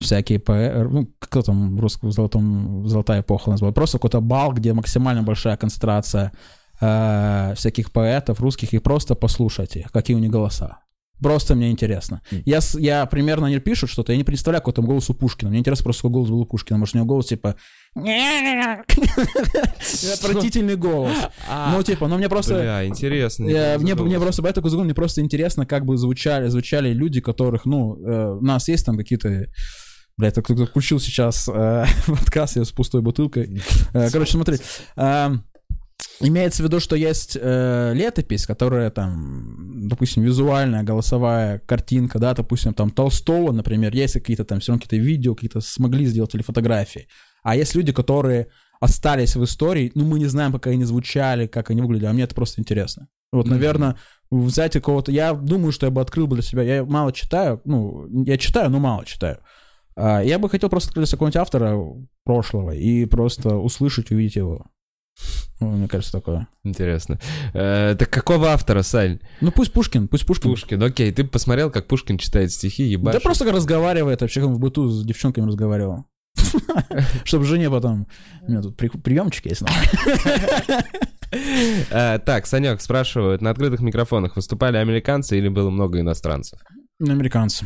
всякие 0.00 0.38
поэты, 0.38 0.88
ну, 0.88 1.08
кто 1.18 1.42
там 1.42 1.76
в 1.76 1.80
русском 1.80 2.12
золотом, 2.12 2.86
золотая 2.88 3.20
эпоха 3.22 3.50
называют, 3.50 3.74
просто 3.74 3.98
какой-то 3.98 4.20
бал, 4.20 4.52
где 4.52 4.72
максимально 4.72 5.22
большая 5.22 5.56
концентрация 5.56 6.32
э, 6.80 7.54
всяких 7.56 7.90
поэтов 7.92 8.40
русских, 8.40 8.72
и 8.74 8.78
просто 8.78 9.14
послушать 9.14 9.76
их, 9.76 9.90
какие 9.92 10.16
у 10.16 10.20
них 10.20 10.30
голоса. 10.30 10.78
Просто 11.20 11.54
мне 11.54 11.70
интересно. 11.70 12.20
Я, 12.44 12.60
с- 12.60 12.76
я 12.78 13.06
примерно 13.06 13.46
они 13.46 13.60
пишут 13.60 13.90
что-то, 13.90 14.10
я 14.12 14.18
не 14.18 14.24
представляю, 14.24 14.60
какой 14.60 14.74
там 14.74 14.86
голос 14.86 15.08
у 15.08 15.14
Пушкина. 15.14 15.50
Мне 15.50 15.60
интересно 15.60 15.84
просто, 15.84 16.02
какой 16.02 16.14
голос 16.14 16.30
был 16.30 16.40
у 16.40 16.46
Пушкина. 16.46 16.78
Может, 16.78 16.94
у 16.94 16.98
него 16.98 17.06
голос 17.06 17.26
типа... 17.26 17.54
Отвратительный 20.14 20.76
голос. 20.76 21.16
Ну, 21.72 21.82
типа, 21.82 22.08
ну 22.08 22.16
мне 22.16 22.28
просто... 22.28 22.54
Бля, 22.54 22.86
интересно. 22.86 23.44
Мне, 23.44 23.76
не 23.78 23.94
мне 23.94 24.18
просто 24.18 24.42
по 24.42 24.46
этому 24.46 24.68
загону 24.68 24.86
мне 24.86 24.94
просто 24.94 25.20
интересно, 25.20 25.66
как 25.66 25.84
бы 25.84 25.98
звучали, 25.98 26.48
звучали 26.48 26.92
люди, 26.92 27.20
которых, 27.20 27.66
ну, 27.66 27.96
э, 27.96 28.38
у 28.38 28.40
нас 28.40 28.68
есть 28.68 28.86
там 28.86 28.96
какие-то 28.96 29.46
Блядь, 30.18 30.34
кто 30.34 30.54
кто 30.54 30.66
включил 30.66 31.00
сейчас 31.00 31.48
э, 31.48 31.84
подкаст 32.06 32.56
я 32.56 32.64
с 32.64 32.70
пустой 32.70 33.00
бутылкой. 33.00 33.62
Э, 33.94 34.10
короче, 34.10 34.32
смотри. 34.32 34.58
э, 34.96 35.30
имеется 36.20 36.62
в 36.62 36.66
виду, 36.66 36.80
что 36.80 36.96
есть 36.96 37.36
э, 37.40 37.92
летопись, 37.94 38.46
которая 38.46 38.90
там, 38.90 39.88
допустим, 39.88 40.22
визуальная, 40.22 40.82
голосовая 40.82 41.60
картинка, 41.60 42.18
да, 42.18 42.34
допустим, 42.34 42.74
там 42.74 42.90
Толстого, 42.90 43.52
например, 43.52 43.94
есть 43.94 44.14
какие-то 44.14 44.44
там 44.44 44.60
все 44.60 44.72
равно 44.72 44.82
какие-то 44.82 45.04
видео, 45.04 45.34
какие-то 45.34 45.60
смогли 45.60 46.04
сделать 46.04 46.34
или 46.34 46.42
фотографии. 46.42 47.08
А 47.42 47.56
есть 47.56 47.74
люди, 47.74 47.92
которые 47.92 48.48
остались 48.80 49.36
в 49.36 49.44
истории, 49.44 49.92
ну, 49.94 50.04
мы 50.04 50.18
не 50.18 50.26
знаем, 50.26 50.52
как 50.52 50.66
они 50.66 50.84
звучали, 50.84 51.46
как 51.46 51.70
они 51.70 51.82
выглядели, 51.82 52.06
а 52.06 52.12
мне 52.12 52.24
это 52.24 52.34
просто 52.34 52.60
интересно. 52.60 53.08
Вот, 53.32 53.46
наверное, 53.46 53.96
взять 54.30 54.72
какого-то... 54.74 55.10
Я 55.12 55.32
думаю, 55.34 55.72
что 55.72 55.86
я 55.86 55.90
бы 55.90 56.00
открыл 56.00 56.26
бы 56.26 56.36
для 56.36 56.42
себя... 56.42 56.62
Я 56.62 56.84
мало 56.84 57.12
читаю, 57.12 57.60
ну, 57.64 58.06
я 58.24 58.36
читаю, 58.36 58.70
но 58.70 58.78
мало 58.78 59.04
читаю. 59.06 59.38
А, 59.96 60.20
Я 60.22 60.38
бы 60.38 60.48
хотел 60.50 60.68
просто 60.68 60.90
открыть 60.90 61.10
какого-нибудь 61.10 61.36
автора 61.36 61.78
прошлого 62.24 62.72
и 62.72 63.04
просто 63.06 63.56
услышать, 63.56 64.10
увидеть 64.10 64.36
его. 64.36 64.66
Ну, 65.60 65.70
Мне 65.72 65.88
кажется, 65.88 66.12
такое. 66.12 66.48
Интересно. 66.64 67.20
Э, 67.54 67.94
так 67.98 68.10
какого 68.10 68.48
автора, 68.48 68.82
Сань? 68.82 69.20
Ну, 69.40 69.52
пусть 69.52 69.72
Пушкин, 69.72 70.08
пусть 70.08 70.26
Пушкин. 70.26 70.50
Пушкин. 70.50 70.82
Окей, 70.82 71.12
ты 71.12 71.24
посмотрел, 71.24 71.70
как 71.70 71.86
Пушкин 71.86 72.18
читает 72.18 72.50
стихи, 72.52 72.84
Да 72.84 72.90
ебашит? 72.92 73.22
просто 73.22 73.50
разговаривает, 73.52 74.20
вообще 74.22 74.40
как 74.40 74.48
он 74.48 74.56
в 74.56 74.58
быту 74.58 74.88
с 74.88 75.04
девчонками 75.04 75.46
разговаривал. 75.46 76.06
Чтобы 77.24 77.44
жене 77.44 77.70
потом... 77.70 78.06
У 78.42 78.50
меня 78.50 78.62
тут 78.62 78.76
при- 78.76 78.88
приемчик 78.88 79.46
есть. 79.46 79.62
нахуй. 79.62 79.88
Э, 81.90 82.18
так, 82.18 82.46
Санек 82.46 82.82
спрашивают, 82.82 83.40
на 83.40 83.48
открытых 83.48 83.80
микрофонах 83.80 84.36
выступали 84.36 84.76
американцы 84.76 85.38
или 85.38 85.48
было 85.48 85.70
много 85.70 85.98
иностранцев? 85.98 86.58
Американцы. 87.00 87.64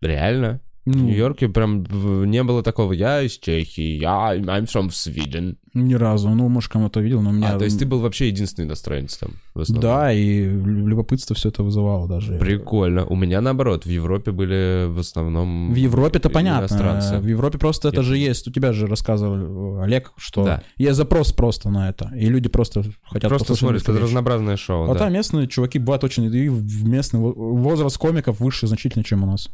Реально? 0.00 0.60
В 0.86 0.94
Ну, 0.94 1.04
Нью-Йорке 1.04 1.48
прям 1.48 1.82
в- 1.84 2.26
не 2.26 2.42
было 2.42 2.62
такого, 2.62 2.92
я 2.92 3.22
из 3.22 3.38
Чехии, 3.38 3.98
я 4.02 4.34
I'm 4.36 4.66
from 4.66 4.88
Sweden. 4.88 5.56
Ни 5.72 5.94
разу. 5.94 6.28
Ну, 6.28 6.48
может, 6.50 6.70
кому-то 6.70 7.00
видел, 7.00 7.22
но 7.22 7.30
у 7.30 7.32
меня... 7.32 7.54
А, 7.54 7.58
то 7.58 7.64
есть 7.64 7.78
ты 7.78 7.86
был 7.86 8.00
вообще 8.00 8.28
единственный 8.28 8.66
иностранец 8.66 9.16
там? 9.16 9.30
в 9.54 9.60
основном? 9.60 9.82
Да, 9.82 10.12
и 10.12 10.42
любопытство 10.44 11.34
все 11.34 11.48
это 11.48 11.62
вызывало 11.62 12.06
даже. 12.06 12.34
Прикольно. 12.38 13.06
У 13.06 13.16
меня 13.16 13.40
наоборот, 13.40 13.86
в 13.86 13.88
Европе 13.88 14.30
были 14.30 14.86
в 14.88 14.98
основном... 14.98 15.72
В 15.72 15.76
Европе-то 15.76 16.28
понятно. 16.28 16.60
иностранцы. 16.66 17.18
В 17.18 17.26
Европе 17.26 17.56
просто 17.58 17.88
это 17.88 18.02
же 18.02 18.18
есть. 18.18 18.46
У 18.46 18.50
тебя 18.52 18.72
же 18.74 18.86
рассказывал 18.86 19.80
Олег, 19.80 20.12
что 20.18 20.44
Да. 20.44 20.62
есть 20.76 20.96
запрос 20.96 21.32
просто 21.32 21.70
на 21.70 21.88
это. 21.88 22.12
И 22.14 22.26
люди 22.26 22.48
просто 22.50 22.84
хотят 23.04 23.30
Просто 23.30 23.54
смотрят, 23.54 23.82
это 23.82 23.92
разнообразное 23.98 24.56
шоу, 24.58 24.90
А 24.90 24.92
да. 24.92 24.98
там 25.00 25.12
местные 25.14 25.48
чуваки 25.48 25.78
бывают 25.78 26.04
очень... 26.04 26.24
И 26.24 26.48
в 26.50 26.84
местный 26.86 27.20
во- 27.20 27.32
возраст 27.32 27.96
комиков 27.96 28.38
выше 28.38 28.66
значительно, 28.66 29.02
чем 29.02 29.22
у 29.22 29.26
нас. 29.26 29.48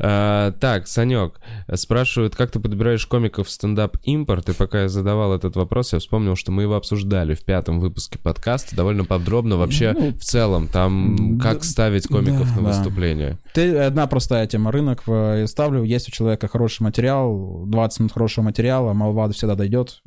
А, 0.00 0.52
так, 0.52 0.86
Санек, 0.86 1.40
спрашивают, 1.74 2.36
как 2.36 2.50
ты 2.50 2.60
подбираешь 2.60 3.04
комиков 3.06 3.48
в 3.48 3.50
стендап-импорт, 3.50 4.48
и 4.48 4.54
пока 4.54 4.82
я 4.82 4.88
задавал 4.88 5.34
этот 5.34 5.56
вопрос, 5.56 5.92
я 5.92 5.98
вспомнил, 5.98 6.36
что 6.36 6.52
мы 6.52 6.62
его 6.62 6.76
обсуждали 6.76 7.34
в 7.34 7.44
пятом 7.44 7.80
выпуске 7.80 8.18
подкаста 8.18 8.76
довольно 8.76 9.04
подробно 9.04 9.56
вообще 9.56 9.94
Ну, 9.98 10.12
в 10.12 10.22
целом, 10.22 10.68
там 10.68 11.38
да, 11.38 11.44
как 11.44 11.64
ставить 11.64 12.06
комиков 12.06 12.48
да, 12.48 12.60
на 12.60 12.62
да. 12.62 12.68
выступление. 12.68 13.38
Ты 13.54 13.76
одна 13.76 14.06
простая 14.06 14.46
тема. 14.46 14.70
Рынок 14.70 15.02
э, 15.06 15.38
я 15.40 15.46
ставлю. 15.46 15.82
Есть 15.82 16.08
у 16.08 16.12
человека 16.12 16.48
хороший 16.48 16.82
материал, 16.82 17.64
20 17.66 18.00
минут 18.00 18.12
хорошего 18.12 18.44
материала, 18.44 18.92
молва 18.92 19.30
всегда 19.32 19.56
дойдет. 19.56 20.00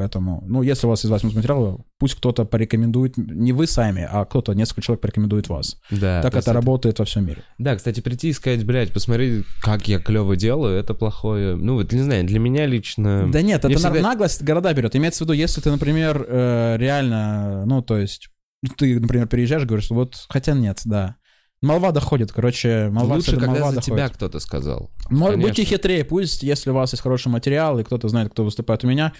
Поэтому, 0.00 0.42
ну, 0.46 0.62
если 0.62 0.86
у 0.86 0.88
вас 0.88 1.00
есть 1.00 1.08
20 1.10 1.24
минут 1.24 1.36
материала, 1.36 1.84
пусть 1.98 2.14
кто-то 2.14 2.46
порекомендует, 2.46 3.18
не 3.18 3.52
вы 3.52 3.66
сами, 3.66 4.08
а 4.10 4.24
кто-то, 4.24 4.54
несколько 4.54 4.80
человек 4.80 5.02
порекомендует 5.02 5.50
вас. 5.50 5.76
Да, 5.90 6.22
так 6.22 6.32
то 6.32 6.38
есть 6.38 6.48
это 6.48 6.54
работает 6.54 6.98
во 6.98 7.04
всем 7.04 7.26
мире. 7.26 7.42
Да, 7.58 7.76
кстати, 7.76 8.00
прийти 8.00 8.30
и 8.30 8.32
сказать, 8.32 8.64
блядь, 8.64 8.94
посмотри, 8.94 9.44
как 9.60 9.88
я 9.88 9.98
клево 9.98 10.36
делаю, 10.36 10.78
это 10.78 10.94
плохое. 10.94 11.54
Ну, 11.54 11.74
вот, 11.74 11.92
не 11.92 12.00
знаю, 12.00 12.24
для 12.24 12.38
меня 12.38 12.64
лично... 12.64 13.30
Да 13.30 13.42
нет, 13.42 13.62
мне 13.62 13.74
это 13.74 13.78
всегда- 13.78 14.00
наглость 14.00 14.42
города 14.42 14.72
берет. 14.72 14.96
Имеется 14.96 15.18
в 15.18 15.26
виду, 15.26 15.34
если 15.34 15.60
ты, 15.60 15.70
например, 15.70 16.24
э, 16.26 16.76
реально, 16.78 17.66
ну, 17.66 17.82
то 17.82 17.98
есть, 17.98 18.30
ты, 18.78 18.98
например, 18.98 19.26
приезжаешь, 19.26 19.66
говоришь, 19.66 19.90
вот, 19.90 20.14
хотя 20.30 20.54
нет, 20.54 20.80
да. 20.86 21.16
Молва 21.62 21.92
доходит, 21.92 22.32
короче, 22.32 22.88
молва, 22.90 23.16
Лучше, 23.16 23.32
когда 23.32 23.48
молва 23.48 23.68
за 23.68 23.74
доходит. 23.76 23.84
тебя 23.84 24.08
кто-то 24.08 24.40
сказал. 24.40 24.90
Может, 25.10 25.40
будьте 25.40 25.64
хитрее, 25.64 26.06
пусть, 26.06 26.42
если 26.42 26.70
у 26.70 26.74
вас 26.74 26.92
есть 26.94 27.02
хороший 27.02 27.28
материал, 27.28 27.78
и 27.78 27.84
кто-то 27.84 28.08
знает, 28.08 28.32
кто 28.32 28.44
выступает 28.44 28.82
у 28.82 28.86
меня, 28.86 29.12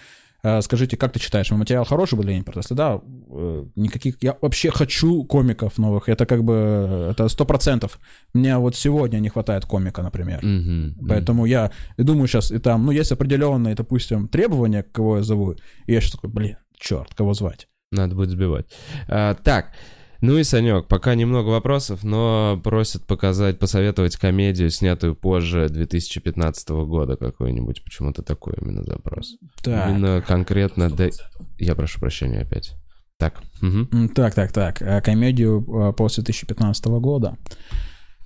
скажите, 0.63 0.97
как 0.97 1.13
ты 1.13 1.21
читаешь, 1.21 1.51
материал 1.51 1.85
хороший 1.85 2.17
был 2.17 2.25
для 2.25 2.35
импорта? 2.35 2.61
Если 2.61 2.75
да, 2.75 3.01
э, 3.31 3.65
никаких... 3.77 4.17
Я 4.23 4.37
вообще 4.41 4.71
хочу 4.71 5.25
комиков 5.25 5.79
новых, 5.79 6.09
это 6.09 6.27
как 6.27 6.45
бы, 6.45 6.55
э, 6.55 7.11
это 7.11 7.29
сто 7.29 7.45
процентов. 7.45 7.99
Мне 8.35 8.57
вот 8.57 8.77
сегодня 8.77 9.19
не 9.19 9.29
хватает 9.29 9.65
комика, 9.65 10.03
например. 10.03 10.45
Мгм. 10.45 10.97
Поэтому 11.09 11.47
я 11.47 11.71
думаю 11.99 12.29
сейчас, 12.29 12.51
и 12.51 12.59
там, 12.59 12.87
ну, 12.87 12.93
есть 12.93 13.13
определенные, 13.13 13.75
допустим, 13.75 14.29
требования, 14.29 14.83
кого 14.83 15.19
я 15.19 15.23
зову, 15.23 15.57
и 15.87 15.93
я 15.93 16.01
сейчас 16.01 16.13
такой, 16.13 16.31
блин, 16.31 16.57
черт, 16.79 17.15
кого 17.15 17.35
звать? 17.35 17.69
Надо 17.93 18.15
будет 18.15 18.31
сбивать. 18.31 18.67
А, 19.09 19.35
так, 19.35 19.73
ну 20.21 20.37
и 20.37 20.45
Санек, 20.45 20.87
пока 20.89 21.15
немного 21.15 21.49
вопросов, 21.49 22.05
но 22.05 22.61
просят 22.63 23.07
показать, 23.07 23.59
посоветовать 23.59 24.17
комедию, 24.17 24.71
снятую 24.71 25.15
позже 25.15 25.69
2015 25.69 26.69
года 26.71 27.17
какой-нибудь. 27.17 27.83
Почему-то 27.85 28.23
такой 28.23 28.55
именно 28.61 28.83
запрос. 28.85 29.37
Именно 29.91 30.23
конкретно... 30.27 30.91
да- 30.91 31.09
Я 31.59 31.75
прошу 31.75 32.01
прощения 32.01 32.41
опять. 32.41 32.73
Так. 33.19 33.41
М, 33.63 34.09
Так, 34.15 34.35
так, 34.35 34.53
так. 34.53 34.81
э, 34.83 35.01
Комедию 35.03 35.61
э, 35.91 35.93
после 35.93 36.23
2015 36.25 36.87
года. 37.01 37.37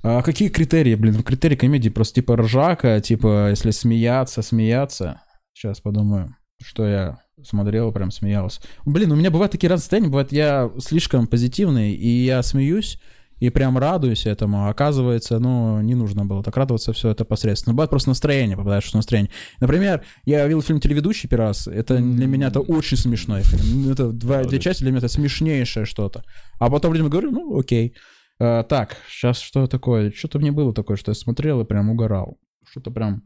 А 0.03 0.23
какие 0.23 0.51
критерии, 0.51 0.95
блин? 0.97 1.23
Критерии 1.23 1.57
комедии 1.57 1.89
просто 1.89 2.17
типа 2.17 2.37
ржака, 2.37 3.01
типа 3.01 3.49
если 3.51 3.71
смеяться, 3.71 4.43
смеяться. 4.43 5.21
Сейчас 5.55 5.81
подумаю, 5.81 6.37
что 6.63 6.87
я 6.87 7.19
смотрел, 7.43 7.93
прям 7.93 8.11
смеялся. 8.11 8.61
Блин, 8.85 9.13
у 9.13 9.17
меня 9.17 9.31
бывают 9.31 9.53
такие 9.53 9.69
разные 9.69 9.83
состояния, 9.83 10.09
бывает 10.09 10.33
я 10.33 10.71
слишком 10.79 11.27
позитивный, 11.27 11.93
и 11.93 12.25
я 12.25 12.43
смеюсь, 12.43 12.99
и 13.41 13.51
прям 13.51 13.77
радуюсь 13.77 14.27
этому. 14.27 14.69
Оказывается, 14.69 15.39
ну, 15.39 15.81
не 15.81 15.95
нужно 15.95 16.25
было 16.25 16.43
так 16.43 16.57
радоваться, 16.57 16.93
все 16.93 17.11
это 17.11 17.25
посредственно. 17.25 17.75
Бывает 17.75 17.91
просто 17.91 18.11
настроение, 18.11 18.57
попадаешь 18.57 18.91
в 18.91 18.95
настроение. 18.95 19.31
Например, 19.61 20.05
я 20.25 20.47
видел 20.47 20.63
фильм 20.63 20.81
«Телеведущий» 20.81 21.29
первый 21.29 21.49
раз. 21.49 21.67
Это 21.67 21.99
для 21.99 22.27
меня 22.27 22.49
это 22.49 22.61
очень 22.61 22.97
смешной 22.97 23.43
фильм. 23.43 23.91
Это 23.91 24.13
два, 24.13 24.45
две 24.45 24.61
части 24.61 24.83
для 24.83 24.93
меня 24.93 24.99
это 24.99 25.09
смешнейшее 25.09 25.85
что-то. 25.85 26.23
А 26.59 26.71
потом 26.71 26.93
людям 26.95 27.11
говорю, 27.11 27.33
ну, 27.33 27.59
окей. 27.59 27.95
А, 28.41 28.63
так, 28.63 28.97
сейчас 29.09 29.41
что 29.41 29.67
такое? 29.67 30.11
Что-то 30.13 30.39
мне 30.39 30.53
было 30.53 30.73
такое, 30.73 30.97
что 30.97 31.11
я 31.11 31.15
смотрел 31.15 31.61
и 31.61 31.67
прям 31.67 31.91
угорал. 31.91 32.39
Что-то 32.67 32.91
прям... 32.91 33.25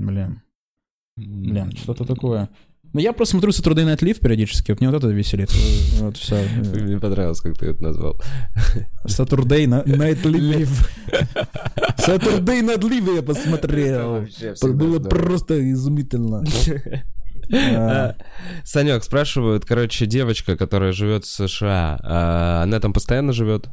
Блин, 0.00 0.42
блин, 1.16 1.72
что-то 1.76 2.04
такое. 2.04 2.48
Ну, 2.92 2.98
я 2.98 3.12
просто 3.12 3.32
смотрю 3.32 3.52
Saturday 3.52 3.84
Night 3.84 4.00
Live 4.00 4.18
периодически, 4.20 4.72
вот 4.72 4.80
мне 4.80 4.90
вот 4.90 4.96
это 4.96 5.12
веселит. 5.12 5.52
Вот 6.00 6.16
все. 6.16 6.42
Мне 6.74 6.98
понравилось, 6.98 7.40
как 7.40 7.56
ты 7.58 7.66
это 7.66 7.82
назвал. 7.82 8.20
Saturday 9.06 9.66
Night 9.86 10.22
Live. 10.22 10.88
Saturday 11.98 12.62
Night 12.62 12.80
Live 12.80 13.14
я 13.14 13.22
посмотрел. 13.22 14.26
Было 14.74 14.98
просто 15.00 15.70
изумительно. 15.70 16.44
А, 17.52 18.14
Санек, 18.62 19.02
спрашивают, 19.02 19.64
короче, 19.64 20.06
девочка, 20.06 20.56
которая 20.56 20.92
живет 20.92 21.24
в 21.24 21.28
США, 21.28 21.98
а 22.00 22.62
она 22.62 22.78
там 22.78 22.92
постоянно 22.92 23.32
живет? 23.32 23.68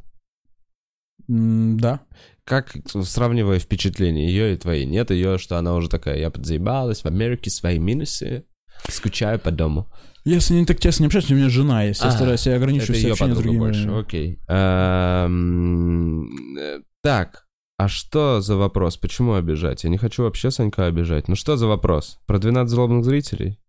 Да. 1.27 2.01
Как, 2.47 2.73
сравнивая 3.03 3.59
впечатления 3.59 4.29
ее 4.29 4.53
и 4.53 4.57
твои, 4.57 4.85
нет 4.85 5.11
ее, 5.11 5.37
что 5.37 5.57
она 5.57 5.75
уже 5.75 5.89
такая, 5.89 6.17
я 6.17 6.29
подзаебалась, 6.31 7.01
в 7.01 7.05
Америке 7.05 7.49
свои 7.49 7.77
минусы, 7.77 8.45
скучаю 8.87 9.37
по 9.37 9.51
дому. 9.51 9.91
Я 10.23 10.39
с 10.39 10.49
ней 10.49 10.65
так 10.65 10.79
тесно 10.79 11.03
не 11.03 11.07
общаюсь, 11.07 11.29
у 11.29 11.35
меня 11.35 11.49
жена 11.49 11.83
есть. 11.83 12.01
Я 12.01 12.07
А, 12.07 12.11
стараюсь, 12.11 12.47
я 12.47 12.55
ограничиваюсь 12.55 13.03
общением 13.03 13.35
с 13.35 13.39
другими. 13.39 13.59
больше, 13.59 13.89
окей. 13.89 14.39
Эм, 14.47 16.57
э, 16.57 16.79
Так, 17.03 17.45
а 17.77 17.87
что 17.89 18.39
за 18.41 18.55
вопрос? 18.55 18.95
Почему 18.97 19.33
обижать? 19.33 19.83
Я 19.83 19.89
не 19.89 19.97
хочу 19.97 20.23
вообще 20.23 20.49
Санька 20.49 20.85
обижать. 20.87 21.27
Ну 21.27 21.35
что 21.35 21.57
за 21.57 21.67
вопрос? 21.67 22.17
Про 22.27 22.39
12 22.39 22.71
злобных 22.73 23.03
зрителей? 23.05 23.59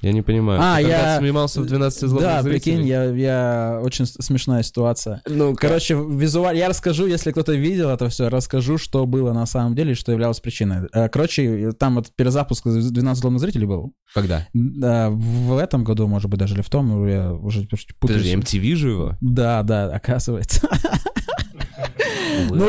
Я 0.00 0.12
не 0.12 0.22
понимаю. 0.22 0.60
А, 0.62 0.76
Ты 0.76 0.82
я- 0.88 1.18
снимался 1.18 1.60
в 1.60 1.66
12 1.66 2.08
злобных 2.08 2.22
Да, 2.30 2.42
зрителей? 2.42 2.76
прикинь, 2.76 2.86
я, 2.86 3.04
я 3.06 3.80
очень 3.82 4.06
смешная 4.06 4.62
ситуация. 4.62 5.22
Ну, 5.28 5.56
Короче, 5.56 5.94
визуально, 5.94 6.56
я 6.58 6.68
расскажу, 6.68 7.06
если 7.08 7.32
кто-то 7.32 7.52
видел 7.54 7.90
это 7.90 8.08
все, 8.08 8.28
расскажу, 8.28 8.78
что 8.78 9.06
было 9.06 9.32
на 9.32 9.44
самом 9.44 9.74
деле, 9.74 9.92
и 9.92 9.94
что 9.94 10.12
являлось 10.12 10.38
причиной. 10.38 10.86
Э, 10.92 11.08
Короче, 11.08 11.72
там 11.72 11.96
вот 11.96 12.12
перезапуск 12.14 12.64
12 12.68 13.20
злобных 13.20 13.40
зрителей 13.40 13.66
был. 13.66 13.92
когда? 14.14 14.46
Да, 14.52 15.10
в 15.10 15.58
этом 15.58 15.82
году, 15.82 16.06
может 16.06 16.30
быть, 16.30 16.38
даже 16.38 16.54
или 16.54 16.62
в 16.62 16.70
том, 16.70 17.04
я 17.08 17.32
уже 17.32 17.62
путаюсь. 17.62 17.86
Подожди, 17.98 18.34
MTV 18.36 18.74
же 18.76 18.90
его? 18.90 19.16
Да, 19.20 19.64
да, 19.64 19.86
оказывается. 19.92 20.68
Ну, 22.50 22.66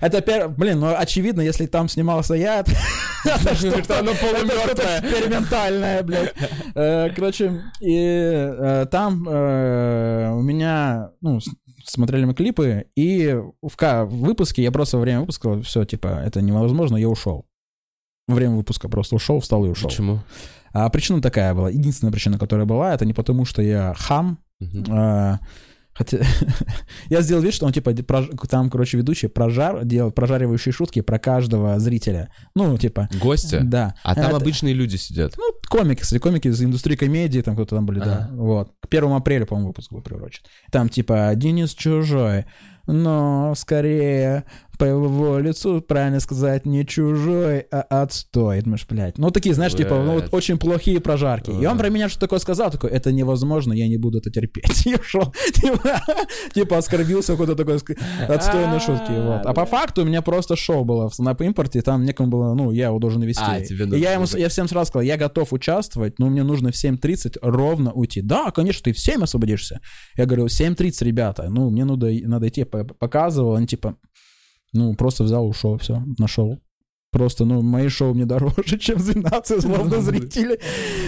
это, 0.00 0.18
пер- 0.18 0.48
блин, 0.48 0.80
ну, 0.80 0.94
очевидно, 0.96 1.40
если 1.42 1.66
там 1.66 1.88
снимался 1.88 2.34
я, 2.34 2.60
это 3.24 3.54
что-то 3.54 4.02
экспериментальное, 5.04 6.02
блядь. 6.02 6.34
Э, 6.74 7.10
Короче, 7.14 7.62
и 7.80 7.96
э, 8.00 8.86
там 8.90 9.26
э, 9.28 10.30
у 10.32 10.40
меня, 10.42 11.10
ну, 11.20 11.40
смотрели 11.84 12.24
мы 12.24 12.34
клипы, 12.34 12.86
и 12.96 13.38
в 13.62 14.04
выпуске, 14.06 14.62
я 14.62 14.72
просто 14.72 14.96
во 14.96 15.02
время 15.02 15.20
выпуска, 15.20 15.60
все, 15.62 15.84
типа, 15.84 16.22
это 16.24 16.40
невозможно, 16.40 16.96
я 16.96 17.08
ушел. 17.08 17.46
Во 18.26 18.34
время 18.34 18.56
выпуска 18.56 18.88
просто 18.88 19.16
ушел, 19.16 19.40
встал 19.40 19.64
и 19.64 19.68
ушел. 19.68 19.88
Почему? 19.88 20.20
А 20.72 20.88
причина 20.90 21.22
такая 21.22 21.54
была. 21.54 21.70
Единственная 21.70 22.12
причина, 22.12 22.38
которая 22.38 22.66
была, 22.66 22.94
это 22.94 23.06
не 23.06 23.14
потому, 23.14 23.44
что 23.44 23.62
я 23.62 23.94
хам, 23.96 24.38
Мгм. 24.60 25.38
Хотя 25.98 26.18
я 27.10 27.22
сделал 27.22 27.42
вид, 27.42 27.52
что 27.52 27.66
он 27.66 27.72
типа 27.72 27.90
прож- 27.90 28.46
там, 28.48 28.70
короче, 28.70 28.96
ведущий 28.96 29.26
прожар 29.26 29.84
делал 29.84 30.12
прожаривающие 30.12 30.72
шутки 30.72 31.00
про 31.02 31.18
каждого 31.18 31.80
зрителя. 31.80 32.30
Ну, 32.54 32.78
типа, 32.78 33.08
Гостя? 33.20 33.60
да. 33.64 33.94
А 34.04 34.14
там 34.14 34.26
Это- 34.26 34.36
обычные 34.36 34.74
люди 34.74 34.94
сидят. 34.96 35.34
Ну, 35.36 35.42
комики, 35.68 36.00
кстати, 36.00 36.20
комики 36.20 36.48
из 36.48 36.62
индустрии 36.62 36.96
комедии, 36.96 37.40
там 37.40 37.54
кто-то 37.54 37.76
там 37.76 37.86
были, 37.86 38.00
да. 38.00 38.28
Ага. 38.30 38.42
Вот. 38.42 38.72
К 38.80 38.88
первому 38.88 39.16
апреля, 39.16 39.46
по-моему, 39.46 39.68
выпуск 39.68 39.92
был 39.92 40.02
приурочен. 40.02 40.42
Там 40.70 40.88
типа 40.88 41.32
Денис 41.34 41.74
Чужой, 41.74 42.46
но 42.86 43.54
скорее 43.56 44.44
по 44.78 44.84
его 44.84 45.38
лицу, 45.38 45.80
правильно 45.80 46.20
сказать, 46.20 46.64
не 46.64 46.86
чужой, 46.86 47.66
а 47.72 47.82
отстой. 48.02 48.62
Думаешь, 48.62 48.86
блядь. 48.88 49.18
Ну, 49.18 49.30
такие, 49.30 49.54
знаешь, 49.54 49.74
типа, 49.74 49.96
ну, 49.96 50.12
вот 50.12 50.22
Блядь. 50.22 50.34
очень 50.34 50.56
плохие 50.56 51.00
прожарки. 51.00 51.50
И 51.50 51.66
он 51.66 51.76
про 51.78 51.88
меня 51.88 52.08
что 52.08 52.20
такое 52.20 52.38
сказал, 52.38 52.70
такой, 52.70 52.90
это 52.90 53.10
невозможно, 53.10 53.72
я 53.72 53.88
не 53.88 53.96
буду 53.96 54.18
это 54.18 54.30
терпеть. 54.30 54.86
И 54.86 54.94
ушел. 54.94 55.34
Типа, 55.52 56.00
типа 56.54 56.78
оскорбился 56.78 57.32
какой-то 57.32 57.56
такой 57.56 57.80
отстойной 58.28 58.78
шутки. 58.78 59.10
Вот. 59.10 59.44
А 59.44 59.52
по 59.52 59.66
факту 59.66 60.02
у 60.02 60.04
меня 60.04 60.22
просто 60.22 60.54
шоу 60.54 60.84
было 60.84 61.08
в 61.08 61.14
стендап 61.14 61.40
импорте, 61.40 61.80
и 61.80 61.82
там 61.82 62.04
некому 62.04 62.30
было, 62.30 62.54
ну, 62.54 62.70
я 62.70 62.86
его 62.86 63.00
должен 63.00 63.22
вести. 63.22 63.42
А, 63.44 63.58
И 63.58 64.00
я 64.00 64.12
ему, 64.12 64.26
я 64.36 64.48
всем 64.48 64.68
сразу 64.68 64.88
сказал, 64.88 65.02
я 65.02 65.16
готов 65.16 65.52
участвовать, 65.58 66.18
но 66.18 66.28
мне 66.28 66.42
нужно 66.42 66.70
в 66.70 66.74
7.30 66.74 67.36
ровно 67.42 67.92
уйти. 67.92 68.22
Да, 68.22 68.50
конечно, 68.50 68.82
ты 68.84 68.92
в 68.92 68.98
7 68.98 69.22
освободишься. 69.22 69.80
Я 70.16 70.26
говорю, 70.26 70.46
7.30, 70.46 71.04
ребята, 71.04 71.48
ну, 71.50 71.70
мне 71.70 71.84
надо, 71.84 72.10
надо 72.26 72.48
идти. 72.48 72.64
Показывал, 72.64 73.56
они 73.56 73.66
типа, 73.66 73.96
ну, 74.72 74.94
просто 74.94 75.24
взял, 75.24 75.46
ушел, 75.46 75.76
все, 75.78 76.02
нашел. 76.18 76.58
Просто, 77.10 77.44
ну, 77.44 77.62
мои 77.62 77.88
шоу 77.88 78.14
мне 78.14 78.26
дороже, 78.26 78.78
чем 78.80 78.98
12 78.98 79.62
словно 79.62 80.00
зрителей. 80.00 80.58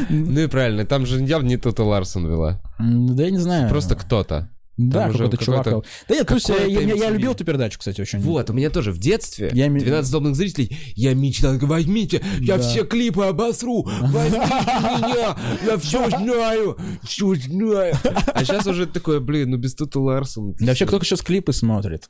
Ну 0.09 0.41
и 0.41 0.47
правильно, 0.47 0.87
там 0.87 1.07
же 1.07 1.23
явно 1.23 1.49
не 1.49 1.57
Тута 1.57 1.85
Ларсон 1.85 2.27
вела. 2.27 2.61
Да 2.79 3.23
я 3.23 3.31
не 3.31 3.39
знаю. 3.39 3.69
Просто 3.69 3.97
кто-то. 3.97 4.51
Да, 4.89 5.11
какой-то 5.11 5.37
чувак. 5.37 5.65
какой-то- 5.65 5.89
Да 6.09 6.15
нет, 6.15 6.27
плюс 6.27 6.49
я, 6.49 6.57
я- 6.65 6.81
я 6.81 6.95
MTV. 6.95 7.13
любил 7.13 7.33
эту 7.33 7.45
передачу, 7.45 7.79
кстати, 7.79 8.01
очень. 8.01 8.19
Вот, 8.21 8.49
у 8.49 8.53
меня 8.55 8.71
тоже 8.71 8.93
в 8.93 8.99
детстве 8.99 9.51
Я 9.53 9.69
ми- 9.69 9.81
12 9.81 10.11
злобных 10.11 10.37
зрителей. 10.37 10.77
Я 10.95 11.13
мечтал, 11.15 11.59
возьмите, 11.61 12.23
я 12.41 12.57
Да. 12.57 12.63
все 12.63 12.85
клипы 12.85 13.25
обосру, 13.25 13.83
возьмите 13.83 14.39
меня, 14.47 15.37
я 15.67 15.77
все 15.79 16.09
знаю, 16.09 16.77
все 17.05 17.35
знаю. 17.35 17.95
А 18.35 18.45
сейчас 18.45 18.67
уже 18.67 18.87
такое, 18.87 19.21
блин, 19.21 19.51
ну 19.51 19.57
без 19.59 19.75
Тута 19.75 20.01
Ларсон. 20.01 20.55
Да 20.59 20.67
вообще, 20.69 20.87
кто 20.87 20.99
сейчас 21.03 21.21
клипы 21.23 21.53
смотрит? 21.53 22.09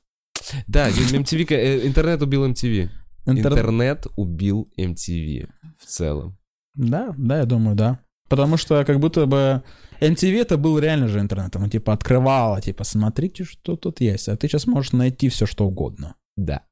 Да, 0.67 0.89
MTV, 0.91 1.47
э, 1.51 1.87
интернет 1.87 2.23
убил 2.23 2.45
MTV. 2.47 2.89
Интер- 3.27 3.39
Интернет 3.53 4.07
убил 4.17 4.69
MTV 4.79 5.49
в 5.79 5.87
целом. 5.87 6.37
Да, 6.75 7.13
да, 7.19 7.39
я 7.39 7.45
думаю, 7.45 7.77
да. 7.77 7.99
Потому 8.31 8.57
что 8.57 8.85
как 8.85 9.01
будто 9.01 9.27
бы 9.27 9.63
MTV 10.01 10.41
это 10.43 10.57
был 10.57 10.79
реально 10.79 11.09
же 11.09 11.19
интернетом. 11.19 11.65
Он 11.65 11.69
типа 11.69 11.93
открывало, 11.93 12.61
типа, 12.63 12.85
смотрите, 12.85 13.45
что 13.45 13.77
тут 13.77 14.01
есть. 14.01 14.29
А 14.29 14.37
ты 14.37 14.49
сейчас 14.49 14.67
можешь 14.67 14.93
найти 14.93 15.29
все, 15.29 15.47
что 15.47 15.67
угодно. 15.67 16.15
Да. 16.37 16.63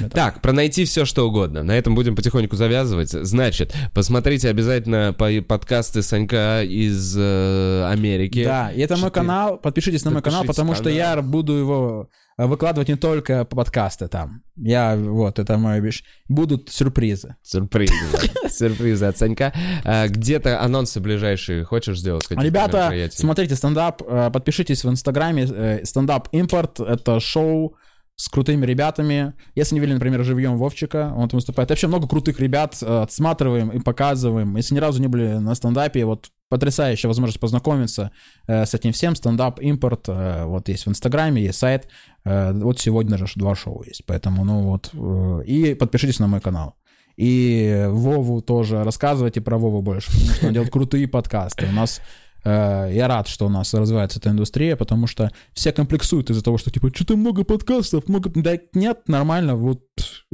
Это- 0.00 0.10
Так, 0.10 0.42
про 0.42 0.52
найти 0.52 0.84
все, 0.84 1.04
что 1.04 1.26
угодно. 1.26 1.62
На 1.62 1.72
этом 1.78 1.94
будем 1.94 2.16
потихоньку 2.16 2.56
завязывать. 2.56 3.10
Значит, 3.10 3.72
посмотрите 3.94 4.50
обязательно 4.50 5.14
по 5.16 5.30
подкасты 5.40 6.02
Санька 6.02 6.62
из 6.64 7.16
э, 7.16 7.86
Америки. 7.88 8.44
Да, 8.44 8.72
и 8.72 8.80
это 8.80 8.96
мой 8.96 9.12
канал. 9.12 9.58
Подпишитесь 9.58 10.04
на 10.04 10.10
мой 10.10 10.20
канал, 10.20 10.44
потому 10.44 10.74
что 10.74 10.84
канал. 10.84 10.98
я 10.98 11.22
буду 11.22 11.52
его 11.54 12.08
выкладывать 12.36 12.88
не 12.88 12.96
только 12.96 13.44
по 13.44 13.56
подкасты 13.56 14.08
там. 14.08 14.42
Я, 14.56 14.96
вот, 14.96 15.38
это 15.38 15.56
мой 15.58 15.76
обещ... 15.76 16.04
Будут 16.28 16.70
сюрпризы. 16.70 17.36
Сюрпризы. 17.42 17.94
Сюрпризы 18.48 19.06
от 19.06 19.16
Санька. 19.18 19.52
А, 19.84 20.08
Где-то 20.08 20.60
анонсы 20.60 21.00
ближайшие 21.00 21.64
хочешь 21.64 21.98
сделать? 21.98 22.26
Ребята, 22.30 22.92
смотрите 23.12 23.56
стендап, 23.56 24.02
э, 24.06 24.30
подпишитесь 24.32 24.84
в 24.84 24.90
инстаграме. 24.90 25.46
э, 25.50 25.84
Стендап 25.84 26.28
импорт— 26.32 26.80
это 26.80 27.20
шоу 27.20 27.76
с 28.16 28.28
крутыми 28.28 28.64
ребятами. 28.66 29.34
Если 29.54 29.74
не 29.74 29.80
видели, 29.80 29.94
например, 29.94 30.22
живьем 30.24 30.58
Вовчика, 30.58 31.12
он 31.16 31.28
там 31.28 31.38
выступает. 31.38 31.70
Вообще 31.70 31.88
много 31.88 32.06
крутых 32.06 32.40
ребят 32.40 32.76
э, 32.80 33.02
отсматриваем 33.02 33.70
и 33.70 33.80
показываем. 33.80 34.56
Если 34.56 34.74
ни 34.74 34.78
разу 34.78 35.00
не 35.00 35.08
были 35.08 35.34
на 35.34 35.54
стендапе, 35.54 36.04
вот 36.04 36.28
потрясающая 36.48 37.08
возможность 37.08 37.40
познакомиться 37.40 38.10
э, 38.46 38.66
с 38.66 38.74
этим 38.74 38.92
всем. 38.92 39.16
Стендап 39.16 39.58
импорт, 39.60 40.04
э, 40.08 40.44
вот 40.44 40.68
есть 40.68 40.86
в 40.86 40.90
инстаграме, 40.90 41.42
есть 41.42 41.58
сайт. 41.58 41.88
Э, 42.24 42.52
вот 42.52 42.78
сегодня 42.78 43.16
же 43.16 43.26
два 43.36 43.54
шоу 43.54 43.82
есть, 43.82 44.04
поэтому, 44.06 44.44
ну 44.44 44.62
вот. 44.62 44.90
э, 44.92 45.44
и 45.46 45.74
подпишитесь 45.74 46.18
на 46.18 46.26
мой 46.26 46.40
канал. 46.40 46.74
И 47.16 47.86
Вову 47.88 48.40
тоже 48.40 48.84
рассказывайте 48.84 49.40
про 49.40 49.58
Вову 49.58 49.82
больше, 49.82 50.10
потому 50.12 50.30
что 50.32 50.46
он 50.46 50.52
делает 50.52 50.72
крутые 50.72 51.08
подкасты. 51.08 51.66
У 51.66 51.72
нас 51.72 52.00
я 52.44 53.08
рад, 53.08 53.28
что 53.28 53.46
у 53.46 53.48
нас 53.48 53.72
развивается 53.74 54.18
эта 54.18 54.30
индустрия, 54.30 54.76
потому 54.76 55.06
что 55.06 55.30
все 55.52 55.72
комплексуют 55.72 56.30
из-за 56.30 56.42
того, 56.42 56.58
что 56.58 56.70
типа, 56.70 56.90
что-то 56.94 57.16
много 57.16 57.44
подкастов, 57.44 58.08
много... 58.08 58.30
Да 58.34 58.58
нет, 58.74 59.08
нормально, 59.08 59.54
вот 59.54 59.82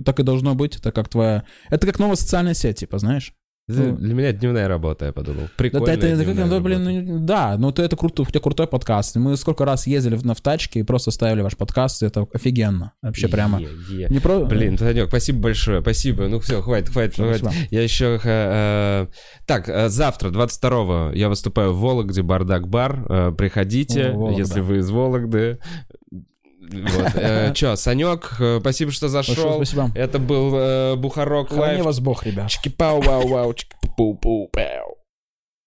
так 0.05 0.21
и 0.21 0.23
должно 0.23 0.55
быть, 0.55 0.77
это 0.77 0.93
как 0.93 1.09
твоя... 1.09 1.45
Это 1.69 1.87
как 1.87 1.99
новая 1.99 2.17
социальная 2.17 2.55
сеть, 2.55 2.79
типа, 2.79 2.99
знаешь? 2.99 3.35
Это 3.69 3.93
Для 3.93 4.15
меня 4.15 4.33
дневная 4.33 4.67
работа, 4.67 5.07
я 5.07 5.13
подумал. 5.13 5.43
Да, 5.43 5.49
Прикольная 5.57 5.95
это, 5.95 6.07
это, 6.07 6.25
дневная 6.25 6.47
ну, 6.47 6.61
блин, 6.61 6.85
ну, 6.85 7.19
да, 7.21 7.57
ну 7.59 7.71
ты 7.71 7.83
это 7.83 7.97
круто, 7.97 8.23
у 8.23 8.25
тебя 8.25 8.41
крутой 8.41 8.67
подкаст. 8.67 9.17
Мы 9.17 9.37
сколько 9.37 9.67
раз 9.67 9.87
ездили 9.87 10.17
в, 10.17 10.25
на, 10.25 10.35
в 10.35 10.41
тачке 10.41 10.81
и 10.81 10.83
просто 10.83 11.11
ставили 11.11 11.43
ваш 11.43 11.57
подкаст, 11.57 12.03
это 12.03 12.27
офигенно. 12.33 12.93
Вообще 13.03 13.29
прямо. 13.29 13.61
Е, 13.61 13.69
е. 13.91 14.09
Не 14.09 14.21
про... 14.21 14.45
Блин, 14.47 14.79
Танек, 14.79 15.09
спасибо 15.09 15.41
большое, 15.41 15.83
спасибо. 15.83 16.29
Ну 16.29 16.41
все, 16.41 16.63
хватит, 16.63 16.89
хватит, 16.89 17.17
хватит. 17.17 17.51
Я 17.71 17.83
еще... 17.83 18.19
э, 18.25 19.07
Так, 19.47 19.69
э, 19.69 19.89
завтра, 19.91 20.31
22-го, 20.31 21.13
я 21.15 21.29
выступаю 21.29 21.75
в 21.75 21.81
Вологде, 21.81 22.23
Бардак 22.23 22.69
Бар. 22.69 23.05
Э, 23.09 23.33
Приходите, 23.37 24.11
О, 24.11 24.17
Вологда. 24.17 24.39
если 24.39 24.61
вы 24.61 24.79
из 24.79 24.89
Вологды. 24.91 25.59
Вот. 26.71 27.13
Э, 27.15 27.53
Че, 27.55 27.77
Санек, 27.77 28.37
э, 28.41 28.59
спасибо, 28.61 28.91
что 28.93 29.09
зашел. 29.09 29.57
спасибо. 29.57 29.91
Это 29.95 30.19
был 30.19 30.53
э, 30.55 30.97
Бухарок 30.97 31.51
Лайв. 31.53 31.85
вас 31.85 32.01
Бог, 32.01 32.25
ребят. 32.27 32.49
Чики-пау-вау-вау, 32.49 33.55
чики-пу-пу-пау. 33.55 34.98